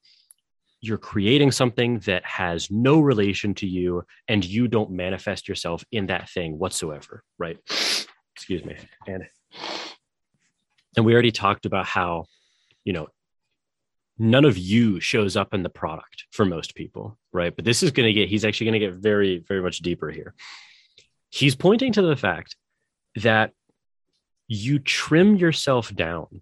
you're 0.82 0.98
creating 0.98 1.52
something 1.52 2.00
that 2.00 2.26
has 2.26 2.70
no 2.72 3.00
relation 3.00 3.54
to 3.54 3.68
you 3.68 4.04
and 4.28 4.44
you 4.44 4.68
don't 4.68 4.90
manifest 4.92 5.48
yourself 5.48 5.86
in 5.92 6.08
that 6.08 6.30
thing 6.30 6.58
whatsoever, 6.58 7.24
right? 7.38 7.58
Excuse 8.36 8.66
me. 8.66 8.76
And 9.08 9.28
and 10.98 11.06
we 11.06 11.14
already 11.14 11.32
talked 11.32 11.66
about 11.66 11.86
how, 11.86 12.26
you 12.84 12.94
know, 12.94 13.08
none 14.18 14.46
of 14.46 14.58
you 14.58 15.00
shows 15.00 15.38
up 15.38 15.54
in 15.54 15.64
the 15.64 15.70
product 15.70 16.26
for 16.32 16.46
most 16.46 16.76
people, 16.76 17.18
right? 17.32 17.56
But 17.56 17.66
this 17.66 17.82
is 17.82 17.92
going 17.92 18.08
to 18.08 18.14
get, 18.14 18.30
he's 18.30 18.44
actually 18.44 18.66
going 18.66 18.80
to 18.80 18.88
get 18.88 18.96
very, 18.96 19.40
very 19.48 19.62
much 19.62 19.80
deeper 19.80 20.10
here. 20.10 20.34
He's 21.30 21.56
pointing 21.56 21.94
to 21.94 22.02
the 22.02 22.18
fact 22.18 22.56
that 23.16 23.52
you 24.48 24.80
trim 24.80 25.38
yourself 25.38 25.96
down 25.96 26.42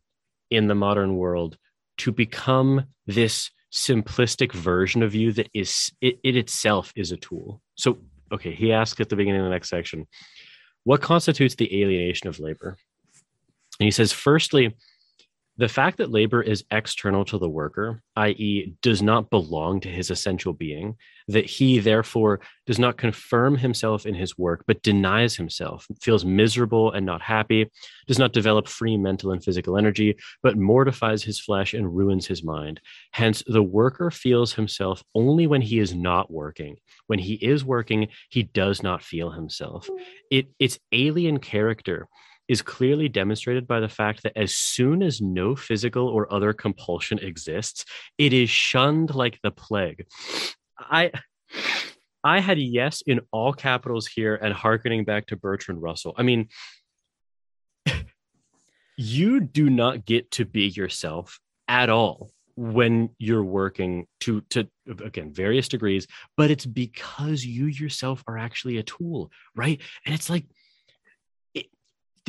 in 0.49 0.68
the 0.68 0.76
modern 0.76 1.16
world 1.16 1.57
to 1.98 2.11
become 2.11 2.86
this 3.06 3.52
simplistic 3.71 4.51
version 4.53 5.03
of 5.03 5.13
you 5.13 5.31
that 5.33 5.49
is, 5.53 5.91
it, 6.01 6.19
it 6.23 6.35
itself 6.35 6.91
is 6.95 7.11
a 7.11 7.17
tool. 7.17 7.61
So, 7.75 7.99
okay, 8.31 8.53
he 8.53 8.71
asks 8.73 8.99
at 8.99 9.09
the 9.09 9.15
beginning 9.15 9.41
of 9.41 9.45
the 9.45 9.51
next 9.51 9.69
section, 9.69 10.07
what 10.83 11.01
constitutes 11.01 11.55
the 11.55 11.81
alienation 11.81 12.27
of 12.29 12.39
labor? 12.39 12.77
And 13.79 13.85
he 13.85 13.91
says, 13.91 14.11
firstly, 14.11 14.75
the 15.60 15.68
fact 15.68 15.98
that 15.98 16.10
labor 16.10 16.41
is 16.41 16.64
external 16.72 17.26
to 17.26 17.38
the 17.38 17.49
worker, 17.49 18.02
i.e., 18.15 18.73
does 18.81 19.02
not 19.02 19.30
belong 19.30 19.81
to 19.81 19.90
his 19.90 20.10
essential 20.10 20.53
being, 20.53 20.95
that 21.27 21.45
he 21.45 21.80
therefore 21.80 22.40
does 22.65 22.80
not 22.80 22.98
confirm 22.98 23.57
himself 23.57 24.06
in 24.06 24.15
his 24.15 24.38
work, 24.38 24.64
but 24.68 24.81
denies 24.84 25.36
himself, 25.36 25.86
feels 26.02 26.23
miserable 26.23 26.94
and 26.94 27.06
not 27.06 27.22
happy, 27.22 27.69
does 28.07 28.18
not 28.18 28.31
develop 28.31 28.69
free 28.69 28.95
mental 28.95 29.34
and 29.34 29.44
physical 29.44 29.77
energy, 29.77 30.15
but 30.41 30.57
mortifies 30.57 31.23
his 31.23 31.41
flesh 31.41 31.73
and 31.73 31.94
ruins 31.94 32.26
his 32.26 32.41
mind. 32.41 32.80
Hence, 33.11 33.44
the 33.45 33.61
worker 33.61 34.10
feels 34.11 34.53
himself 34.53 35.03
only 35.14 35.45
when 35.45 35.61
he 35.61 35.80
is 35.80 35.94
not 35.94 36.31
working. 36.31 36.77
When 37.07 37.19
he 37.19 37.34
is 37.34 37.65
working, 37.65 38.07
he 38.30 38.44
does 38.44 38.81
not 38.81 39.03
feel 39.03 39.31
himself. 39.31 39.90
It, 40.31 40.48
its 40.57 40.80
alien 40.94 41.40
character 41.40 42.07
is 42.49 42.63
clearly 42.63 43.07
demonstrated 43.07 43.67
by 43.67 43.80
the 43.80 43.88
fact 43.88 44.23
that 44.23 44.35
as 44.35 44.53
soon 44.53 45.03
as 45.03 45.21
no 45.21 45.55
physical 45.55 46.07
or 46.07 46.31
other 46.34 46.51
compulsion 46.51 47.19
exists, 47.19 47.85
it 48.17 48.34
is 48.34 48.49
shunned 48.49 49.13
like 49.13 49.39
the 49.43 49.51
plague. 49.51 50.05
I 50.77 51.11
I 52.23 52.39
had 52.41 52.59
yes 52.59 53.01
in 53.05 53.21
all 53.31 53.53
capitals 53.53 54.07
here 54.07 54.35
and 54.35 54.53
harkening 54.53 55.05
back 55.05 55.27
to 55.27 55.38
Bertrand 55.38 55.81
Russell. 55.81 56.13
I 56.17 56.23
mean, 56.23 56.49
you 58.97 59.39
do 59.39 59.69
not 59.69 60.05
get 60.05 60.31
to 60.31 60.43
be 60.43 60.67
yourself 60.67 61.39
at 61.67 61.89
all 61.89 62.31
when 62.55 63.09
you're 63.19 63.43
working 63.43 64.05
to 64.19 64.41
to 64.49 64.67
again 65.05 65.31
various 65.31 65.69
degrees 65.69 66.05
but 66.35 66.51
it's 66.51 66.65
because 66.65 67.45
you 67.45 67.67
yourself 67.67 68.21
are 68.27 68.38
actually 68.38 68.76
a 68.76 68.84
tool 68.84 69.31
right 69.55 69.80
and 70.05 70.13
it's 70.13 70.30
like 70.30 70.43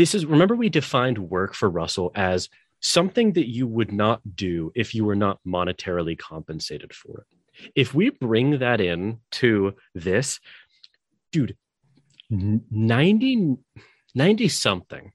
this 0.00 0.14
is 0.14 0.24
remember 0.24 0.56
we 0.56 0.70
defined 0.70 1.18
work 1.18 1.52
for 1.52 1.68
Russell 1.68 2.10
as 2.14 2.48
something 2.80 3.34
that 3.34 3.50
you 3.50 3.66
would 3.66 3.92
not 3.92 4.22
do 4.34 4.72
if 4.74 4.94
you 4.94 5.04
were 5.04 5.14
not 5.14 5.38
monetarily 5.46 6.16
compensated 6.16 6.94
for 6.94 7.20
it. 7.20 7.70
If 7.74 7.92
we 7.92 8.08
bring 8.08 8.60
that 8.60 8.80
in 8.80 9.18
to 9.32 9.74
this, 9.94 10.40
dude, 11.32 11.54
90, 12.30 13.56
90 14.14 14.48
something 14.48 15.12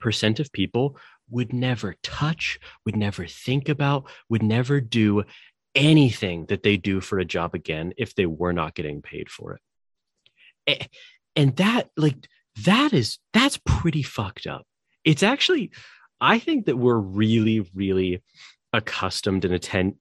percent 0.00 0.40
of 0.40 0.50
people 0.52 0.96
would 1.28 1.52
never 1.52 1.94
touch, 2.02 2.58
would 2.86 2.96
never 2.96 3.26
think 3.26 3.68
about, 3.68 4.10
would 4.30 4.42
never 4.42 4.80
do 4.80 5.24
anything 5.74 6.46
that 6.46 6.62
they 6.62 6.78
do 6.78 7.02
for 7.02 7.18
a 7.18 7.26
job 7.26 7.54
again 7.54 7.92
if 7.98 8.14
they 8.14 8.24
were 8.24 8.54
not 8.54 8.74
getting 8.74 9.02
paid 9.02 9.28
for 9.28 9.60
it. 10.66 10.88
And 11.36 11.56
that, 11.56 11.90
like, 11.98 12.26
that 12.64 12.92
is 12.92 13.18
that's 13.32 13.58
pretty 13.64 14.02
fucked 14.02 14.46
up. 14.46 14.66
It's 15.04 15.22
actually 15.22 15.70
i 16.20 16.38
think 16.38 16.66
that 16.66 16.76
we're 16.76 16.96
really 16.96 17.68
really 17.74 18.22
accustomed 18.72 19.44
and 19.44 19.54
attend 19.54 19.94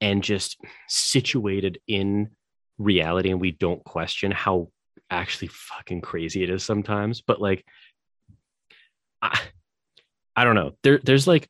and 0.00 0.22
just 0.22 0.56
situated 0.86 1.80
in 1.88 2.30
reality 2.78 3.30
and 3.30 3.40
we 3.40 3.50
don't 3.50 3.82
question 3.82 4.30
how 4.30 4.68
actually 5.10 5.48
fucking 5.48 6.00
crazy 6.00 6.44
it 6.44 6.50
is 6.50 6.62
sometimes 6.62 7.20
but 7.22 7.40
like 7.40 7.64
i, 9.20 9.36
I 10.38 10.44
don't 10.44 10.54
know. 10.54 10.74
There 10.84 11.00
there's 11.02 11.26
like 11.26 11.48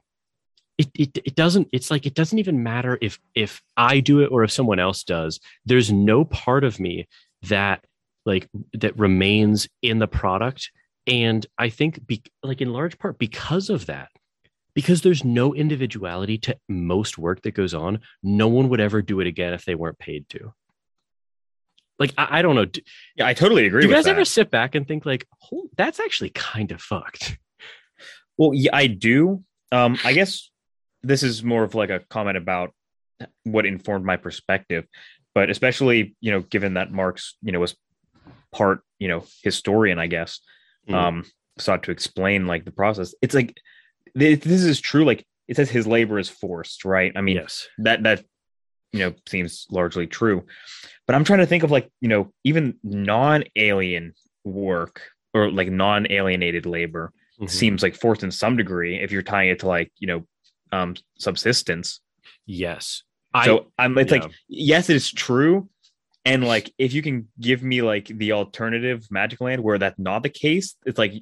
it, 0.79 0.89
it 0.95 1.19
it 1.19 1.35
doesn't 1.35 1.69
it's 1.75 1.91
like 1.91 2.07
it 2.07 2.15
doesn't 2.15 2.39
even 2.39 2.63
matter 2.63 2.97
if 3.03 3.19
if 3.35 3.61
i 3.77 4.01
do 4.01 4.21
it 4.21 4.29
or 4.29 4.45
if 4.45 4.51
someone 4.51 4.79
else 4.79 5.05
does. 5.05 5.41
There's 5.67 5.93
no 5.93 6.25
part 6.25 6.65
of 6.65 6.81
me 6.81 7.07
that 7.43 7.85
like 8.29 8.49
that 8.75 8.97
remains 8.99 9.69
in 9.83 9.99
the 9.99 10.07
product 10.07 10.71
and 11.07 11.47
i 11.59 11.69
think 11.69 12.07
be, 12.07 12.23
like 12.43 12.61
in 12.61 12.73
large 12.73 12.99
part 12.99 13.19
because 13.19 13.71
of 13.71 13.87
that 13.87 14.09
because 14.75 15.03
there's 15.03 15.25
no 15.25 15.55
individuality 15.55 16.39
to 16.39 16.57
most 16.69 17.19
work 17.19 17.43
that 17.43 17.53
goes 17.53 17.75
on 17.75 17.99
no 18.23 18.47
one 18.47 18.69
would 18.69 18.81
ever 18.81 19.03
do 19.03 19.19
it 19.19 19.27
again 19.27 19.53
if 19.53 19.65
they 19.65 19.75
weren't 19.75 19.99
paid 19.99 20.29
to 20.29 20.53
like 21.99 22.13
i, 22.17 22.39
I 22.39 22.43
don't 22.43 22.55
know 22.55 22.67
do, 22.67 22.81
Yeah, 23.17 23.27
I 23.27 23.35
totally 23.35 23.67
agree. 23.67 23.83
do 23.83 23.89
you 23.89 23.95
guys 23.95 24.05
that. 24.05 24.13
ever 24.13 24.25
sit 24.25 24.51
back 24.53 24.77
and 24.77 24.87
think 24.87 25.05
like 25.05 25.27
oh, 25.53 25.69
that's 25.77 25.99
actually 25.99 26.31
kind 26.31 26.71
of 26.71 26.81
fucked 26.81 27.37
Well, 28.39 28.53
yeah, 28.55 28.71
I 28.73 28.87
do. 28.87 29.43
Um, 29.73 29.99
I 30.05 30.13
guess 30.13 30.49
this 31.03 31.23
is 31.25 31.43
more 31.43 31.65
of 31.65 31.75
like 31.75 31.91
a 31.91 32.01
comment 32.09 32.37
about 32.37 32.73
what 33.43 33.67
informed 33.67 34.05
my 34.05 34.17
perspective, 34.17 34.87
but 35.35 35.51
especially 35.51 36.15
you 36.21 36.31
know, 36.31 36.41
given 36.41 36.75
that 36.75 36.93
Marx, 36.93 37.37
you 37.43 37.51
know, 37.53 37.59
was 37.59 37.77
part, 38.53 38.81
you 38.99 39.09
know, 39.09 39.25
historian, 39.43 39.99
I 39.99 40.07
guess, 40.07 40.41
Mm. 40.89 40.95
um, 40.95 41.25
sought 41.59 41.83
to 41.83 41.91
explain 41.91 42.47
like 42.47 42.65
the 42.65 42.71
process. 42.73 43.15
It's 43.21 43.35
like 43.35 43.57
th- 44.19 44.41
this 44.41 44.63
is 44.63 44.81
true. 44.81 45.05
Like 45.05 45.27
it 45.49 45.57
says 45.57 45.69
his 45.71 45.87
labor 45.87 46.19
is 46.19 46.29
forced, 46.29 46.85
right? 46.85 47.13
I 47.17 47.21
mean, 47.21 47.37
yes 47.37 47.69
that 47.79 48.03
that 48.05 48.25
you 48.93 49.01
know 49.01 49.15
seems 49.29 49.67
largely 49.71 50.07
true. 50.07 50.47
But 51.07 51.15
I'm 51.15 51.25
trying 51.25 51.41
to 51.41 51.47
think 51.47 51.63
of 51.65 51.71
like 51.71 51.91
you 52.01 52.09
know 52.09 52.33
even 52.45 52.79
non-alien 52.83 54.15
work 54.45 55.03
or 55.35 55.51
like 55.51 55.71
non-alienated 55.71 56.65
labor 56.67 57.13
Mhm. 57.41 57.51
seems 57.51 57.83
like 57.83 57.95
forced 57.95 58.23
in 58.25 58.31
some 58.31 58.57
degree 58.57 58.97
if 58.97 59.13
you're 59.13 59.23
tying 59.23 59.51
it 59.51 59.59
to 59.61 59.67
like 59.69 59.93
you 59.99 60.07
know 60.07 60.27
um 60.73 60.95
subsistence. 61.19 62.01
yes. 62.47 63.03
So 63.45 63.71
I'm 63.79 63.97
it's 63.99 64.11
yeah. 64.13 64.21
like 64.21 64.31
yes, 64.49 64.89
it's 64.91 65.11
true. 65.11 65.69
And 66.33 66.45
like 66.45 66.73
if 66.79 66.93
you 66.93 67.03
can 67.03 67.29
give 67.41 67.63
me 67.63 67.83
like 67.83 68.07
the 68.07 68.33
alternative 68.33 69.07
magic 69.11 69.41
land 69.41 69.63
where 69.63 69.79
that's 69.79 69.99
not 69.99 70.23
the 70.23 70.29
case, 70.29 70.77
it's 70.87 70.99
like 70.99 71.13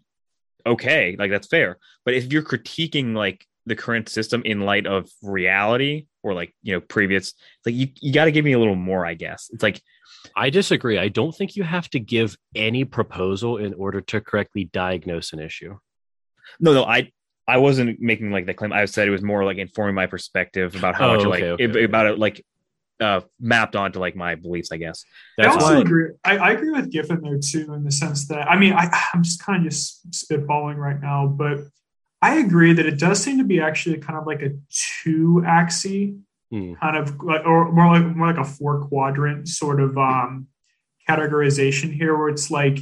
okay, 0.65 1.15
like 1.19 1.31
that's 1.31 1.47
fair. 1.47 1.79
But 2.05 2.15
if 2.15 2.33
you're 2.33 2.43
critiquing 2.43 3.15
like 3.15 3.47
the 3.67 3.77
current 3.77 4.09
system 4.09 4.43
in 4.45 4.61
light 4.61 4.87
of 4.87 5.09
reality 5.23 6.07
or 6.23 6.35
like 6.35 6.55
you 6.63 6.73
know 6.75 6.81
previous, 6.81 7.29
it's 7.31 7.67
like 7.67 7.75
you, 7.75 7.89
you 8.01 8.13
got 8.13 8.25
to 8.27 8.33
give 8.33 8.45
me 8.45 8.53
a 8.53 8.59
little 8.59 8.75
more, 8.77 9.07
I 9.07 9.15
guess. 9.15 9.49
It's 9.53 9.63
like 9.63 9.81
I 10.35 10.51
disagree. 10.51 10.99
I 10.99 11.09
don't 11.09 11.33
think 11.35 11.55
you 11.57 11.63
have 11.63 11.89
to 11.91 12.01
give 12.01 12.37
any 12.55 12.85
proposal 12.85 13.59
in 13.59 13.75
order 13.75 14.01
to 14.01 14.21
correctly 14.21 14.65
diagnose 14.73 15.33
an 15.33 15.39
issue. 15.41 15.79
no, 16.61 16.73
no, 16.75 16.85
I 16.85 17.13
I 17.49 17.59
wasn't 17.59 18.01
making 18.01 18.33
like 18.33 18.47
that 18.47 18.57
claim. 18.57 18.73
I 18.73 18.87
said 18.87 19.07
it 19.07 19.13
was 19.13 19.23
more 19.23 19.45
like 19.45 19.59
informing 19.59 19.95
my 19.95 20.07
perspective 20.07 20.75
about 20.75 20.97
how 20.97 21.11
Oh, 21.11 21.13
much 21.15 21.21
okay, 21.21 21.29
like 21.29 21.43
okay, 21.45 21.65
it- 21.65 21.71
okay. 21.71 21.85
about 21.85 22.07
it 22.07 22.19
like 22.19 22.45
uh 23.01 23.21
mapped 23.39 23.77
onto 23.77 23.99
like 23.99 24.17
my 24.17 24.35
beliefs, 24.35 24.71
I 24.73 24.77
guess. 24.77 25.05
I 25.41 25.47
also 25.47 25.75
why. 25.75 25.81
agree. 25.81 26.11
I, 26.25 26.39
I 26.39 26.51
agree 26.53 26.71
with 26.71 26.91
Giffen 26.91 27.21
there 27.23 27.39
too, 27.39 27.73
in 27.75 27.85
the 27.85 27.93
sense 27.93 28.29
that 28.29 28.51
I 28.51 28.57
mean, 28.59 28.73
I, 28.73 28.91
I'm 29.13 29.23
just 29.23 29.43
kind 29.43 29.65
of 29.65 29.71
just 29.71 30.11
spitballing 30.11 30.77
right 30.77 31.01
now, 31.01 31.27
but 31.27 31.59
I 32.23 32.37
agree 32.39 32.73
that 32.73 32.87
it 32.87 32.99
does 32.99 33.23
seem 33.23 33.39
to 33.39 33.45
be 33.45 33.61
actually 33.61 33.99
kind 33.99 34.19
of 34.19 34.27
like 34.27 34.43
a 34.43 34.51
two 34.71 35.45
axis 35.47 36.13
Hmm. 36.51 36.75
kind 36.75 36.97
of 36.97 37.21
like, 37.25 37.45
or 37.45 37.73
more 37.73 37.99
like 37.99 38.17
more 38.17 38.29
like 38.29 38.39
a 38.39 38.45
four 38.45 38.87
quadrant 38.87 39.49
sort 39.49 39.81
of 39.81 39.99
um, 39.99 40.47
categorization 41.09 41.93
here, 41.93 42.17
where 42.17 42.29
it's 42.29 42.53
like, 42.53 42.79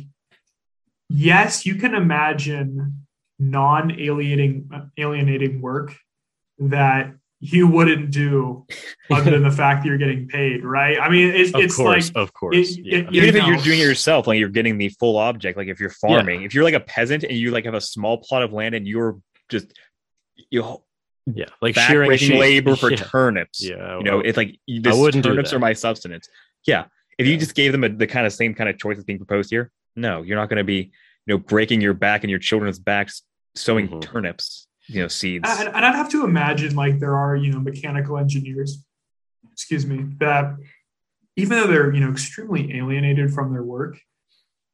yes, 1.08 1.64
you 1.64 1.76
can 1.76 1.94
imagine 1.94 3.06
non-alienating 3.38 4.70
alienating 4.98 5.62
work 5.62 5.96
that 6.58 7.14
you 7.52 7.66
wouldn't 7.68 8.10
do 8.10 8.64
other 9.10 9.32
than 9.32 9.42
the 9.42 9.50
fact 9.62 9.82
that 9.82 9.88
you're 9.88 9.98
getting 9.98 10.26
paid, 10.28 10.64
right? 10.64 10.98
I 10.98 11.10
mean, 11.10 11.28
it's, 11.34 11.52
Of 11.54 11.60
it's 11.60 11.76
course, 11.76 12.08
like 12.14 12.22
of 12.22 12.32
course. 12.32 12.56
it- 12.56 12.78
yeah. 12.84 12.98
it- 12.98 13.14
even 13.14 13.44
you 13.44 13.54
if 13.54 13.64
you're 13.64 13.64
doing 13.64 13.80
it 13.80 13.82
yourself, 13.82 14.26
like 14.26 14.38
you're 14.38 14.48
getting 14.48 14.78
the 14.78 14.88
full 14.88 15.18
object. 15.18 15.58
Like 15.58 15.68
if 15.68 15.78
you're 15.78 15.90
farming, 15.90 16.42
if 16.42 16.54
you're 16.54 16.64
like 16.64 16.74
a 16.74 16.80
peasant 16.80 17.22
and 17.24 17.36
you 17.36 17.50
like 17.50 17.66
have 17.66 17.74
a 17.74 17.80
small 17.80 18.18
plot 18.18 18.42
of 18.42 18.52
land 18.52 18.74
and 18.74 18.86
you're 18.88 19.18
just 19.50 19.66
you 20.50 20.60
know, 20.62 20.82
yeah, 21.26 21.46
like 21.60 21.74
shearing 21.76 22.10
labor 22.38 22.76
for 22.76 22.90
yeah. 22.92 22.96
turnips. 22.96 23.62
Yeah, 23.62 23.98
You 23.98 24.04
know, 24.04 24.20
it's 24.20 24.36
like 24.36 24.58
you- 24.66 24.80
this 24.80 24.96
wouldn't 24.96 25.24
turnips 25.24 25.52
are 25.52 25.58
my 25.58 25.74
substance. 25.74 26.28
Yeah. 26.66 26.84
If 27.18 27.26
you 27.26 27.36
just 27.36 27.54
gave 27.54 27.70
them 27.72 27.84
a, 27.84 27.88
the 27.90 28.06
kind 28.06 28.26
of 28.26 28.32
same 28.32 28.54
kind 28.54 28.68
of 28.70 28.78
choice 28.78 28.96
that's 28.96 29.04
being 29.04 29.18
proposed 29.18 29.50
here, 29.50 29.70
no, 29.94 30.22
you're 30.22 30.36
not 30.36 30.48
going 30.48 30.56
to 30.58 30.64
be, 30.64 30.90
you 31.26 31.34
know, 31.34 31.38
breaking 31.38 31.80
your 31.80 31.94
back 31.94 32.24
and 32.24 32.30
your 32.30 32.40
children's 32.40 32.78
backs 32.80 33.22
sowing 33.54 33.86
Mhm. 33.88 34.00
turnips, 34.02 34.66
you 34.86 35.02
know, 35.02 35.08
seeds. 35.08 35.48
and, 35.48 35.68
and 35.68 35.84
I'd 35.84 35.94
have 35.94 36.10
to 36.10 36.24
imagine 36.24 36.74
like 36.74 36.98
there 36.98 37.16
are 37.16 37.36
you 37.36 37.52
know 37.52 37.60
mechanical 37.60 38.18
engineers, 38.18 38.84
excuse 39.52 39.86
me, 39.86 40.06
that 40.18 40.54
even 41.36 41.58
though 41.58 41.66
they're 41.66 41.92
you 41.92 42.00
know 42.00 42.10
extremely 42.10 42.76
alienated 42.76 43.32
from 43.32 43.52
their 43.52 43.62
work, 43.62 43.98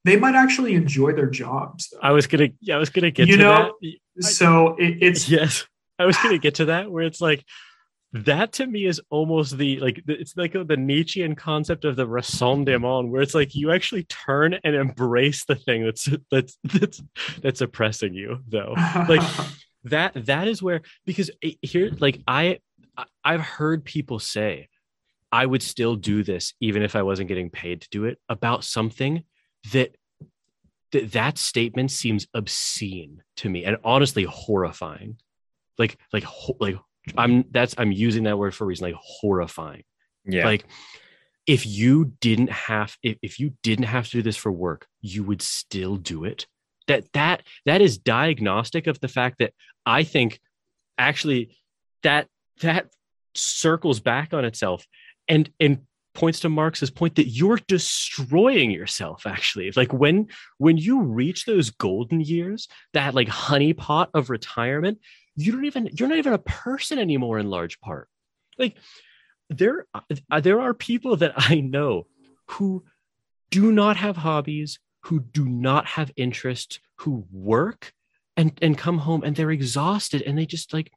they 0.04 0.16
might 0.16 0.34
actually 0.34 0.74
enjoy 0.74 1.12
their 1.12 1.30
jobs. 1.30 1.90
Though. 1.90 2.00
I 2.02 2.12
was 2.12 2.26
gonna, 2.26 2.48
yeah, 2.60 2.76
I 2.76 2.78
was 2.78 2.90
gonna 2.90 3.10
get 3.10 3.28
You 3.28 3.36
to 3.36 3.42
know, 3.42 3.74
that. 3.80 4.22
so 4.24 4.76
it, 4.78 4.98
it's 5.00 5.28
yes 5.38 5.66
i 6.00 6.06
was 6.06 6.16
going 6.16 6.30
to 6.34 6.38
get 6.38 6.56
to 6.56 6.64
that 6.66 6.90
where 6.90 7.04
it's 7.04 7.20
like 7.20 7.44
that 8.12 8.52
to 8.54 8.66
me 8.66 8.86
is 8.86 9.00
almost 9.08 9.56
the 9.56 9.78
like 9.78 10.02
it's 10.08 10.36
like 10.36 10.52
the 10.52 10.76
nietzschean 10.76 11.36
concept 11.36 11.84
of 11.84 11.94
the 11.94 12.06
ressentiment 12.06 13.08
where 13.08 13.22
it's 13.22 13.34
like 13.36 13.54
you 13.54 13.70
actually 13.70 14.02
turn 14.04 14.58
and 14.64 14.74
embrace 14.74 15.44
the 15.44 15.54
thing 15.54 15.84
that's 15.84 16.08
that's 16.28 16.58
that's 16.64 17.02
that's 17.40 17.60
oppressing 17.60 18.12
you 18.14 18.38
though 18.48 18.74
like 19.08 19.22
that 19.84 20.12
that 20.26 20.48
is 20.48 20.62
where 20.62 20.82
because 21.06 21.30
it- 21.40 21.58
here 21.62 21.90
like 22.00 22.20
i 22.26 22.58
i've 23.24 23.40
heard 23.40 23.84
people 23.84 24.18
say 24.18 24.68
i 25.32 25.44
would 25.46 25.62
still 25.62 25.96
do 25.96 26.22
this 26.22 26.52
even 26.60 26.82
if 26.82 26.94
i 26.96 27.02
wasn't 27.02 27.28
getting 27.28 27.50
paid 27.50 27.80
to 27.80 27.88
do 27.90 28.04
it 28.04 28.18
about 28.28 28.64
something 28.64 29.22
that 29.72 29.94
that 30.92 31.12
that 31.12 31.38
statement 31.38 31.90
seems 31.90 32.26
obscene 32.34 33.22
to 33.36 33.48
me 33.48 33.64
and 33.64 33.76
honestly 33.84 34.24
horrifying. 34.24 35.16
Like 35.78 35.98
like 36.12 36.24
like 36.58 36.76
i'm 37.16 37.44
that's 37.50 37.74
i'm 37.78 37.92
using 37.92 38.24
that 38.24 38.38
word 38.38 38.54
for 38.54 38.64
a 38.64 38.66
reason 38.66 38.84
like 38.88 38.96
horrifying. 38.98 39.84
Yeah. 40.26 40.44
like 40.44 40.66
if 41.46 41.66
you 41.66 42.12
didn't 42.20 42.50
have 42.50 42.96
if, 43.02 43.16
if 43.22 43.40
you 43.40 43.54
didn't 43.62 43.86
have 43.86 44.04
to 44.06 44.18
do 44.18 44.22
this 44.22 44.36
for 44.36 44.52
work 44.52 44.86
you 45.00 45.24
would 45.24 45.40
still 45.40 45.96
do 45.96 46.24
it 46.24 46.46
that 46.86 47.04
that 47.12 47.42
that 47.66 47.80
is 47.80 47.98
diagnostic 47.98 48.86
of 48.86 49.00
the 49.00 49.08
fact 49.08 49.38
that 49.38 49.52
i 49.86 50.02
think 50.02 50.40
actually 50.98 51.56
that 52.02 52.26
that 52.60 52.88
circles 53.34 54.00
back 54.00 54.32
on 54.34 54.44
itself 54.44 54.86
and 55.28 55.50
and 55.60 55.80
points 56.14 56.40
to 56.40 56.48
marx's 56.48 56.90
point 56.90 57.14
that 57.14 57.28
you're 57.28 57.60
destroying 57.68 58.70
yourself 58.70 59.26
actually. 59.26 59.70
Like 59.76 59.92
when 59.92 60.26
when 60.58 60.76
you 60.76 61.02
reach 61.02 61.44
those 61.44 61.70
golden 61.70 62.20
years 62.20 62.68
that 62.92 63.14
like 63.14 63.28
honeypot 63.28 64.08
of 64.12 64.28
retirement 64.28 64.98
you 65.36 65.52
don't 65.52 65.64
even 65.64 65.88
you're 65.92 66.08
not 66.08 66.18
even 66.18 66.32
a 66.32 66.38
person 66.38 66.98
anymore 66.98 67.38
in 67.38 67.48
large 67.48 67.80
part. 67.80 68.08
Like 68.58 68.76
there 69.48 69.86
uh, 69.94 70.40
there 70.40 70.60
are 70.60 70.74
people 70.74 71.16
that 71.16 71.32
I 71.36 71.60
know 71.60 72.06
who 72.46 72.84
do 73.50 73.72
not 73.72 73.96
have 73.96 74.16
hobbies, 74.16 74.78
who 75.04 75.20
do 75.20 75.48
not 75.48 75.86
have 75.86 76.12
interest, 76.16 76.80
who 76.96 77.26
work 77.32 77.92
and 78.36 78.52
and 78.62 78.78
come 78.78 78.98
home 78.98 79.22
and 79.24 79.34
they're 79.34 79.50
exhausted 79.50 80.22
and 80.22 80.38
they 80.38 80.46
just 80.46 80.72
like 80.72 80.92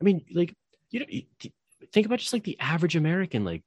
I 0.00 0.04
mean 0.04 0.24
like 0.32 0.54
you 0.90 1.00
know 1.00 1.50
think 1.92 2.06
about 2.06 2.18
just 2.18 2.32
like 2.32 2.44
the 2.44 2.58
average 2.58 2.96
American 2.96 3.44
like 3.44 3.62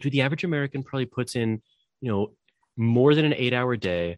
dude 0.00 0.12
the 0.12 0.22
average 0.22 0.44
American 0.44 0.82
probably 0.82 1.06
puts 1.06 1.36
in 1.36 1.60
you 2.00 2.10
know 2.10 2.32
more 2.76 3.14
than 3.14 3.24
an 3.24 3.34
8 3.34 3.52
hour 3.52 3.76
day 3.76 4.16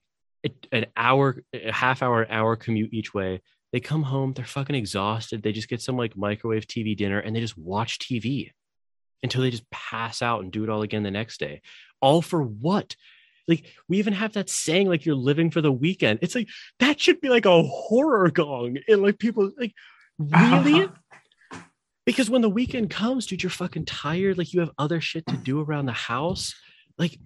an 0.70 0.86
hour 0.96 1.42
a 1.52 1.72
half 1.72 2.02
hour 2.02 2.22
an 2.22 2.30
hour 2.30 2.54
commute 2.54 2.92
each 2.92 3.12
way 3.12 3.40
they 3.72 3.80
come 3.80 4.04
home 4.04 4.32
they're 4.32 4.44
fucking 4.44 4.76
exhausted 4.76 5.42
they 5.42 5.52
just 5.52 5.68
get 5.68 5.82
some 5.82 5.96
like 5.96 6.16
microwave 6.16 6.66
TV 6.66 6.96
dinner 6.96 7.18
and 7.18 7.34
they 7.34 7.40
just 7.40 7.58
watch 7.58 7.98
TV 7.98 8.52
until 9.24 9.40
they 9.40 9.50
just 9.50 9.68
pass 9.70 10.20
out 10.20 10.42
and 10.42 10.52
do 10.52 10.62
it 10.62 10.70
all 10.70 10.82
again 10.82 11.02
the 11.02 11.10
next 11.10 11.40
day. 11.40 11.62
All 12.00 12.20
for 12.20 12.42
what? 12.42 12.94
Like 13.46 13.64
we 13.88 13.98
even 13.98 14.12
have 14.12 14.32
that 14.34 14.48
saying 14.48 14.88
like 14.88 15.04
you're 15.04 15.14
living 15.14 15.50
for 15.50 15.60
the 15.60 15.72
weekend. 15.72 16.20
It's 16.22 16.34
like 16.34 16.48
that 16.78 17.00
should 17.00 17.20
be 17.20 17.28
like 17.28 17.46
a 17.46 17.62
horror 17.62 18.30
gong. 18.30 18.78
And 18.88 19.02
like 19.02 19.18
people 19.18 19.50
like 19.58 19.74
really? 20.18 20.88
because 22.06 22.30
when 22.30 22.42
the 22.42 22.48
weekend 22.48 22.90
comes, 22.90 23.26
dude, 23.26 23.42
you're 23.42 23.50
fucking 23.50 23.84
tired. 23.84 24.38
Like 24.38 24.52
you 24.52 24.60
have 24.60 24.70
other 24.78 25.00
shit 25.00 25.26
to 25.26 25.36
do 25.36 25.60
around 25.60 25.86
the 25.86 25.92
house. 25.92 26.54
Like 26.98 27.18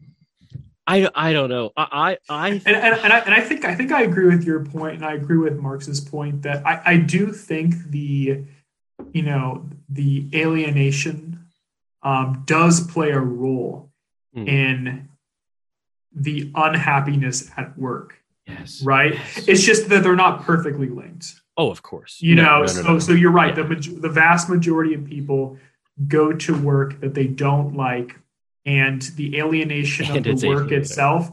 I 0.87 1.09
I 1.15 1.33
don't 1.33 1.51
know. 1.51 1.71
I 1.77 1.87
I, 1.91 2.19
I 2.29 2.49
and, 2.49 2.67
and, 2.67 2.77
and, 2.77 3.13
I, 3.13 3.19
and 3.21 3.35
I 3.35 3.41
think 3.41 3.65
I 3.65 3.75
think 3.75 3.93
I 3.93 4.03
agree 4.03 4.27
with 4.27 4.45
your 4.45 4.65
point, 4.65 4.97
and 4.97 5.05
I 5.05 5.15
agree 5.15 5.39
with 5.39 5.59
Marx's 5.59 6.01
point 6.01 6.43
that 6.43 6.67
I, 6.67 6.83
I 6.85 6.97
do 6.97 7.33
think 7.33 7.91
the 7.91 8.45
you 9.13 9.23
know 9.23 9.69
the 9.89 10.29
alienation 10.35 11.47
um, 12.03 12.43
does 12.47 12.87
play 12.87 13.11
a 13.11 13.21
role 13.21 13.89
Mm. 14.37 14.47
in 14.47 15.08
the 16.23 16.51
unhappiness 16.55 17.51
at 17.57 17.77
work, 17.79 18.15
yes. 18.47 18.83
right? 18.83 19.15
Yes. 19.15 19.49
It's 19.49 19.63
just 19.63 19.89
that 19.89 20.03
they're 20.03 20.17
not 20.17 20.43
perfectly 20.43 20.89
linked. 20.89 21.35
oh, 21.57 21.71
of 21.71 21.83
course. 21.83 22.19
You 22.21 22.35
No, 22.37 22.43
know, 22.43 22.59
no, 22.59 22.61
no, 22.61 22.67
so 22.67 22.99
so 22.99 23.13
you're 23.13 23.31
right. 23.33 23.57
Yeah. 23.57 23.63
The 23.63 23.69
maj- 23.69 23.95
the 24.03 24.09
vast 24.09 24.49
majority 24.49 24.95
of 24.95 25.05
people 25.05 25.59
go 26.07 26.33
to 26.33 26.57
work 26.57 27.01
that 27.01 27.15
they 27.15 27.27
don't 27.27 27.75
like, 27.77 28.19
and 28.65 29.03
the 29.17 29.39
alienation 29.39 30.07
And 30.17 30.27
of 30.27 30.41
the 30.41 30.49
work 30.49 30.71
itself 30.73 31.31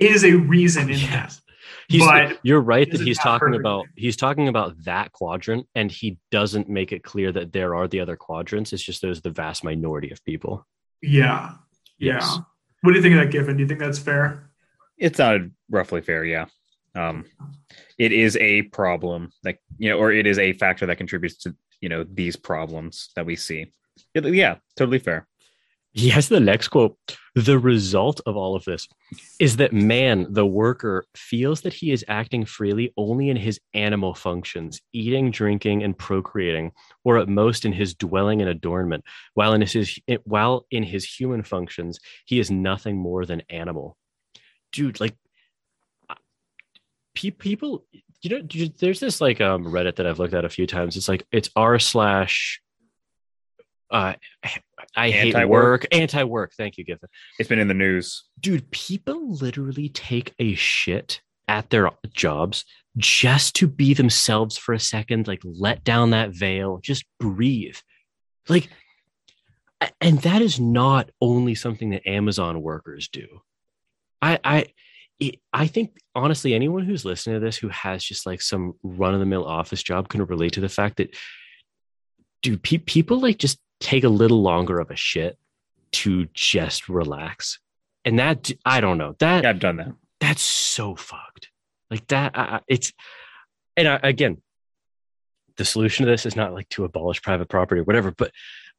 is 0.00 0.24
a 0.24 0.32
reason 0.34 0.84
in 0.90 1.00
that. 1.00 1.10
Yes. 1.10 1.42
He's, 1.90 2.04
But 2.06 2.38
you're 2.42 2.60
right 2.60 2.90
that 2.90 3.00
he's 3.00 3.16
that 3.16 3.22
talking 3.22 3.48
perfect? 3.48 3.60
about 3.60 3.86
he's 3.96 4.16
talking 4.16 4.46
about 4.48 4.74
that 4.84 5.10
quadrant 5.12 5.66
and 5.74 5.90
he 5.90 6.18
doesn't 6.30 6.68
make 6.68 6.92
it 6.92 7.02
clear 7.02 7.32
that 7.32 7.52
there 7.54 7.74
are 7.74 7.88
the 7.88 8.00
other 8.00 8.14
quadrants 8.14 8.74
it's 8.74 8.82
just 8.82 9.00
there's 9.00 9.22
the 9.22 9.30
vast 9.30 9.64
minority 9.64 10.10
of 10.10 10.22
people 10.22 10.66
Yeah. 11.00 11.52
Yes. 11.98 12.30
Yeah. 12.36 12.42
What 12.82 12.92
do 12.92 12.96
you 12.96 13.02
think 13.02 13.14
of 13.14 13.20
that, 13.20 13.32
Giffen? 13.32 13.56
Do 13.56 13.62
you 13.62 13.68
think 13.68 13.80
that's 13.80 13.98
fair? 13.98 14.50
It's 14.96 15.18
not 15.18 15.40
roughly 15.70 16.00
fair 16.00 16.24
yeah 16.24 16.46
um 16.94 17.24
it 17.98 18.12
is 18.12 18.36
a 18.38 18.62
problem 18.62 19.30
that 19.42 19.58
you 19.78 19.90
know 19.90 19.98
or 19.98 20.12
it 20.12 20.26
is 20.26 20.38
a 20.38 20.52
factor 20.54 20.86
that 20.86 20.96
contributes 20.96 21.36
to 21.36 21.54
you 21.80 21.88
know 21.88 22.04
these 22.04 22.36
problems 22.36 23.10
that 23.14 23.26
we 23.26 23.36
see 23.36 23.72
yeah 24.14 24.56
totally 24.76 24.98
fair 24.98 25.27
he 25.98 26.08
has 26.10 26.28
the 26.28 26.38
next 26.38 26.68
quote 26.68 26.96
the 27.34 27.58
result 27.58 28.20
of 28.26 28.36
all 28.36 28.54
of 28.54 28.64
this 28.64 28.88
is 29.40 29.56
that 29.56 29.72
man 29.72 30.26
the 30.30 30.46
worker 30.46 31.04
feels 31.16 31.60
that 31.62 31.72
he 31.72 31.90
is 31.90 32.04
acting 32.08 32.44
freely 32.44 32.92
only 32.96 33.30
in 33.30 33.36
his 33.36 33.60
animal 33.74 34.14
functions 34.14 34.80
eating 34.92 35.30
drinking 35.30 35.82
and 35.82 35.98
procreating 35.98 36.70
or 37.04 37.18
at 37.18 37.28
most 37.28 37.64
in 37.64 37.72
his 37.72 37.94
dwelling 37.94 38.40
and 38.40 38.50
adornment. 38.50 39.04
While 39.34 39.52
in 39.54 39.62
his 39.62 39.98
while 40.24 40.66
in 40.70 40.82
his 40.82 41.04
human 41.04 41.42
functions 41.42 41.98
he 42.24 42.38
is 42.38 42.50
nothing 42.50 42.96
more 42.96 43.26
than 43.26 43.42
animal. 43.50 43.96
Dude 44.72 45.00
like 45.00 45.16
people 47.14 47.84
you 48.22 48.30
know 48.30 48.70
there's 48.78 49.00
this 49.00 49.20
like 49.20 49.40
um 49.40 49.64
reddit 49.64 49.96
that 49.96 50.06
i've 50.06 50.20
looked 50.20 50.34
at 50.34 50.44
a 50.44 50.48
few 50.48 50.66
times. 50.66 50.96
It's 50.96 51.08
like 51.08 51.26
it's 51.32 51.50
r 51.56 51.78
slash 51.78 52.60
uh 53.90 54.14
I 54.96 55.10
hate 55.10 55.48
work. 55.48 55.86
Anti 55.92 56.24
work. 56.24 56.52
Thank 56.56 56.78
you, 56.78 56.84
Giffen. 56.84 57.08
It's 57.38 57.48
been 57.48 57.58
in 57.58 57.68
the 57.68 57.74
news. 57.74 58.24
Dude, 58.40 58.70
people 58.70 59.32
literally 59.34 59.88
take 59.88 60.34
a 60.38 60.54
shit 60.54 61.20
at 61.46 61.70
their 61.70 61.90
jobs 62.12 62.64
just 62.96 63.54
to 63.56 63.66
be 63.66 63.94
themselves 63.94 64.58
for 64.58 64.74
a 64.74 64.80
second, 64.80 65.28
like 65.28 65.40
let 65.44 65.84
down 65.84 66.10
that 66.10 66.30
veil, 66.30 66.78
just 66.82 67.04
breathe. 67.20 67.76
Like, 68.48 68.68
and 70.00 70.20
that 70.22 70.42
is 70.42 70.58
not 70.58 71.10
only 71.20 71.54
something 71.54 71.90
that 71.90 72.06
Amazon 72.06 72.62
workers 72.62 73.08
do. 73.08 73.26
I, 74.20 74.38
I, 74.42 74.66
it, 75.20 75.36
I 75.52 75.68
think 75.68 75.96
honestly, 76.14 76.54
anyone 76.54 76.84
who's 76.84 77.04
listening 77.04 77.36
to 77.36 77.44
this 77.44 77.56
who 77.56 77.68
has 77.68 78.02
just 78.02 78.26
like 78.26 78.42
some 78.42 78.74
run 78.82 79.14
of 79.14 79.20
the 79.20 79.26
mill 79.26 79.44
office 79.44 79.82
job 79.82 80.08
can 80.08 80.24
relate 80.24 80.54
to 80.54 80.60
the 80.60 80.68
fact 80.68 80.96
that, 80.96 81.14
dude, 82.42 82.62
pe- 82.62 82.78
people 82.78 83.20
like 83.20 83.38
just 83.38 83.58
take 83.80 84.04
a 84.04 84.08
little 84.08 84.42
longer 84.42 84.80
of 84.80 84.90
a 84.90 84.96
shit 84.96 85.38
to 85.92 86.26
just 86.34 86.88
relax. 86.88 87.58
And 88.04 88.18
that 88.18 88.50
I 88.64 88.80
don't 88.80 88.98
know 88.98 89.14
that 89.18 89.44
yeah, 89.44 89.50
I've 89.50 89.60
done 89.60 89.76
that. 89.76 89.92
That's 90.20 90.42
so 90.42 90.94
fucked. 90.94 91.50
Like 91.90 92.06
that, 92.08 92.36
I, 92.36 92.60
it's 92.68 92.92
and 93.76 93.88
I, 93.88 94.00
again, 94.02 94.38
the 95.56 95.64
solution 95.64 96.06
to 96.06 96.10
this 96.10 96.26
is 96.26 96.36
not 96.36 96.52
like 96.52 96.68
to 96.70 96.84
abolish 96.84 97.22
private 97.22 97.48
property 97.48 97.80
or 97.80 97.84
whatever, 97.84 98.10
but 98.10 98.32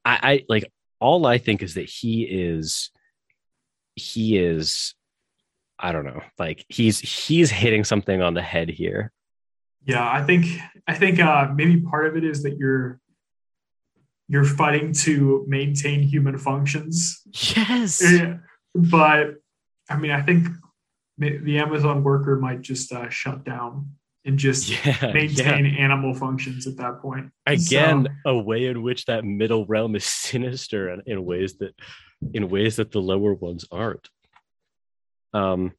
I, 0.05 0.19
I 0.21 0.45
like 0.49 0.71
all 0.99 1.25
I 1.25 1.37
think 1.37 1.61
is 1.63 1.75
that 1.75 1.89
he 1.89 2.23
is 2.23 2.91
he 3.95 4.37
is 4.37 4.95
I 5.77 5.91
don't 5.91 6.05
know, 6.05 6.21
like 6.37 6.65
he's 6.67 6.99
he's 6.99 7.49
hitting 7.49 7.83
something 7.83 8.21
on 8.21 8.33
the 8.33 8.41
head 8.41 8.69
here. 8.69 9.11
Yeah, 9.85 10.07
I 10.07 10.23
think 10.23 10.45
I 10.87 10.93
think 10.93 11.19
uh 11.19 11.47
maybe 11.53 11.81
part 11.81 12.07
of 12.07 12.17
it 12.17 12.23
is 12.23 12.43
that 12.43 12.57
you're 12.57 12.99
you're 14.29 14.45
fighting 14.45 14.93
to 14.93 15.43
maintain 15.47 16.03
human 16.03 16.37
functions. 16.37 17.21
Yes. 17.55 18.01
But 18.75 19.37
I 19.89 19.97
mean, 19.97 20.11
I 20.11 20.21
think 20.21 20.47
the 21.17 21.57
Amazon 21.57 22.03
worker 22.03 22.35
might 22.35 22.61
just 22.61 22.91
uh, 22.91 23.09
shut 23.09 23.43
down 23.43 23.89
and 24.25 24.37
just 24.37 24.69
yeah, 24.85 25.11
maintain 25.11 25.65
yeah. 25.65 25.71
animal 25.79 26.13
functions 26.13 26.67
at 26.67 26.77
that 26.77 27.01
point. 27.01 27.31
Again, 27.47 28.07
so, 28.23 28.29
a 28.29 28.37
way 28.37 28.67
in 28.67 28.83
which 28.83 29.05
that 29.05 29.25
middle 29.25 29.65
realm 29.65 29.95
is 29.95 30.05
sinister 30.29 30.89
and 30.89 31.01
in 31.07 31.25
ways 31.25 31.55
that 31.55 31.73
in 32.33 32.47
ways 32.49 32.75
that 32.75 32.91
the 32.91 33.01
lower 33.01 33.33
ones 33.33 33.65
aren't. 33.71 34.07
Um 35.33 35.73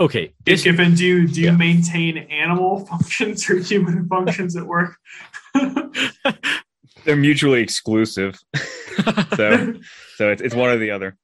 okay. 0.00 0.34
This, 0.44 0.64
Giffen, 0.64 0.96
do 0.96 1.06
you 1.06 1.28
do 1.28 1.40
you 1.40 1.46
yeah. 1.50 1.56
maintain 1.56 2.18
animal 2.18 2.84
functions 2.90 3.48
or 3.48 3.58
human 3.58 4.08
functions 4.08 4.56
at 4.56 4.66
work? 4.66 4.96
They're 7.06 7.16
mutually 7.16 7.62
exclusive. 7.62 8.38
so 9.36 9.74
so 10.16 10.30
it's, 10.30 10.42
it's 10.42 10.54
one 10.54 10.70
or 10.70 10.76
the 10.76 10.90
other. 10.90 11.16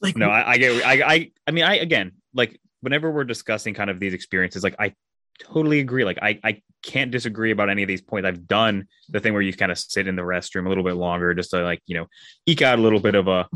Like 0.00 0.16
no, 0.16 0.30
I, 0.30 0.52
I 0.52 0.58
get 0.58 0.86
I 0.86 1.14
I 1.14 1.30
I 1.46 1.50
mean 1.50 1.64
I 1.64 1.76
again 1.76 2.12
like 2.34 2.60
whenever 2.80 3.10
we're 3.10 3.24
discussing 3.24 3.74
kind 3.74 3.90
of 3.90 3.98
these 3.98 4.14
experiences, 4.14 4.62
like 4.62 4.76
I 4.78 4.94
totally 5.40 5.80
agree. 5.80 6.04
Like 6.04 6.18
I 6.22 6.38
I 6.44 6.62
can't 6.82 7.10
disagree 7.10 7.50
about 7.50 7.70
any 7.70 7.82
of 7.82 7.88
these 7.88 8.02
points. 8.02 8.26
I've 8.26 8.46
done 8.46 8.86
the 9.08 9.20
thing 9.20 9.32
where 9.32 9.42
you 9.42 9.52
kind 9.52 9.72
of 9.72 9.78
sit 9.78 10.06
in 10.06 10.14
the 10.14 10.22
restroom 10.22 10.66
a 10.66 10.68
little 10.68 10.84
bit 10.84 10.94
longer 10.94 11.34
just 11.34 11.50
to 11.50 11.62
like, 11.62 11.80
you 11.86 11.96
know, 11.96 12.06
eke 12.46 12.62
out 12.62 12.78
a 12.78 12.82
little 12.82 13.00
bit 13.00 13.14
of 13.14 13.26
a 13.26 13.48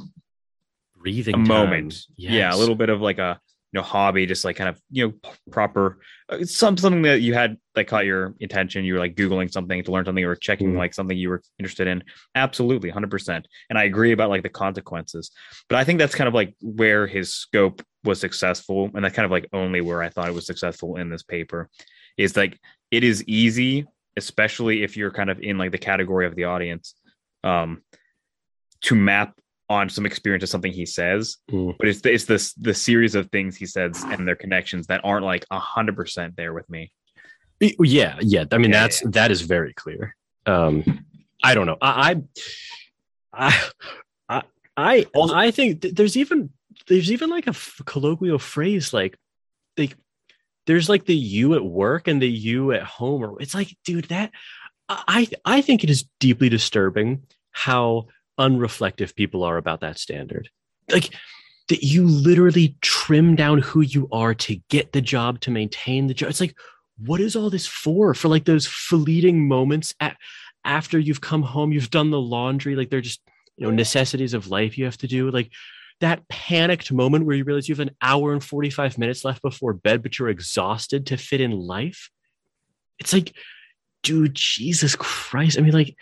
breathing 0.96 1.34
a 1.34 1.38
moment. 1.38 2.06
Yes. 2.16 2.32
Yeah, 2.32 2.54
a 2.54 2.56
little 2.56 2.74
bit 2.74 2.88
of 2.88 3.00
like 3.00 3.18
a 3.18 3.38
you 3.72 3.78
know 3.78 3.84
hobby 3.84 4.24
just 4.24 4.44
like 4.44 4.56
kind 4.56 4.68
of 4.68 4.80
you 4.90 5.06
know 5.06 5.30
proper 5.50 5.98
uh, 6.30 6.42
some 6.44 6.76
something 6.76 7.02
that 7.02 7.20
you 7.20 7.34
had 7.34 7.56
that 7.74 7.86
caught 7.86 8.06
your 8.06 8.34
attention 8.40 8.84
you 8.84 8.94
were 8.94 8.98
like 8.98 9.14
googling 9.14 9.50
something 9.50 9.82
to 9.82 9.92
learn 9.92 10.04
something 10.04 10.24
or 10.24 10.34
checking 10.34 10.72
mm 10.72 10.78
like 10.78 10.94
something 10.94 11.18
you 11.18 11.28
were 11.28 11.42
interested 11.58 11.88
in. 11.88 12.04
Absolutely 12.36 12.92
100% 12.92 13.44
and 13.68 13.78
i 13.78 13.84
agree 13.84 14.12
about 14.12 14.30
like 14.30 14.44
the 14.44 14.48
consequences. 14.48 15.32
But 15.68 15.76
i 15.76 15.84
think 15.84 15.98
that's 15.98 16.14
kind 16.14 16.28
of 16.28 16.34
like 16.34 16.54
where 16.60 17.06
his 17.06 17.34
scope 17.34 17.82
was 18.04 18.20
successful 18.20 18.90
and 18.94 19.04
that's 19.04 19.14
kind 19.16 19.24
of 19.24 19.32
like 19.32 19.48
only 19.52 19.80
where 19.80 20.02
i 20.02 20.08
thought 20.08 20.28
it 20.28 20.34
was 20.34 20.46
successful 20.46 20.96
in 20.96 21.10
this 21.10 21.24
paper 21.24 21.68
is 22.16 22.36
like 22.36 22.58
it 22.90 23.02
is 23.02 23.24
easy 23.24 23.86
especially 24.16 24.82
if 24.82 24.96
you're 24.96 25.10
kind 25.10 25.30
of 25.30 25.40
in 25.40 25.58
like 25.58 25.72
the 25.72 25.78
category 25.78 26.26
of 26.26 26.36
the 26.36 26.44
audience 26.44 26.94
um 27.42 27.82
to 28.82 28.94
map 28.94 29.34
on 29.68 29.88
some 29.88 30.06
experience 30.06 30.42
of 30.42 30.48
something 30.48 30.72
he 30.72 30.86
says, 30.86 31.38
but 31.78 31.88
it's 31.88 32.00
the, 32.00 32.12
it's 32.12 32.24
this 32.24 32.54
the 32.54 32.74
series 32.74 33.14
of 33.14 33.30
things 33.30 33.56
he 33.56 33.66
says 33.66 34.02
and 34.04 34.26
their 34.26 34.36
connections 34.36 34.86
that 34.86 35.00
aren't 35.04 35.24
like 35.24 35.44
a 35.50 35.58
hundred 35.58 35.96
percent 35.96 36.36
there 36.36 36.54
with 36.54 36.68
me. 36.70 36.90
Yeah, 37.60 38.16
yeah. 38.20 38.44
I 38.50 38.58
mean, 38.58 38.70
yeah, 38.70 38.82
that's 38.82 39.02
yeah. 39.02 39.08
that 39.12 39.30
is 39.30 39.42
very 39.42 39.74
clear. 39.74 40.16
Um, 40.46 41.04
I 41.42 41.54
don't 41.54 41.66
know. 41.66 41.76
I, 41.82 42.22
I, 43.32 43.70
I, 44.28 44.42
I, 44.76 45.06
I 45.14 45.50
think 45.50 45.82
th- 45.82 45.94
there's 45.94 46.16
even 46.16 46.50
there's 46.86 47.12
even 47.12 47.30
like 47.30 47.46
a 47.46 47.50
f- 47.50 47.80
colloquial 47.84 48.38
phrase 48.38 48.92
like 48.92 49.18
like 49.76 49.96
there's 50.66 50.88
like 50.88 51.06
the 51.06 51.16
you 51.16 51.54
at 51.54 51.64
work 51.64 52.08
and 52.08 52.20
the 52.20 52.28
you 52.28 52.72
at 52.72 52.82
home, 52.82 53.22
or 53.22 53.40
it's 53.40 53.54
like, 53.54 53.76
dude, 53.84 54.06
that 54.06 54.30
I 54.88 55.28
I 55.44 55.62
think 55.62 55.82
it 55.82 55.90
is 55.90 56.04
deeply 56.20 56.48
disturbing 56.48 57.22
how 57.50 58.08
unreflective 58.38 59.14
people 59.14 59.42
are 59.42 59.56
about 59.56 59.80
that 59.80 59.98
standard. 59.98 60.48
Like 60.90 61.10
that 61.68 61.82
you 61.82 62.06
literally 62.06 62.76
trim 62.80 63.36
down 63.36 63.58
who 63.58 63.82
you 63.82 64.08
are 64.10 64.34
to 64.34 64.56
get 64.70 64.92
the 64.92 65.00
job, 65.00 65.40
to 65.40 65.50
maintain 65.50 66.06
the 66.06 66.14
job. 66.14 66.30
It's 66.30 66.40
like, 66.40 66.56
what 66.98 67.20
is 67.20 67.36
all 67.36 67.50
this 67.50 67.66
for? 67.66 68.14
For 68.14 68.28
like 68.28 68.44
those 68.44 68.66
fleeting 68.66 69.46
moments 69.46 69.94
at, 70.00 70.16
after 70.64 70.98
you've 70.98 71.20
come 71.20 71.42
home, 71.42 71.72
you've 71.72 71.90
done 71.90 72.10
the 72.10 72.20
laundry, 72.20 72.74
like 72.74 72.90
they're 72.90 73.00
just, 73.00 73.20
you 73.56 73.66
know, 73.66 73.72
necessities 73.72 74.34
of 74.34 74.48
life 74.48 74.76
you 74.76 74.84
have 74.84 74.98
to 74.98 75.06
do. 75.06 75.30
Like 75.30 75.50
that 76.00 76.28
panicked 76.28 76.92
moment 76.92 77.26
where 77.26 77.36
you 77.36 77.44
realize 77.44 77.68
you 77.68 77.74
have 77.74 77.86
an 77.86 77.94
hour 78.00 78.32
and 78.32 78.42
45 78.42 78.98
minutes 78.98 79.24
left 79.24 79.42
before 79.42 79.72
bed, 79.72 80.02
but 80.02 80.18
you're 80.18 80.28
exhausted 80.28 81.06
to 81.06 81.16
fit 81.16 81.40
in 81.40 81.52
life. 81.52 82.10
It's 82.98 83.12
like, 83.12 83.34
dude, 84.02 84.34
Jesus 84.34 84.96
Christ. 84.96 85.58
I 85.58 85.60
mean, 85.60 85.72
like, 85.72 85.96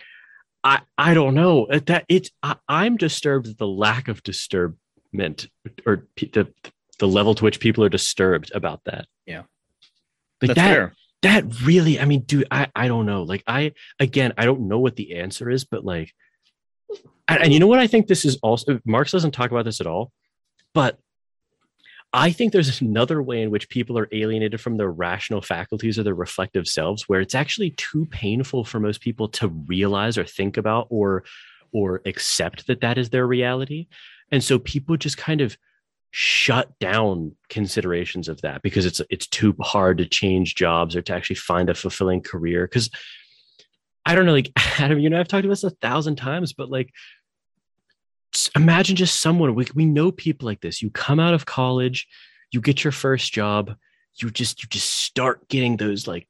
I 0.67 0.81
I 0.99 1.15
don't 1.15 1.35
know 1.35 1.69
that 1.71 2.05
it's 2.09 2.31
I, 2.43 2.57
am 2.69 2.97
disturbed 2.97 3.47
at 3.47 3.57
the 3.57 3.69
lack 3.69 4.09
of 4.09 4.25
disturbment 4.25 5.49
or 5.87 6.09
the 6.17 6.53
the 6.99 7.07
level 7.07 7.37
to 7.37 7.45
which 7.45 7.61
people 7.61 7.85
are 7.85 7.89
disturbed 7.89 8.51
about 8.53 8.83
that. 8.85 9.07
Yeah, 9.27 9.43
like 10.43 10.49
That's 10.49 10.55
that 10.57 10.75
fair. 10.75 10.95
that 11.23 11.61
really 11.63 12.01
I 12.01 12.05
mean, 12.05 12.23
dude, 12.23 12.49
I 12.51 12.67
I 12.75 12.89
don't 12.89 13.07
know. 13.07 13.23
Like 13.23 13.45
I 13.47 13.75
again, 14.01 14.33
I 14.37 14.45
don't 14.45 14.63
know 14.63 14.81
what 14.81 14.97
the 14.97 15.15
answer 15.19 15.49
is, 15.49 15.65
but 15.65 15.85
like, 15.85 16.13
and, 17.29 17.45
and 17.45 17.53
you 17.53 17.61
know 17.61 17.69
what 17.69 17.79
I 17.79 17.87
think 17.87 18.09
this 18.09 18.25
is 18.25 18.37
also 18.43 18.81
Marx 18.85 19.13
doesn't 19.13 19.31
talk 19.31 19.53
about 19.53 19.67
this 19.67 19.81
at 19.81 19.87
all, 19.87 20.11
but 20.75 20.99
I 22.13 22.31
think 22.31 22.53
there's 22.53 22.81
another 22.81 23.23
way 23.23 23.43
in 23.43 23.51
which 23.51 23.69
people 23.69 23.99
are 23.99 24.09
alienated 24.13 24.61
from 24.61 24.77
their 24.77 24.91
rational 24.91 25.43
faculties 25.43 25.99
or 25.99 26.03
their 26.03 26.15
reflective 26.15 26.67
selves, 26.67 27.09
where 27.09 27.21
it's 27.21 27.35
actually 27.35 27.71
too 27.73 28.07
painful 28.07 28.65
for 28.65 28.81
most 28.81 29.01
people 29.01 29.29
to 29.31 29.49
realize 29.49 30.17
or 30.17 30.25
think 30.25 30.57
about 30.57 30.87
or 30.91 31.25
or 31.73 32.01
accept 32.07 32.69
that 32.69 32.81
that 32.81 32.97
is 32.97 33.11
their 33.11 33.27
reality, 33.27 33.89
and 34.31 34.43
so 34.43 34.59
people 34.59 34.97
just 34.97 35.19
kind 35.19 35.41
of 35.41 35.59
shut 36.19 36.71
down 36.79 37.33
considerations 37.51 38.29
of 38.29 38.41
that 38.41 38.63
because 38.63 38.87
it's 38.87 39.03
it's 39.11 39.27
too 39.27 39.55
hard 39.61 39.99
to 39.99 40.07
change 40.07 40.55
jobs 40.55 40.97
or 40.97 41.03
to 41.03 41.13
actually 41.13 41.37
find 41.37 41.69
a 41.69 41.75
fulfilling 41.75 42.23
career. 42.23 42.67
Because 42.67 42.89
I 44.07 44.15
don't 44.15 44.25
know, 44.25 44.33
like 44.33 44.53
Adam, 44.79 44.99
you 44.99 45.11
know, 45.11 45.21
I've 45.21 45.29
talked 45.29 45.45
about 45.45 45.53
this 45.53 45.65
a 45.65 45.71
thousand 45.71 46.17
times, 46.17 46.53
but 46.53 46.71
like 46.71 46.91
imagine 48.55 48.97
just 48.97 49.21
someone 49.21 49.55
we, 49.55 49.67
we 49.75 49.87
know 49.87 50.11
people 50.13 50.47
like 50.47 50.61
this. 50.61 50.83
You 50.83 50.91
come 50.91 51.21
out 51.21 51.35
of 51.35 51.47
college 51.47 52.07
you 52.53 52.61
get 52.61 52.85
your 52.85 52.93
first 52.93 53.33
job 53.33 53.75
you 54.21 54.31
just 54.31 54.63
you 54.63 54.69
just 54.69 54.91
start 54.91 55.47
getting 55.49 55.77
those 55.77 56.07
like 56.07 56.29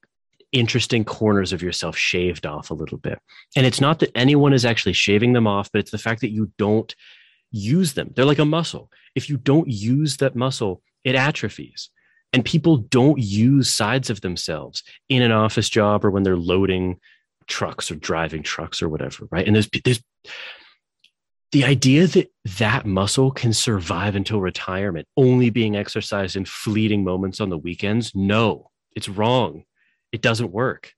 interesting 0.52 1.04
corners 1.04 1.52
of 1.52 1.62
yourself 1.62 1.96
shaved 1.96 2.46
off 2.46 2.70
a 2.70 2.74
little 2.74 2.98
bit. 2.98 3.18
And 3.56 3.66
it's 3.66 3.80
not 3.80 3.98
that 3.98 4.16
anyone 4.16 4.52
is 4.52 4.64
actually 4.64 4.94
shaving 4.94 5.32
them 5.32 5.46
off 5.46 5.70
but 5.72 5.80
it's 5.80 5.90
the 5.90 5.98
fact 5.98 6.20
that 6.22 6.30
you 6.30 6.50
don't 6.58 6.94
use 7.50 7.94
them. 7.94 8.10
They're 8.14 8.24
like 8.24 8.38
a 8.38 8.44
muscle. 8.44 8.90
If 9.14 9.28
you 9.28 9.36
don't 9.36 9.68
use 9.68 10.16
that 10.18 10.36
muscle 10.36 10.82
it 11.04 11.14
atrophies. 11.14 11.90
And 12.32 12.44
people 12.44 12.78
don't 12.78 13.18
use 13.18 13.72
sides 13.72 14.10
of 14.10 14.20
themselves 14.20 14.82
in 15.08 15.22
an 15.22 15.32
office 15.32 15.68
job 15.68 16.04
or 16.04 16.10
when 16.10 16.24
they're 16.24 16.36
loading 16.36 16.98
trucks 17.46 17.90
or 17.90 17.94
driving 17.94 18.42
trucks 18.42 18.82
or 18.82 18.88
whatever 18.88 19.28
right? 19.30 19.46
And 19.46 19.54
there's 19.54 19.68
there's 19.84 20.02
the 21.56 21.64
idea 21.64 22.06
that 22.06 22.30
that 22.58 22.84
muscle 22.84 23.30
can 23.30 23.50
survive 23.50 24.14
until 24.14 24.42
retirement, 24.42 25.08
only 25.16 25.48
being 25.48 25.74
exercised 25.74 26.36
in 26.36 26.44
fleeting 26.44 27.02
moments 27.02 27.40
on 27.40 27.48
the 27.48 27.56
weekends, 27.56 28.14
no, 28.14 28.70
it's 28.94 29.08
wrong. 29.08 29.64
It 30.12 30.20
doesn't 30.20 30.52
work. 30.52 30.92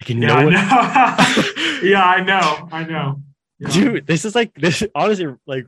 Like, 0.00 0.10
yeah, 0.10 0.26
no 0.28 0.34
I 0.34 0.44
know. 0.44 1.82
yeah, 1.82 2.04
I 2.04 2.20
know. 2.22 2.68
I 2.70 2.84
know. 2.84 3.22
Yeah. 3.58 3.68
Dude, 3.68 4.06
this 4.06 4.24
is 4.24 4.36
like 4.36 4.54
this 4.54 4.84
honestly 4.94 5.34
like 5.44 5.66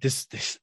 this 0.00 0.26
this 0.26 0.60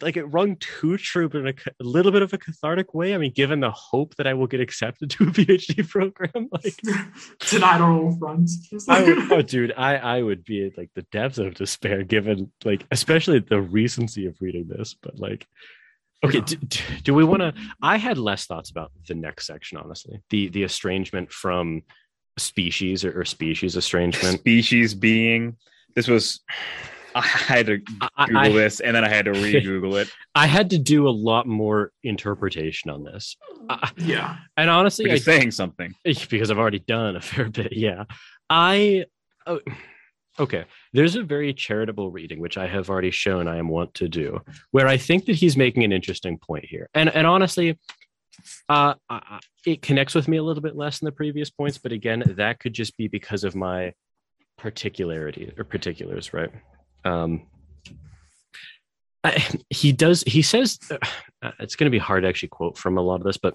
like 0.00 0.16
it 0.16 0.24
rung 0.24 0.56
too 0.56 0.96
true, 0.96 1.28
but 1.28 1.38
in 1.38 1.48
a, 1.48 1.54
a, 1.80 1.84
little 1.84 2.12
bit 2.12 2.22
of 2.22 2.32
a 2.32 2.38
cathartic 2.38 2.94
way. 2.94 3.14
I 3.14 3.18
mean, 3.18 3.32
given 3.32 3.60
the 3.60 3.70
hope 3.70 4.14
that 4.16 4.26
I 4.26 4.34
will 4.34 4.46
get 4.46 4.60
accepted 4.60 5.10
to 5.10 5.24
a 5.24 5.26
PhD 5.28 5.88
program, 5.88 6.48
like 6.50 6.76
tonight 7.40 7.80
on 7.80 7.98
all 7.98 8.16
fronts. 8.16 8.68
would, 8.70 8.82
oh, 8.88 9.28
oh, 9.30 9.42
dude, 9.42 9.72
I 9.76 9.96
I 9.96 10.22
would 10.22 10.44
be 10.44 10.66
at 10.66 10.78
like 10.78 10.90
the 10.94 11.02
depths 11.02 11.38
of 11.38 11.54
despair, 11.54 12.02
given 12.02 12.52
like 12.64 12.86
especially 12.90 13.40
the 13.40 13.60
recency 13.60 14.26
of 14.26 14.36
reading 14.40 14.68
this. 14.68 14.94
But 14.94 15.18
like, 15.18 15.46
okay, 16.24 16.38
yeah. 16.38 16.44
do, 16.44 16.56
do 17.04 17.14
we 17.14 17.24
want 17.24 17.40
to? 17.40 17.54
I 17.80 17.96
had 17.96 18.18
less 18.18 18.46
thoughts 18.46 18.70
about 18.70 18.92
the 19.06 19.14
next 19.14 19.46
section, 19.46 19.78
honestly. 19.78 20.20
The 20.30 20.48
the 20.48 20.62
estrangement 20.62 21.32
from 21.32 21.82
species 22.38 23.04
or, 23.04 23.20
or 23.20 23.24
species 23.24 23.76
estrangement. 23.76 24.38
Species 24.38 24.94
being 24.94 25.56
this 25.94 26.08
was 26.08 26.40
I 27.14 27.20
had 27.20 27.66
to 27.66 27.78
Google 27.78 28.06
I, 28.16 28.48
this 28.48 28.80
and 28.80 28.96
then 28.96 29.04
I 29.04 29.08
had 29.08 29.26
to 29.26 29.32
re-Google 29.32 29.96
it. 29.96 30.10
I 30.34 30.46
had 30.46 30.70
to 30.70 30.78
do 30.78 31.08
a 31.08 31.10
lot 31.10 31.46
more 31.46 31.92
interpretation 32.02 32.90
on 32.90 33.04
this. 33.04 33.36
yeah, 33.96 34.36
and 34.56 34.70
honestly, 34.70 35.10
I'm 35.10 35.18
saying 35.18 35.50
something 35.50 35.94
because 36.04 36.50
I've 36.50 36.58
already 36.58 36.80
done 36.80 37.16
a 37.16 37.20
fair 37.20 37.48
bit. 37.48 37.72
Yeah, 37.72 38.04
I. 38.48 39.06
Oh, 39.46 39.60
okay, 40.38 40.64
there's 40.92 41.16
a 41.16 41.22
very 41.22 41.52
charitable 41.52 42.10
reading 42.10 42.40
which 42.40 42.56
I 42.56 42.66
have 42.66 42.88
already 42.88 43.10
shown 43.10 43.48
I 43.48 43.58
am 43.58 43.68
want 43.68 43.94
to 43.94 44.08
do, 44.08 44.40
where 44.70 44.86
I 44.86 44.96
think 44.96 45.26
that 45.26 45.36
he's 45.36 45.56
making 45.56 45.84
an 45.84 45.92
interesting 45.92 46.38
point 46.38 46.64
here, 46.64 46.88
and 46.94 47.08
and 47.14 47.26
honestly, 47.26 47.78
uh, 48.68 48.94
it 49.66 49.82
connects 49.82 50.14
with 50.14 50.28
me 50.28 50.36
a 50.38 50.42
little 50.42 50.62
bit 50.62 50.76
less 50.76 50.98
than 50.98 51.06
the 51.06 51.12
previous 51.12 51.50
points, 51.50 51.78
but 51.78 51.92
again, 51.92 52.22
that 52.36 52.60
could 52.60 52.72
just 52.72 52.96
be 52.96 53.08
because 53.08 53.44
of 53.44 53.54
my 53.54 53.92
particularity 54.58 55.52
or 55.58 55.64
particulars, 55.64 56.32
right? 56.32 56.50
Um, 57.04 57.46
I, 59.24 59.44
he 59.70 59.92
does. 59.92 60.22
He 60.26 60.42
says 60.42 60.78
uh, 60.90 61.50
it's 61.60 61.76
going 61.76 61.86
to 61.86 61.90
be 61.90 61.98
hard 61.98 62.22
to 62.22 62.28
actually 62.28 62.48
quote 62.48 62.76
from 62.76 62.98
a 62.98 63.02
lot 63.02 63.16
of 63.16 63.24
this, 63.24 63.36
but 63.36 63.54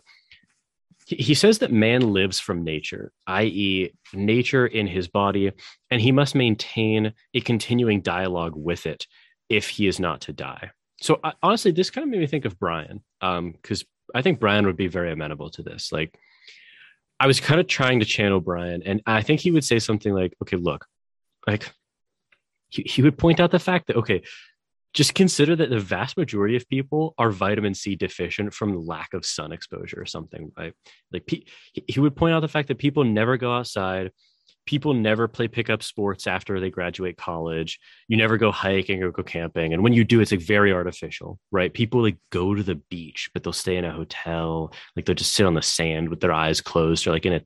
he, 1.08 1.34
says 1.34 1.60
that 1.60 1.72
man 1.72 2.12
lives 2.12 2.38
from 2.38 2.66
nature, 2.66 3.14
i.e., 3.28 3.94
nature 4.14 4.68
in 4.68 4.88
his 4.88 5.08
body, 5.08 5.54
and 5.90 6.02
he 6.02 6.12
must 6.12 6.36
maintain 6.36 7.14
a 7.34 7.40
continuing 7.40 8.02
dialogue 8.02 8.54
with 8.58 8.86
it 8.86 9.08
if 9.48 9.70
he 9.70 9.88
is 9.88 10.02
not 10.02 10.20
to 10.22 10.34
die. 10.34 10.72
So 11.00 11.20
uh, 11.24 11.32
honestly, 11.42 11.72
this 11.72 11.90
kind 11.90 12.04
of 12.04 12.10
made 12.10 12.20
me 12.20 12.28
think 12.28 12.44
of 12.44 12.60
Brian, 12.60 13.02
because 13.22 13.82
um, 13.84 13.88
I 14.16 14.22
think 14.22 14.42
Brian 14.42 14.66
would 14.66 14.76
be 14.76 14.88
very 14.88 15.12
amenable 15.12 15.50
to 15.52 15.64
this. 15.64 15.94
Like, 15.94 16.14
I 17.22 17.28
was 17.28 17.40
kind 17.40 17.62
of 17.62 17.68
trying 17.68 18.02
to 18.02 18.06
channel 18.06 18.42
Brian, 18.42 18.84
and 18.84 19.02
I 19.06 19.22
think 19.22 19.40
he 19.40 19.52
would 19.52 19.64
say 19.64 19.80
something 19.80 20.14
like, 20.14 20.36
"Okay, 20.42 20.58
look, 20.58 20.86
like 21.48 21.72
he, 22.70 22.84
he 22.84 23.02
would 23.02 23.18
point 23.18 23.40
out 23.40 23.52
the 23.52 23.60
fact 23.60 23.88
that 23.88 23.98
okay 23.98 24.22
just 24.94 25.14
consider 25.14 25.56
that 25.56 25.70
the 25.70 25.80
vast 25.80 26.18
majority 26.18 26.56
of 26.56 26.68
people 26.70 27.14
are 27.20 27.30
vitamin 27.30 27.76
C 27.76 27.96
deficient 27.96 28.52
from 28.52 28.86
lack 28.86 29.14
of 29.14 29.26
sun 29.26 29.52
exposure 29.52 30.02
or 30.02 30.08
something, 30.08 30.52
right? 30.58 30.74
Like 31.12 31.30
he 31.74 32.00
would 32.00 32.16
point 32.16 32.34
out 32.34 32.40
the 32.40 32.48
fact 32.48 32.70
that 32.70 32.80
people 32.80 33.04
never 33.04 33.38
go 33.38 33.54
outside, 33.54 34.12
people 34.66 34.96
never 34.96 35.28
play 35.28 35.48
pickup 35.48 35.84
sports 35.84 36.26
after 36.26 36.60
they 36.60 36.72
graduate 36.72 37.16
college. 37.16 37.80
You 38.08 38.18
never 38.18 38.38
go 38.38 38.52
hiking 38.52 39.04
or 39.04 39.12
go 39.12 39.22
camping, 39.24 39.74
and 39.74 39.84
when 39.84 39.94
you 39.94 40.04
do, 40.04 40.20
it's 40.20 40.32
like 40.32 40.42
very 40.42 40.74
artificial, 40.74 41.38
right? 41.52 41.72
People 41.74 42.02
like 42.02 42.18
go 42.32 42.56
to 42.56 42.64
the 42.64 42.82
beach, 42.90 43.30
but 43.34 43.44
they'll 43.44 43.54
stay 43.54 43.78
in 43.78 43.86
a 43.86 43.92
hotel, 43.92 44.74
like 44.96 45.06
they'll 45.06 45.16
just 45.16 45.34
sit 45.34 45.46
on 45.46 45.54
the 45.54 45.62
sand 45.62 46.10
with 46.10 46.22
their 46.22 46.34
eyes 46.34 46.60
closed 46.62 47.06
or 47.06 47.12
like 47.12 47.26
in 47.26 47.34
a, 47.34 47.42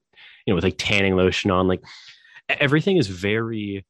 you 0.45 0.51
know, 0.51 0.55
with 0.55 0.63
like 0.63 0.75
tanning 0.77 1.15
lotion 1.15 1.51
on. 1.51 1.67
Like 1.67 1.81
everything 2.47 2.97
is 2.97 3.07
very 3.07 3.85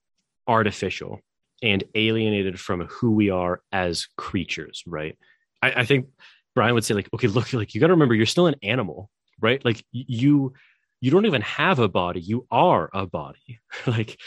artificial 0.48 1.20
and 1.62 1.84
alienated 1.96 2.60
from 2.60 2.88
who 2.88 3.12
we 3.12 3.30
are 3.30 3.62
as 3.72 4.08
creatures, 4.18 4.84
right? 4.88 5.18
I, 5.62 5.72
I 5.82 5.86
think 5.86 6.08
Brian 6.56 6.74
would 6.74 6.84
say, 6.84 6.94
like, 6.94 7.10
okay, 7.14 7.28
look, 7.28 7.54
like 7.54 7.74
you 7.74 7.82
got 7.82 7.88
to 7.88 7.94
remember, 7.94 8.16
you're 8.16 8.26
still 8.26 8.48
an 8.48 8.56
animal, 8.64 9.10
right? 9.40 9.64
Like 9.64 9.84
you, 9.92 10.54
you 11.00 11.12
don't 11.12 11.26
even 11.26 11.42
have 11.42 11.80
a 11.80 11.88
body. 11.88 12.20
You 12.20 12.48
are 12.52 12.90
a 12.94 13.06
body, 13.06 13.60
like, 13.88 14.20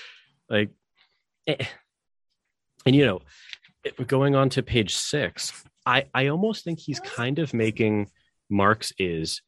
like, 0.49 0.70
eh. 1.47 1.65
and 2.86 2.95
you 2.95 3.05
know, 3.05 3.20
going 4.07 4.35
on 4.35 4.49
to 4.51 4.62
page 4.62 4.95
six, 4.95 5.65
I, 5.86 6.07
I 6.15 6.28
almost 6.28 6.65
think 6.65 6.78
he's 6.78 7.01
kind 7.01 7.39
of 7.39 7.53
making 7.53 8.11
Marx 8.51 8.93
is 8.99 9.43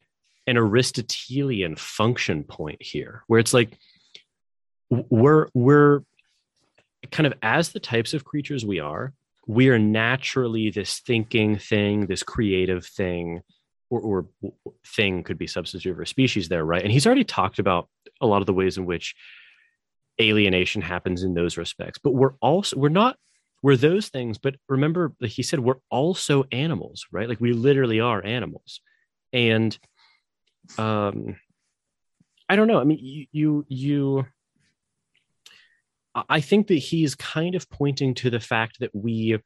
an 0.45 0.57
Aristotelian 0.57 1.75
function 1.75 2.43
point 2.43 2.81
here, 2.81 3.23
where 3.27 3.39
it's 3.39 3.53
like 3.53 3.77
we're 4.89 5.49
we're 5.53 6.01
kind 7.11 7.27
of 7.27 7.33
as 7.41 7.69
the 7.69 7.79
types 7.79 8.13
of 8.13 8.25
creatures 8.25 8.65
we 8.65 8.79
are, 8.79 9.13
we 9.47 9.69
are 9.69 9.79
naturally 9.79 10.69
this 10.69 10.99
thinking 10.99 11.57
thing, 11.57 12.07
this 12.07 12.23
creative 12.23 12.85
thing, 12.85 13.41
or, 13.89 14.01
or 14.01 14.25
thing 14.85 15.23
could 15.23 15.37
be 15.37 15.47
substitute 15.47 15.95
for 15.95 16.05
species 16.05 16.49
there, 16.49 16.65
right? 16.65 16.83
And 16.83 16.91
he's 16.91 17.05
already 17.05 17.23
talked 17.23 17.59
about 17.59 17.87
a 18.19 18.27
lot 18.27 18.41
of 18.41 18.45
the 18.45 18.53
ways 18.53 18.77
in 18.77 18.85
which 18.85 19.15
alienation 20.19 20.81
happens 20.81 21.23
in 21.23 21.33
those 21.33 21.57
respects. 21.57 21.99
But 21.99 22.13
we're 22.13 22.33
also 22.41 22.77
we're 22.77 22.89
not 22.89 23.17
we're 23.61 23.77
those 23.77 24.09
things. 24.09 24.37
But 24.37 24.55
remember, 24.67 25.13
like 25.21 25.31
he 25.31 25.43
said, 25.43 25.59
we're 25.59 25.79
also 25.89 26.45
animals, 26.51 27.05
right? 27.11 27.29
Like 27.29 27.41
we 27.41 27.53
literally 27.53 27.99
are 27.99 28.23
animals, 28.23 28.81
and 29.31 29.77
um, 30.77 31.37
I 32.49 32.55
don't 32.55 32.67
know. 32.67 32.79
I 32.79 32.83
mean, 32.83 32.99
you 33.01 33.25
you 33.31 33.65
you 33.69 34.25
I 36.29 36.41
think 36.41 36.67
that 36.67 36.75
he's 36.75 37.15
kind 37.15 37.55
of 37.55 37.69
pointing 37.69 38.13
to 38.15 38.29
the 38.29 38.39
fact 38.39 38.79
that 38.79 38.93
we, 38.93 39.39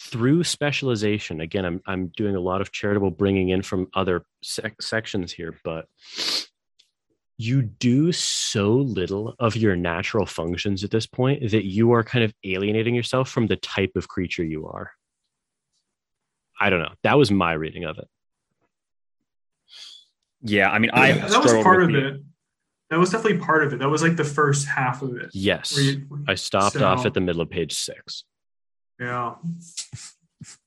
through 0.00 0.44
specialization, 0.44 1.40
again, 1.40 1.64
I'm, 1.64 1.80
I'm 1.86 2.08
doing 2.16 2.36
a 2.36 2.40
lot 2.40 2.60
of 2.60 2.72
charitable 2.72 3.10
bringing 3.10 3.48
in 3.50 3.62
from 3.62 3.88
other 3.94 4.24
sec- 4.42 4.80
sections 4.80 5.32
here, 5.32 5.54
but 5.64 5.86
you 7.38 7.62
do 7.62 8.12
so 8.12 8.72
little 8.72 9.34
of 9.38 9.56
your 9.56 9.76
natural 9.76 10.24
functions 10.26 10.84
at 10.84 10.90
this 10.90 11.06
point 11.06 11.50
that 11.50 11.66
you 11.66 11.92
are 11.92 12.02
kind 12.02 12.24
of 12.24 12.32
alienating 12.44 12.94
yourself 12.94 13.28
from 13.28 13.46
the 13.46 13.56
type 13.56 13.92
of 13.96 14.08
creature 14.08 14.44
you 14.44 14.66
are. 14.66 14.92
I 16.58 16.70
don't 16.70 16.80
know. 16.80 16.92
That 17.02 17.18
was 17.18 17.30
my 17.30 17.52
reading 17.52 17.84
of 17.84 17.98
it. 17.98 18.08
Yeah, 20.40 20.70
I 20.70 20.78
mean, 20.78 20.90
I 20.92 21.12
that 21.12 21.42
was 21.42 21.52
part 21.62 21.82
of 21.82 21.94
it 21.94 22.22
that 22.90 22.98
was 22.98 23.10
definitely 23.10 23.38
part 23.38 23.64
of 23.64 23.72
it. 23.72 23.80
That 23.80 23.88
was 23.88 24.02
like 24.02 24.16
the 24.16 24.24
first 24.24 24.66
half 24.66 25.02
of 25.02 25.16
it. 25.16 25.30
Yes. 25.32 25.76
You, 25.76 26.06
I 26.28 26.34
stopped 26.34 26.76
so, 26.76 26.86
off 26.86 27.04
at 27.04 27.14
the 27.14 27.20
middle 27.20 27.42
of 27.42 27.50
page 27.50 27.74
six. 27.74 28.24
Yeah. 29.00 29.34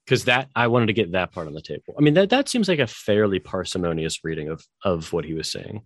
Because 0.06 0.26
that 0.26 0.50
I 0.56 0.68
wanted 0.68 0.88
to 0.88 0.94
get 0.94 1.12
that 1.14 1.32
part 1.32 1.48
on 1.48 1.54
the 1.54 1.62
table. 1.62 1.96
I 1.98 2.02
mean, 2.02 2.16
that 2.16 2.32
that 2.32 2.50
seems 2.50 2.68
like 2.68 2.80
a 2.80 2.88
fairly 2.88 3.40
parsimonious 3.40 4.24
reading 4.24 4.50
of 4.50 4.66
of 4.84 5.14
what 5.14 5.24
he 5.24 5.34
was 5.34 5.52
saying. 5.52 5.84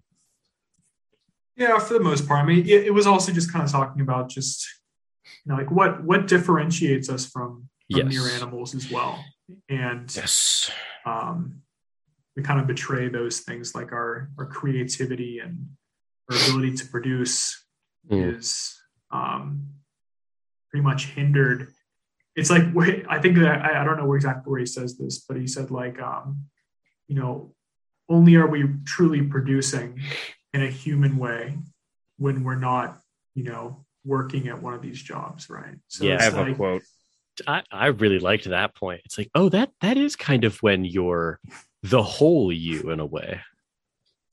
Yeah, 1.55 1.77
for 1.77 1.93
the 1.93 1.99
most 1.99 2.27
part. 2.27 2.43
I 2.43 2.45
mean, 2.47 2.65
it, 2.65 2.85
it 2.85 2.93
was 2.93 3.05
also 3.05 3.31
just 3.31 3.51
kind 3.51 3.63
of 3.63 3.71
talking 3.71 4.01
about 4.01 4.29
just 4.29 4.65
you 5.45 5.51
know, 5.51 5.57
like 5.57 5.69
what 5.69 6.03
what 6.03 6.27
differentiates 6.27 7.09
us 7.09 7.25
from, 7.25 7.69
from 7.91 8.09
yes. 8.09 8.13
mere 8.13 8.27
animals 8.29 8.73
as 8.73 8.89
well. 8.89 9.23
And 9.69 10.13
yes. 10.15 10.71
um 11.05 11.61
we 12.35 12.41
kind 12.41 12.59
of 12.59 12.65
betray 12.65 13.09
those 13.09 13.41
things 13.41 13.75
like 13.75 13.91
our 13.91 14.29
our 14.39 14.45
creativity 14.45 15.39
and 15.39 15.67
our 16.29 16.37
ability 16.37 16.75
to 16.75 16.87
produce 16.87 17.65
mm. 18.09 18.37
is 18.37 18.79
um, 19.11 19.69
pretty 20.69 20.83
much 20.83 21.07
hindered. 21.07 21.71
It's 22.35 22.49
like 22.49 22.63
I 23.07 23.19
think 23.19 23.37
that 23.37 23.61
I, 23.61 23.81
I 23.81 23.83
don't 23.83 23.97
know 23.97 24.13
exactly 24.13 24.49
where 24.49 24.59
he 24.59 24.65
says 24.65 24.97
this, 24.97 25.19
but 25.19 25.37
he 25.37 25.47
said 25.47 25.71
like 25.71 26.01
um, 26.01 26.45
you 27.07 27.15
know 27.15 27.53
only 28.09 28.35
are 28.35 28.47
we 28.47 28.65
truly 28.85 29.21
producing 29.21 30.01
in 30.53 30.63
a 30.63 30.69
human 30.69 31.17
way 31.17 31.57
when 32.17 32.43
we're 32.43 32.55
not 32.55 32.99
you 33.35 33.43
know 33.43 33.85
working 34.05 34.47
at 34.47 34.61
one 34.61 34.73
of 34.73 34.81
these 34.81 35.01
jobs, 35.01 35.49
right? 35.49 35.75
So 35.87 36.05
yeah, 36.05 36.17
I 36.19 36.23
have 36.23 36.35
like, 36.35 36.49
a 36.49 36.55
quote. 36.55 36.83
I, 37.47 37.63
I 37.71 37.87
really 37.87 38.19
liked 38.19 38.45
that 38.45 38.75
point. 38.75 39.01
It's 39.05 39.17
like, 39.17 39.29
oh, 39.35 39.49
that 39.49 39.71
that 39.81 39.97
is 39.97 40.15
kind 40.15 40.43
of 40.43 40.57
when 40.57 40.85
you're 40.85 41.39
the 41.81 42.03
whole 42.03 42.51
you 42.51 42.91
in 42.91 42.99
a 42.99 43.05
way. 43.05 43.41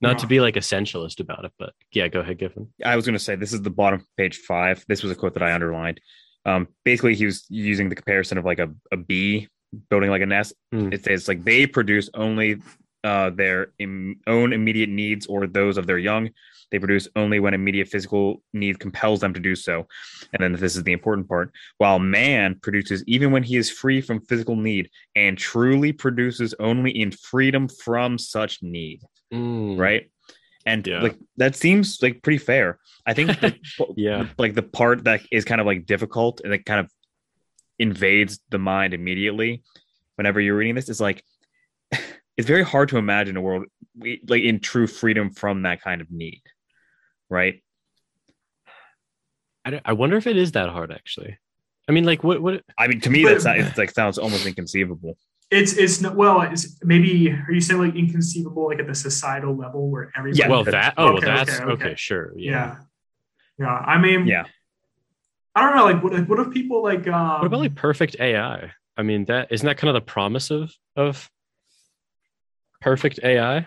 Not 0.01 0.18
to 0.20 0.27
be 0.27 0.40
like 0.40 0.55
essentialist 0.55 1.20
about 1.20 1.44
it, 1.44 1.52
but 1.59 1.74
yeah, 1.93 2.09
go 2.09 2.20
ahead, 2.20 2.39
Giffen. 2.39 2.72
I 2.85 2.97
was 2.97 3.05
going 3.05 3.14
to 3.14 3.18
say 3.18 3.36
this 3.36 3.52
is 3.52 3.60
the 3.60 3.70
bottom 3.70 4.06
page 4.16 4.39
five. 4.39 4.85
This 4.89 5.02
was 5.02 5.12
a 5.12 5.14
quote 5.14 5.35
that 5.35 5.43
I 5.43 5.52
underlined. 5.52 6.01
Um, 6.47 6.68
basically, 6.85 7.14
he 7.14 7.27
was 7.27 7.44
using 7.51 7.90
the 7.90 7.94
comparison 7.94 8.39
of 8.39 8.47
like 8.47 8.59
a, 8.59 8.70
a 8.90 8.97
bee 8.97 9.48
building 9.90 10.10
like 10.10 10.22
a 10.22 10.27
nest. 10.27 10.55
Mm. 10.74 10.93
It 10.94 11.05
says 11.05 11.28
like 11.28 11.44
they 11.44 11.66
produce 11.66 12.09
only 12.14 12.62
uh, 13.05 13.31
their 13.31 13.72
Im- 13.78 14.20
own 14.27 14.52
immediate 14.52 14.89
needs 14.89 15.27
or 15.27 15.47
those 15.47 15.77
of 15.77 15.86
their 15.86 15.98
young. 15.98 16.31
They 16.70 16.78
produce 16.78 17.09
only 17.16 17.40
when 17.40 17.55
immediate 17.55 17.89
physical 17.89 18.43
need 18.52 18.78
compels 18.78 19.20
them 19.20 19.35
to 19.35 19.40
do 19.40 19.56
so. 19.56 19.86
And 20.32 20.43
then 20.43 20.52
this 20.52 20.77
is 20.77 20.85
the 20.85 20.93
important 20.93 21.28
part. 21.28 21.52
While 21.78 21.98
man 21.98 22.59
produces 22.60 23.02
even 23.06 23.32
when 23.32 23.43
he 23.43 23.56
is 23.56 23.70
free 23.70 24.01
from 24.01 24.20
physical 24.20 24.56
need 24.56 24.89
and 25.16 25.36
truly 25.36 25.93
produces 25.93 26.55
only 26.60 26.90
in 26.90 27.10
freedom 27.10 27.68
from 27.68 28.18
such 28.18 28.62
need. 28.62 29.01
Mm. 29.32 29.78
Right. 29.78 30.11
And 30.66 30.86
Yeah. 30.86 31.01
like 31.02 31.16
that 31.36 31.57
seems 31.57 32.02
like 32.02 32.23
pretty 32.23 32.39
fair. 32.39 32.78
I 33.07 33.15
think 33.15 33.40
the, 33.40 33.57
Yeah. 33.97 34.27
like 34.39 34.55
the 34.55 34.62
part 34.62 35.05
that 35.05 35.23
is 35.31 35.44
kind 35.44 35.61
of 35.61 35.66
like 35.66 35.86
difficult 35.86 36.40
and 36.44 36.52
it 36.52 36.65
kind 36.66 36.81
of 36.81 36.90
invades 37.78 38.40
the 38.51 38.59
mind 38.59 38.93
immediately 38.93 39.62
whenever 40.16 40.39
you're 40.40 40.57
reading 40.57 40.74
this 40.74 40.90
is 40.90 41.01
like 41.01 41.24
it's 42.36 42.47
very 42.47 42.62
hard 42.62 42.90
to 42.90 42.98
imagine 42.98 43.39
a 43.39 43.40
world 43.40 43.65
we- 43.97 44.20
like 44.28 44.43
in 44.43 44.61
true 44.61 44.86
freedom 44.86 45.31
from 45.31 45.62
that 45.62 45.81
kind 45.81 46.02
of 46.02 46.11
need 46.11 46.43
right 47.31 47.62
I, 49.65 49.81
I 49.85 49.93
wonder 49.94 50.16
if 50.19 50.27
it 50.27 50.36
is 50.36 50.52
that 50.52 50.69
hard 50.69 50.93
actually. 50.93 51.39
I 51.89 51.93
mean, 51.93 52.05
like, 52.05 52.23
what? 52.23 52.40
What? 52.40 52.62
i 52.78 52.86
mean 52.86 53.01
to 53.01 53.11
me 53.11 53.23
But- 53.24 53.31
that's 53.32 53.44
not, 53.44 53.59
it's 53.59 53.78
like 53.78 53.90
sounds 53.90 54.19
almost 54.19 54.47
inconceivable 54.47 55.16
It's 55.51 55.72
it's 55.72 56.01
no, 56.01 56.12
well, 56.12 56.43
it's 56.43 56.78
maybe 56.85 57.31
are 57.32 57.51
you 57.52 57.60
saying 57.60 57.81
like 57.81 57.97
inconceivable 57.97 58.66
like 58.68 58.78
at 58.78 58.86
the 58.86 58.94
societal 58.94 59.56
level 59.56 59.90
where 59.90 60.12
everybody 60.16 60.39
Yeah, 60.39 60.48
well, 60.48 60.62
that's- 60.64 60.86
that. 60.86 60.94
Oh, 60.97 61.16
okay, 61.16 61.27
well, 61.27 61.36
that's 61.36 61.60
okay, 61.60 61.72
okay, 61.72 61.85
okay. 61.86 61.94
Sure. 61.97 62.32
yeah. 62.36 62.51
Yeah. 62.51 62.77
yeah. 63.59 63.74
I 63.74 63.98
mean 63.98 64.27
yeah 64.27 64.44
I 65.56 65.62
don't 65.66 65.74
know, 65.77 65.85
like 65.85 66.02
what 66.02 66.14
if, 66.14 66.28
what 66.28 66.39
if 66.39 66.51
people 66.52 66.82
like 66.85 67.09
um 67.09 67.40
What 67.40 67.47
about 67.47 67.60
like 67.60 67.74
perfect 67.74 68.16
AI? 68.20 68.70
I 68.97 69.02
mean, 69.02 69.24
that 69.24 69.51
isn't 69.51 69.66
that 69.66 69.77
kind 69.78 69.89
of 69.89 69.94
the 69.94 70.06
promise 70.06 70.51
of 70.52 70.72
of 70.94 71.28
perfect 72.81 73.18
AI? 73.24 73.66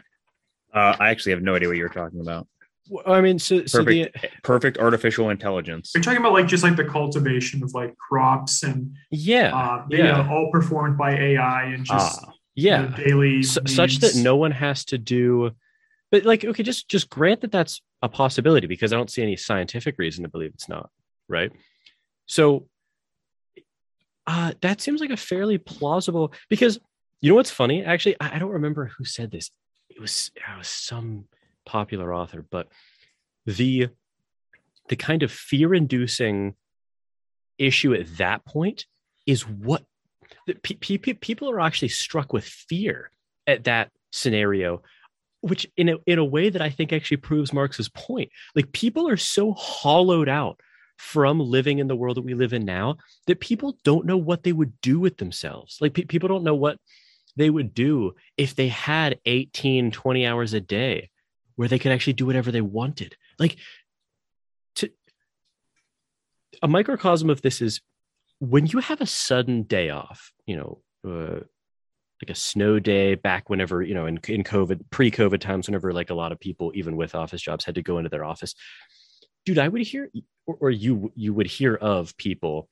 uh, 0.74 0.96
i 1.00 1.10
actually 1.10 1.34
have 1.34 1.42
no 1.44 1.54
idea 1.56 1.68
what 1.68 1.78
you're 1.78 1.90
talking 1.90 2.20
about 2.22 2.48
Well, 2.62 2.63
I 3.06 3.22
mean, 3.22 3.40
so 3.40 3.66
so 3.66 3.84
the 3.84 4.10
perfect 4.10 4.44
perfect 4.44 4.78
artificial 4.78 5.30
intelligence 5.30 5.92
you're 5.96 6.04
talking 6.04 6.20
about 6.20 6.34
like 6.34 6.48
just 6.48 6.64
like 6.64 6.76
the 6.76 6.84
cultivation 6.84 7.64
of 7.64 7.74
like 7.74 7.98
crops 7.98 8.64
and 8.64 8.96
yeah, 9.10 9.56
uh, 9.56 9.86
you 9.90 10.00
yeah. 10.00 10.24
know, 10.24 10.30
all 10.30 10.52
performed 10.52 10.98
by 10.98 11.18
AI 11.18 11.64
and 11.64 11.86
just 11.86 12.20
ah 12.22 12.34
yeah, 12.56 12.86
the 12.86 13.04
daily 13.04 13.44
Su- 13.44 13.62
such 13.66 14.00
that 14.00 14.16
no 14.16 14.36
one 14.36 14.52
has 14.52 14.86
to 14.86 14.98
do. 14.98 15.52
But 16.12 16.26
like, 16.26 16.46
okay, 16.46 16.64
just 16.64 16.88
just 16.90 17.10
grant 17.10 17.42
that 17.42 17.52
that's 17.52 17.82
a 18.02 18.10
possibility 18.10 18.68
because 18.68 18.94
I 18.94 18.98
don't 18.98 19.10
see 19.10 19.24
any 19.24 19.36
scientific 19.36 19.96
reason 19.98 20.24
to 20.24 20.30
believe 20.30 20.52
it's 20.54 20.70
not 20.70 20.90
right. 21.28 21.52
So 22.28 22.68
uh, 24.28 24.54
that 24.62 24.82
seems 24.82 25.02
like 25.02 25.10
a 25.10 25.18
fairly 25.18 25.58
plausible 25.58 26.34
because 26.50 26.80
you 27.22 27.30
know 27.30 27.36
what's 27.36 27.52
funny? 27.52 27.84
Actually, 27.84 28.18
I, 28.20 28.36
I 28.36 28.40
don't 28.40 28.52
remember 28.52 28.92
who 28.98 29.06
said 29.06 29.32
this. 29.32 29.50
It 29.90 30.00
was 30.00 30.32
it 30.36 30.58
was 30.58 30.68
some 30.68 31.26
popular 31.66 32.14
author, 32.14 32.46
but 32.50 32.68
the 33.46 33.90
the 34.90 34.96
kind 34.96 35.24
of 35.24 35.32
fear-inducing 35.32 36.56
issue 37.58 37.94
at 37.94 38.18
that 38.18 38.44
point 38.46 38.86
is 39.26 39.48
what 39.48 39.84
pe- 40.62 40.98
pe- 40.98 41.14
people 41.14 41.50
are 41.50 41.62
actually 41.62 41.88
struck 41.88 42.34
with 42.34 42.44
fear 42.44 43.10
at 43.48 43.64
that 43.64 43.92
scenario 44.12 44.82
which 45.44 45.68
in 45.76 45.90
a, 45.90 45.96
in 46.06 46.20
a 46.20 46.26
way 46.26 46.50
that 46.50 46.62
i 46.62 46.70
think 46.70 46.94
actually 46.94 47.18
proves 47.18 47.54
marx's 47.54 47.90
point. 47.90 48.30
Like 48.56 48.72
people 48.72 49.10
are 49.10 49.18
so 49.18 49.54
hollowed 49.54 50.30
out 50.30 50.60
from 50.98 51.40
living 51.40 51.80
in 51.80 51.88
the 51.88 51.96
world 51.96 52.18
that 52.18 52.22
we 52.22 52.34
live 52.34 52.54
in 52.54 52.66
now 52.66 52.98
that 53.28 53.42
people 53.42 53.78
don't 53.84 54.06
know 54.06 54.18
what 54.18 54.44
they 54.44 54.54
would 54.54 54.80
do 54.82 55.00
with 55.00 55.18
themselves. 55.18 55.78
Like 55.82 55.94
pe- 55.94 56.04
people 56.04 56.30
don't 56.30 56.44
know 56.44 56.56
what 56.56 56.78
they 57.36 57.50
would 57.50 57.74
do 57.74 58.14
if 58.38 58.56
they 58.56 58.70
had 58.70 59.20
18 59.26 59.92
20 59.92 60.26
hours 60.26 60.54
a 60.54 60.62
day 60.62 61.10
where 61.56 61.68
they 61.68 61.80
could 61.80 61.92
actually 61.92 62.14
do 62.14 62.26
whatever 62.26 62.52
they 62.52 62.62
wanted 62.62 63.16
like 63.40 63.58
to 64.76 64.90
a 66.62 66.68
microcosm 66.68 67.30
of 67.30 67.42
this 67.42 67.62
is 67.62 67.82
when 68.40 68.68
you 68.68 68.80
have 68.80 69.00
a 69.00 69.06
sudden 69.06 69.64
day 69.64 69.90
off, 69.90 70.34
you 70.46 70.58
know, 70.58 70.82
uh, 71.08 71.40
like 72.22 72.30
a 72.30 72.36
snow 72.36 72.80
day 72.80 73.16
back 73.16 73.50
whenever, 73.50 73.82
you 73.82 73.94
know, 73.94 74.06
in, 74.06 74.20
in 74.28 74.44
COVID, 74.44 74.82
pre 74.90 75.12
COVID 75.12 75.40
times, 75.40 75.68
whenever 75.68 75.94
like 75.94 76.10
a 76.10 76.16
lot 76.16 76.32
of 76.32 76.40
people, 76.40 76.72
even 76.76 76.96
with 76.96 77.16
office 77.16 77.42
jobs, 77.42 77.66
had 77.66 77.76
to 77.76 77.82
go 77.82 77.98
into 77.98 78.10
their 78.10 78.26
office. 78.26 78.54
Dude, 79.46 79.60
I 79.60 79.68
would 79.68 79.82
hear, 79.82 80.10
or, 80.46 80.58
or 80.60 80.72
you, 80.72 81.12
you 81.16 81.34
would 81.34 81.48
hear 81.48 81.76
of 81.76 82.16
people 82.18 82.70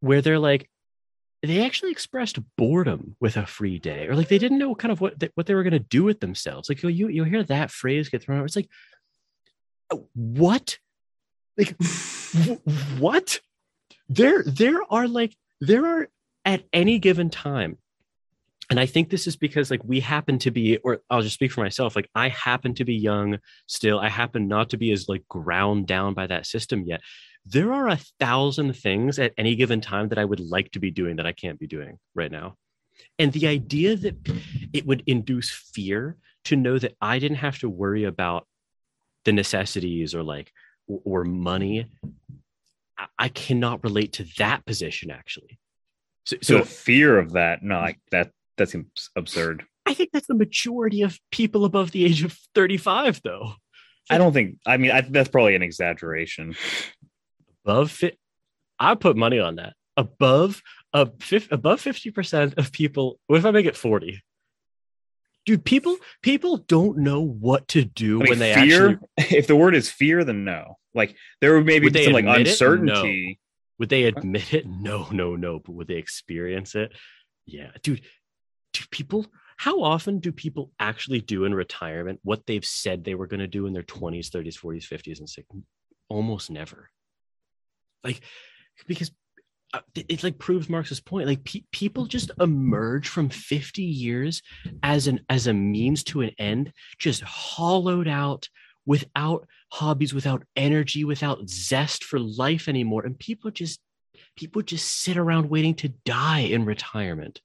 where 0.00 0.22
they're 0.22 0.38
like, 0.38 0.68
they 1.42 1.64
actually 1.64 1.90
expressed 1.90 2.38
boredom 2.56 3.16
with 3.20 3.36
a 3.36 3.46
free 3.46 3.78
day, 3.78 4.06
or 4.06 4.14
like 4.14 4.28
they 4.28 4.38
didn't 4.38 4.58
know 4.58 4.74
kind 4.74 4.92
of 4.92 5.00
what 5.00 5.18
they, 5.18 5.30
what 5.34 5.46
they 5.46 5.54
were 5.54 5.62
going 5.62 5.72
to 5.72 5.78
do 5.78 6.04
with 6.04 6.20
themselves. 6.20 6.68
Like 6.68 6.82
you, 6.82 7.08
you 7.08 7.24
hear 7.24 7.42
that 7.44 7.70
phrase 7.70 8.08
get 8.08 8.22
thrown 8.22 8.40
out. 8.40 8.44
It's 8.44 8.56
like, 8.56 8.68
uh, 9.90 9.96
what? 10.14 10.78
Like, 11.56 11.74
what? 12.98 13.40
there 14.10 14.42
there 14.42 14.80
are 14.90 15.08
like 15.08 15.34
there 15.60 15.86
are 15.86 16.08
at 16.44 16.64
any 16.72 16.98
given 16.98 17.30
time 17.30 17.78
and 18.70 18.80
i 18.80 18.86
think 18.86 19.10
this 19.10 19.26
is 19.26 19.36
because 19.36 19.70
like 19.70 19.82
we 19.84 20.00
happen 20.00 20.38
to 20.38 20.50
be 20.50 20.78
or 20.78 21.00
i'll 21.10 21.22
just 21.22 21.34
speak 21.34 21.52
for 21.52 21.60
myself 21.60 21.94
like 21.96 22.08
i 22.14 22.28
happen 22.28 22.74
to 22.74 22.84
be 22.84 22.94
young 22.94 23.38
still. 23.66 23.98
I 23.98 24.08
happen 24.08 24.48
not 24.48 24.70
to 24.70 24.76
be 24.76 24.92
as 24.92 25.08
like 25.08 25.26
ground 25.28 25.86
down 25.86 26.14
by 26.14 26.26
that 26.26 26.46
system 26.46 26.84
yet. 26.84 27.00
There 27.46 27.72
are 27.72 27.88
a 27.88 28.00
thousand 28.18 28.74
things 28.74 29.18
at 29.18 29.32
any 29.38 29.56
given 29.56 29.80
time 29.80 30.08
that 30.08 30.18
i 30.18 30.24
would 30.24 30.40
like 30.40 30.70
to 30.72 30.78
be 30.78 30.90
doing 30.90 31.16
that 31.16 31.26
i 31.26 31.32
can't 31.32 31.58
be 31.58 31.66
doing 31.66 31.98
right 32.14 32.30
now. 32.30 32.56
And 33.18 33.32
the 33.32 33.46
idea 33.46 33.96
that 33.96 34.16
it 34.72 34.86
would 34.86 35.02
induce 35.06 35.50
fear 35.50 36.16
to 36.44 36.56
know 36.56 36.78
that 36.78 36.96
i 37.00 37.18
didn't 37.18 37.38
have 37.38 37.58
to 37.60 37.68
worry 37.68 38.04
about 38.04 38.46
the 39.24 39.32
necessities 39.32 40.14
or 40.14 40.22
like 40.22 40.52
or 40.86 41.24
money 41.24 41.86
I- 43.18 43.28
cannot 43.28 43.82
relate 43.84 44.12
to 44.14 44.26
that 44.38 44.66
position 44.66 45.10
actually. 45.10 45.58
So, 46.26 46.36
so 46.42 46.58
so 46.58 46.64
fear 46.64 47.18
of 47.18 47.32
that 47.32 47.62
no 47.62 47.80
like 47.80 47.98
that 48.10 48.30
that 48.60 48.68
seems 48.68 49.10
absurd 49.16 49.64
I 49.86 49.94
think 49.94 50.10
that's 50.12 50.28
the 50.28 50.34
majority 50.34 51.02
of 51.02 51.18
people 51.32 51.64
above 51.64 51.90
the 51.90 52.04
age 52.04 52.22
of 52.22 52.38
35, 52.54 53.22
though. 53.24 53.54
i 54.08 54.18
don't 54.18 54.32
think 54.32 54.58
i 54.66 54.76
mean 54.76 54.92
I, 54.92 55.00
that's 55.00 55.28
probably 55.28 55.56
an 55.56 55.62
exaggeration 55.62 56.54
Above 57.64 57.90
fit, 57.90 58.18
I 58.78 58.94
put 58.94 59.16
money 59.16 59.38
on 59.38 59.56
that. 59.56 59.74
Above 59.96 60.62
a 60.92 61.10
fif- 61.20 61.52
above 61.52 61.80
50% 61.80 62.56
of 62.58 62.72
people. 62.72 63.18
What 63.26 63.38
if 63.38 63.44
I 63.44 63.50
make 63.50 63.66
it 63.66 63.76
40? 63.76 64.22
Dude, 65.46 65.64
people 65.64 65.96
people 66.22 66.58
don't 66.58 66.98
know 66.98 67.20
what 67.20 67.68
to 67.68 67.84
do 67.84 68.20
I 68.20 68.22
mean, 68.22 68.30
when 68.30 68.38
they 68.38 68.54
fear 68.54 69.00
actually 69.18 69.38
if 69.38 69.46
the 69.46 69.56
word 69.56 69.74
is 69.74 69.90
fear 69.90 70.22
then 70.22 70.44
no 70.44 70.76
like 70.94 71.16
there 71.40 71.54
would 71.54 71.64
maybe 71.66 71.86
Would 71.86 71.94
be 71.94 72.04
some 72.04 72.12
like 72.12 72.24
admit 72.24 72.46
it? 72.46 72.50
uncertainty 72.50 73.40
would 73.78 73.88
they 73.88 74.04
admit 74.04 74.52
it? 74.52 74.66
No, 74.66 75.08
no, 75.10 75.36
no. 75.36 75.58
But 75.58 75.72
would 75.72 75.88
they 75.88 75.94
experience 75.94 76.74
it? 76.74 76.92
Yeah, 77.46 77.70
dude. 77.82 78.02
Do 78.72 78.82
people? 78.90 79.26
How 79.56 79.82
often 79.82 80.20
do 80.20 80.32
people 80.32 80.70
actually 80.78 81.20
do 81.20 81.44
in 81.44 81.54
retirement 81.54 82.20
what 82.22 82.46
they've 82.46 82.64
said 82.64 83.04
they 83.04 83.14
were 83.14 83.26
going 83.26 83.40
to 83.40 83.46
do 83.46 83.66
in 83.66 83.72
their 83.72 83.82
twenties, 83.82 84.30
thirties, 84.30 84.56
forties, 84.56 84.86
fifties, 84.86 85.20
and 85.20 85.28
six? 85.28 85.46
Almost 86.08 86.50
never. 86.50 86.88
Like, 88.02 88.22
because 88.86 89.10
uh, 89.74 89.80
it, 89.94 90.22
like 90.22 90.38
proves 90.38 90.68
Marx's 90.68 91.00
point. 91.00 91.28
Like, 91.28 91.44
pe- 91.44 91.64
people 91.72 92.06
just 92.06 92.30
emerge 92.40 93.08
from 93.08 93.28
fifty 93.28 93.82
years 93.82 94.42
as 94.82 95.06
an 95.06 95.20
as 95.28 95.46
a 95.46 95.52
means 95.52 96.04
to 96.04 96.22
an 96.22 96.30
end, 96.38 96.72
just 96.98 97.22
hollowed 97.22 98.08
out 98.08 98.48
without 98.86 99.46
hobbies, 99.70 100.14
without 100.14 100.44
energy, 100.56 101.04
without 101.04 101.48
zest 101.48 102.02
for 102.02 102.18
life 102.18 102.66
anymore. 102.66 103.04
And 103.04 103.18
people 103.18 103.50
just 103.50 103.80
people 104.36 104.62
just 104.62 105.02
sit 105.02 105.16
around 105.16 105.50
waiting 105.50 105.74
to 105.74 105.88
die 106.04 106.40
in 106.40 106.64
retirement. 106.64 107.40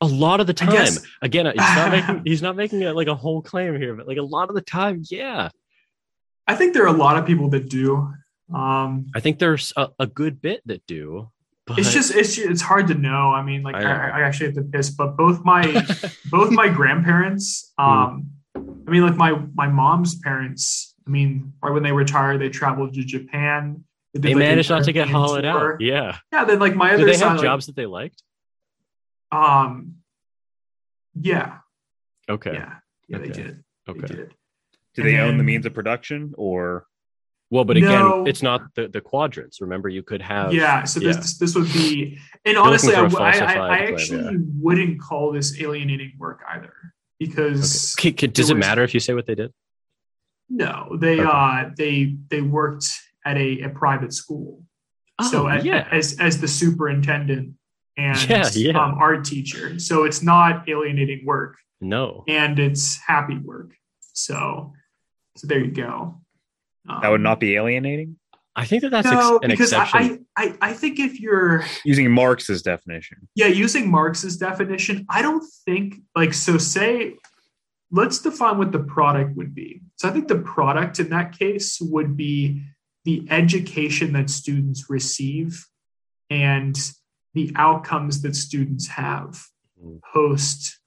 A 0.00 0.06
lot 0.06 0.40
of 0.40 0.46
the 0.46 0.54
time. 0.54 0.72
guess- 0.72 1.04
Again, 1.22 1.46
he's 1.46 1.56
not 1.56 1.90
making 1.92 2.22
he's 2.24 2.42
not 2.42 2.56
making 2.56 2.82
it 2.82 2.94
like 2.94 3.08
a 3.08 3.14
whole 3.14 3.42
claim 3.42 3.76
here, 3.76 3.94
but 3.94 4.06
like 4.08 4.18
a 4.18 4.22
lot 4.22 4.48
of 4.48 4.54
the 4.54 4.62
time, 4.62 5.02
yeah. 5.10 5.50
I 6.46 6.56
think 6.56 6.74
there 6.74 6.82
are 6.84 6.94
a 6.94 6.98
lot 6.98 7.16
of 7.16 7.26
people 7.26 7.50
that 7.50 7.68
do. 7.68 8.12
Um, 8.52 9.06
I 9.14 9.20
think 9.20 9.38
there's 9.38 9.72
a, 9.76 9.90
a 10.00 10.06
good 10.06 10.42
bit 10.42 10.62
that 10.66 10.84
do. 10.86 11.30
But 11.66 11.78
it's 11.78 11.92
just 11.92 12.14
it's 12.14 12.36
it's 12.36 12.62
hard 12.62 12.88
to 12.88 12.94
know. 12.94 13.30
I 13.30 13.42
mean, 13.42 13.62
like 13.62 13.76
I 13.76 13.82
I. 13.82 14.08
I, 14.18 14.20
actually 14.22 14.46
have 14.46 14.56
to 14.56 14.62
piss, 14.62 14.90
but 14.90 15.16
both 15.16 15.44
my 15.44 15.62
both 16.30 16.50
my 16.50 16.68
grandparents, 16.68 17.72
um, 17.78 18.30
I 18.56 18.90
mean, 18.90 19.02
like 19.02 19.14
my 19.14 19.40
my 19.54 19.68
mom's 19.68 20.18
parents. 20.18 20.96
I 21.06 21.10
mean, 21.10 21.52
right 21.62 21.72
when 21.72 21.84
they 21.84 21.92
retired, 21.92 22.40
they 22.40 22.48
traveled 22.48 22.94
to 22.94 23.04
Japan. 23.04 23.84
did, 24.12 24.22
they 24.22 24.30
like, 24.30 24.38
managed 24.38 24.70
not 24.70 24.84
to 24.84 24.92
get 24.92 25.08
hollowed 25.08 25.42
tour. 25.42 25.74
out. 25.74 25.80
Yeah. 25.80 26.18
Yeah, 26.32 26.44
then 26.44 26.58
like 26.58 26.74
my 26.74 26.90
Did 26.90 27.00
other 27.00 27.04
they 27.06 27.12
side, 27.14 27.28
have 27.28 27.36
like, 27.36 27.44
jobs 27.44 27.66
that 27.66 27.76
they 27.76 27.86
liked? 27.86 28.22
Um, 29.32 29.96
yeah, 31.20 31.58
Okay. 32.28 32.52
yeah, 32.54 32.74
yeah, 33.08 33.18
they 33.18 33.24
Okay. 33.30 33.42
did. 33.42 33.64
They 33.86 33.92
Okay. 33.92 34.06
did. 34.14 34.34
do 34.94 35.02
they 35.04 35.18
own 35.18 35.38
the 35.38 35.44
means 35.44 35.64
of 35.66 35.74
production 35.74 36.34
or 36.36 36.86
Well, 37.52 37.64
but 37.64 37.76
again, 37.76 37.90
No. 37.90 38.24
it's 38.26 38.42
not 38.42 38.62
the, 38.76 38.86
the 38.88 39.00
quadrants. 39.00 39.60
Remember, 39.60 39.88
you 39.88 40.02
could 40.04 40.22
have 40.22 40.52
yeah 40.54 40.84
so 40.84 41.00
this, 41.00 41.16
yeah. 41.16 41.20
this 41.22 41.38
this 41.38 41.54
would 41.56 41.72
be 41.72 42.18
and 42.44 42.56
honestly 42.56 42.94
I, 42.94 43.08
for 43.08 43.18
a 43.18 43.22
I, 43.22 43.30
I, 43.30 43.32
I 43.32 43.76
claim, 43.78 43.94
actually 43.94 44.24
yeah. 44.24 44.38
wouldn't 44.60 45.00
call 45.00 45.32
this 45.32 45.60
alienating 45.60 46.12
work 46.18 46.40
either 46.48 46.72
because 47.18 47.94
Okay. 47.98 48.10
K- 48.12 48.26
k- 48.28 48.32
does 48.32 48.50
it 48.50 48.54
was- 48.56 48.60
matter 48.66 48.82
if 48.84 48.94
you 48.94 49.00
say 49.00 49.14
what 49.14 49.26
they 49.26 49.34
did? 49.34 49.52
No, 50.48 50.96
they 51.00 51.20
Okay. 51.20 51.28
uh 51.32 51.70
they 51.76 52.16
they 52.28 52.40
worked 52.40 52.86
at 53.24 53.36
a, 53.36 53.62
a 53.62 53.68
private 53.70 54.12
school. 54.12 54.62
so 55.30 55.48
Oh, 55.48 55.54
yeah. 55.56 55.86
as 55.90 56.18
as 56.20 56.40
the 56.40 56.48
superintendent 56.48 57.54
and 58.00 58.28
Yeah, 58.30 58.48
yeah. 58.54 58.78
Um, 58.84 58.94
art 58.98 59.24
teacher. 59.24 59.78
So 59.78 60.04
it's 60.04 60.22
not 60.22 60.68
alienating 60.68 61.24
work 61.26 61.56
No. 61.80 62.24
and 62.28 62.58
it's 62.58 62.98
happy 62.98 63.38
work. 63.38 63.70
So 64.14 64.72
so 65.36 65.46
there 65.46 65.60
you 65.60 65.70
go. 65.70 66.20
That 66.86 67.08
would 67.10 67.16
Um, 67.20 67.22
not 67.22 67.38
be 67.40 67.54
alienating 67.54 68.16
I 68.56 68.64
think 68.64 68.82
that 68.82 68.90
that's 68.90 69.06
no, 69.10 69.36
ex- 69.36 69.44
an 69.44 69.50
because 69.50 69.72
exception. 69.72 70.26
I, 70.36 70.44
I 70.44 70.70
I 70.70 70.72
think 70.72 70.98
if 70.98 71.20
you're 71.20 71.64
using 71.84 72.10
Marx's 72.10 72.62
definition. 72.62 73.18
yeah 73.36 73.46
using 73.46 73.88
Marx's 73.90 74.36
definition, 74.36 75.06
I 75.08 75.22
don't 75.22 75.44
think 75.66 75.86
like 76.16 76.34
so. 76.34 76.58
Say, 76.58 77.14
let's 77.92 78.18
define 78.20 78.58
what 78.58 78.72
the 78.72 78.80
product 78.96 79.36
would 79.36 79.54
be. 79.54 79.82
So 79.98 80.08
I 80.08 80.12
think 80.12 80.26
the 80.28 80.40
product 80.56 80.98
in 80.98 81.10
that 81.10 81.28
case 81.38 81.78
would 81.80 82.16
be 82.16 82.62
the 83.04 83.16
education 83.30 84.12
that 84.14 84.28
students 84.30 84.90
receive 84.90 85.64
and 86.28 86.76
the 87.34 87.52
outcomes 87.56 88.22
that 88.22 88.34
students 88.36 88.86
have 88.88 89.42
Mm. 89.82 90.00
post. 90.12 90.78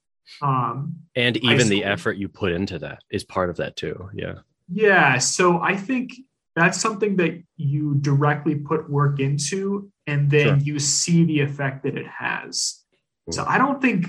Um, 0.41 0.95
and 1.15 1.37
even 1.37 1.67
the 1.69 1.83
effort 1.83 2.17
you 2.17 2.27
put 2.27 2.51
into 2.51 2.79
that 2.79 3.01
is 3.09 3.23
part 3.23 3.49
of 3.49 3.57
that 3.57 3.75
too. 3.75 4.09
Yeah. 4.13 4.39
Yeah, 4.71 5.17
so 5.19 5.59
I 5.61 5.75
think 5.75 6.13
that's 6.55 6.79
something 6.79 7.15
that 7.17 7.41
you 7.57 7.95
directly 7.95 8.55
put 8.55 8.89
work 8.89 9.19
into 9.19 9.91
and 10.05 10.29
then 10.29 10.45
Sure. 10.47 10.57
you 10.57 10.79
see 10.79 11.23
the 11.23 11.39
effect 11.41 11.83
that 11.83 11.97
it 11.97 12.07
has. 12.07 12.83
So 13.31 13.43
Mm. 13.43 13.47
I 13.47 13.57
don't 13.57 13.81
think, 13.81 14.07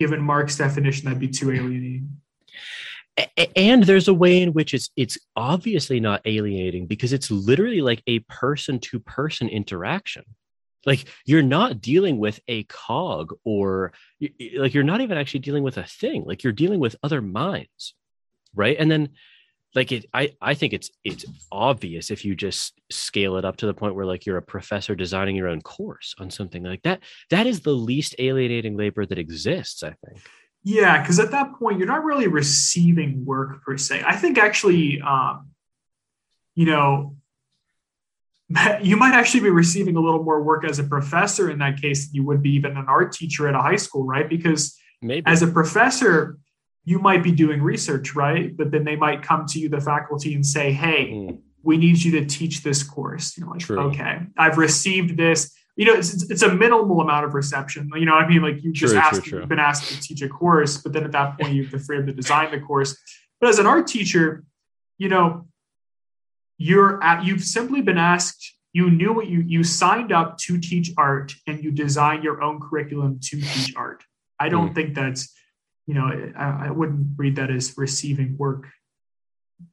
given 0.00 0.20
Marx 0.22 0.56
definition, 0.56 1.04
that'd 1.06 1.18
be 1.20 1.28
too 1.28 1.50
alienating. 1.50 2.20
A- 3.18 3.28
a- 3.38 3.58
and 3.58 3.82
there's 3.84 4.08
a 4.08 4.14
way 4.14 4.42
in 4.42 4.52
which 4.52 4.72
it's 4.74 4.90
it's 4.96 5.18
obviously 5.36 6.00
not 6.00 6.20
alienating 6.26 6.86
because 6.86 7.12
it's 7.12 7.30
literally 7.30 7.80
like 7.80 8.02
a 8.06 8.18
person 8.20 8.78
to 8.80 8.98
person 9.00 9.48
interaction 9.48 10.24
like 10.86 11.04
you're 11.26 11.42
not 11.42 11.80
dealing 11.80 12.18
with 12.18 12.40
a 12.48 12.62
cog 12.64 13.34
or 13.44 13.92
like 14.56 14.72
you're 14.72 14.84
not 14.84 15.02
even 15.02 15.18
actually 15.18 15.40
dealing 15.40 15.62
with 15.62 15.76
a 15.76 15.84
thing. 15.84 16.24
Like 16.24 16.42
you're 16.42 16.52
dealing 16.52 16.80
with 16.80 16.96
other 17.02 17.20
minds 17.20 17.94
right? 18.56 18.76
And 18.78 18.90
then 18.90 19.10
like 19.74 19.92
it 19.92 20.06
i 20.14 20.32
i 20.40 20.54
think 20.54 20.72
it's 20.72 20.90
it's 21.04 21.26
obvious 21.52 22.10
if 22.10 22.24
you 22.24 22.34
just 22.34 22.80
scale 22.90 23.36
it 23.36 23.44
up 23.44 23.58
to 23.58 23.66
the 23.66 23.74
point 23.74 23.94
where 23.94 24.06
like 24.06 24.24
you're 24.24 24.38
a 24.38 24.42
professor 24.42 24.94
designing 24.94 25.36
your 25.36 25.48
own 25.48 25.60
course 25.60 26.14
on 26.18 26.30
something 26.30 26.62
like 26.64 26.82
that. 26.82 27.00
That 27.30 27.46
is 27.46 27.60
the 27.60 27.72
least 27.72 28.14
alienating 28.18 28.76
labor 28.76 29.04
that 29.06 29.18
exists 29.18 29.82
i 29.82 29.94
think. 30.04 30.20
Yeah, 30.68 31.00
because 31.00 31.20
at 31.20 31.30
that 31.30 31.54
point, 31.60 31.78
you're 31.78 31.86
not 31.86 32.02
really 32.02 32.26
receiving 32.26 33.24
work 33.24 33.62
per 33.62 33.76
se. 33.76 34.02
I 34.04 34.16
think 34.16 34.36
actually, 34.36 35.00
um, 35.00 35.50
you 36.56 36.66
know, 36.66 37.14
you 38.82 38.96
might 38.96 39.14
actually 39.14 39.40
be 39.40 39.50
receiving 39.50 39.96
a 39.96 40.00
little 40.00 40.22
more 40.22 40.42
work 40.42 40.64
as 40.64 40.78
a 40.78 40.84
professor 40.84 41.50
in 41.50 41.58
that 41.58 41.80
case 41.80 42.06
than 42.06 42.14
you 42.14 42.24
would 42.24 42.42
be 42.42 42.50
even 42.50 42.76
an 42.76 42.86
art 42.88 43.12
teacher 43.12 43.48
at 43.48 43.54
a 43.54 43.60
high 43.60 43.76
school, 43.76 44.04
right? 44.04 44.28
Because 44.28 44.76
maybe 45.02 45.26
as 45.26 45.42
a 45.42 45.46
professor, 45.48 46.38
you 46.84 47.00
might 47.00 47.22
be 47.22 47.32
doing 47.32 47.60
research, 47.60 48.14
right? 48.14 48.56
But 48.56 48.70
then 48.70 48.84
they 48.84 48.94
might 48.94 49.22
come 49.22 49.46
to 49.46 49.58
you, 49.58 49.68
the 49.68 49.80
faculty, 49.80 50.34
and 50.34 50.46
say, 50.46 50.72
hey, 50.72 51.10
Mm, 51.10 51.38
we 51.64 51.76
need 51.76 52.00
you 52.00 52.12
to 52.12 52.24
teach 52.24 52.62
this 52.62 52.84
course. 52.84 53.36
You're 53.36 53.48
like, 53.48 53.58
True. 53.58 53.80
okay, 53.88 54.20
I've 54.38 54.56
received 54.56 55.16
this. 55.16 55.52
You 55.74 55.86
know, 55.86 55.94
it's, 55.94 56.30
it's 56.30 56.42
a 56.42 56.54
minimal 56.54 57.00
amount 57.00 57.26
of 57.26 57.34
reception. 57.34 57.90
You 57.94 58.06
know 58.06 58.12
what 58.14 58.24
I 58.24 58.28
mean? 58.28 58.40
Like 58.40 58.62
you 58.62 58.72
just 58.72 58.94
True, 58.94 59.00
true, 59.00 59.08
asked, 59.08 59.24
true. 59.24 59.40
you've 59.40 59.48
been 59.48 59.58
asked 59.58 59.92
to 59.92 60.00
teach 60.00 60.22
a 60.22 60.28
course, 60.28 60.78
but 60.78 60.92
then 60.92 61.02
at 61.04 61.12
that 61.12 61.38
point, 61.38 61.54
you 61.54 61.64
have 61.64 61.72
the 61.76 61.80
freedom 61.80 62.06
to 62.06 62.12
design 62.12 62.52
the 62.52 62.60
course. 62.60 62.96
But 63.40 63.50
as 63.50 63.58
an 63.58 63.66
art 63.66 63.88
teacher, 63.88 64.44
you 64.96 65.08
know, 65.08 65.48
you're 66.58 67.02
at, 67.02 67.24
you've 67.24 67.42
simply 67.44 67.82
been 67.82 67.98
asked, 67.98 68.54
you 68.72 68.90
knew 68.90 69.12
what 69.12 69.26
you, 69.28 69.40
you 69.46 69.62
signed 69.64 70.12
up 70.12 70.38
to 70.38 70.58
teach 70.58 70.90
art 70.96 71.34
and 71.46 71.62
you 71.62 71.70
design 71.70 72.22
your 72.22 72.42
own 72.42 72.60
curriculum 72.60 73.18
to 73.22 73.40
teach 73.40 73.74
art. 73.76 74.04
I 74.38 74.48
don't 74.48 74.70
Mm. 74.70 74.74
think 74.74 74.94
that's, 74.94 75.34
you 75.86 75.94
know, 75.94 76.06
I, 76.36 76.66
I 76.66 76.70
wouldn't 76.70 77.08
read 77.16 77.36
that 77.36 77.50
as 77.50 77.74
receiving 77.78 78.36
work, 78.36 78.68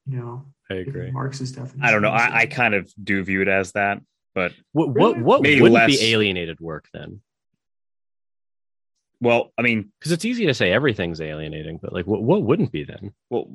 you 0.07 0.18
know, 0.18 0.45
i 0.69 0.76
given 0.76 0.89
agree 0.89 1.11
Marx's 1.11 1.51
definition. 1.51 1.84
I 1.84 1.91
don't 1.91 2.01
know. 2.01 2.11
I, 2.11 2.39
I 2.41 2.45
kind 2.45 2.73
of 2.73 2.91
do 3.03 3.23
view 3.23 3.41
it 3.41 3.47
as 3.49 3.73
that, 3.73 4.01
but 4.34 4.53
What 4.72 4.89
what 4.89 5.19
what 5.19 5.41
Maybe 5.41 5.61
wouldn't 5.61 5.76
less- 5.76 5.99
be 5.99 6.11
alienated 6.14 6.60
work 6.61 6.88
then? 6.93 7.19
well, 9.19 9.51
I 9.57 9.61
mean, 9.61 9.91
Because 9.99 10.11
it's 10.11 10.26
easy 10.26 10.45
to 10.47 10.53
say 10.53 10.72
everything's 10.72 11.22
alienating, 11.22 11.77
but 11.81 11.93
like 11.93 12.05
what 12.07 12.22
what 12.23 12.43
wouldn't 12.43 12.72
be 12.72 12.84
then? 12.84 13.14
well, 13.30 13.47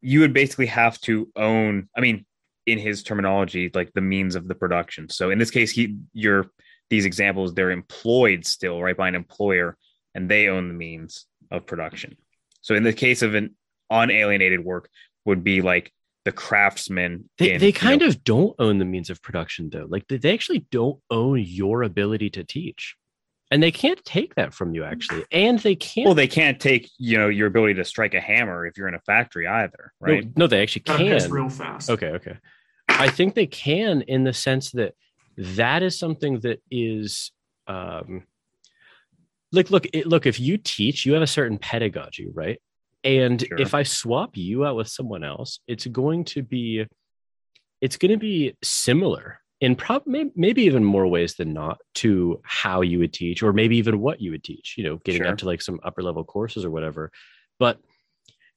you 0.00 0.20
would 0.20 0.32
basically 0.32 0.66
have 0.66 1.00
to 1.02 1.30
own. 1.36 1.88
I 1.96 2.00
mean, 2.00 2.24
in 2.66 2.78
his 2.78 3.02
terminology, 3.02 3.70
like 3.72 3.92
the 3.94 4.00
means 4.00 4.36
of 4.36 4.46
the 4.46 4.54
production. 4.54 5.08
So 5.08 5.30
in 5.30 5.38
this 5.38 5.50
case, 5.50 5.70
he, 5.70 5.96
you're 6.12 6.46
these 6.90 7.04
examples, 7.04 7.54
they're 7.54 7.70
employed 7.70 8.46
still, 8.46 8.82
right, 8.82 8.96
by 8.96 9.08
an 9.08 9.14
employer, 9.14 9.76
and 10.14 10.28
they 10.28 10.48
own 10.48 10.68
the 10.68 10.74
means 10.74 11.26
of 11.50 11.66
production. 11.66 12.16
So 12.60 12.74
in 12.74 12.82
the 12.82 12.92
case 12.92 13.22
of 13.22 13.34
an 13.34 13.56
unalienated 13.90 14.64
work, 14.64 14.88
would 15.24 15.44
be 15.44 15.60
like 15.60 15.92
the 16.24 16.32
craftsman. 16.32 17.28
They 17.38 17.52
in, 17.52 17.60
they 17.60 17.68
you 17.68 17.72
kind 17.72 18.00
know, 18.00 18.08
of 18.08 18.24
don't 18.24 18.54
own 18.58 18.78
the 18.78 18.84
means 18.84 19.10
of 19.10 19.22
production 19.22 19.70
though. 19.70 19.86
Like 19.88 20.08
they 20.08 20.32
actually 20.32 20.66
don't 20.70 21.00
own 21.10 21.40
your 21.40 21.82
ability 21.82 22.30
to 22.30 22.44
teach. 22.44 22.96
And 23.50 23.62
they 23.62 23.70
can't 23.70 24.02
take 24.04 24.34
that 24.34 24.52
from 24.52 24.74
you 24.74 24.84
actually. 24.84 25.24
And 25.32 25.58
they 25.60 25.74
can't 25.74 26.04
Well, 26.06 26.14
they 26.14 26.28
can't 26.28 26.60
take 26.60 26.90
you 26.98 27.16
know 27.18 27.28
your 27.28 27.46
ability 27.46 27.74
to 27.74 27.84
strike 27.84 28.14
a 28.14 28.20
hammer 28.20 28.66
if 28.66 28.76
you're 28.76 28.88
in 28.88 28.94
a 28.94 29.00
factory 29.00 29.46
either, 29.46 29.92
right? 30.00 30.24
no, 30.36 30.46
they 30.46 30.62
actually 30.62 30.82
Gotta 30.82 31.04
piss 31.04 31.24
can. 31.24 31.32
real 31.32 31.48
fast. 31.48 31.88
Okay, 31.90 32.08
okay. 32.08 32.36
I 32.88 33.08
think 33.08 33.34
they 33.34 33.46
can 33.46 34.02
in 34.02 34.24
the 34.24 34.32
sense 34.32 34.72
that 34.72 34.94
that 35.36 35.82
is 35.82 35.98
something 35.98 36.40
that 36.40 36.60
is 36.70 37.32
um 37.68 38.24
like 39.52 39.70
look 39.70 39.86
it, 39.92 40.06
look 40.06 40.26
if 40.26 40.38
you 40.40 40.58
teach 40.58 41.06
you 41.06 41.12
have 41.14 41.22
a 41.22 41.26
certain 41.26 41.58
pedagogy 41.58 42.28
right 42.32 42.60
and 43.04 43.42
Sure. 43.46 43.58
if 43.60 43.72
i 43.74 43.82
swap 43.82 44.36
you 44.36 44.64
out 44.66 44.74
with 44.76 44.88
someone 44.88 45.22
else 45.22 45.60
it's 45.68 45.86
going 45.86 46.24
to 46.24 46.42
be 46.42 46.84
it's 47.80 47.96
going 47.96 48.10
to 48.10 48.16
be 48.18 48.56
similar 48.62 49.38
in 49.60 49.74
prob 49.74 50.02
maybe, 50.06 50.62
even 50.62 50.84
more 50.84 51.06
ways 51.06 51.34
than 51.34 51.52
not 51.52 51.78
to 51.96 52.40
how 52.44 52.80
you 52.80 52.98
would 53.00 53.12
teach 53.12 53.42
or 53.42 53.52
maybe 53.52 53.76
even 53.76 53.98
what 54.00 54.20
you 54.20 54.30
would 54.30 54.44
teach 54.44 54.74
you 54.78 54.84
know 54.84 54.96
getting 55.04 55.22
Sure. 55.22 55.32
up 55.32 55.38
to 55.38 55.46
like 55.46 55.60
some 55.62 55.80
upper 55.82 56.02
level 56.02 56.24
courses 56.24 56.64
or 56.64 56.70
whatever 56.70 57.10
but 57.58 57.78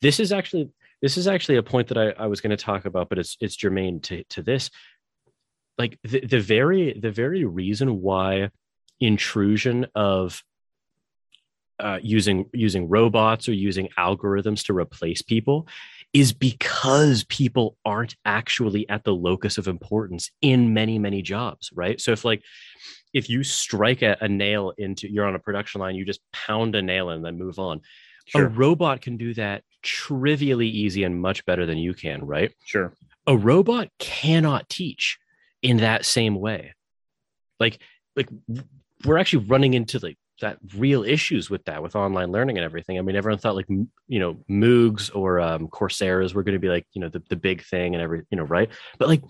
this 0.01 0.19
is 0.19 0.31
actually 0.31 0.69
this 1.01 1.17
is 1.17 1.27
actually 1.27 1.57
a 1.57 1.63
point 1.63 1.87
that 1.87 1.97
I, 1.97 2.11
I 2.11 2.27
was 2.27 2.41
going 2.41 2.51
to 2.51 2.57
talk 2.63 2.85
about, 2.85 3.09
but 3.09 3.17
it's 3.17 3.37
it's 3.39 3.55
germane 3.55 4.01
to 4.01 4.23
to 4.25 4.43
this. 4.43 4.69
Like 5.77 5.97
the, 6.03 6.19
the 6.21 6.39
very 6.39 6.93
the 6.93 7.11
very 7.11 7.43
reason 7.43 8.01
why 8.01 8.49
intrusion 8.99 9.87
of 9.95 10.43
uh, 11.79 11.97
using 12.03 12.49
using 12.53 12.87
robots 12.87 13.49
or 13.49 13.53
using 13.53 13.89
algorithms 13.97 14.65
to 14.65 14.73
replace 14.77 15.23
people 15.23 15.67
is 16.13 16.33
because 16.33 17.23
people 17.25 17.77
aren't 17.85 18.15
actually 18.25 18.87
at 18.89 19.03
the 19.03 19.13
locus 19.13 19.57
of 19.57 19.67
importance 19.67 20.29
in 20.41 20.73
many 20.73 20.99
many 20.99 21.21
jobs 21.21 21.69
right 21.73 22.01
so 22.01 22.11
if 22.11 22.25
like 22.25 22.43
if 23.13 23.29
you 23.29 23.43
strike 23.43 24.01
a, 24.01 24.17
a 24.21 24.27
nail 24.27 24.73
into 24.77 25.11
you're 25.11 25.25
on 25.25 25.35
a 25.35 25.39
production 25.39 25.81
line 25.81 25.95
you 25.95 26.05
just 26.05 26.21
pound 26.31 26.75
a 26.75 26.81
nail 26.81 27.09
and 27.09 27.23
then 27.23 27.37
move 27.37 27.59
on 27.59 27.81
a 28.35 28.45
robot 28.45 29.01
can 29.01 29.17
do 29.17 29.33
that 29.33 29.63
trivially 29.81 30.67
easy 30.67 31.03
and 31.03 31.19
much 31.19 31.45
better 31.45 31.65
than 31.65 31.77
you 31.77 31.93
can, 31.93 32.23
right? 32.23 32.53
sure. 32.65 32.93
A 33.27 33.37
robot 33.37 33.89
cannot 33.99 34.67
teach 34.67 35.19
in 35.61 35.77
that 35.77 36.05
same 36.05 36.35
way. 36.35 36.73
Like, 37.59 37.79
like 38.15 38.29
we're 39.05 39.19
actually 39.19 39.45
running 39.45 39.75
into 39.75 39.99
like 39.99 40.17
that 40.41 40.57
real 40.75 41.03
issues 41.03 41.49
with 41.49 41.63
that 41.65 41.81
with 41.81 41.95
online 41.95 42.31
learning 42.31 42.57
and 42.57 42.65
everything. 42.65 42.97
I 42.97 43.01
mean, 43.01 43.15
everyone 43.15 43.39
thought 43.39 43.55
like 43.55 43.69
you 43.69 44.19
know 44.19 44.37
MOOCs 44.49 45.15
or 45.15 45.39
um, 45.39 45.67
Coursera's 45.67 46.33
were 46.33 46.43
going 46.43 46.53
to 46.53 46.59
be 46.59 46.69
like 46.69 46.85
you 46.93 47.01
know 47.01 47.09
the, 47.09 47.23
the 47.29 47.35
big 47.35 47.63
thing 47.63 47.95
and 47.95 48.01
every 48.01 48.23
you 48.29 48.37
know 48.37 48.43
right, 48.43 48.69
but 48.99 49.07
like 49.07 49.23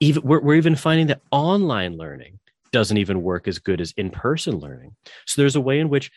even 0.00 0.22
we're 0.22 0.40
we're 0.40 0.54
even 0.56 0.76
finding 0.76 1.08
that 1.08 1.22
online 1.30 1.96
learning 1.96 2.38
doesn't 2.72 2.98
even 2.98 3.22
work 3.22 3.48
as 3.48 3.58
good 3.58 3.80
as 3.80 3.92
in 3.96 4.10
person 4.10 4.58
learning. 4.58 4.94
So 5.26 5.40
there's 5.40 5.56
a 5.56 5.60
way 5.60 5.80
in 5.80 5.88
which 5.88 6.10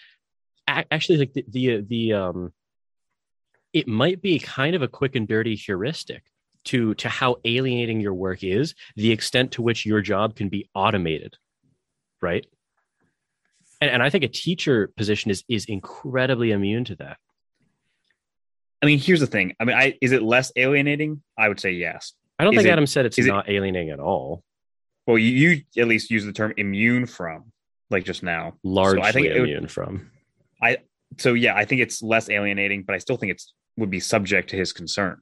actually 0.68 1.18
like 1.18 1.34
the 1.34 1.46
the, 1.50 1.82
the 1.82 2.14
um 2.14 2.54
it 3.74 3.88
might 3.88 4.22
be 4.22 4.40
kind 4.40 4.76
of 4.76 4.82
a 4.82 4.88
quick 4.88 5.16
and 5.16 5.28
dirty 5.28 5.56
heuristic 5.56 6.24
to 6.66 6.94
to 6.96 7.10
how 7.10 7.38
alienating 7.46 8.02
your 8.02 8.14
work 8.14 8.44
is 8.44 8.76
the 8.96 9.12
extent 9.12 9.52
to 9.54 9.62
which 9.62 9.86
your 9.86 10.02
job 10.02 10.36
can 10.36 10.50
be 10.50 10.70
automated 10.76 11.38
right 12.22 12.46
and, 13.82 13.90
and 13.92 14.04
i 14.04 14.10
think 14.10 14.24
a 14.24 14.28
teacher 14.28 14.92
position 14.98 15.32
is 15.32 15.44
is 15.48 15.66
incredibly 15.66 16.52
immune 16.52 16.86
to 16.86 16.96
that 16.96 17.18
I 18.82 18.86
mean, 18.86 18.98
here's 19.00 19.20
the 19.20 19.28
thing. 19.28 19.54
I 19.60 19.66
mean, 19.66 19.76
I 19.76 19.98
is 20.02 20.14
it 20.14 20.24
less 20.24 20.54
alienating? 20.56 21.22
I 21.38 21.50
would 21.50 21.60
say 21.60 21.72
yes. 21.72 22.14
i 22.40 22.46
don't 22.46 22.54
Is 22.54 22.60
think 22.60 22.70
it- 22.70 22.72
adam 22.72 22.88
said 22.88 23.06
it's 23.06 23.20
is 23.20 23.26
it- 23.26 23.30
not 23.30 23.50
alienating 23.50 23.90
at 23.90 24.00
all 24.00 24.42
Well, 25.06 25.18
you, 25.18 25.32
you 25.50 25.82
at 25.82 25.88
least 25.90 26.10
use 26.10 26.24
the 26.24 26.32
term 26.32 26.54
immune 26.56 27.06
from, 27.06 27.52
like 27.90 28.06
just 28.06 28.24
now. 28.24 28.54
largely 28.64 29.12
think 29.12 29.28
it 29.28 29.38
would- 29.42 29.50
immune 29.50 29.68
from 29.68 30.10
I 30.64 30.78
So 31.18 31.34
yeah, 31.34 31.56
I 31.56 31.66
think 31.66 31.82
it's 31.82 32.02
less 32.02 32.30
alienating, 32.30 32.84
but 32.84 32.96
I 32.96 33.00
still 33.00 33.18
think 33.18 33.32
it's 33.34 33.54
would 33.76 33.90
be 33.90 34.00
subject 34.00 34.50
to 34.52 34.56
his 34.56 34.72
concern. 34.72 35.18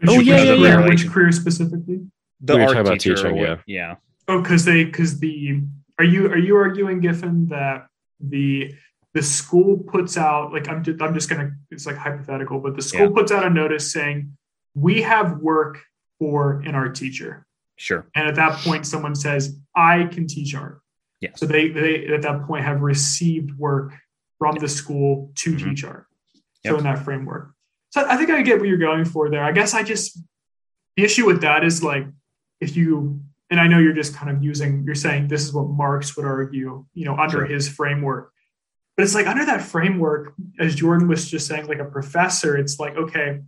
Which, 0.00 0.10
Oh, 0.10 0.12
yeah, 0.14 0.18
which 0.20 0.26
yeah, 0.28 0.44
career- 0.56 0.80
yeah. 0.80 0.88
Which 0.88 1.08
career 1.10 1.32
specifically? 1.32 2.06
The 2.40 2.54
We 2.56 2.62
art 2.62 2.68
talking 2.72 2.80
about 2.86 3.00
teacher, 3.00 3.16
teaching, 3.16 3.36
yeah. 3.36 3.56
yeah, 3.66 3.94
Oh, 4.28 4.40
because 4.40 4.64
they 4.64 4.84
because 4.84 5.18
the 5.20 5.60
are 5.98 6.04
you 6.04 6.26
are 6.28 6.36
you 6.38 6.56
arguing 6.56 7.00
Giffen 7.00 7.48
that 7.48 7.86
the 8.20 8.74
the 9.14 9.22
school 9.22 9.78
puts 9.78 10.16
out 10.16 10.52
like 10.52 10.68
I'm 10.68 10.82
just, 10.84 11.00
I'm 11.00 11.14
just 11.14 11.28
gonna 11.30 11.52
it's 11.70 11.86
like 11.86 11.96
hypothetical, 11.96 12.58
but 12.60 12.76
the 12.76 12.82
school 12.82 13.08
Yeah. 13.08 13.14
puts 13.14 13.32
out 13.32 13.44
a 13.46 13.50
notice 13.50 13.90
saying 13.92 14.36
we 14.74 15.02
have 15.02 15.38
work 15.38 15.82
for 16.18 16.60
an 16.66 16.74
art 16.74 16.94
teacher, 16.94 17.46
sure, 17.76 18.06
and 18.14 18.28
at 18.28 18.34
that 18.36 18.58
point 18.60 18.86
someone 18.86 19.14
says 19.14 19.58
I 19.74 20.04
can 20.04 20.26
teach 20.26 20.54
art. 20.54 20.80
yes, 21.20 21.38
So 21.40 21.46
they 21.46 21.68
they 21.68 22.06
at 22.08 22.22
that 22.22 22.42
point 22.46 22.64
have 22.64 22.80
received 22.82 23.56
work 23.58 23.92
from 24.38 24.56
the 24.56 24.68
school 24.68 25.32
to 25.36 25.52
Mhm. 25.54 25.64
teach 25.64 25.84
art. 25.84 26.06
So 26.64 26.72
Yep. 26.72 26.78
in 26.78 26.84
that 26.84 26.98
framework. 27.04 27.52
So 27.90 28.04
I 28.06 28.16
think 28.16 28.28
I 28.30 28.42
get 28.42 28.58
what 28.58 28.68
you're 28.68 28.76
going 28.90 29.04
for 29.06 29.30
there. 29.30 29.42
I 29.44 29.52
guess 29.52 29.72
I 29.72 29.82
just 29.82 30.18
the 30.96 31.04
issue 31.04 31.24
with 31.26 31.40
that 31.42 31.64
is 31.64 31.82
like 31.82 32.06
if 32.60 32.76
you 32.76 33.20
and 33.50 33.60
I 33.60 33.66
know 33.68 33.78
you're 33.78 33.92
just 33.92 34.14
kind 34.14 34.34
of 34.34 34.42
using 34.42 34.82
you're 34.84 34.94
saying 34.94 35.28
this 35.28 35.44
is 35.44 35.52
what 35.52 35.68
Marx 35.68 36.16
would 36.16 36.26
argue, 36.26 36.84
you 36.94 37.04
know, 37.04 37.16
under 37.16 37.38
Sure. 37.38 37.46
his 37.46 37.68
framework. 37.68 38.32
But 38.96 39.04
it's 39.04 39.14
like 39.14 39.26
under 39.26 39.44
that 39.44 39.62
framework, 39.62 40.32
as 40.58 40.74
Jordan 40.74 41.06
was 41.06 41.30
just 41.30 41.46
saying, 41.46 41.66
like 41.66 41.78
a 41.78 41.84
professor, 41.84 42.56
it's 42.56 42.80
like, 42.80 42.96
okay, 42.96 43.40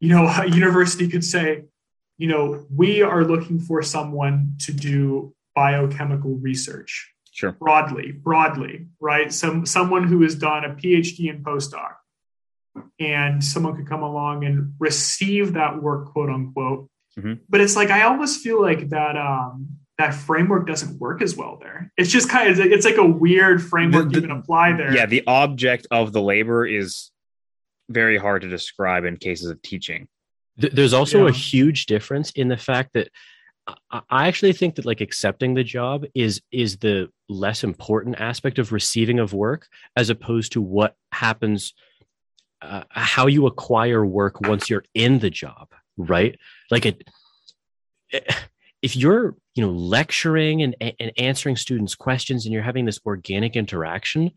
you 0.00 0.08
know, 0.10 0.26
a 0.38 0.46
university 0.46 1.08
could 1.08 1.24
say, 1.24 1.64
you 2.18 2.28
know, 2.28 2.66
we 2.74 3.02
are 3.02 3.24
looking 3.24 3.58
for 3.58 3.82
someone 3.82 4.54
to 4.60 4.72
do 4.72 5.34
biochemical 5.54 6.36
research 6.36 7.12
sure, 7.32 7.52
broadly, 7.52 8.12
broadly, 8.12 8.86
right? 9.00 9.32
Some 9.32 9.66
someone 9.66 10.06
who 10.06 10.22
has 10.22 10.34
done 10.36 10.64
a 10.64 10.70
PhD 10.70 11.30
and 11.30 11.44
postdoc, 11.44 11.94
and 13.00 13.42
someone 13.42 13.76
could 13.76 13.88
come 13.88 14.02
along 14.02 14.44
and 14.44 14.74
receive 14.78 15.54
that 15.54 15.82
work, 15.82 16.12
quote 16.12 16.30
unquote. 16.30 16.88
Mhm. 17.18 17.40
But 17.48 17.60
it's 17.60 17.76
like 17.76 17.90
I 17.90 18.02
almost 18.02 18.40
feel 18.40 18.60
like 18.62 18.88
that 18.90 19.16
um, 19.16 19.68
that 19.98 20.14
framework 20.14 20.66
doesn't 20.66 20.98
work 20.98 21.20
as 21.22 21.36
well 21.36 21.58
there. 21.60 21.92
It's 21.96 22.10
just 22.10 22.28
kind 22.28 22.50
of 22.50 22.58
it's 22.60 22.84
like 22.86 22.96
a 22.96 23.06
weird 23.06 23.62
framework 23.62 24.08
The- 24.10 24.14
you 24.16 24.20
can 24.22 24.30
apply 24.30 24.72
there. 24.74 24.94
yeah. 24.94 25.06
The 25.06 25.22
object 25.26 25.86
of 25.90 26.12
the 26.12 26.22
labor 26.22 26.64
is 26.66 27.10
very 27.90 28.16
hard 28.16 28.42
to 28.42 28.48
describe 28.48 29.04
in 29.04 29.16
cases 29.18 29.50
of 29.50 29.60
teaching. 29.60 30.08
There's 30.56 30.92
also 30.94 31.26
a 31.26 31.32
huge 31.32 31.86
difference 31.86 32.30
in 32.32 32.48
the 32.48 32.56
fact 32.56 32.94
that 32.94 33.08
I- 33.90 34.00
I 34.10 34.28
actually 34.28 34.54
think 34.54 34.74
that 34.76 34.84
like 34.86 35.00
accepting 35.00 35.54
the 35.54 35.62
job 35.64 36.04
is 36.14 36.40
is 36.50 36.78
the 36.78 37.10
less 37.28 37.62
important 37.62 38.18
aspect 38.18 38.58
of 38.58 38.72
receiving 38.72 39.18
of 39.18 39.32
work 39.34 39.68
as 39.96 40.10
opposed 40.10 40.52
to 40.52 40.60
what 40.62 40.96
happens 41.12 41.74
uh, 42.62 42.84
how 42.90 43.26
you 43.26 43.46
acquire 43.46 44.04
work 44.06 44.40
once 44.40 44.70
you're 44.70 44.84
in 44.94 45.18
the 45.18 45.30
job 45.30 45.68
right 45.96 46.38
like 46.70 46.86
it 46.86 47.02
eh, 48.12 48.20
if 48.82 48.96
you're 48.96 49.36
you 49.54 49.64
know 49.64 49.70
lecturing 49.72 50.62
and, 50.62 50.74
and 50.80 51.12
answering 51.18 51.56
students 51.56 51.94
questions 51.94 52.44
and 52.46 52.52
you're 52.52 52.62
having 52.62 52.84
this 52.84 53.00
organic 53.06 53.56
interaction 53.56 54.30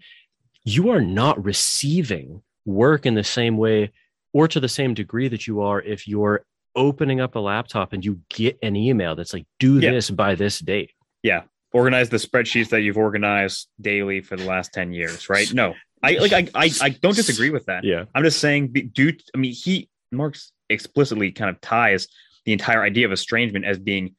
you 0.64 0.90
are 0.90 1.02
not 1.02 1.44
receiving 1.44 2.42
work 2.66 3.06
in 3.06 3.14
the 3.16 3.24
same 3.24 3.58
way 3.58 3.92
or 4.34 4.48
to 4.48 4.60
the 4.60 4.68
same 4.70 4.94
degree 4.94 5.28
that 5.28 5.48
you 5.48 5.62
are 5.62 5.82
if 5.82 6.08
you're 6.08 6.44
opening 6.76 7.22
up 7.22 7.36
a 7.36 7.40
laptop 7.40 7.94
and 7.94 8.04
you 8.04 8.20
get 8.30 8.58
an 8.62 8.76
email 8.76 9.16
that's 9.16 9.34
like 9.34 9.46
do 9.60 9.80
Yeah. 9.80 9.92
this 9.92 10.10
by 10.10 10.36
this 10.36 10.60
date 10.60 10.92
yeah 11.24 11.44
Organize 11.74 12.08
the 12.08 12.16
spreadsheets 12.18 12.70
that 12.70 12.82
you've 12.84 12.96
organized 12.98 13.68
daily 13.82 14.22
for 14.22 14.38
the 14.38 14.46
last 14.46 14.72
ten 14.72 14.94
years, 14.94 15.28
right? 15.30 15.52
No, 15.54 15.74
I 16.02 16.14
like 16.20 16.32
I 16.32 16.48
I, 16.56 16.72
I 16.82 16.90
don't 16.90 17.14
disagree 17.18 17.50
with 17.50 17.66
that. 17.66 17.84
yeah 17.84 18.06
I'm 18.16 18.24
just 18.24 18.40
saying, 18.40 18.72
due. 18.94 19.12
I 19.36 19.38
mean, 19.38 19.52
he 19.52 19.90
Marx 20.10 20.54
explicitly 20.70 21.32
kind 21.32 21.50
of 21.50 21.62
ties 21.62 22.08
the 22.46 22.54
entire 22.54 22.84
idea 22.84 23.06
of 23.06 23.12
estrangement 23.12 23.66
as 23.66 23.80
being 23.80 24.16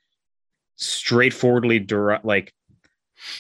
straightforwardly 0.76 1.78
deri- 1.78 2.20
like 2.22 2.52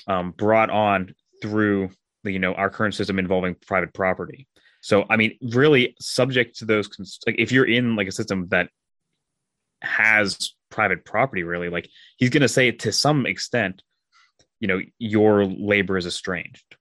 um, 0.06 0.30
brought 0.30 0.70
on 0.70 1.14
through 1.42 1.90
the 2.24 2.32
you 2.32 2.38
know 2.38 2.54
our 2.54 2.70
current 2.70 2.94
system 2.94 3.18
involving 3.18 3.54
private 3.54 3.92
property. 3.92 4.46
So 4.80 5.04
I 5.08 5.16
mean, 5.16 5.36
really 5.42 5.96
subject 6.00 6.58
to 6.58 6.64
those 6.64 6.88
cons- 6.88 7.18
like 7.26 7.36
if 7.38 7.52
you're 7.52 7.66
in 7.66 7.96
like 7.96 8.08
a 8.08 8.12
system 8.12 8.48
that 8.48 8.68
has 9.82 10.54
private 10.70 11.04
property, 11.04 11.42
really 11.42 11.68
like 11.68 11.88
he's 12.16 12.30
going 12.30 12.42
to 12.42 12.48
say 12.48 12.70
to 12.70 12.92
some 12.92 13.26
extent, 13.26 13.82
you 14.60 14.68
know, 14.68 14.80
your 14.98 15.44
labor 15.44 15.96
is 15.96 16.06
estranged. 16.06 16.76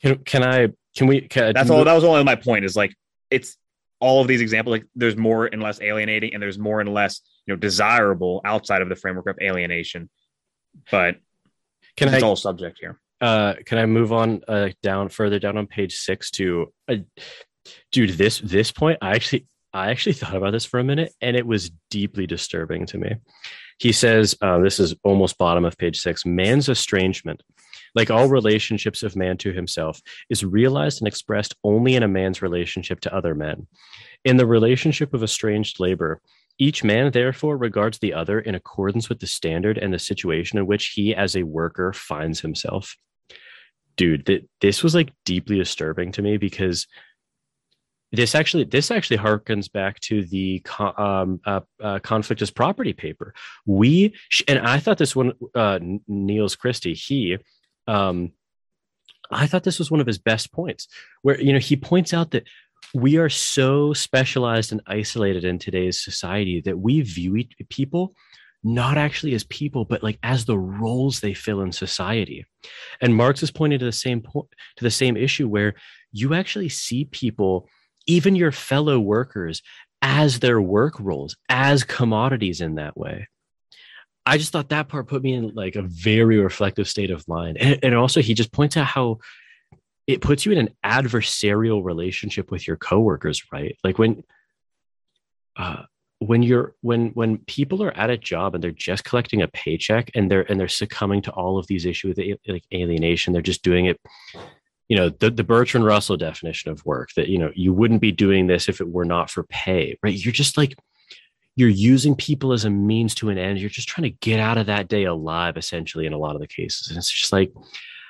can, 0.00 0.18
can 0.18 0.42
i 0.42 0.68
can 0.96 1.06
we 1.06 1.22
can, 1.22 1.54
That's 1.54 1.70
all. 1.70 1.84
That 1.84 1.94
was 1.94 2.04
only 2.04 2.24
my 2.24 2.36
point. 2.36 2.64
Is 2.64 2.76
like 2.76 2.94
it's 3.30 3.56
all 4.02 4.20
of 4.20 4.28
these 4.28 4.42
examples. 4.42 4.72
Like 4.72 4.86
there's 4.94 5.16
more 5.16 5.46
and 5.46 5.62
less 5.62 5.80
alienating, 5.80 6.34
and 6.34 6.42
there's 6.42 6.58
more 6.58 6.80
and 6.80 6.92
less 6.92 7.20
you 7.46 7.54
know 7.54 7.58
desirable 7.58 8.42
outside 8.44 8.82
of 8.82 8.88
the 8.90 8.96
framework 8.96 9.28
of 9.28 9.38
alienation. 9.40 10.10
But 10.90 11.16
can 11.96 12.08
it's 12.08 12.22
i 12.22 12.26
all 12.26 12.36
subject 12.36 12.78
here. 12.80 13.00
uh 13.20 13.54
can 13.64 13.78
i 13.78 13.86
move 13.86 14.12
on 14.12 14.42
uh 14.48 14.70
down 14.82 15.08
further 15.08 15.38
down 15.38 15.56
on 15.56 15.66
page 15.66 15.94
six 15.96 16.30
to 16.32 16.72
uh, 16.88 16.96
dude 17.90 18.10
this 18.10 18.38
this 18.38 18.72
point 18.72 18.98
i 19.02 19.14
actually 19.14 19.46
i 19.72 19.90
actually 19.90 20.12
thought 20.14 20.36
about 20.36 20.52
this 20.52 20.64
for 20.64 20.80
a 20.80 20.84
minute 20.84 21.12
and 21.20 21.36
it 21.36 21.46
was 21.46 21.70
deeply 21.90 22.26
disturbing 22.26 22.86
to 22.86 22.98
me 22.98 23.16
he 23.78 23.92
says 23.92 24.36
uh, 24.40 24.58
this 24.58 24.78
is 24.78 24.94
almost 25.02 25.38
bottom 25.38 25.64
of 25.64 25.76
page 25.76 26.00
six 26.00 26.24
man's 26.24 26.68
estrangement 26.68 27.42
like 27.94 28.10
all 28.10 28.28
relationships 28.28 29.02
of 29.02 29.16
man 29.16 29.36
to 29.38 29.52
himself 29.52 30.00
is 30.30 30.44
realized 30.44 31.00
and 31.00 31.08
expressed 31.08 31.54
only 31.64 31.94
in 31.94 32.02
a 32.02 32.08
man's 32.08 32.42
relationship 32.42 33.00
to 33.00 33.14
other 33.14 33.34
men. 33.34 33.66
In 34.24 34.36
the 34.36 34.46
relationship 34.46 35.14
of 35.14 35.22
estranged 35.22 35.80
labor 35.80 36.20
each 36.58 36.84
man 36.84 37.10
therefore 37.10 37.56
regards 37.56 37.98
the 37.98 38.14
other 38.14 38.38
in 38.38 38.54
accordance 38.54 39.08
with 39.08 39.20
the 39.20 39.26
standard 39.26 39.78
and 39.78 39.92
the 39.92 39.98
situation 39.98 40.58
in 40.58 40.66
which 40.66 40.88
he 40.94 41.14
as 41.14 41.34
a 41.34 41.42
worker 41.42 41.92
finds 41.92 42.40
himself. 42.40 42.96
Dude 43.96 44.26
th- 44.26 44.44
this 44.60 44.82
was 44.82 44.94
like 44.94 45.12
deeply 45.24 45.56
disturbing 45.56 46.12
to 46.12 46.22
me 46.22 46.36
because 46.36 46.86
this 48.12 48.34
actually 48.34 48.64
this 48.64 48.90
actually 48.90 49.16
harkens 49.18 49.72
back 49.72 49.98
to 50.00 50.24
the 50.24 50.62
um, 50.78 51.40
uh, 51.46 51.60
uh, 51.82 51.98
conflict 52.00 52.42
as 52.42 52.50
property 52.50 52.92
paper. 52.92 53.34
We 53.66 54.14
and 54.46 54.58
i 54.58 54.78
thought 54.78 54.98
this 54.98 55.16
one 55.16 55.32
uh, 55.54 55.78
nils 56.06 56.56
christie 56.56 56.94
he 56.94 57.38
um, 57.86 58.32
i 59.30 59.46
thought 59.46 59.64
this 59.64 59.78
was 59.78 59.90
one 59.90 60.00
of 60.00 60.06
his 60.06 60.18
best 60.18 60.52
points 60.52 60.88
where 61.22 61.40
you 61.40 61.52
know 61.52 61.58
he 61.58 61.76
points 61.76 62.12
out 62.12 62.30
that 62.30 62.44
we 62.94 63.16
are 63.16 63.28
so 63.28 63.92
specialized 63.92 64.72
and 64.72 64.82
isolated 64.86 65.44
in 65.44 65.58
today's 65.58 66.02
society 66.02 66.60
that 66.60 66.78
we 66.78 67.00
view 67.00 67.44
people 67.70 68.14
not 68.64 68.96
actually 68.96 69.34
as 69.34 69.44
people 69.44 69.84
but 69.84 70.02
like 70.02 70.18
as 70.22 70.44
the 70.44 70.58
roles 70.58 71.20
they 71.20 71.34
fill 71.34 71.62
in 71.62 71.72
society. 71.72 72.46
And 73.00 73.14
marx 73.14 73.42
is 73.42 73.50
pointing 73.50 73.78
to 73.80 73.84
the 73.84 73.92
same 73.92 74.20
point 74.20 74.48
to 74.76 74.84
the 74.84 74.90
same 74.90 75.16
issue 75.16 75.48
where 75.48 75.74
you 76.12 76.34
actually 76.34 76.68
see 76.68 77.04
people 77.06 77.68
even 78.06 78.36
your 78.36 78.52
fellow 78.52 78.98
workers 78.98 79.62
as 80.02 80.40
their 80.40 80.60
work 80.60 80.98
roles 81.00 81.36
as 81.48 81.84
commodities 81.84 82.60
in 82.60 82.74
that 82.74 82.96
way 82.96 83.28
i 84.26 84.38
just 84.38 84.52
thought 84.52 84.68
that 84.68 84.88
part 84.88 85.08
put 85.08 85.22
me 85.22 85.34
in 85.34 85.54
like 85.54 85.76
a 85.76 85.82
very 85.82 86.38
reflective 86.38 86.88
state 86.88 87.10
of 87.10 87.26
mind. 87.28 87.56
And, 87.58 87.78
and 87.82 87.94
also 87.94 88.20
he 88.20 88.34
just 88.34 88.52
points 88.52 88.76
out 88.76 88.86
how 88.86 89.18
it 90.06 90.20
puts 90.20 90.44
you 90.44 90.52
in 90.52 90.58
an 90.58 90.70
adversarial 90.84 91.84
relationship 91.84 92.50
with 92.50 92.66
your 92.66 92.76
coworkers 92.76 93.42
right? 93.52 93.76
Like 93.84 93.98
when 93.98 94.22
uh 95.56 95.82
when 96.18 96.42
you're 96.42 96.74
when 96.82 97.08
when 97.10 97.38
people 97.38 97.82
are 97.82 97.96
at 97.96 98.10
a 98.10 98.16
job 98.16 98.54
and 98.54 98.62
they're 98.62 98.70
just 98.70 99.04
collecting 99.04 99.42
a 99.42 99.48
paycheck 99.48 100.10
and 100.14 100.30
they're 100.30 100.48
and 100.50 100.58
they're 100.58 100.68
succumbing 100.68 101.22
to 101.22 101.32
all 101.32 101.58
of 101.58 101.66
these 101.66 101.84
issues 101.84 102.16
with 102.16 102.38
like 102.46 102.64
alienation 102.72 103.32
they're 103.32 103.42
just 103.42 103.64
doing 103.64 103.86
it 103.86 104.00
you 104.88 104.96
know 104.96 105.08
the, 105.08 105.30
the 105.30 105.42
bertrand 105.42 105.84
russell 105.84 106.16
definition 106.16 106.70
of 106.70 106.84
work 106.86 107.08
that 107.16 107.28
you 107.28 107.38
know 107.38 107.50
you 107.56 107.72
wouldn't 107.72 108.00
be 108.00 108.12
doing 108.12 108.46
this 108.46 108.68
if 108.68 108.80
it 108.80 108.88
were 108.88 109.04
not 109.04 109.30
for 109.30 109.42
pay 109.44 109.98
right? 110.02 110.14
You're 110.14 110.32
just 110.32 110.56
like 110.56 110.76
you're 111.56 111.68
using 111.68 112.14
people 112.14 112.52
as 112.52 112.64
a 112.64 112.70
means 112.70 113.14
to 113.16 113.28
an 113.28 113.38
end. 113.38 113.58
You're 113.58 113.70
just 113.70 113.88
trying 113.88 114.10
to 114.10 114.16
get 114.20 114.40
out 114.40 114.58
of 114.58 114.66
that 114.66 114.88
day 114.88 115.04
alive 115.04 115.56
essentially 115.56 116.06
in 116.06 116.12
a 116.12 116.18
lot 116.18 116.34
of 116.34 116.40
the 116.40 116.46
cases. 116.46 116.88
And 116.88 116.96
it's 116.96 117.10
just 117.10 117.32
like 117.32 117.52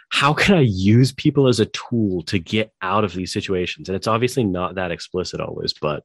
how 0.09 0.35
can 0.35 0.55
i 0.55 0.61
use 0.61 1.11
people 1.11 1.49
as 1.49 1.59
a 1.59 1.67
tool 1.67 2.23
to 2.25 2.39
get 2.39 2.71
out 2.83 3.03
of 3.03 3.15
these 3.15 3.33
situations? 3.33 3.89
And 3.89 3.97
it's 3.97 4.07
obviously 4.07 4.45
not 4.45 4.75
that 4.75 4.91
explicit 4.91 5.41
always 5.41 5.73
but 5.73 6.05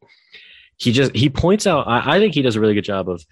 he 0.77 0.91
just 0.91 1.15
he 1.15 1.29
points 1.29 1.67
out 1.67 1.87
i, 1.87 2.15
I 2.15 2.19
think 2.19 2.33
he 2.33 2.41
does 2.41 2.55
a 2.55 2.61
really 2.61 2.75
good 2.75 2.85
job 2.85 3.09
of 3.09 3.25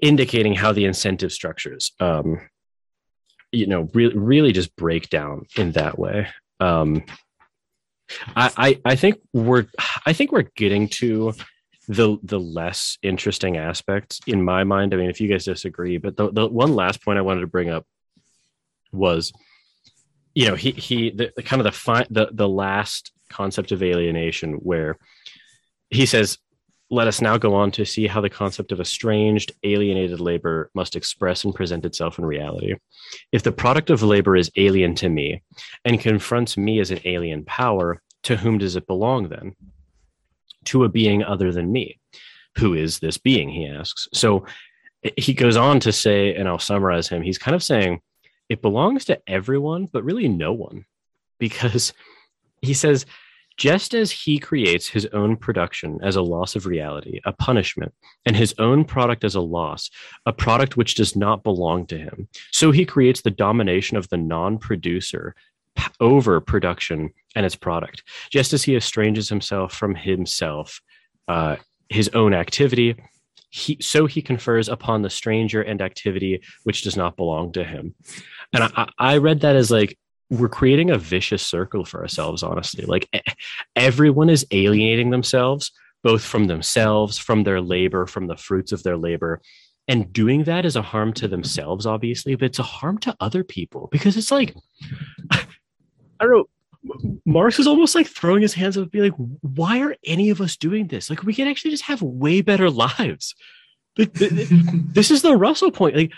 indicating 0.00 0.54
how 0.54 0.72
the 0.72 0.84
incentive 0.84 1.32
structures 1.32 1.92
um 2.00 2.40
you 3.52 3.66
know 3.66 3.88
really 3.92 4.16
really 4.16 4.52
just 4.52 4.74
break 4.76 5.10
down 5.10 5.46
in 5.56 5.72
that 5.72 5.98
way. 5.98 6.26
Um 6.58 7.04
I, 8.36 8.50
I 8.56 8.80
i 8.84 8.96
think 8.96 9.16
we're 9.32 9.66
i 10.04 10.12
think 10.12 10.32
we're 10.32 10.50
getting 10.56 10.88
to 10.88 11.34
the 11.88 12.16
the 12.22 12.38
less 12.38 12.96
interesting 13.02 13.56
aspects 13.56 14.20
in 14.26 14.42
my 14.42 14.62
mind 14.62 14.94
i 14.94 14.96
mean 14.96 15.10
if 15.10 15.20
you 15.20 15.28
guys 15.28 15.44
disagree 15.44 15.96
but 15.96 16.16
the, 16.16 16.30
the 16.30 16.46
one 16.46 16.74
last 16.74 17.02
point 17.04 17.18
i 17.18 17.22
wanted 17.22 17.40
to 17.40 17.46
bring 17.46 17.70
up 17.70 17.84
was 18.92 19.32
you 20.34 20.46
know 20.46 20.54
he 20.54 20.70
he 20.70 21.10
the, 21.10 21.32
the 21.36 21.42
kind 21.42 21.60
of 21.60 21.64
the 21.64 21.72
fi- 21.72 22.06
the 22.10 22.28
the 22.32 22.48
last 22.48 23.12
concept 23.28 23.72
of 23.72 23.82
alienation 23.82 24.54
where 24.54 24.96
he 25.90 26.06
says 26.06 26.38
let 26.92 27.08
us 27.08 27.22
now 27.22 27.38
go 27.38 27.54
on 27.54 27.70
to 27.70 27.86
see 27.86 28.06
how 28.06 28.20
the 28.20 28.28
concept 28.28 28.70
of 28.70 28.78
estranged, 28.78 29.50
alienated 29.64 30.20
labor 30.20 30.70
must 30.74 30.94
express 30.94 31.42
and 31.42 31.54
present 31.54 31.86
itself 31.86 32.18
in 32.18 32.24
reality. 32.26 32.74
If 33.32 33.42
the 33.42 33.50
product 33.50 33.88
of 33.88 34.02
labor 34.02 34.36
is 34.36 34.50
alien 34.56 34.94
to 34.96 35.08
me 35.08 35.42
and 35.86 35.98
confronts 35.98 36.58
me 36.58 36.80
as 36.80 36.90
an 36.90 37.00
alien 37.06 37.46
power, 37.46 38.02
to 38.24 38.36
whom 38.36 38.58
does 38.58 38.76
it 38.76 38.86
belong 38.86 39.30
then? 39.30 39.56
To 40.66 40.84
a 40.84 40.88
being 40.88 41.22
other 41.22 41.52
than 41.52 41.72
me. 41.72 41.98
Who 42.58 42.74
is 42.74 42.98
this 42.98 43.18
being? 43.18 43.48
He 43.48 43.66
asks. 43.66 44.08
So 44.12 44.46
he 45.16 45.34
goes 45.34 45.56
on 45.56 45.80
to 45.80 45.92
say, 45.92 46.34
and 46.34 46.48
I'll 46.48 46.58
summarize 46.58 47.08
him, 47.08 47.22
he's 47.22 47.38
kind 47.38 47.54
of 47.54 47.62
saying 47.62 48.00
it 48.48 48.62
belongs 48.62 49.06
to 49.06 49.20
everyone, 49.26 49.88
but 49.92 50.04
really 50.04 50.28
no 50.28 50.52
one. 50.52 50.84
Because 51.38 51.92
he 52.62 52.74
says, 52.74 53.06
just 53.56 53.94
as 53.94 54.10
he 54.10 54.38
creates 54.38 54.88
his 54.88 55.06
own 55.06 55.36
production 55.36 55.98
as 56.02 56.16
a 56.16 56.22
loss 56.22 56.56
of 56.56 56.66
reality, 56.66 57.20
a 57.24 57.32
punishment, 57.32 57.92
and 58.24 58.34
his 58.34 58.54
own 58.58 58.84
product 58.84 59.24
as 59.24 59.34
a 59.34 59.40
loss, 59.40 59.90
a 60.24 60.32
product 60.32 60.76
which 60.76 60.94
does 60.94 61.14
not 61.14 61.42
belong 61.42 61.86
to 61.86 61.98
him, 61.98 62.28
so 62.50 62.70
he 62.70 62.86
creates 62.86 63.20
the 63.20 63.30
domination 63.30 63.96
of 63.96 64.08
the 64.08 64.16
non 64.16 64.58
producer 64.58 65.34
over 66.00 66.40
production 66.40 67.12
and 67.34 67.46
its 67.46 67.56
product. 67.56 68.02
Just 68.30 68.52
as 68.52 68.62
he 68.62 68.76
estranges 68.76 69.28
himself 69.28 69.72
from 69.72 69.94
himself, 69.94 70.80
uh, 71.28 71.56
his 71.88 72.08
own 72.10 72.34
activity, 72.34 72.96
he, 73.50 73.76
so 73.80 74.06
he 74.06 74.22
confers 74.22 74.68
upon 74.68 75.02
the 75.02 75.10
stranger 75.10 75.60
and 75.60 75.82
activity 75.82 76.42
which 76.64 76.82
does 76.82 76.96
not 76.96 77.16
belong 77.16 77.52
to 77.52 77.64
him. 77.64 77.94
And 78.54 78.64
I, 78.64 78.88
I 78.98 79.16
read 79.18 79.40
that 79.40 79.56
as 79.56 79.70
like 79.70 79.98
we're 80.32 80.48
creating 80.48 80.90
a 80.90 80.96
vicious 80.96 81.46
circle 81.46 81.84
for 81.84 82.00
ourselves 82.00 82.42
honestly 82.42 82.86
like 82.86 83.06
everyone 83.76 84.30
is 84.30 84.46
alienating 84.50 85.10
themselves 85.10 85.70
both 86.02 86.24
from 86.24 86.46
themselves 86.46 87.18
from 87.18 87.42
their 87.42 87.60
labor 87.60 88.06
from 88.06 88.26
the 88.26 88.36
fruits 88.36 88.72
of 88.72 88.82
their 88.82 88.96
labor 88.96 89.42
and 89.88 90.10
doing 90.10 90.44
that 90.44 90.64
is 90.64 90.74
a 90.74 90.80
harm 90.80 91.12
to 91.12 91.28
themselves 91.28 91.84
obviously 91.84 92.34
but 92.34 92.46
it's 92.46 92.58
a 92.58 92.62
harm 92.62 92.96
to 92.96 93.14
other 93.20 93.44
people 93.44 93.90
because 93.92 94.16
it's 94.16 94.30
like 94.30 94.54
i 96.22 96.24
don't 96.24 96.32
know 96.32 96.48
Marx 97.24 97.58
is 97.58 97.66
almost 97.66 97.94
like 97.94 98.06
throwing 98.06 98.42
his 98.42 98.54
hands 98.54 98.76
up 98.76 98.82
and 98.82 98.90
be 98.90 99.00
like, 99.00 99.14
why 99.16 99.80
are 99.80 99.94
any 100.04 100.30
of 100.30 100.40
us 100.40 100.56
doing 100.56 100.88
this? 100.88 101.10
Like, 101.10 101.22
we 101.22 101.34
can 101.34 101.46
actually 101.46 101.70
just 101.70 101.84
have 101.84 102.02
way 102.02 102.40
better 102.40 102.70
lives. 102.70 103.34
this 103.96 105.10
is 105.10 105.22
the 105.22 105.36
Russell 105.36 105.70
point. 105.70 105.96
Like, 105.96 106.12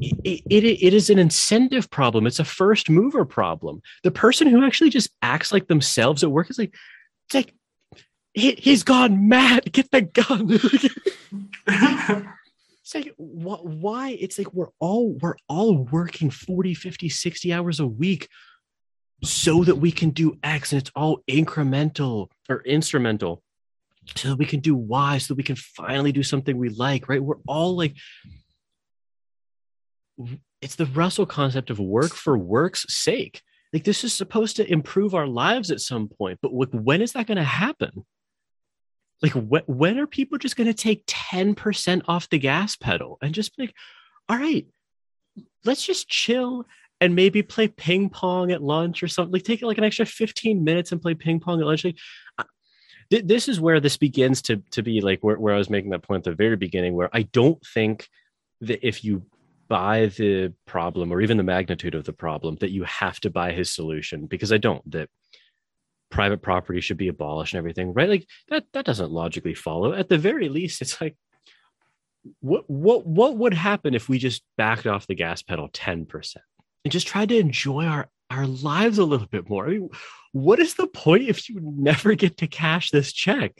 it, 0.00 0.42
it, 0.50 0.64
it 0.64 0.94
is 0.94 1.10
an 1.10 1.18
incentive 1.18 1.90
problem. 1.90 2.26
It's 2.26 2.38
a 2.38 2.44
first 2.44 2.90
mover 2.90 3.24
problem. 3.24 3.80
The 4.02 4.10
person 4.10 4.48
who 4.48 4.64
actually 4.64 4.90
just 4.90 5.10
acts 5.22 5.52
like 5.52 5.68
themselves 5.68 6.22
at 6.22 6.30
work 6.30 6.50
is 6.50 6.58
like, 6.58 6.74
it's 7.26 7.34
like, 7.34 7.54
he, 8.34 8.52
he's 8.52 8.82
gone 8.82 9.28
mad. 9.28 9.72
Get 9.72 9.90
the 9.90 10.02
gun. 10.02 10.48
it's 11.66 12.94
like, 12.94 13.14
wh- 13.16 13.64
why? 13.64 14.10
It's 14.20 14.36
like, 14.36 14.52
we're 14.52 14.68
all, 14.80 15.12
we're 15.14 15.36
all 15.48 15.84
working 15.84 16.30
40, 16.30 16.74
50, 16.74 17.08
60 17.08 17.52
hours 17.52 17.80
a 17.80 17.86
week 17.86 18.28
so 19.22 19.64
that 19.64 19.76
we 19.76 19.90
can 19.90 20.10
do 20.10 20.38
X 20.42 20.72
and 20.72 20.80
it's 20.80 20.92
all 20.94 21.22
incremental 21.28 22.28
or 22.48 22.62
instrumental 22.62 23.42
so 24.16 24.28
that 24.28 24.36
we 24.36 24.46
can 24.46 24.60
do 24.60 24.74
Y, 24.74 25.18
so 25.18 25.28
that 25.28 25.36
we 25.36 25.42
can 25.42 25.56
finally 25.56 26.12
do 26.12 26.22
something 26.22 26.56
we 26.56 26.68
like, 26.70 27.08
right? 27.08 27.22
We're 27.22 27.36
all 27.46 27.76
like, 27.76 27.94
it's 30.60 30.76
the 30.76 30.86
Russell 30.86 31.26
concept 31.26 31.70
of 31.70 31.78
work 31.78 32.12
for 32.12 32.36
work's 32.38 32.86
sake. 32.88 33.42
Like 33.72 33.84
this 33.84 34.04
is 34.04 34.14
supposed 34.14 34.56
to 34.56 34.70
improve 34.70 35.14
our 35.14 35.26
lives 35.26 35.70
at 35.70 35.80
some 35.80 36.08
point, 36.08 36.38
but 36.40 36.54
when 36.54 37.02
is 37.02 37.12
that 37.12 37.26
going 37.26 37.36
to 37.36 37.44
happen? 37.44 38.06
Like 39.20 39.32
wh- 39.32 39.68
when 39.68 39.98
are 39.98 40.06
people 40.06 40.38
just 40.38 40.56
going 40.56 40.68
to 40.68 40.74
take 40.74 41.04
10% 41.06 42.02
off 42.08 42.30
the 42.30 42.38
gas 42.38 42.76
pedal 42.76 43.18
and 43.20 43.34
just 43.34 43.56
be 43.56 43.64
like, 43.64 43.74
all 44.28 44.38
right, 44.38 44.66
let's 45.64 45.84
just 45.84 46.08
chill 46.08 46.64
and 47.00 47.14
maybe 47.14 47.42
play 47.42 47.68
ping 47.68 48.08
pong 48.10 48.50
at 48.50 48.62
lunch 48.62 49.02
or 49.02 49.08
something. 49.08 49.32
Like 49.32 49.44
take 49.44 49.62
like 49.62 49.78
an 49.78 49.84
extra 49.84 50.06
15 50.06 50.64
minutes 50.64 50.92
and 50.92 51.00
play 51.00 51.14
ping 51.14 51.40
pong 51.40 51.60
at 51.60 51.66
lunch. 51.66 51.84
Like 51.84 51.98
th- 53.10 53.26
this 53.26 53.48
is 53.48 53.60
where 53.60 53.80
this 53.80 53.96
begins 53.96 54.42
to 54.42 54.56
to 54.72 54.82
be 54.82 55.00
like 55.00 55.20
where, 55.20 55.38
where 55.38 55.54
I 55.54 55.58
was 55.58 55.70
making 55.70 55.90
that 55.90 56.02
point 56.02 56.26
at 56.26 56.30
the 56.30 56.36
very 56.36 56.56
beginning, 56.56 56.94
where 56.94 57.10
I 57.12 57.22
don't 57.22 57.64
think 57.74 58.08
that 58.62 58.86
if 58.86 59.04
you 59.04 59.24
buy 59.68 60.06
the 60.06 60.52
problem 60.66 61.12
or 61.12 61.20
even 61.20 61.36
the 61.36 61.42
magnitude 61.42 61.94
of 61.94 62.04
the 62.04 62.12
problem, 62.12 62.56
that 62.56 62.70
you 62.70 62.84
have 62.84 63.20
to 63.20 63.30
buy 63.30 63.52
his 63.52 63.70
solution, 63.70 64.26
because 64.26 64.52
I 64.52 64.58
don't. 64.58 64.88
That 64.90 65.08
private 66.10 66.40
property 66.40 66.80
should 66.80 66.96
be 66.96 67.08
abolished 67.08 67.52
and 67.52 67.58
everything, 67.58 67.92
right? 67.92 68.08
Like 68.08 68.26
that 68.48 68.64
that 68.72 68.86
doesn't 68.86 69.10
logically 69.10 69.54
follow. 69.54 69.92
At 69.92 70.08
the 70.08 70.18
very 70.18 70.48
least, 70.48 70.82
it's 70.82 71.00
like 71.00 71.16
what 72.40 72.68
what 72.68 73.06
what 73.06 73.36
would 73.36 73.54
happen 73.54 73.94
if 73.94 74.08
we 74.08 74.18
just 74.18 74.42
backed 74.56 74.86
off 74.86 75.06
the 75.06 75.14
gas 75.14 75.42
pedal 75.42 75.68
10% 75.68 76.36
and 76.84 76.92
just 76.92 77.06
try 77.06 77.26
to 77.26 77.36
enjoy 77.36 77.84
our 77.84 78.08
our 78.30 78.46
lives 78.46 78.98
a 78.98 79.04
little 79.04 79.26
bit 79.26 79.48
more? 79.48 79.66
I 79.66 79.70
mean, 79.70 79.90
what 80.32 80.58
is 80.58 80.74
the 80.74 80.86
point 80.86 81.28
if 81.28 81.48
you 81.48 81.56
would 81.56 81.78
never 81.78 82.14
get 82.14 82.38
to 82.38 82.46
cash 82.46 82.90
this 82.90 83.12
check? 83.12 83.58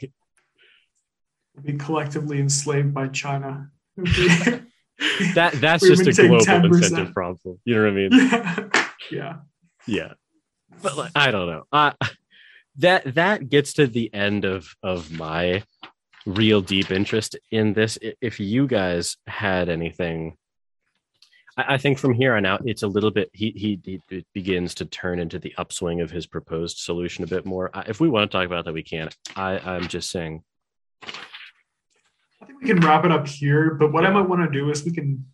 Be 1.61 1.73
collectively 1.73 2.39
enslaved 2.39 2.93
by 2.93 3.07
China. 3.07 3.69
that 3.97 5.53
that's 5.55 5.87
just 5.87 6.07
a 6.07 6.13
global 6.13 6.45
10%. 6.45 6.65
incentive 6.65 7.13
problem. 7.13 7.59
You 7.65 7.75
know 7.75 7.83
what 7.83 7.89
I 7.89 7.93
mean? 7.93 8.71
yeah. 9.11 9.37
Yeah. 9.87 10.13
But 10.81 10.97
like, 10.97 11.11
I 11.15 11.31
don't 11.31 11.47
know. 11.47 11.63
Uh, 11.71 11.93
that 12.77 13.15
that 13.15 13.49
gets 13.49 13.73
to 13.73 13.87
the 13.87 14.13
end 14.13 14.45
of 14.45 14.73
of 14.83 15.11
my 15.11 15.63
real 16.25 16.61
deep 16.61 16.91
interest 16.91 17.37
in 17.51 17.73
this. 17.73 17.97
If 18.21 18.39
you 18.39 18.67
guys 18.67 19.17
had 19.27 19.69
anything 19.69 20.37
I, 21.67 21.77
think 21.77 21.97
from 21.97 22.13
here 22.13 22.35
on 22.35 22.45
out, 22.45 22.61
it's 22.65 22.83
a 22.83 22.87
little 22.87 23.11
bit. 23.11 23.29
He, 23.33 23.51
he 23.51 23.79
he 23.83 24.25
begins 24.33 24.75
to 24.75 24.85
turn 24.85 25.19
into 25.19 25.39
the 25.39 25.53
upswing 25.57 26.01
of 26.01 26.11
his 26.11 26.27
proposed 26.27 26.77
solution 26.77 27.23
a 27.23 27.27
bit 27.27 27.45
more. 27.45 27.71
If 27.87 27.99
we 27.99 28.09
want 28.09 28.29
to 28.29 28.37
talk 28.37 28.45
about 28.45 28.65
that, 28.65 28.73
we 28.73 28.83
can. 28.83 29.09
I 29.35 29.59
I'm 29.59 29.87
just 29.87 30.11
saying. 30.11 30.43
I 31.03 32.45
think 32.45 32.61
we 32.61 32.67
can 32.67 32.79
wrap 32.79 33.05
it 33.05 33.11
up 33.11 33.27
here. 33.27 33.73
But 33.73 33.91
what 33.91 34.05
I 34.05 34.09
might 34.09 34.27
want 34.27 34.41
to 34.41 34.59
do 34.59 34.69
is 34.69 34.83
we 34.83 34.91
can 34.91 35.25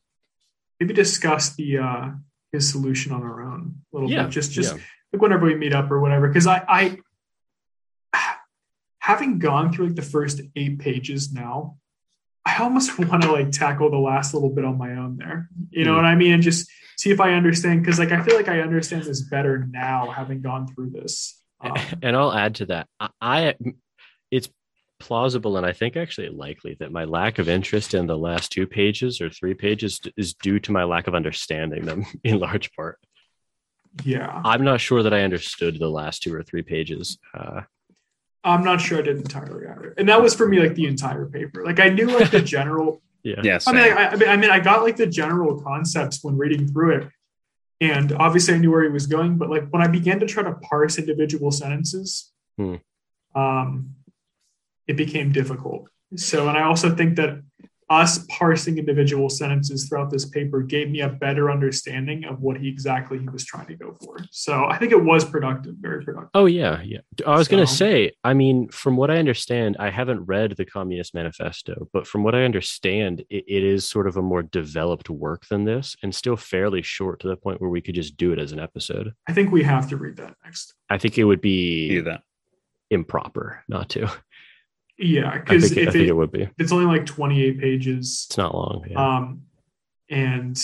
maybe 0.79 0.93
discuss 0.93 1.55
the 1.55 1.77
uh 1.79 2.09
his 2.51 2.69
solution 2.69 3.11
on 3.11 3.23
our 3.23 3.41
own 3.41 3.75
a 3.91 3.95
little 3.95 4.09
yeah, 4.09 4.23
bit. 4.23 4.31
Just 4.31 4.51
just 4.51 4.75
yeah. 4.75 4.81
like 5.13 5.21
whenever 5.21 5.45
we 5.45 5.55
meet 5.55 5.73
up 5.73 5.91
or 5.91 5.99
whatever. 5.99 6.27
Because 6.27 6.47
I 6.47 6.63
I 6.67 6.97
having 8.99 9.39
gone 9.39 9.71
through 9.71 9.87
like 9.87 9.95
the 9.95 10.01
first 10.01 10.41
eight 10.55 10.79
pages 10.79 11.33
now, 11.33 11.77
I 12.45 12.57
almost 12.61 12.97
want 12.99 13.23
to 13.23 13.31
like 13.31 13.51
tackle 13.51 13.89
the 13.89 13.97
last 13.97 14.33
little 14.33 14.49
bit 14.49 14.65
on 14.65 14.77
my 14.77 14.91
own 14.91 15.17
there. 15.17 15.49
You 15.71 15.85
know 15.85 15.93
mm. 15.93 15.97
what 15.97 16.05
I 16.05 16.15
mean? 16.15 16.33
And 16.33 16.43
just 16.43 16.69
see 16.97 17.11
if 17.11 17.19
I 17.19 17.33
understand 17.33 17.81
because 17.81 17.99
like 17.99 18.11
I 18.11 18.23
feel 18.23 18.35
like 18.35 18.47
I 18.47 18.61
understand 18.61 19.03
this 19.03 19.21
better 19.21 19.67
now 19.69 20.09
having 20.11 20.41
gone 20.41 20.67
through 20.67 20.91
this. 20.91 21.41
Um, 21.61 21.75
and 22.01 22.15
I'll 22.15 22.33
add 22.33 22.55
to 22.55 22.67
that. 22.67 22.87
I, 22.99 23.09
I 23.21 23.55
it's 24.31 24.49
plausible 24.99 25.57
and 25.57 25.65
I 25.65 25.73
think 25.73 25.97
actually 25.97 26.29
likely 26.29 26.77
that 26.79 26.91
my 26.91 27.03
lack 27.03 27.37
of 27.37 27.49
interest 27.49 27.93
in 27.93 28.07
the 28.07 28.17
last 28.17 28.51
two 28.51 28.65
pages 28.65 29.19
or 29.19 29.29
three 29.29 29.53
pages 29.53 29.99
is 30.15 30.33
due 30.33 30.59
to 30.59 30.71
my 30.71 30.83
lack 30.83 31.07
of 31.07 31.15
understanding 31.15 31.85
them 31.85 32.05
in 32.23 32.39
large 32.39 32.73
part. 32.73 32.99
Yeah. 34.03 34.41
I'm 34.43 34.63
not 34.63 34.81
sure 34.81 35.03
that 35.03 35.13
I 35.13 35.23
understood 35.23 35.79
the 35.79 35.89
last 35.89 36.23
two 36.23 36.33
or 36.33 36.43
three 36.43 36.63
pages. 36.63 37.17
Uh, 37.33 37.61
I'm 38.45 38.63
not 38.63 38.79
sure 38.79 38.99
I 38.99 39.01
did 39.01 39.17
entirely 39.17 39.65
either. 39.65 39.95
And 39.97 40.07
that 40.07 40.21
was 40.21 40.35
for 40.35 40.47
me 40.47 40.59
like 40.59 40.75
the 40.75 40.85
entire 40.85 41.25
paper. 41.25 41.65
Like 41.65 41.79
I 41.79 41.89
knew 41.89 42.05
like 42.07 42.29
the 42.29 42.41
general. 42.55 43.01
yeah. 43.23 43.41
Yes. 43.43 43.67
I 43.67 43.71
mean, 43.71 43.81
I, 43.81 44.09
I, 44.09 44.15
mean, 44.15 44.29
I 44.29 44.37
mean, 44.37 44.51
I 44.51 44.59
got 44.59 44.83
like 44.83 44.97
the 44.97 45.07
general 45.07 45.59
concepts 45.61 46.23
when 46.23 46.37
reading 46.37 46.67
through 46.67 46.97
it, 46.97 47.09
and 47.81 48.13
obviously 48.13 48.53
I 48.53 48.57
knew 48.57 48.71
where 48.71 48.83
he 48.83 48.89
was 48.89 49.07
going. 49.07 49.37
But 49.37 49.49
like 49.49 49.67
when 49.69 49.81
I 49.81 49.87
began 49.87 50.19
to 50.19 50.27
try 50.27 50.43
to 50.43 50.53
parse 50.53 50.99
individual 50.99 51.51
sentences, 51.51 52.31
hmm. 52.57 52.75
um, 53.33 53.95
it 54.87 54.95
became 54.95 55.31
difficult. 55.31 55.89
So, 56.15 56.47
and 56.47 56.57
I 56.57 56.63
also 56.63 56.95
think 56.95 57.15
that 57.15 57.41
us 57.89 58.25
parsing 58.29 58.77
individual 58.79 59.29
sentences 59.29 59.87
throughout 59.87 60.09
this 60.09 60.25
paper 60.25 60.61
gave 60.61 60.89
me 60.89 61.01
a 61.01 61.09
better 61.09 61.51
understanding 61.51 62.25
of 62.25 62.41
what 62.41 62.57
he 62.57 62.67
exactly 62.67 63.19
he 63.19 63.29
was 63.29 63.45
trying 63.45 63.67
to 63.67 63.75
go 63.75 63.95
for. 64.03 64.17
So 64.31 64.65
I 64.65 64.77
think 64.77 64.91
it 64.91 65.03
was 65.03 65.23
productive, 65.23 65.75
very 65.79 66.03
productive. 66.03 66.31
Oh 66.33 66.47
yeah, 66.47 66.81
yeah. 66.81 66.99
I 67.27 67.37
was 67.37 67.47
so, 67.47 67.51
going 67.51 67.65
to 67.65 67.71
say, 67.71 68.11
I 68.23 68.33
mean, 68.33 68.69
from 68.69 68.97
what 68.97 69.11
I 69.11 69.17
understand, 69.17 69.77
I 69.79 69.91
haven't 69.91 70.25
read 70.25 70.55
the 70.57 70.65
Communist 70.65 71.13
Manifesto, 71.13 71.87
but 71.93 72.07
from 72.07 72.23
what 72.23 72.33
I 72.33 72.43
understand, 72.43 73.23
it, 73.29 73.45
it 73.47 73.63
is 73.63 73.87
sort 73.87 74.07
of 74.07 74.17
a 74.17 74.21
more 74.21 74.41
developed 74.41 75.09
work 75.09 75.47
than 75.47 75.63
this, 75.63 75.95
and 76.01 76.13
still 76.13 76.37
fairly 76.37 76.81
short 76.81 77.19
to 77.19 77.27
the 77.27 77.37
point 77.37 77.61
where 77.61 77.69
we 77.69 77.81
could 77.81 77.95
just 77.95 78.17
do 78.17 78.31
it 78.33 78.39
as 78.39 78.51
an 78.51 78.59
episode. 78.59 79.13
I 79.27 79.33
think 79.33 79.51
we 79.51 79.63
have 79.63 79.87
to 79.89 79.97
read 79.97 80.17
that 80.17 80.35
next. 80.43 80.73
I 80.89 80.97
think 80.97 81.17
it 81.17 81.23
would 81.23 81.41
be 81.41 81.99
that 82.01 82.23
improper 82.89 83.63
not 83.67 83.89
to. 83.89 84.09
Yeah, 84.97 85.37
because 85.39 85.71
if 85.71 85.93
it, 85.95 86.07
it, 86.07 86.13
would 86.15 86.31
be, 86.31 86.49
it's 86.57 86.71
only 86.71 86.85
like 86.85 87.05
28 87.05 87.59
pages. 87.59 88.27
It's 88.29 88.37
not 88.37 88.55
long. 88.55 88.85
Yeah. 88.89 89.15
Um, 89.17 89.41
and 90.09 90.57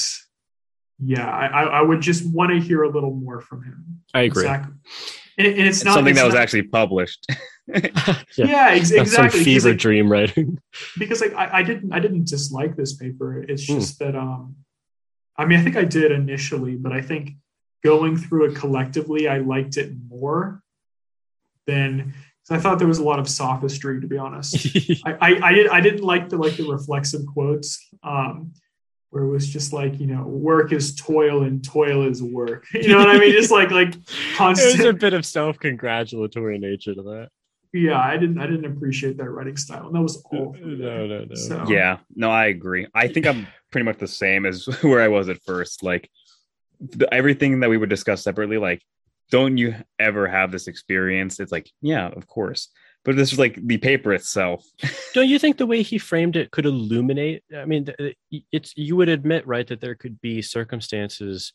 yeah, 1.00 1.28
I, 1.30 1.64
I 1.64 1.82
would 1.82 2.00
just 2.02 2.26
want 2.32 2.52
to 2.52 2.60
hear 2.60 2.84
a 2.84 2.90
little 2.90 3.14
more 3.14 3.42
from 3.42 3.64
him. 3.64 4.02
I 4.14 4.22
agree. 4.22 4.44
Exactly. 4.44 4.74
and, 5.38 5.48
and 5.48 5.68
it's 5.68 5.84
not 5.84 5.96
something 5.96 6.12
it's 6.12 6.20
that 6.20 6.26
was 6.26 6.36
not- 6.36 6.44
actually 6.44 6.64
published. 6.64 7.26
yeah, 7.68 8.70
ex- 8.72 8.90
That's 8.90 8.92
exactly. 8.92 9.40
Some 9.40 9.46
fever 9.46 9.70
like, 9.70 9.78
dream 9.80 10.12
writing. 10.12 10.60
because 11.00 11.22
like 11.22 11.34
I, 11.34 11.60
I 11.60 11.64
didn't 11.64 11.92
I 11.94 12.00
didn't 12.00 12.28
dislike 12.28 12.76
this 12.76 12.94
paper. 12.94 13.42
It's 13.42 13.66
Hmm. 13.68 13.76
just 13.80 14.00
that 14.00 14.16
um 14.16 14.56
I 15.38 15.46
mean 15.46 15.60
I 15.60 15.64
think 15.64 15.76
I 15.78 15.84
did 15.86 16.12
initially, 16.12 16.76
but 16.76 16.92
I 16.92 17.02
think 17.02 17.32
going 17.84 18.18
through 18.18 18.46
it 18.52 18.56
collectively 18.56 19.28
I 19.28 19.38
liked 19.40 19.78
it 19.78 19.92
more 20.10 20.62
than 21.68 22.14
because 22.44 22.60
I 22.60 22.62
thought 22.62 22.80
there 22.80 22.88
was 22.88 23.00
a 23.00 23.04
lot 23.04 23.20
of 23.20 23.30
sophistry 23.30 24.02
to 24.02 24.08
be 24.08 24.18
honest. 24.18 24.68
I, 25.06 25.14
I, 25.22 25.40
I 25.44 25.52
did 25.54 25.68
I 25.68 25.82
didn't 25.82 26.04
like 26.04 26.30
the 26.30 26.38
like 26.38 26.58
the 26.58 26.68
reflexive 26.70 27.26
quotes 27.26 27.88
um 28.04 28.54
where 29.10 29.24
it 29.24 29.30
was 29.30 29.48
just 29.48 29.74
like 29.74 30.00
you 30.00 30.08
know 30.08 30.24
work 30.24 30.72
is 30.72 30.96
toil 30.96 31.44
and 31.44 31.64
toil 31.64 32.08
is 32.08 32.24
work 32.24 32.66
you 32.74 32.88
know 32.88 32.98
what 32.98 33.10
I 33.10 33.20
mean 33.20 33.32
just 33.34 33.52
like 33.52 33.72
like 33.72 33.94
constant. 34.36 34.78
There's 34.78 34.90
a 34.90 34.94
bit 34.94 35.14
of 35.14 35.26
self-congratulatory 35.26 36.58
nature 36.60 36.96
to 36.96 37.02
that. 37.04 37.30
yeah 37.74 38.00
I 38.00 38.18
didn't 38.18 38.40
I 38.40 38.48
didn't 38.48 38.66
appreciate 38.66 39.18
that 39.18 39.30
writing 39.30 39.58
style 39.58 39.88
and 39.88 39.96
that 39.96 40.02
was 40.02 40.24
all 40.32 40.56
No, 40.60 41.06
no, 41.08 41.26
no. 41.26 41.36
so 41.36 41.66
yeah, 41.68 41.98
no, 42.16 42.32
I 42.32 42.46
agree. 42.48 42.88
I 42.94 43.08
think 43.08 43.28
I'm 43.28 43.48
pretty 43.72 43.86
much 43.86 43.98
the 43.98 44.08
same 44.08 44.46
as 44.46 44.66
where 44.82 45.02
I 45.02 45.08
was 45.10 45.30
at 45.30 45.42
first. 45.44 45.84
Like 45.84 46.10
the, 46.80 47.14
everything 47.14 47.60
that 47.62 47.70
we 47.70 47.78
would 47.78 47.90
discuss 47.90 48.24
separately, 48.24 48.58
like, 48.58 48.82
don't 49.32 49.58
you 49.58 49.74
ever 49.98 50.28
have 50.28 50.52
this 50.52 50.68
experience? 50.68 51.40
It's 51.40 51.52
like, 51.52 51.72
yeah, 51.82 52.10
of 52.10 52.28
course. 52.28 52.70
But 53.04 53.16
this 53.16 53.34
is 53.34 53.40
like 53.40 53.56
the 53.56 53.78
paper 53.78 54.14
itself. 54.14 54.64
Don't 55.16 55.28
you 55.28 55.40
think 55.40 55.58
the 55.58 55.66
way 55.66 55.82
he 55.82 55.98
framed 55.98 56.36
it 56.36 56.52
could 56.52 56.68
illuminate? 56.68 57.44
I 57.56 57.66
mean, 57.66 57.88
it's 58.52 58.74
you 58.78 58.96
would 58.96 59.10
admit, 59.10 59.48
right, 59.48 59.66
that 59.66 59.82
there 59.82 59.96
could 59.96 60.22
be 60.22 60.44
circumstances 60.44 61.52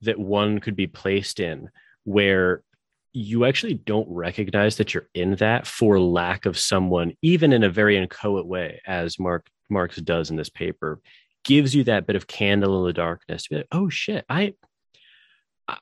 that 0.00 0.18
one 0.18 0.58
could 0.58 0.74
be 0.74 0.88
placed 0.88 1.38
in 1.38 1.68
where 2.02 2.64
you 3.12 3.44
actually 3.44 3.74
don't 3.74 4.08
recognize 4.08 4.76
that 4.76 4.94
you're 4.94 5.08
in 5.14 5.34
that 5.36 5.66
for 5.66 6.00
lack 6.00 6.46
of 6.46 6.58
someone, 6.58 7.12
even 7.22 7.52
in 7.52 7.62
a 7.62 7.70
very 7.70 7.96
inchoate 7.96 8.46
way, 8.46 8.80
as 8.86 9.18
Mark 9.18 9.48
Marx 9.68 9.96
does 9.96 10.30
in 10.30 10.36
this 10.36 10.50
paper, 10.50 11.00
gives 11.44 11.74
you 11.74 11.84
that 11.84 12.06
bit 12.06 12.16
of 12.16 12.26
candle 12.26 12.80
in 12.80 12.86
the 12.86 12.92
darkness. 12.92 13.44
To 13.44 13.50
be 13.50 13.56
like, 13.56 13.68
oh 13.70 13.88
shit, 13.88 14.24
I, 14.28 14.54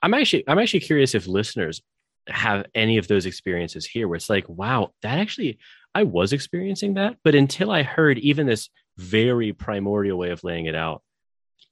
I'm 0.01 0.13
actually, 0.13 0.43
I'm 0.47 0.59
actually 0.59 0.81
curious 0.81 1.15
if 1.15 1.27
listeners 1.27 1.81
have 2.27 2.65
any 2.75 2.97
of 2.97 3.07
those 3.07 3.25
experiences 3.25 3.85
here, 3.85 4.07
where 4.07 4.15
it's 4.15 4.29
like, 4.29 4.47
wow, 4.47 4.91
that 5.01 5.19
actually, 5.19 5.59
I 5.95 6.03
was 6.03 6.33
experiencing 6.33 6.95
that, 6.95 7.17
but 7.23 7.35
until 7.35 7.71
I 7.71 7.83
heard 7.83 8.19
even 8.19 8.45
this 8.45 8.69
very 8.97 9.53
primordial 9.53 10.17
way 10.17 10.29
of 10.29 10.43
laying 10.43 10.65
it 10.65 10.75
out, 10.75 11.01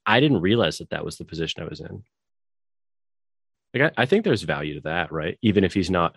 I 0.06 0.20
didn't 0.20 0.42
realize 0.42 0.78
that 0.80 0.90
that 0.90 1.06
was 1.06 1.18
the 1.18 1.26
position 1.26 1.62
I 1.62 1.68
was 1.68 1.80
in. 1.80 2.04
Like, 3.74 3.94
I, 3.98 4.04
I 4.04 4.06
think 4.06 4.24
there's 4.24 4.44
value 4.44 4.76
to 4.76 4.82
that, 4.82 5.12
right? 5.12 5.38
Even 5.42 5.64
if 5.64 5.74
he's 5.74 5.92
not. 5.92 6.16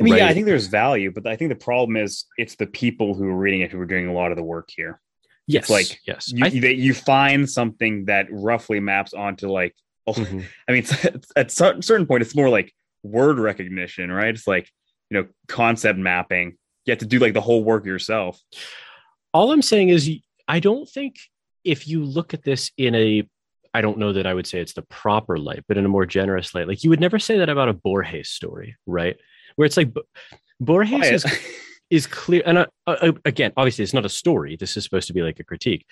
I 0.00 0.04
mean, 0.04 0.16
yeah, 0.16 0.26
I 0.26 0.34
think 0.34 0.46
there's 0.46 0.66
value, 0.66 1.12
but 1.12 1.26
I 1.26 1.36
think 1.36 1.50
the 1.50 1.64
problem 1.64 1.96
is 1.96 2.24
it's 2.36 2.56
the 2.56 2.66
people 2.66 3.14
who 3.14 3.28
are 3.28 3.36
reading 3.36 3.60
it 3.60 3.70
who 3.70 3.78
are 3.78 3.86
doing 3.86 4.08
a 4.08 4.12
lot 4.12 4.32
of 4.32 4.36
the 4.36 4.42
work 4.42 4.70
here. 4.74 5.00
yes, 5.46 5.68
like, 5.70 6.00
yes, 6.06 6.32
You, 6.32 6.60
that 6.62 6.76
you 6.76 6.94
find 6.94 7.48
something 7.48 8.06
that 8.06 8.26
roughly 8.30 8.80
maps 8.80 9.12
onto 9.12 9.48
like, 9.48 9.76
oh, 10.06 10.12
Mhm. 10.14 10.44
I 10.68 10.72
mean, 10.72 10.84
at 11.36 11.46
a 11.46 11.82
certain 11.82 12.06
point, 12.06 12.22
it's 12.22 12.34
more 12.36 12.48
like 12.48 12.72
word 13.02 13.38
recognition, 13.38 14.10
right? 14.10 14.34
It's 14.34 14.46
like, 14.46 14.68
you 15.10 15.18
know, 15.20 15.28
concept 15.48 15.98
mapping. 15.98 16.56
You 16.86 16.92
have 16.92 16.98
to 16.98 17.06
do 17.06 17.18
like 17.18 17.34
the 17.34 17.40
whole 17.40 17.62
work 17.64 17.84
yourself. 17.86 18.40
all 19.34 19.52
I'm 19.52 19.62
saying 19.62 19.88
is, 19.88 20.10
I 20.48 20.60
don't 20.60 20.88
think 20.88 21.16
if 21.64 21.86
you 21.88 22.04
look 22.04 22.34
at 22.34 22.42
this 22.42 22.70
in 22.76 22.94
a, 22.94 23.28
I 23.72 23.80
don't 23.80 23.98
know 23.98 24.12
that 24.12 24.26
I 24.26 24.34
would 24.34 24.46
say 24.46 24.60
it's 24.60 24.74
the 24.74 24.82
proper 24.82 25.38
light, 25.38 25.64
but 25.68 25.78
in 25.78 25.84
a 25.84 25.88
more 25.88 26.04
generous 26.06 26.54
light, 26.54 26.68
like 26.68 26.82
you 26.84 26.90
would 26.90 27.00
never 27.00 27.18
say 27.18 27.38
that 27.38 27.48
about 27.48 27.68
a 27.68 27.72
Borges 27.72 28.28
story, 28.28 28.76
right? 28.86 29.16
Where 29.56 29.64
it's 29.66 29.76
like 29.76 29.94
Bo- 29.94 30.02
Borges 30.60 31.24
is, 31.24 31.24
is 31.90 32.06
clear, 32.06 32.42
and 32.44 32.58
uh, 32.58 32.66
uh, 32.86 33.12
again, 33.24 33.52
obviously, 33.56 33.82
it's 33.84 33.94
not 33.94 34.04
a 34.04 34.10
story. 34.10 34.56
This 34.56 34.76
is 34.76 34.84
supposed 34.84 35.06
to 35.06 35.14
be 35.14 35.22
like 35.22 35.40
a 35.40 35.44
critique, 35.44 35.86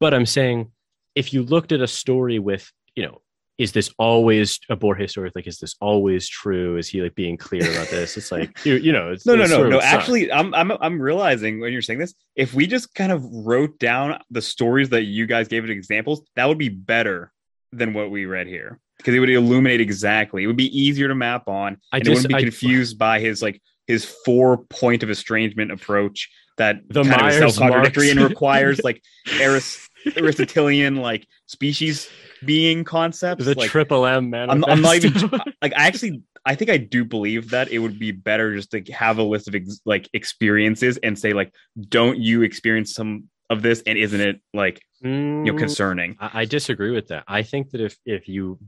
but 0.00 0.14
I'm 0.14 0.26
saying 0.26 0.70
if 1.14 1.32
you 1.32 1.42
looked 1.42 1.72
at 1.72 1.80
a 1.80 1.86
story 1.88 2.38
with, 2.38 2.70
you 2.94 3.02
know, 3.04 3.20
is 3.58 3.72
this 3.72 3.92
always 3.98 4.60
a 4.70 4.76
Borges 4.76 5.10
story? 5.10 5.30
Like, 5.34 5.46
is 5.48 5.58
this 5.58 5.74
always 5.80 6.28
true? 6.28 6.76
Is 6.76 6.88
he 6.88 7.02
like 7.02 7.14
being 7.16 7.36
clear 7.36 7.68
about 7.70 7.88
this? 7.90 8.16
It's 8.16 8.30
like 8.30 8.64
you, 8.64 8.74
you 8.76 8.92
know, 8.92 9.10
it's 9.10 9.26
no, 9.26 9.34
no, 9.34 9.42
it's 9.42 9.50
no, 9.50 9.68
no. 9.68 9.80
Actually, 9.80 10.30
I'm, 10.32 10.54
I'm, 10.54 10.70
I'm 10.80 11.00
realizing 11.02 11.60
when 11.60 11.72
you're 11.72 11.82
saying 11.82 11.98
this, 11.98 12.14
if 12.36 12.54
we 12.54 12.66
just 12.66 12.94
kind 12.94 13.10
of 13.12 13.24
wrote 13.24 13.78
down 13.78 14.20
the 14.30 14.40
stories 14.42 14.90
that 14.90 15.02
you 15.02 15.26
guys 15.26 15.48
gave 15.48 15.64
as 15.64 15.70
examples, 15.70 16.22
that 16.36 16.46
would 16.46 16.58
be 16.58 16.68
better 16.68 17.32
than 17.72 17.92
what 17.94 18.10
we 18.10 18.24
read 18.26 18.46
here 18.46 18.78
because 18.96 19.14
it 19.14 19.18
would 19.18 19.28
illuminate 19.30 19.80
exactly. 19.80 20.42
It 20.44 20.46
would 20.46 20.56
be 20.56 20.80
easier 20.80 21.08
to 21.08 21.14
map 21.14 21.48
on, 21.48 21.78
I 21.92 21.98
and 21.98 22.04
just- 22.04 22.08
it 22.08 22.14
wouldn't 22.14 22.28
be 22.28 22.34
I- 22.36 22.40
confused 22.42 22.98
by 22.98 23.20
his 23.20 23.42
like 23.42 23.60
his 23.86 24.04
four 24.24 24.58
point 24.64 25.02
of 25.02 25.10
estrangement 25.10 25.72
approach 25.72 26.30
that 26.58 26.80
The 26.90 27.04
kind 27.04 27.26
of 27.26 27.32
self-contradictory 27.34 28.10
and 28.10 28.20
requires 28.20 28.80
like 28.82 29.02
Aris- 29.40 29.87
Aristotelian 30.16 30.96
like 30.96 31.26
species 31.46 32.08
being 32.44 32.84
concepts. 32.84 33.44
the 33.44 33.54
like, 33.54 33.70
triple 33.70 34.06
M 34.06 34.30
man. 34.30 34.50
I'm, 34.50 34.64
I'm 34.64 34.80
not 34.80 34.96
even 34.96 35.30
like 35.62 35.72
I 35.76 35.86
actually 35.86 36.22
I 36.44 36.54
think 36.54 36.70
I 36.70 36.76
do 36.76 37.04
believe 37.04 37.50
that 37.50 37.70
it 37.70 37.78
would 37.78 37.98
be 37.98 38.12
better 38.12 38.54
just 38.54 38.70
to 38.70 38.82
have 38.92 39.18
a 39.18 39.22
list 39.22 39.48
of 39.48 39.54
ex- 39.54 39.80
like 39.84 40.08
experiences 40.12 40.98
and 41.02 41.18
say 41.18 41.32
like 41.32 41.52
don't 41.88 42.18
you 42.18 42.42
experience 42.42 42.94
some 42.94 43.24
of 43.50 43.62
this 43.62 43.82
and 43.86 43.98
isn't 43.98 44.20
it 44.20 44.40
like 44.54 44.80
you 45.00 45.10
know 45.10 45.52
mm, 45.52 45.58
concerning 45.58 46.16
I, 46.20 46.40
I 46.40 46.44
disagree 46.44 46.90
with 46.90 47.08
that. 47.08 47.24
I 47.26 47.42
think 47.42 47.70
that 47.70 47.80
if 47.80 47.96
if 48.04 48.28
you 48.28 48.58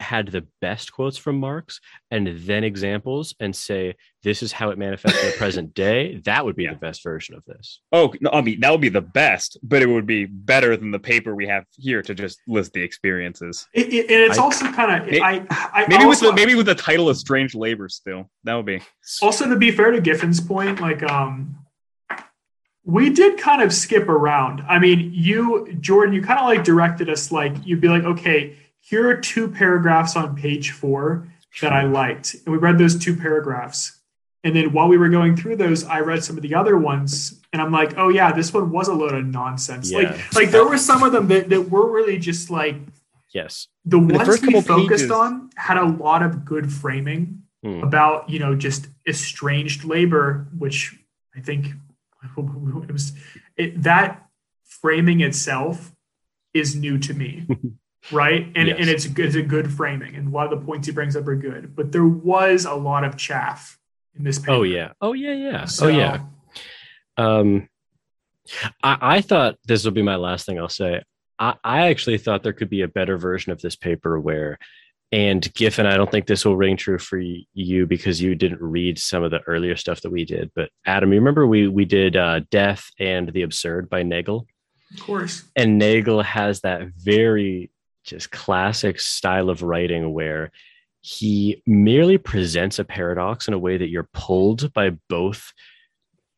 had 0.00 0.28
the 0.28 0.46
best 0.60 0.92
quotes 0.92 1.16
from 1.16 1.38
Marx 1.38 1.80
and 2.10 2.26
then 2.40 2.64
examples 2.64 3.34
and 3.40 3.54
say 3.54 3.94
this 4.22 4.42
is 4.42 4.52
how 4.52 4.70
it 4.70 4.78
manifests 4.78 5.22
in 5.22 5.30
the 5.30 5.36
present 5.36 5.74
day, 5.74 6.16
that 6.24 6.44
would 6.44 6.56
be 6.56 6.64
Yeah. 6.64 6.72
the 6.74 6.78
best 6.78 7.02
version 7.02 7.34
of 7.34 7.44
this. 7.46 7.80
oh 7.92 8.12
no, 8.20 8.30
I 8.32 8.40
mean 8.40 8.60
that 8.60 8.70
would 8.70 8.80
be 8.80 8.88
the 8.88 9.00
best 9.00 9.58
but 9.62 9.82
it 9.82 9.86
would 9.88 10.06
be 10.06 10.24
better 10.26 10.76
than 10.76 10.90
the 10.90 10.98
paper 10.98 11.34
we 11.34 11.46
have 11.46 11.64
here 11.76 12.02
to 12.02 12.14
just 12.14 12.40
list 12.46 12.72
the 12.72 12.82
experiences 12.82 13.66
It, 13.74 13.92
it- 13.92 14.10
and 14.10 14.20
it's 14.30 14.38
I- 14.38 14.42
also 14.42 14.70
kind 14.72 15.02
of 15.02 15.08
May- 15.10 15.20
I, 15.20 15.44
I 15.50 15.86
maybe 15.88 16.04
also, 16.04 16.26
with 16.28 16.36
the, 16.36 16.40
maybe 16.40 16.54
with 16.54 16.66
the 16.66 16.74
title 16.74 17.08
of 17.08 17.16
strange 17.16 17.54
labor 17.54 17.88
still 17.88 18.30
that 18.44 18.54
would 18.54 18.66
be 18.66 18.80
also 19.22 19.48
to 19.48 19.56
be 19.56 19.70
fair 19.70 19.90
to 19.90 20.00
Giffen's 20.00 20.40
point, 20.40 20.80
like 20.80 21.02
um, 21.10 21.56
we 22.86 23.08
did 23.10 23.38
kind 23.38 23.62
of 23.62 23.72
skip 23.72 24.08
around. 24.10 24.60
I 24.68 24.78
mean, 24.78 25.10
you 25.14 25.72
Jordan, 25.80 26.14
you 26.14 26.20
kind 26.22 26.38
of 26.38 26.44
like 26.46 26.64
directed 26.64 27.08
us 27.08 27.32
like 27.32 27.54
you'd 27.64 27.80
be 27.80 27.88
like, 27.88 28.04
okay, 28.04 28.56
here 28.88 29.08
are 29.08 29.16
two 29.16 29.48
paragraphs 29.48 30.14
on 30.16 30.36
page 30.36 30.70
four 30.72 31.26
that 31.60 31.72
I 31.72 31.84
liked, 31.84 32.34
and 32.44 32.52
we 32.52 32.58
read 32.58 32.78
those 32.78 32.98
two 32.98 33.16
paragraphs. 33.16 34.00
And 34.42 34.54
then 34.54 34.72
while 34.72 34.88
we 34.88 34.98
were 34.98 35.08
going 35.08 35.36
through 35.36 35.56
those, 35.56 35.84
I 35.84 36.00
read 36.00 36.22
some 36.22 36.36
of 36.36 36.42
the 36.42 36.54
other 36.54 36.76
ones, 36.76 37.40
and 37.52 37.62
I'm 37.62 37.72
like, 37.72 37.96
oh 37.96 38.08
yeah, 38.10 38.30
this 38.32 38.52
one 38.52 38.70
was 38.70 38.88
a 38.88 38.94
load 38.94 39.12
of 39.14 39.24
nonsense. 39.24 39.90
Yeah. 39.90 39.98
Like, 39.98 40.34
like 40.34 40.50
there 40.50 40.66
were 40.66 40.76
some 40.76 41.02
of 41.02 41.12
them 41.12 41.28
that, 41.28 41.48
that 41.48 41.70
were 41.70 41.90
really 41.90 42.18
just 42.18 42.50
like 42.50 42.76
Yes. 43.32 43.66
the 43.84 43.98
the 43.98 44.14
ones 44.14 44.28
first 44.28 44.46
we 44.46 44.60
focused 44.60 45.04
pages- 45.04 45.10
on 45.10 45.50
had 45.56 45.76
a 45.78 45.86
lot 45.86 46.22
of 46.22 46.44
good 46.44 46.72
framing 46.72 47.40
Hmm. 47.64 47.82
about 47.82 48.28
you 48.28 48.38
know 48.38 48.54
just 48.54 48.88
estranged 49.08 49.84
labor 49.84 50.46
which 50.58 50.94
i 51.34 51.40
think 51.40 51.68
it 52.36 52.92
was 52.92 53.14
it, 53.56 53.82
that 53.82 54.26
framing 54.64 55.22
itself 55.22 55.94
is 56.52 56.76
new 56.76 56.98
to 56.98 57.14
me 57.14 57.46
right 58.12 58.46
and 58.54 58.68
Yes. 58.68 58.76
and 58.80 58.88
it's, 58.88 59.06
good- 59.06 59.26
it's 59.26 59.34
a 59.36 59.42
good 59.42 59.72
framing 59.72 60.14
and 60.14 60.28
a 60.28 60.30
lot 60.30 60.52
of 60.52 60.58
the 60.60 60.64
points 60.66 60.86
he 60.86 60.92
brings 60.92 61.16
up 61.16 61.26
are 61.26 61.34
good 61.36 61.74
but 61.74 61.90
there 61.92 62.04
was 62.06 62.64
a 62.66 62.74
lot 62.74 63.02
of 63.04 63.16
chaff 63.16 63.78
in 64.16 64.22
this 64.24 64.38
paper. 64.38 64.52
Oh 64.52 64.62
yeah. 64.62 64.92
Oh 65.00 65.12
yeah. 65.12 65.32
Yeah. 65.32 65.64
So, 65.64 65.86
oh 65.86 65.88
yeah. 65.88 66.20
Um, 67.16 67.68
I, 68.82 68.98
I 69.16 69.20
thought 69.22 69.56
this 69.64 69.84
will 69.84 69.92
be 69.92 70.02
my 70.02 70.16
last 70.16 70.46
thing 70.46 70.58
I'll 70.58 70.68
say. 70.68 71.02
I, 71.38 71.54
I 71.64 71.88
actually 71.88 72.18
thought 72.18 72.42
there 72.42 72.52
could 72.52 72.70
be 72.70 72.82
a 72.82 72.88
better 72.88 73.16
version 73.16 73.50
of 73.50 73.60
this 73.60 73.74
paper 73.74 74.20
where, 74.20 74.58
and 75.10 75.52
Giffen, 75.54 75.86
I 75.86 75.96
don't 75.96 76.10
think 76.10 76.26
this 76.26 76.44
will 76.44 76.56
ring 76.56 76.76
true 76.76 76.98
for 76.98 77.18
you 77.18 77.86
because 77.86 78.20
you 78.22 78.34
didn't 78.36 78.60
read 78.60 78.98
some 78.98 79.22
of 79.24 79.30
the 79.32 79.40
earlier 79.42 79.74
stuff 79.76 80.00
that 80.02 80.10
we 80.10 80.24
did. 80.24 80.50
But 80.54 80.70
Adam, 80.86 81.12
you 81.12 81.18
remember 81.18 81.46
we 81.46 81.66
we 81.68 81.84
did 81.84 82.16
uh, 82.16 82.40
Death 82.50 82.88
and 83.00 83.32
the 83.32 83.42
Absurd 83.42 83.88
by 83.90 84.02
Nagel, 84.04 84.46
of 84.94 85.00
course 85.00 85.42
and 85.56 85.78
Nagel 85.78 86.22
has 86.22 86.60
that 86.60 86.82
very 86.96 87.70
just 88.04 88.30
classic 88.30 89.00
style 89.00 89.50
of 89.50 89.62
writing 89.62 90.12
where 90.12 90.52
he 91.00 91.62
merely 91.66 92.16
presents 92.16 92.78
a 92.78 92.84
paradox 92.84 93.48
in 93.48 93.54
a 93.54 93.58
way 93.58 93.76
that 93.76 93.88
you're 93.88 94.08
pulled 94.12 94.72
by 94.72 94.90
both 95.08 95.52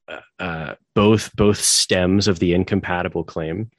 uh, 0.09 0.21
uh, 0.39 0.75
both 0.95 1.35
both 1.37 1.59
stems 1.59 2.29
of 2.29 2.39
the 2.39 2.53
incompatible 2.53 3.25
claim. 3.25 3.71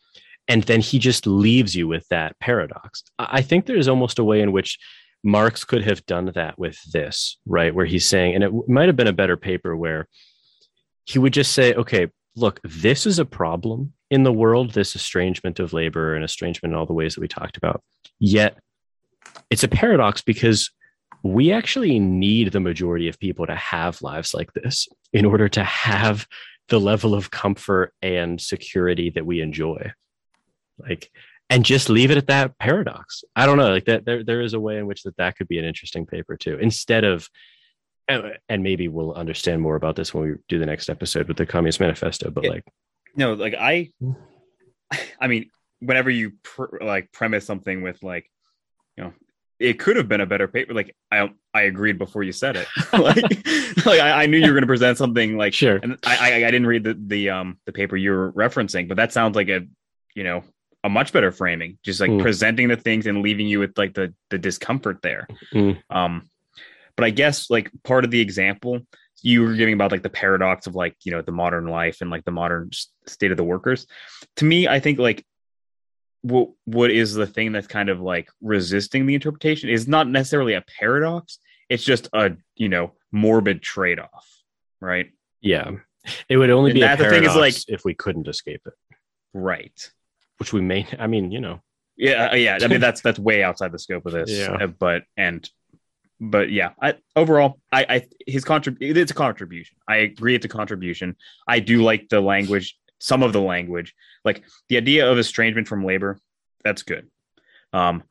And 0.49 0.63
then 0.63 0.79
he 0.79 0.97
just 0.97 1.27
leaves 1.27 1.75
you 1.75 1.87
with 1.87 2.07
that 2.09 2.39
paradox. 2.39 3.03
I 3.19 3.27
I 3.37 3.41
think 3.41 3.65
there's 3.65 3.87
almost 3.87 4.19
a 4.19 4.23
way 4.23 4.41
in 4.41 4.51
which 4.51 4.79
marx 5.23 5.65
could 5.65 5.83
have 5.83 6.05
done 6.05 6.31
that 6.35 6.57
with 6.57 6.79
this 6.91 7.37
right? 7.45 7.73
Where 7.73 7.85
he's 7.85 8.07
saying 8.07 8.35
and 8.35 8.43
it 8.43 8.51
might 8.67 8.87
have 8.87 8.95
been 8.95 9.07
a 9.07 9.13
better 9.13 9.35
paper 9.35 9.75
where 9.75 10.07
he 11.05 11.19
would 11.19 11.33
just 11.33 11.53
say 11.53 11.73
okay 11.73 12.07
look 12.35 12.59
this 12.63 13.05
is 13.05 13.19
a 13.19 13.25
problem 13.25 13.93
in 14.09 14.23
the 14.23 14.33
world 14.33 14.71
this 14.71 14.95
estrangement 14.95 15.59
of 15.59 15.73
labor 15.73 16.15
and 16.15 16.23
estrangement 16.23 16.73
in 16.73 16.77
all 16.77 16.85
the 16.85 16.93
ways 16.93 17.15
that 17.15 17.21
we 17.21 17.27
talked 17.27 17.57
about 17.57 17.81
yet 18.19 18.57
it's 19.49 19.63
a 19.63 19.67
paradox 19.67 20.21
because 20.21 20.71
we 21.23 21.51
actually 21.51 21.99
need 21.99 22.51
the 22.51 22.59
majority 22.59 23.07
of 23.07 23.19
people 23.19 23.45
to 23.47 23.55
have 23.55 24.01
lives 24.01 24.33
like 24.33 24.53
this 24.53 24.87
in 25.13 25.25
order 25.25 25.49
to 25.49 25.63
have 25.63 26.27
the 26.69 26.79
level 26.79 27.13
of 27.13 27.31
comfort 27.31 27.93
and 28.01 28.39
security 28.39 29.09
that 29.11 29.25
we 29.25 29.41
enjoy. 29.41 29.91
Like, 30.77 31.09
and 31.49 31.63
just 31.63 31.89
leave 31.89 32.11
it 32.11 32.17
at 32.17 32.27
that 32.27 32.57
paradox. 32.59 33.23
I 33.35 33.45
don't 33.45 33.57
know, 33.57 33.69
like 33.69 33.85
that. 33.85 34.05
There, 34.05 34.23
there 34.23 34.41
is 34.41 34.53
a 34.53 34.59
way 34.59 34.77
in 34.77 34.85
which 34.85 35.03
that 35.03 35.17
that 35.17 35.37
could 35.37 35.47
be 35.47 35.59
an 35.59 35.65
interesting 35.65 36.05
paper 36.05 36.35
too. 36.35 36.57
Instead 36.59 37.03
of, 37.03 37.29
and 38.09 38.63
maybe 38.63 38.87
we'll 38.87 39.13
understand 39.13 39.61
more 39.61 39.75
about 39.75 39.95
this 39.95 40.13
when 40.13 40.23
we 40.23 40.35
do 40.47 40.59
the 40.59 40.65
next 40.65 40.89
episode 40.89 41.27
with 41.27 41.37
the 41.37 41.45
Communist 41.45 41.79
Manifesto. 41.79 42.29
But 42.29 42.45
like, 42.45 42.63
no, 43.17 43.33
like 43.33 43.55
I, 43.59 43.89
I 45.19 45.27
mean, 45.27 45.49
whenever 45.79 46.09
you 46.09 46.33
pr- 46.43 46.77
like 46.81 47.11
premise 47.11 47.45
something 47.45 47.81
with 47.81 48.01
like, 48.01 48.29
you 48.95 49.03
know, 49.03 49.13
it 49.59 49.79
could 49.79 49.95
have 49.97 50.07
been 50.07 50.21
a 50.21 50.25
better 50.25 50.47
paper. 50.47 50.73
Like 50.73 50.95
I, 51.11 51.29
I 51.53 51.63
agreed 51.63 51.97
before 51.97 52.23
you 52.23 52.31
said 52.31 52.55
it. 52.55 52.67
like, 52.93 53.85
like 53.85 53.99
I, 53.99 54.23
I 54.23 54.25
knew 54.27 54.37
you 54.37 54.45
were 54.47 54.53
going 54.53 54.61
to 54.61 54.67
present 54.67 54.97
something 54.97 55.35
like, 55.35 55.53
sure, 55.53 55.79
and 55.81 55.97
I, 56.05 56.17
I, 56.17 56.35
I 56.35 56.51
didn't 56.51 56.67
read 56.67 56.83
the 56.83 56.93
the 56.93 57.29
um 57.31 57.57
the 57.65 57.71
paper 57.73 57.97
you 57.97 58.11
were 58.11 58.31
referencing, 58.33 58.87
but 58.87 58.97
that 58.97 59.11
sounds 59.11 59.35
like 59.35 59.49
a, 59.49 59.65
you 60.15 60.23
know, 60.23 60.43
a 60.83 60.89
much 60.89 61.11
better 61.11 61.31
framing. 61.31 61.79
Just 61.83 61.99
like 61.99 62.11
Mm. 62.11 62.21
presenting 62.21 62.67
the 62.67 62.77
things 62.77 63.07
and 63.07 63.23
leaving 63.23 63.47
you 63.47 63.59
with 63.59 63.77
like 63.77 63.95
the 63.95 64.13
the 64.29 64.37
discomfort 64.37 65.01
there. 65.01 65.27
Mm. 65.53 65.81
Um, 65.89 66.29
but 66.95 67.05
I 67.05 67.09
guess 67.09 67.49
like 67.49 67.71
part 67.83 68.05
of 68.05 68.11
the 68.11 68.21
example 68.21 68.81
you 69.23 69.41
were 69.43 69.53
giving 69.55 69.73
about 69.73 69.91
like 69.91 70.03
the 70.03 70.09
paradox 70.09 70.67
of 70.67 70.75
like 70.75 70.95
you 71.03 71.11
know 71.11 71.21
the 71.21 71.31
modern 71.31 71.67
life 71.67 72.01
and 72.01 72.09
like 72.09 72.23
the 72.25 72.31
modern 72.31 72.69
state 73.07 73.31
of 73.31 73.37
the 73.37 73.43
workers. 73.43 73.87
To 74.37 74.45
me, 74.45 74.67
I 74.67 74.79
think 74.79 74.99
like 74.99 75.25
what 76.21 76.49
what 76.65 76.91
is 76.91 77.13
the 77.13 77.27
thing 77.27 77.51
that's 77.51 77.67
kind 77.67 77.89
of 77.89 77.99
like 78.01 78.29
resisting 78.41 79.05
the 79.05 79.15
interpretation 79.15 79.69
is 79.69 79.87
not 79.87 80.07
necessarily 80.07 80.53
a 80.53 80.63
paradox. 80.79 81.39
It's 81.69 81.83
just 81.83 82.09
a 82.13 82.31
you 82.55 82.69
know 82.69 82.93
morbid 83.11 83.61
trade 83.61 83.99
off, 83.99 84.27
right? 84.81 85.11
yeah, 85.41 85.71
it 86.27 86.35
would 86.37 86.49
only 86.49 86.71
And 86.71 86.75
be 86.75 86.81
a 86.81 86.85
that- 86.87 86.97
the 86.97 87.03
thing 87.09 87.23
is, 87.23 87.29
paradox 87.29 87.37
like- 87.67 87.73
if 87.75 87.85
we 87.85 87.93
couldn't 87.93 88.27
escape 88.27 88.61
it, 88.65 88.73
Right. 89.33 89.91
which 90.39 90.51
we 90.51 90.61
may. 90.61 90.87
I 90.99 91.07
mean, 91.07 91.31
you 91.31 91.39
know, 91.41 91.61
Yeah, 91.95 92.29
uh, 92.31 92.35
yeah. 92.35 92.57
I 92.61 92.67
mean, 92.67 92.81
that's 92.81 93.01
that's 93.01 93.19
way 93.19 93.43
outside 93.43 93.71
the 93.71 93.79
scope 93.79 94.05
of 94.05 94.13
this. 94.13 94.31
Yeah. 94.31 94.51
uh, 94.51 94.67
but 94.67 95.03
and 95.15 95.47
but 96.19 96.51
yeah, 96.51 96.71
I 96.81 96.95
overall, 97.15 97.59
I, 97.71 97.85
I 97.89 98.07
his 98.25 98.43
contrib 98.43 98.77
it's 98.79 99.11
a 99.11 99.15
contribution. 99.15 99.77
I 99.87 99.97
agree, 99.97 100.35
it's 100.35 100.45
a 100.45 100.49
contribution. 100.49 101.15
I 101.47 101.59
do 101.59 101.83
like 101.83 102.09
the 102.09 102.21
language, 102.21 102.77
some 102.99 103.23
of 103.23 103.33
the 103.33 103.41
language, 103.41 103.93
like 104.25 104.43
the 104.69 104.77
idea 104.77 105.09
of 105.09 105.17
estrangement 105.17 105.67
from 105.67 105.85
labor. 105.85 106.19
That's 106.63 106.83
good. 106.83 107.09
Um, 107.73 108.03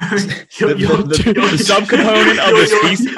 You'll- 0.00 0.18
the- 0.18 0.76
you'll- 0.78 0.96
the- 1.02 1.16
the 1.16 1.32
you'll- 1.36 1.58
subcomponent 1.58 2.38
of 2.38 2.48
you'll- 2.48 2.56
the 2.56 2.78
you'll- 2.82 2.96
species- 2.96 3.16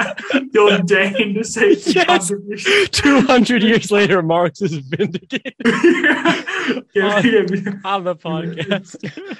You'll 0.53 0.77
deign 0.83 1.33
to 1.33 1.43
say 1.43 1.69
it's 1.71 1.95
Yes. 1.95 2.05
contribution. 2.05 2.71
two 2.91 3.21
hundred 3.21 3.63
years 3.63 3.89
later, 3.91 4.21
Marx 4.21 4.61
is 4.61 4.73
vindicated 4.77 5.53
yeah, 6.93 7.19
yeah, 7.21 7.71
on 7.83 8.03
the 8.03 8.15
podcast. 8.15 8.95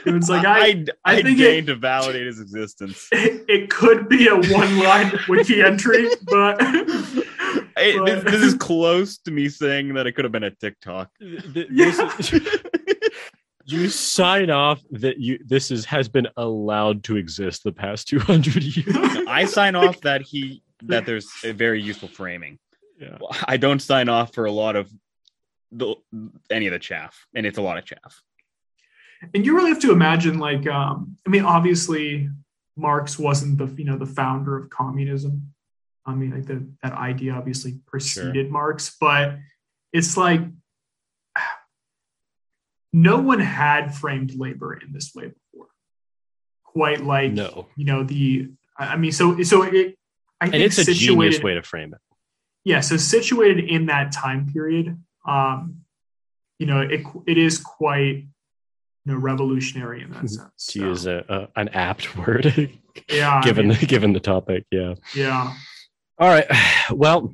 It's 0.06 0.30
like 0.30 0.46
I 0.46 0.60
I, 0.60 0.86
I, 1.06 1.14
I 1.18 1.22
think 1.22 1.38
deigned 1.38 1.68
to 1.68 1.76
validate 1.76 2.26
his 2.26 2.40
existence. 2.40 3.08
it, 3.12 3.46
it 3.48 3.70
could 3.70 4.10
be 4.10 4.28
a 4.28 4.36
one-line 4.36 5.12
wiki 5.28 5.62
entry, 5.62 6.10
but 6.32 6.60
Hey, 7.76 7.98
this, 8.00 8.24
But- 8.24 8.32
this 8.32 8.42
is 8.42 8.54
close 8.56 9.18
to 9.20 9.32
me 9.32 9.50
saying 9.50 9.94
that 9.96 10.08
it 10.08 10.14
could 10.14 10.26
have 10.26 10.32
been 10.32 10.44
a 10.44 10.52
TikTok. 10.52 11.10
Th- 11.20 11.54
th- 11.54 11.68
Yeah. 11.72 11.92
this 12.18 12.34
is- 12.34 12.50
you 13.66 13.90
sign 13.90 14.50
off 14.50 14.82
that 14.92 15.20
you 15.20 15.40
this 15.46 15.72
is 15.72 15.86
has 15.86 16.10
been 16.10 16.28
allowed 16.38 17.04
to 17.06 17.16
exist 17.18 17.64
the 17.64 17.72
past 17.72 18.08
200 18.08 18.64
years 18.64 18.96
I 19.28 19.46
sign 19.46 19.76
off 19.76 20.02
that 20.02 20.22
he 20.22 20.62
that 20.84 21.06
there's 21.06 21.30
a 21.44 21.54
very 21.54 21.82
useful 21.82 22.10
framing. 22.10 22.60
yeah 23.00 23.18
I 23.48 23.58
don't 23.58 23.82
sign 23.82 24.10
off 24.10 24.34
for 24.34 24.46
a 24.46 24.52
lot 24.52 24.76
of 24.76 24.92
the 25.72 25.96
any 26.52 26.68
of 26.68 26.74
the 26.74 26.80
chaff, 26.80 27.26
and 27.34 27.46
it's 27.46 27.58
a 27.58 27.62
lot 27.62 27.78
of 27.78 27.86
chaff. 27.86 28.22
and 29.34 29.46
you 29.46 29.56
really 29.56 29.70
have 29.70 29.82
to 29.82 29.92
imagine 29.92 30.38
like 30.40 30.68
um 30.68 31.18
i 31.26 31.30
mean 31.30 31.46
obviously 31.46 32.30
marx 32.76 33.18
wasn't 33.18 33.58
the 33.58 33.68
you 33.78 33.86
know 33.86 33.98
the 33.98 34.06
founder 34.06 34.58
of 34.58 34.70
communism 34.70 35.54
i 36.06 36.14
mean 36.14 36.32
like 36.32 36.46
the, 36.46 36.68
that 36.82 36.94
idea 36.94 37.34
obviously 37.34 37.80
preceded 37.86 38.52
marx 38.52 38.98
but 39.00 39.38
it's 39.94 40.18
like 40.18 40.42
no 42.94 43.18
one 43.20 43.40
had 43.40 43.94
framed 43.96 44.36
labor 44.36 44.74
in 44.76 44.94
this 44.94 45.14
way 45.16 45.30
before. 45.30 45.68
Quite 46.64 47.04
like 47.04 47.34
no. 47.34 47.68
you 47.76 47.86
know 47.86 48.04
the 48.04 48.50
i 48.78 48.86
I 48.94 48.98
mean 48.98 49.12
so 49.12 49.42
so 49.44 49.64
it 49.64 49.98
i 50.40 50.46
and 50.46 50.52
think 50.52 50.64
it's 50.66 50.78
a 50.88 50.94
genius 50.94 51.42
way 51.42 51.56
to 51.56 51.62
frame 51.64 51.94
it. 51.94 52.00
Yeah 52.64 52.80
so 52.82 52.98
situated 52.98 53.66
in 53.66 53.88
that 53.88 54.12
time 54.12 54.52
period 54.52 54.98
um 55.28 55.82
you 56.60 56.66
know 56.66 56.82
it 56.82 57.02
it 57.28 57.38
is 57.38 57.60
quite 57.60 58.26
you 59.06 59.12
know 59.12 59.18
revolutionary 59.18 60.02
in 60.02 60.12
that 60.12 60.30
sense 60.38 60.66
to 60.68 60.80
So, 60.80 60.86
use 60.86 61.06
a, 61.06 61.26
a 61.30 61.60
an 61.60 61.70
apt 61.70 62.16
word. 62.18 62.70
Yeah 63.10 63.40
I 63.40 63.42
given 63.42 63.70
mean, 63.70 63.80
the 63.80 63.86
given 63.88 64.14
the 64.14 64.20
topic 64.20 64.66
yeah. 64.72 64.94
Yeah. 65.16 65.54
All 66.20 66.28
right. 66.30 66.46
Well 66.92 67.34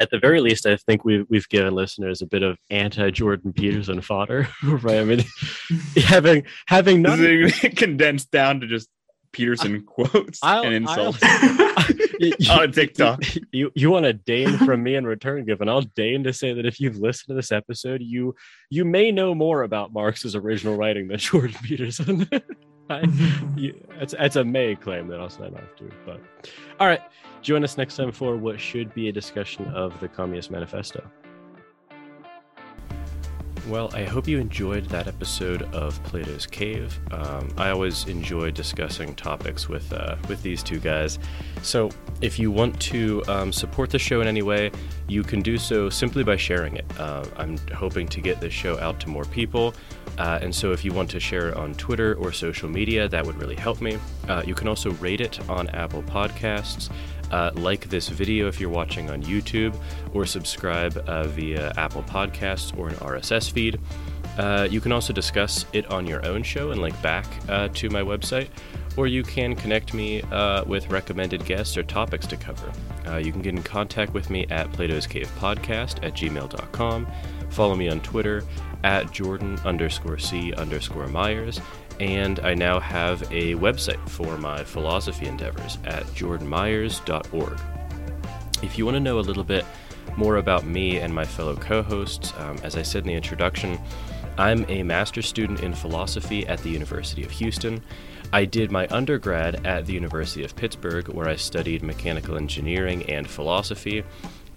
at 0.00 0.10
the 0.10 0.18
very 0.18 0.40
least 0.40 0.66
i 0.66 0.76
think 0.76 1.04
we've, 1.04 1.24
we've 1.28 1.48
given 1.48 1.74
listeners 1.74 2.20
a 2.22 2.26
bit 2.26 2.42
of 2.42 2.58
anti-jordan 2.70 3.52
peterson 3.52 4.00
fodder 4.00 4.48
right 4.62 4.98
i 4.98 5.04
mean 5.04 5.24
having 6.04 6.44
having 6.66 7.02
none 7.02 7.20
This 7.20 7.60
condensed 7.76 8.30
down 8.30 8.60
to 8.60 8.66
just 8.66 8.88
Peterson 9.32 9.82
quotes 9.84 10.40
I'll- 10.42 10.64
and 10.64 10.74
insults 10.74 11.18
you, 12.20 12.32
on 12.50 12.60
oh, 12.60 12.66
TikTok. 12.66 13.22
you 13.50 13.70
you 13.74 13.90
want 13.90 14.04
to 14.04 14.12
deign 14.12 14.58
from 14.58 14.82
me 14.82 14.94
in 14.94 15.06
return, 15.06 15.44
given 15.44 15.68
I'll 15.68 15.82
deign 15.82 16.24
to 16.24 16.32
say 16.32 16.52
that 16.52 16.66
if 16.66 16.78
you've 16.80 16.96
listened 16.96 17.28
to 17.28 17.34
this 17.34 17.50
episode, 17.50 18.02
you 18.02 18.34
you 18.70 18.84
may 18.84 19.10
know 19.10 19.34
more 19.34 19.62
about 19.62 19.92
Marx's 19.92 20.36
original 20.36 20.76
writing 20.76 21.08
than 21.08 21.18
Jordan 21.18 21.56
Peterson. 21.62 22.28
It's, 24.00 24.14
it's 24.18 24.34
a 24.34 24.44
may 24.44 24.74
claim 24.74 25.06
that 25.08 25.20
I'll 25.20 25.30
sign 25.30 25.54
off 25.54 25.76
to. 25.76 25.88
But 26.04 26.20
all 26.80 26.88
right, 26.88 27.00
join 27.40 27.62
us 27.62 27.76
next 27.76 27.96
time 27.96 28.10
for 28.10 28.36
what 28.36 28.58
should 28.58 28.92
be 28.94 29.08
a 29.08 29.12
discussion 29.12 29.66
of 29.68 29.98
the 30.00 30.08
Communist 30.08 30.50
Manifesto. 30.50 31.08
Well, 33.68 33.90
I 33.94 34.02
hope 34.02 34.26
you 34.26 34.40
enjoyed 34.40 34.86
that 34.86 35.06
episode 35.06 35.62
of 35.72 36.02
Plato's 36.02 36.46
Cave. 36.46 36.98
Um, 37.12 37.48
I 37.56 37.70
always 37.70 38.06
enjoy 38.08 38.50
discussing 38.50 39.14
topics 39.14 39.68
with 39.68 39.92
uh, 39.92 40.16
with 40.28 40.42
these 40.42 40.64
two 40.64 40.80
guys. 40.80 41.20
So, 41.62 41.88
if 42.20 42.40
you 42.40 42.50
want 42.50 42.80
to 42.80 43.22
um, 43.28 43.52
support 43.52 43.90
the 43.90 44.00
show 44.00 44.20
in 44.20 44.26
any 44.26 44.42
way, 44.42 44.72
you 45.06 45.22
can 45.22 45.42
do 45.42 45.58
so 45.58 45.88
simply 45.90 46.24
by 46.24 46.36
sharing 46.36 46.76
it. 46.76 46.84
Uh, 46.98 47.24
I'm 47.36 47.56
hoping 47.72 48.08
to 48.08 48.20
get 48.20 48.40
this 48.40 48.52
show 48.52 48.80
out 48.80 48.98
to 49.00 49.08
more 49.08 49.24
people, 49.26 49.74
uh, 50.18 50.40
and 50.42 50.52
so 50.52 50.72
if 50.72 50.84
you 50.84 50.92
want 50.92 51.08
to 51.10 51.20
share 51.20 51.50
it 51.50 51.56
on 51.56 51.74
Twitter 51.74 52.14
or 52.14 52.32
social 52.32 52.68
media, 52.68 53.08
that 53.08 53.24
would 53.24 53.36
really 53.36 53.56
help 53.56 53.80
me. 53.80 53.96
Uh, 54.28 54.42
you 54.44 54.56
can 54.56 54.66
also 54.66 54.90
rate 54.94 55.20
it 55.20 55.38
on 55.48 55.68
Apple 55.68 56.02
Podcasts. 56.02 56.90
Uh, 57.32 57.50
like 57.54 57.88
this 57.88 58.08
video 58.08 58.46
if 58.46 58.60
you're 58.60 58.70
watching 58.70 59.10
on 59.10 59.22
YouTube, 59.22 59.74
or 60.12 60.26
subscribe 60.26 60.96
uh, 61.06 61.24
via 61.28 61.72
Apple 61.76 62.02
Podcasts 62.02 62.76
or 62.78 62.88
an 62.88 62.94
RSS 62.96 63.50
feed. 63.50 63.80
Uh, 64.38 64.66
you 64.70 64.80
can 64.80 64.92
also 64.92 65.12
discuss 65.12 65.66
it 65.72 65.86
on 65.90 66.06
your 66.06 66.24
own 66.24 66.42
show 66.42 66.70
and 66.70 66.80
link 66.80 67.00
back 67.02 67.26
uh, 67.48 67.68
to 67.68 67.90
my 67.90 68.00
website, 68.00 68.48
or 68.96 69.06
you 69.06 69.22
can 69.22 69.54
connect 69.54 69.92
me 69.92 70.22
uh, 70.22 70.64
with 70.64 70.88
recommended 70.90 71.44
guests 71.44 71.76
or 71.76 71.82
topics 71.82 72.26
to 72.26 72.36
cover. 72.36 72.72
Uh, 73.06 73.16
you 73.16 73.30
can 73.32 73.42
get 73.42 73.54
in 73.54 73.62
contact 73.62 74.14
with 74.14 74.30
me 74.30 74.46
at 74.48 74.72
Plato's 74.72 75.06
Cave 75.06 75.30
Podcast 75.38 76.02
at 76.04 76.14
gmail.com. 76.14 77.06
Follow 77.50 77.74
me 77.74 77.88
on 77.88 78.00
Twitter 78.00 78.44
at 78.84 79.10
Jordan 79.12 79.58
underscore 79.64 80.18
C 80.18 80.52
underscore 80.54 81.06
Myers. 81.08 81.60
And 82.02 82.40
I 82.40 82.54
now 82.54 82.80
have 82.80 83.22
a 83.30 83.54
website 83.54 84.08
for 84.08 84.36
my 84.36 84.64
philosophy 84.64 85.26
endeavors 85.26 85.78
at 85.84 86.02
jordanmyers.org. 86.06 87.60
If 88.60 88.76
you 88.76 88.84
want 88.84 88.96
to 88.96 89.00
know 89.00 89.20
a 89.20 89.22
little 89.22 89.44
bit 89.44 89.64
more 90.16 90.38
about 90.38 90.66
me 90.66 90.98
and 90.98 91.14
my 91.14 91.24
fellow 91.24 91.54
co 91.54 91.80
hosts, 91.80 92.32
um, 92.38 92.58
as 92.64 92.74
I 92.74 92.82
said 92.82 93.04
in 93.04 93.06
the 93.06 93.14
introduction, 93.14 93.78
I'm 94.36 94.68
a 94.68 94.82
master's 94.82 95.28
student 95.28 95.60
in 95.60 95.74
philosophy 95.74 96.44
at 96.48 96.58
the 96.64 96.70
University 96.70 97.22
of 97.22 97.30
Houston. 97.30 97.80
I 98.32 98.46
did 98.46 98.72
my 98.72 98.88
undergrad 98.88 99.64
at 99.64 99.86
the 99.86 99.92
University 99.92 100.42
of 100.42 100.56
Pittsburgh, 100.56 101.06
where 101.06 101.28
I 101.28 101.36
studied 101.36 101.84
mechanical 101.84 102.36
engineering 102.36 103.08
and 103.08 103.30
philosophy. 103.30 104.02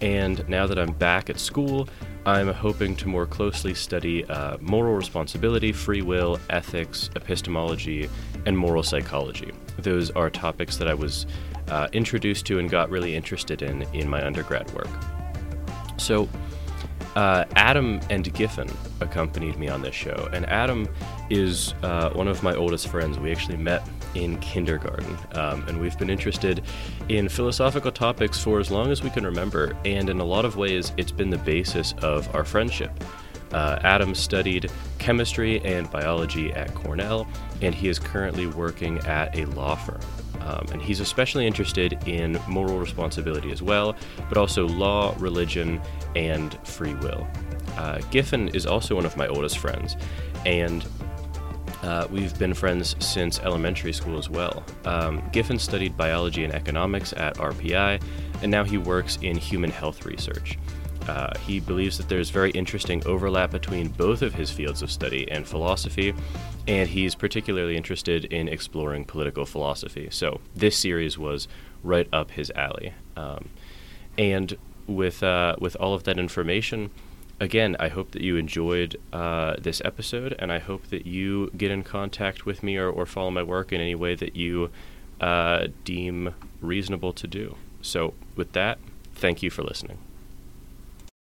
And 0.00 0.46
now 0.48 0.66
that 0.66 0.78
I'm 0.78 0.92
back 0.92 1.30
at 1.30 1.40
school, 1.40 1.88
I'm 2.26 2.52
hoping 2.52 2.96
to 2.96 3.08
more 3.08 3.24
closely 3.24 3.72
study 3.72 4.24
uh, 4.24 4.58
moral 4.60 4.94
responsibility, 4.94 5.72
free 5.72 6.02
will, 6.02 6.38
ethics, 6.50 7.08
epistemology, 7.14 8.10
and 8.46 8.58
moral 8.58 8.82
psychology. 8.82 9.52
Those 9.78 10.10
are 10.10 10.28
topics 10.28 10.76
that 10.78 10.88
I 10.88 10.94
was 10.94 11.26
uh, 11.68 11.88
introduced 11.92 12.46
to 12.46 12.58
and 12.58 12.68
got 12.68 12.90
really 12.90 13.14
interested 13.14 13.62
in 13.62 13.82
in 13.94 14.08
my 14.08 14.24
undergrad 14.24 14.70
work. 14.72 14.88
So, 15.98 16.28
uh, 17.14 17.44
Adam 17.54 18.00
and 18.10 18.32
Giffen 18.34 18.70
accompanied 19.00 19.56
me 19.56 19.68
on 19.68 19.82
this 19.82 19.94
show, 19.94 20.28
and 20.32 20.46
Adam 20.46 20.88
is 21.30 21.74
uh, 21.82 22.10
one 22.10 22.28
of 22.28 22.42
my 22.42 22.54
oldest 22.54 22.88
friends. 22.88 23.18
We 23.18 23.32
actually 23.32 23.56
met 23.56 23.82
in 24.16 24.38
kindergarten, 24.40 25.16
um, 25.32 25.66
and 25.68 25.80
we've 25.80 25.98
been 25.98 26.10
interested 26.10 26.62
in 27.08 27.28
philosophical 27.28 27.92
topics 27.92 28.38
for 28.40 28.58
as 28.58 28.70
long 28.70 28.90
as 28.90 29.02
we 29.02 29.10
can 29.10 29.24
remember, 29.24 29.76
and 29.84 30.08
in 30.08 30.20
a 30.20 30.24
lot 30.24 30.44
of 30.44 30.56
ways, 30.56 30.92
it's 30.96 31.12
been 31.12 31.30
the 31.30 31.38
basis 31.38 31.94
of 32.02 32.34
our 32.34 32.44
friendship. 32.44 32.90
Uh, 33.52 33.78
Adam 33.84 34.14
studied 34.14 34.70
chemistry 34.98 35.64
and 35.64 35.90
biology 35.90 36.52
at 36.52 36.74
Cornell, 36.74 37.28
and 37.62 37.74
he 37.74 37.88
is 37.88 37.98
currently 37.98 38.46
working 38.46 38.98
at 39.00 39.36
a 39.38 39.44
law 39.46 39.76
firm. 39.76 40.00
Um, 40.40 40.66
and 40.72 40.80
he's 40.80 41.00
especially 41.00 41.46
interested 41.46 42.06
in 42.06 42.38
moral 42.48 42.78
responsibility 42.78 43.50
as 43.50 43.62
well, 43.62 43.96
but 44.28 44.38
also 44.38 44.66
law, 44.66 45.14
religion, 45.18 45.80
and 46.14 46.54
free 46.66 46.94
will. 46.94 47.26
Uh, 47.76 47.98
Giffen 48.10 48.48
is 48.48 48.64
also 48.64 48.94
one 48.94 49.04
of 49.04 49.16
my 49.16 49.26
oldest 49.26 49.58
friends, 49.58 49.96
and 50.44 50.86
uh, 51.86 52.06
we've 52.10 52.36
been 52.38 52.52
friends 52.52 52.96
since 52.98 53.38
elementary 53.40 53.92
school 53.92 54.18
as 54.18 54.28
well. 54.28 54.64
Um, 54.84 55.22
Giffen 55.32 55.58
studied 55.58 55.96
biology 55.96 56.42
and 56.42 56.52
economics 56.52 57.12
at 57.12 57.36
RPI, 57.36 58.02
and 58.42 58.50
now 58.50 58.64
he 58.64 58.76
works 58.76 59.18
in 59.22 59.36
human 59.36 59.70
health 59.70 60.04
research. 60.04 60.58
Uh, 61.08 61.32
he 61.46 61.60
believes 61.60 61.96
that 61.98 62.08
there's 62.08 62.30
very 62.30 62.50
interesting 62.50 63.06
overlap 63.06 63.52
between 63.52 63.88
both 63.88 64.22
of 64.22 64.34
his 64.34 64.50
fields 64.50 64.82
of 64.82 64.90
study 64.90 65.30
and 65.30 65.46
philosophy, 65.46 66.12
and 66.66 66.88
he's 66.88 67.14
particularly 67.14 67.76
interested 67.76 68.24
in 68.26 68.48
exploring 68.48 69.04
political 69.04 69.46
philosophy. 69.46 70.08
So 70.10 70.40
this 70.56 70.76
series 70.76 71.16
was 71.16 71.46
right 71.84 72.08
up 72.12 72.32
his 72.32 72.50
alley. 72.56 72.94
Um, 73.16 73.50
and 74.18 74.56
with 74.88 75.22
uh, 75.22 75.54
with 75.60 75.76
all 75.76 75.94
of 75.94 76.04
that 76.04 76.18
information, 76.18 76.90
again, 77.40 77.76
I 77.78 77.88
hope 77.88 78.12
that 78.12 78.22
you 78.22 78.36
enjoyed 78.36 78.96
uh, 79.12 79.56
this 79.58 79.82
episode, 79.84 80.34
and 80.38 80.52
I 80.52 80.58
hope 80.58 80.88
that 80.88 81.06
you 81.06 81.50
get 81.56 81.70
in 81.70 81.82
contact 81.82 82.46
with 82.46 82.62
me 82.62 82.76
or, 82.76 82.88
or 82.88 83.06
follow 83.06 83.30
my 83.30 83.42
work 83.42 83.72
in 83.72 83.80
any 83.80 83.94
way 83.94 84.14
that 84.14 84.36
you 84.36 84.70
uh, 85.20 85.68
deem 85.84 86.34
reasonable 86.60 87.12
to 87.14 87.26
do. 87.26 87.56
So, 87.82 88.14
with 88.34 88.52
that, 88.52 88.78
thank 89.14 89.42
you 89.42 89.50
for 89.50 89.62
listening. 89.62 89.98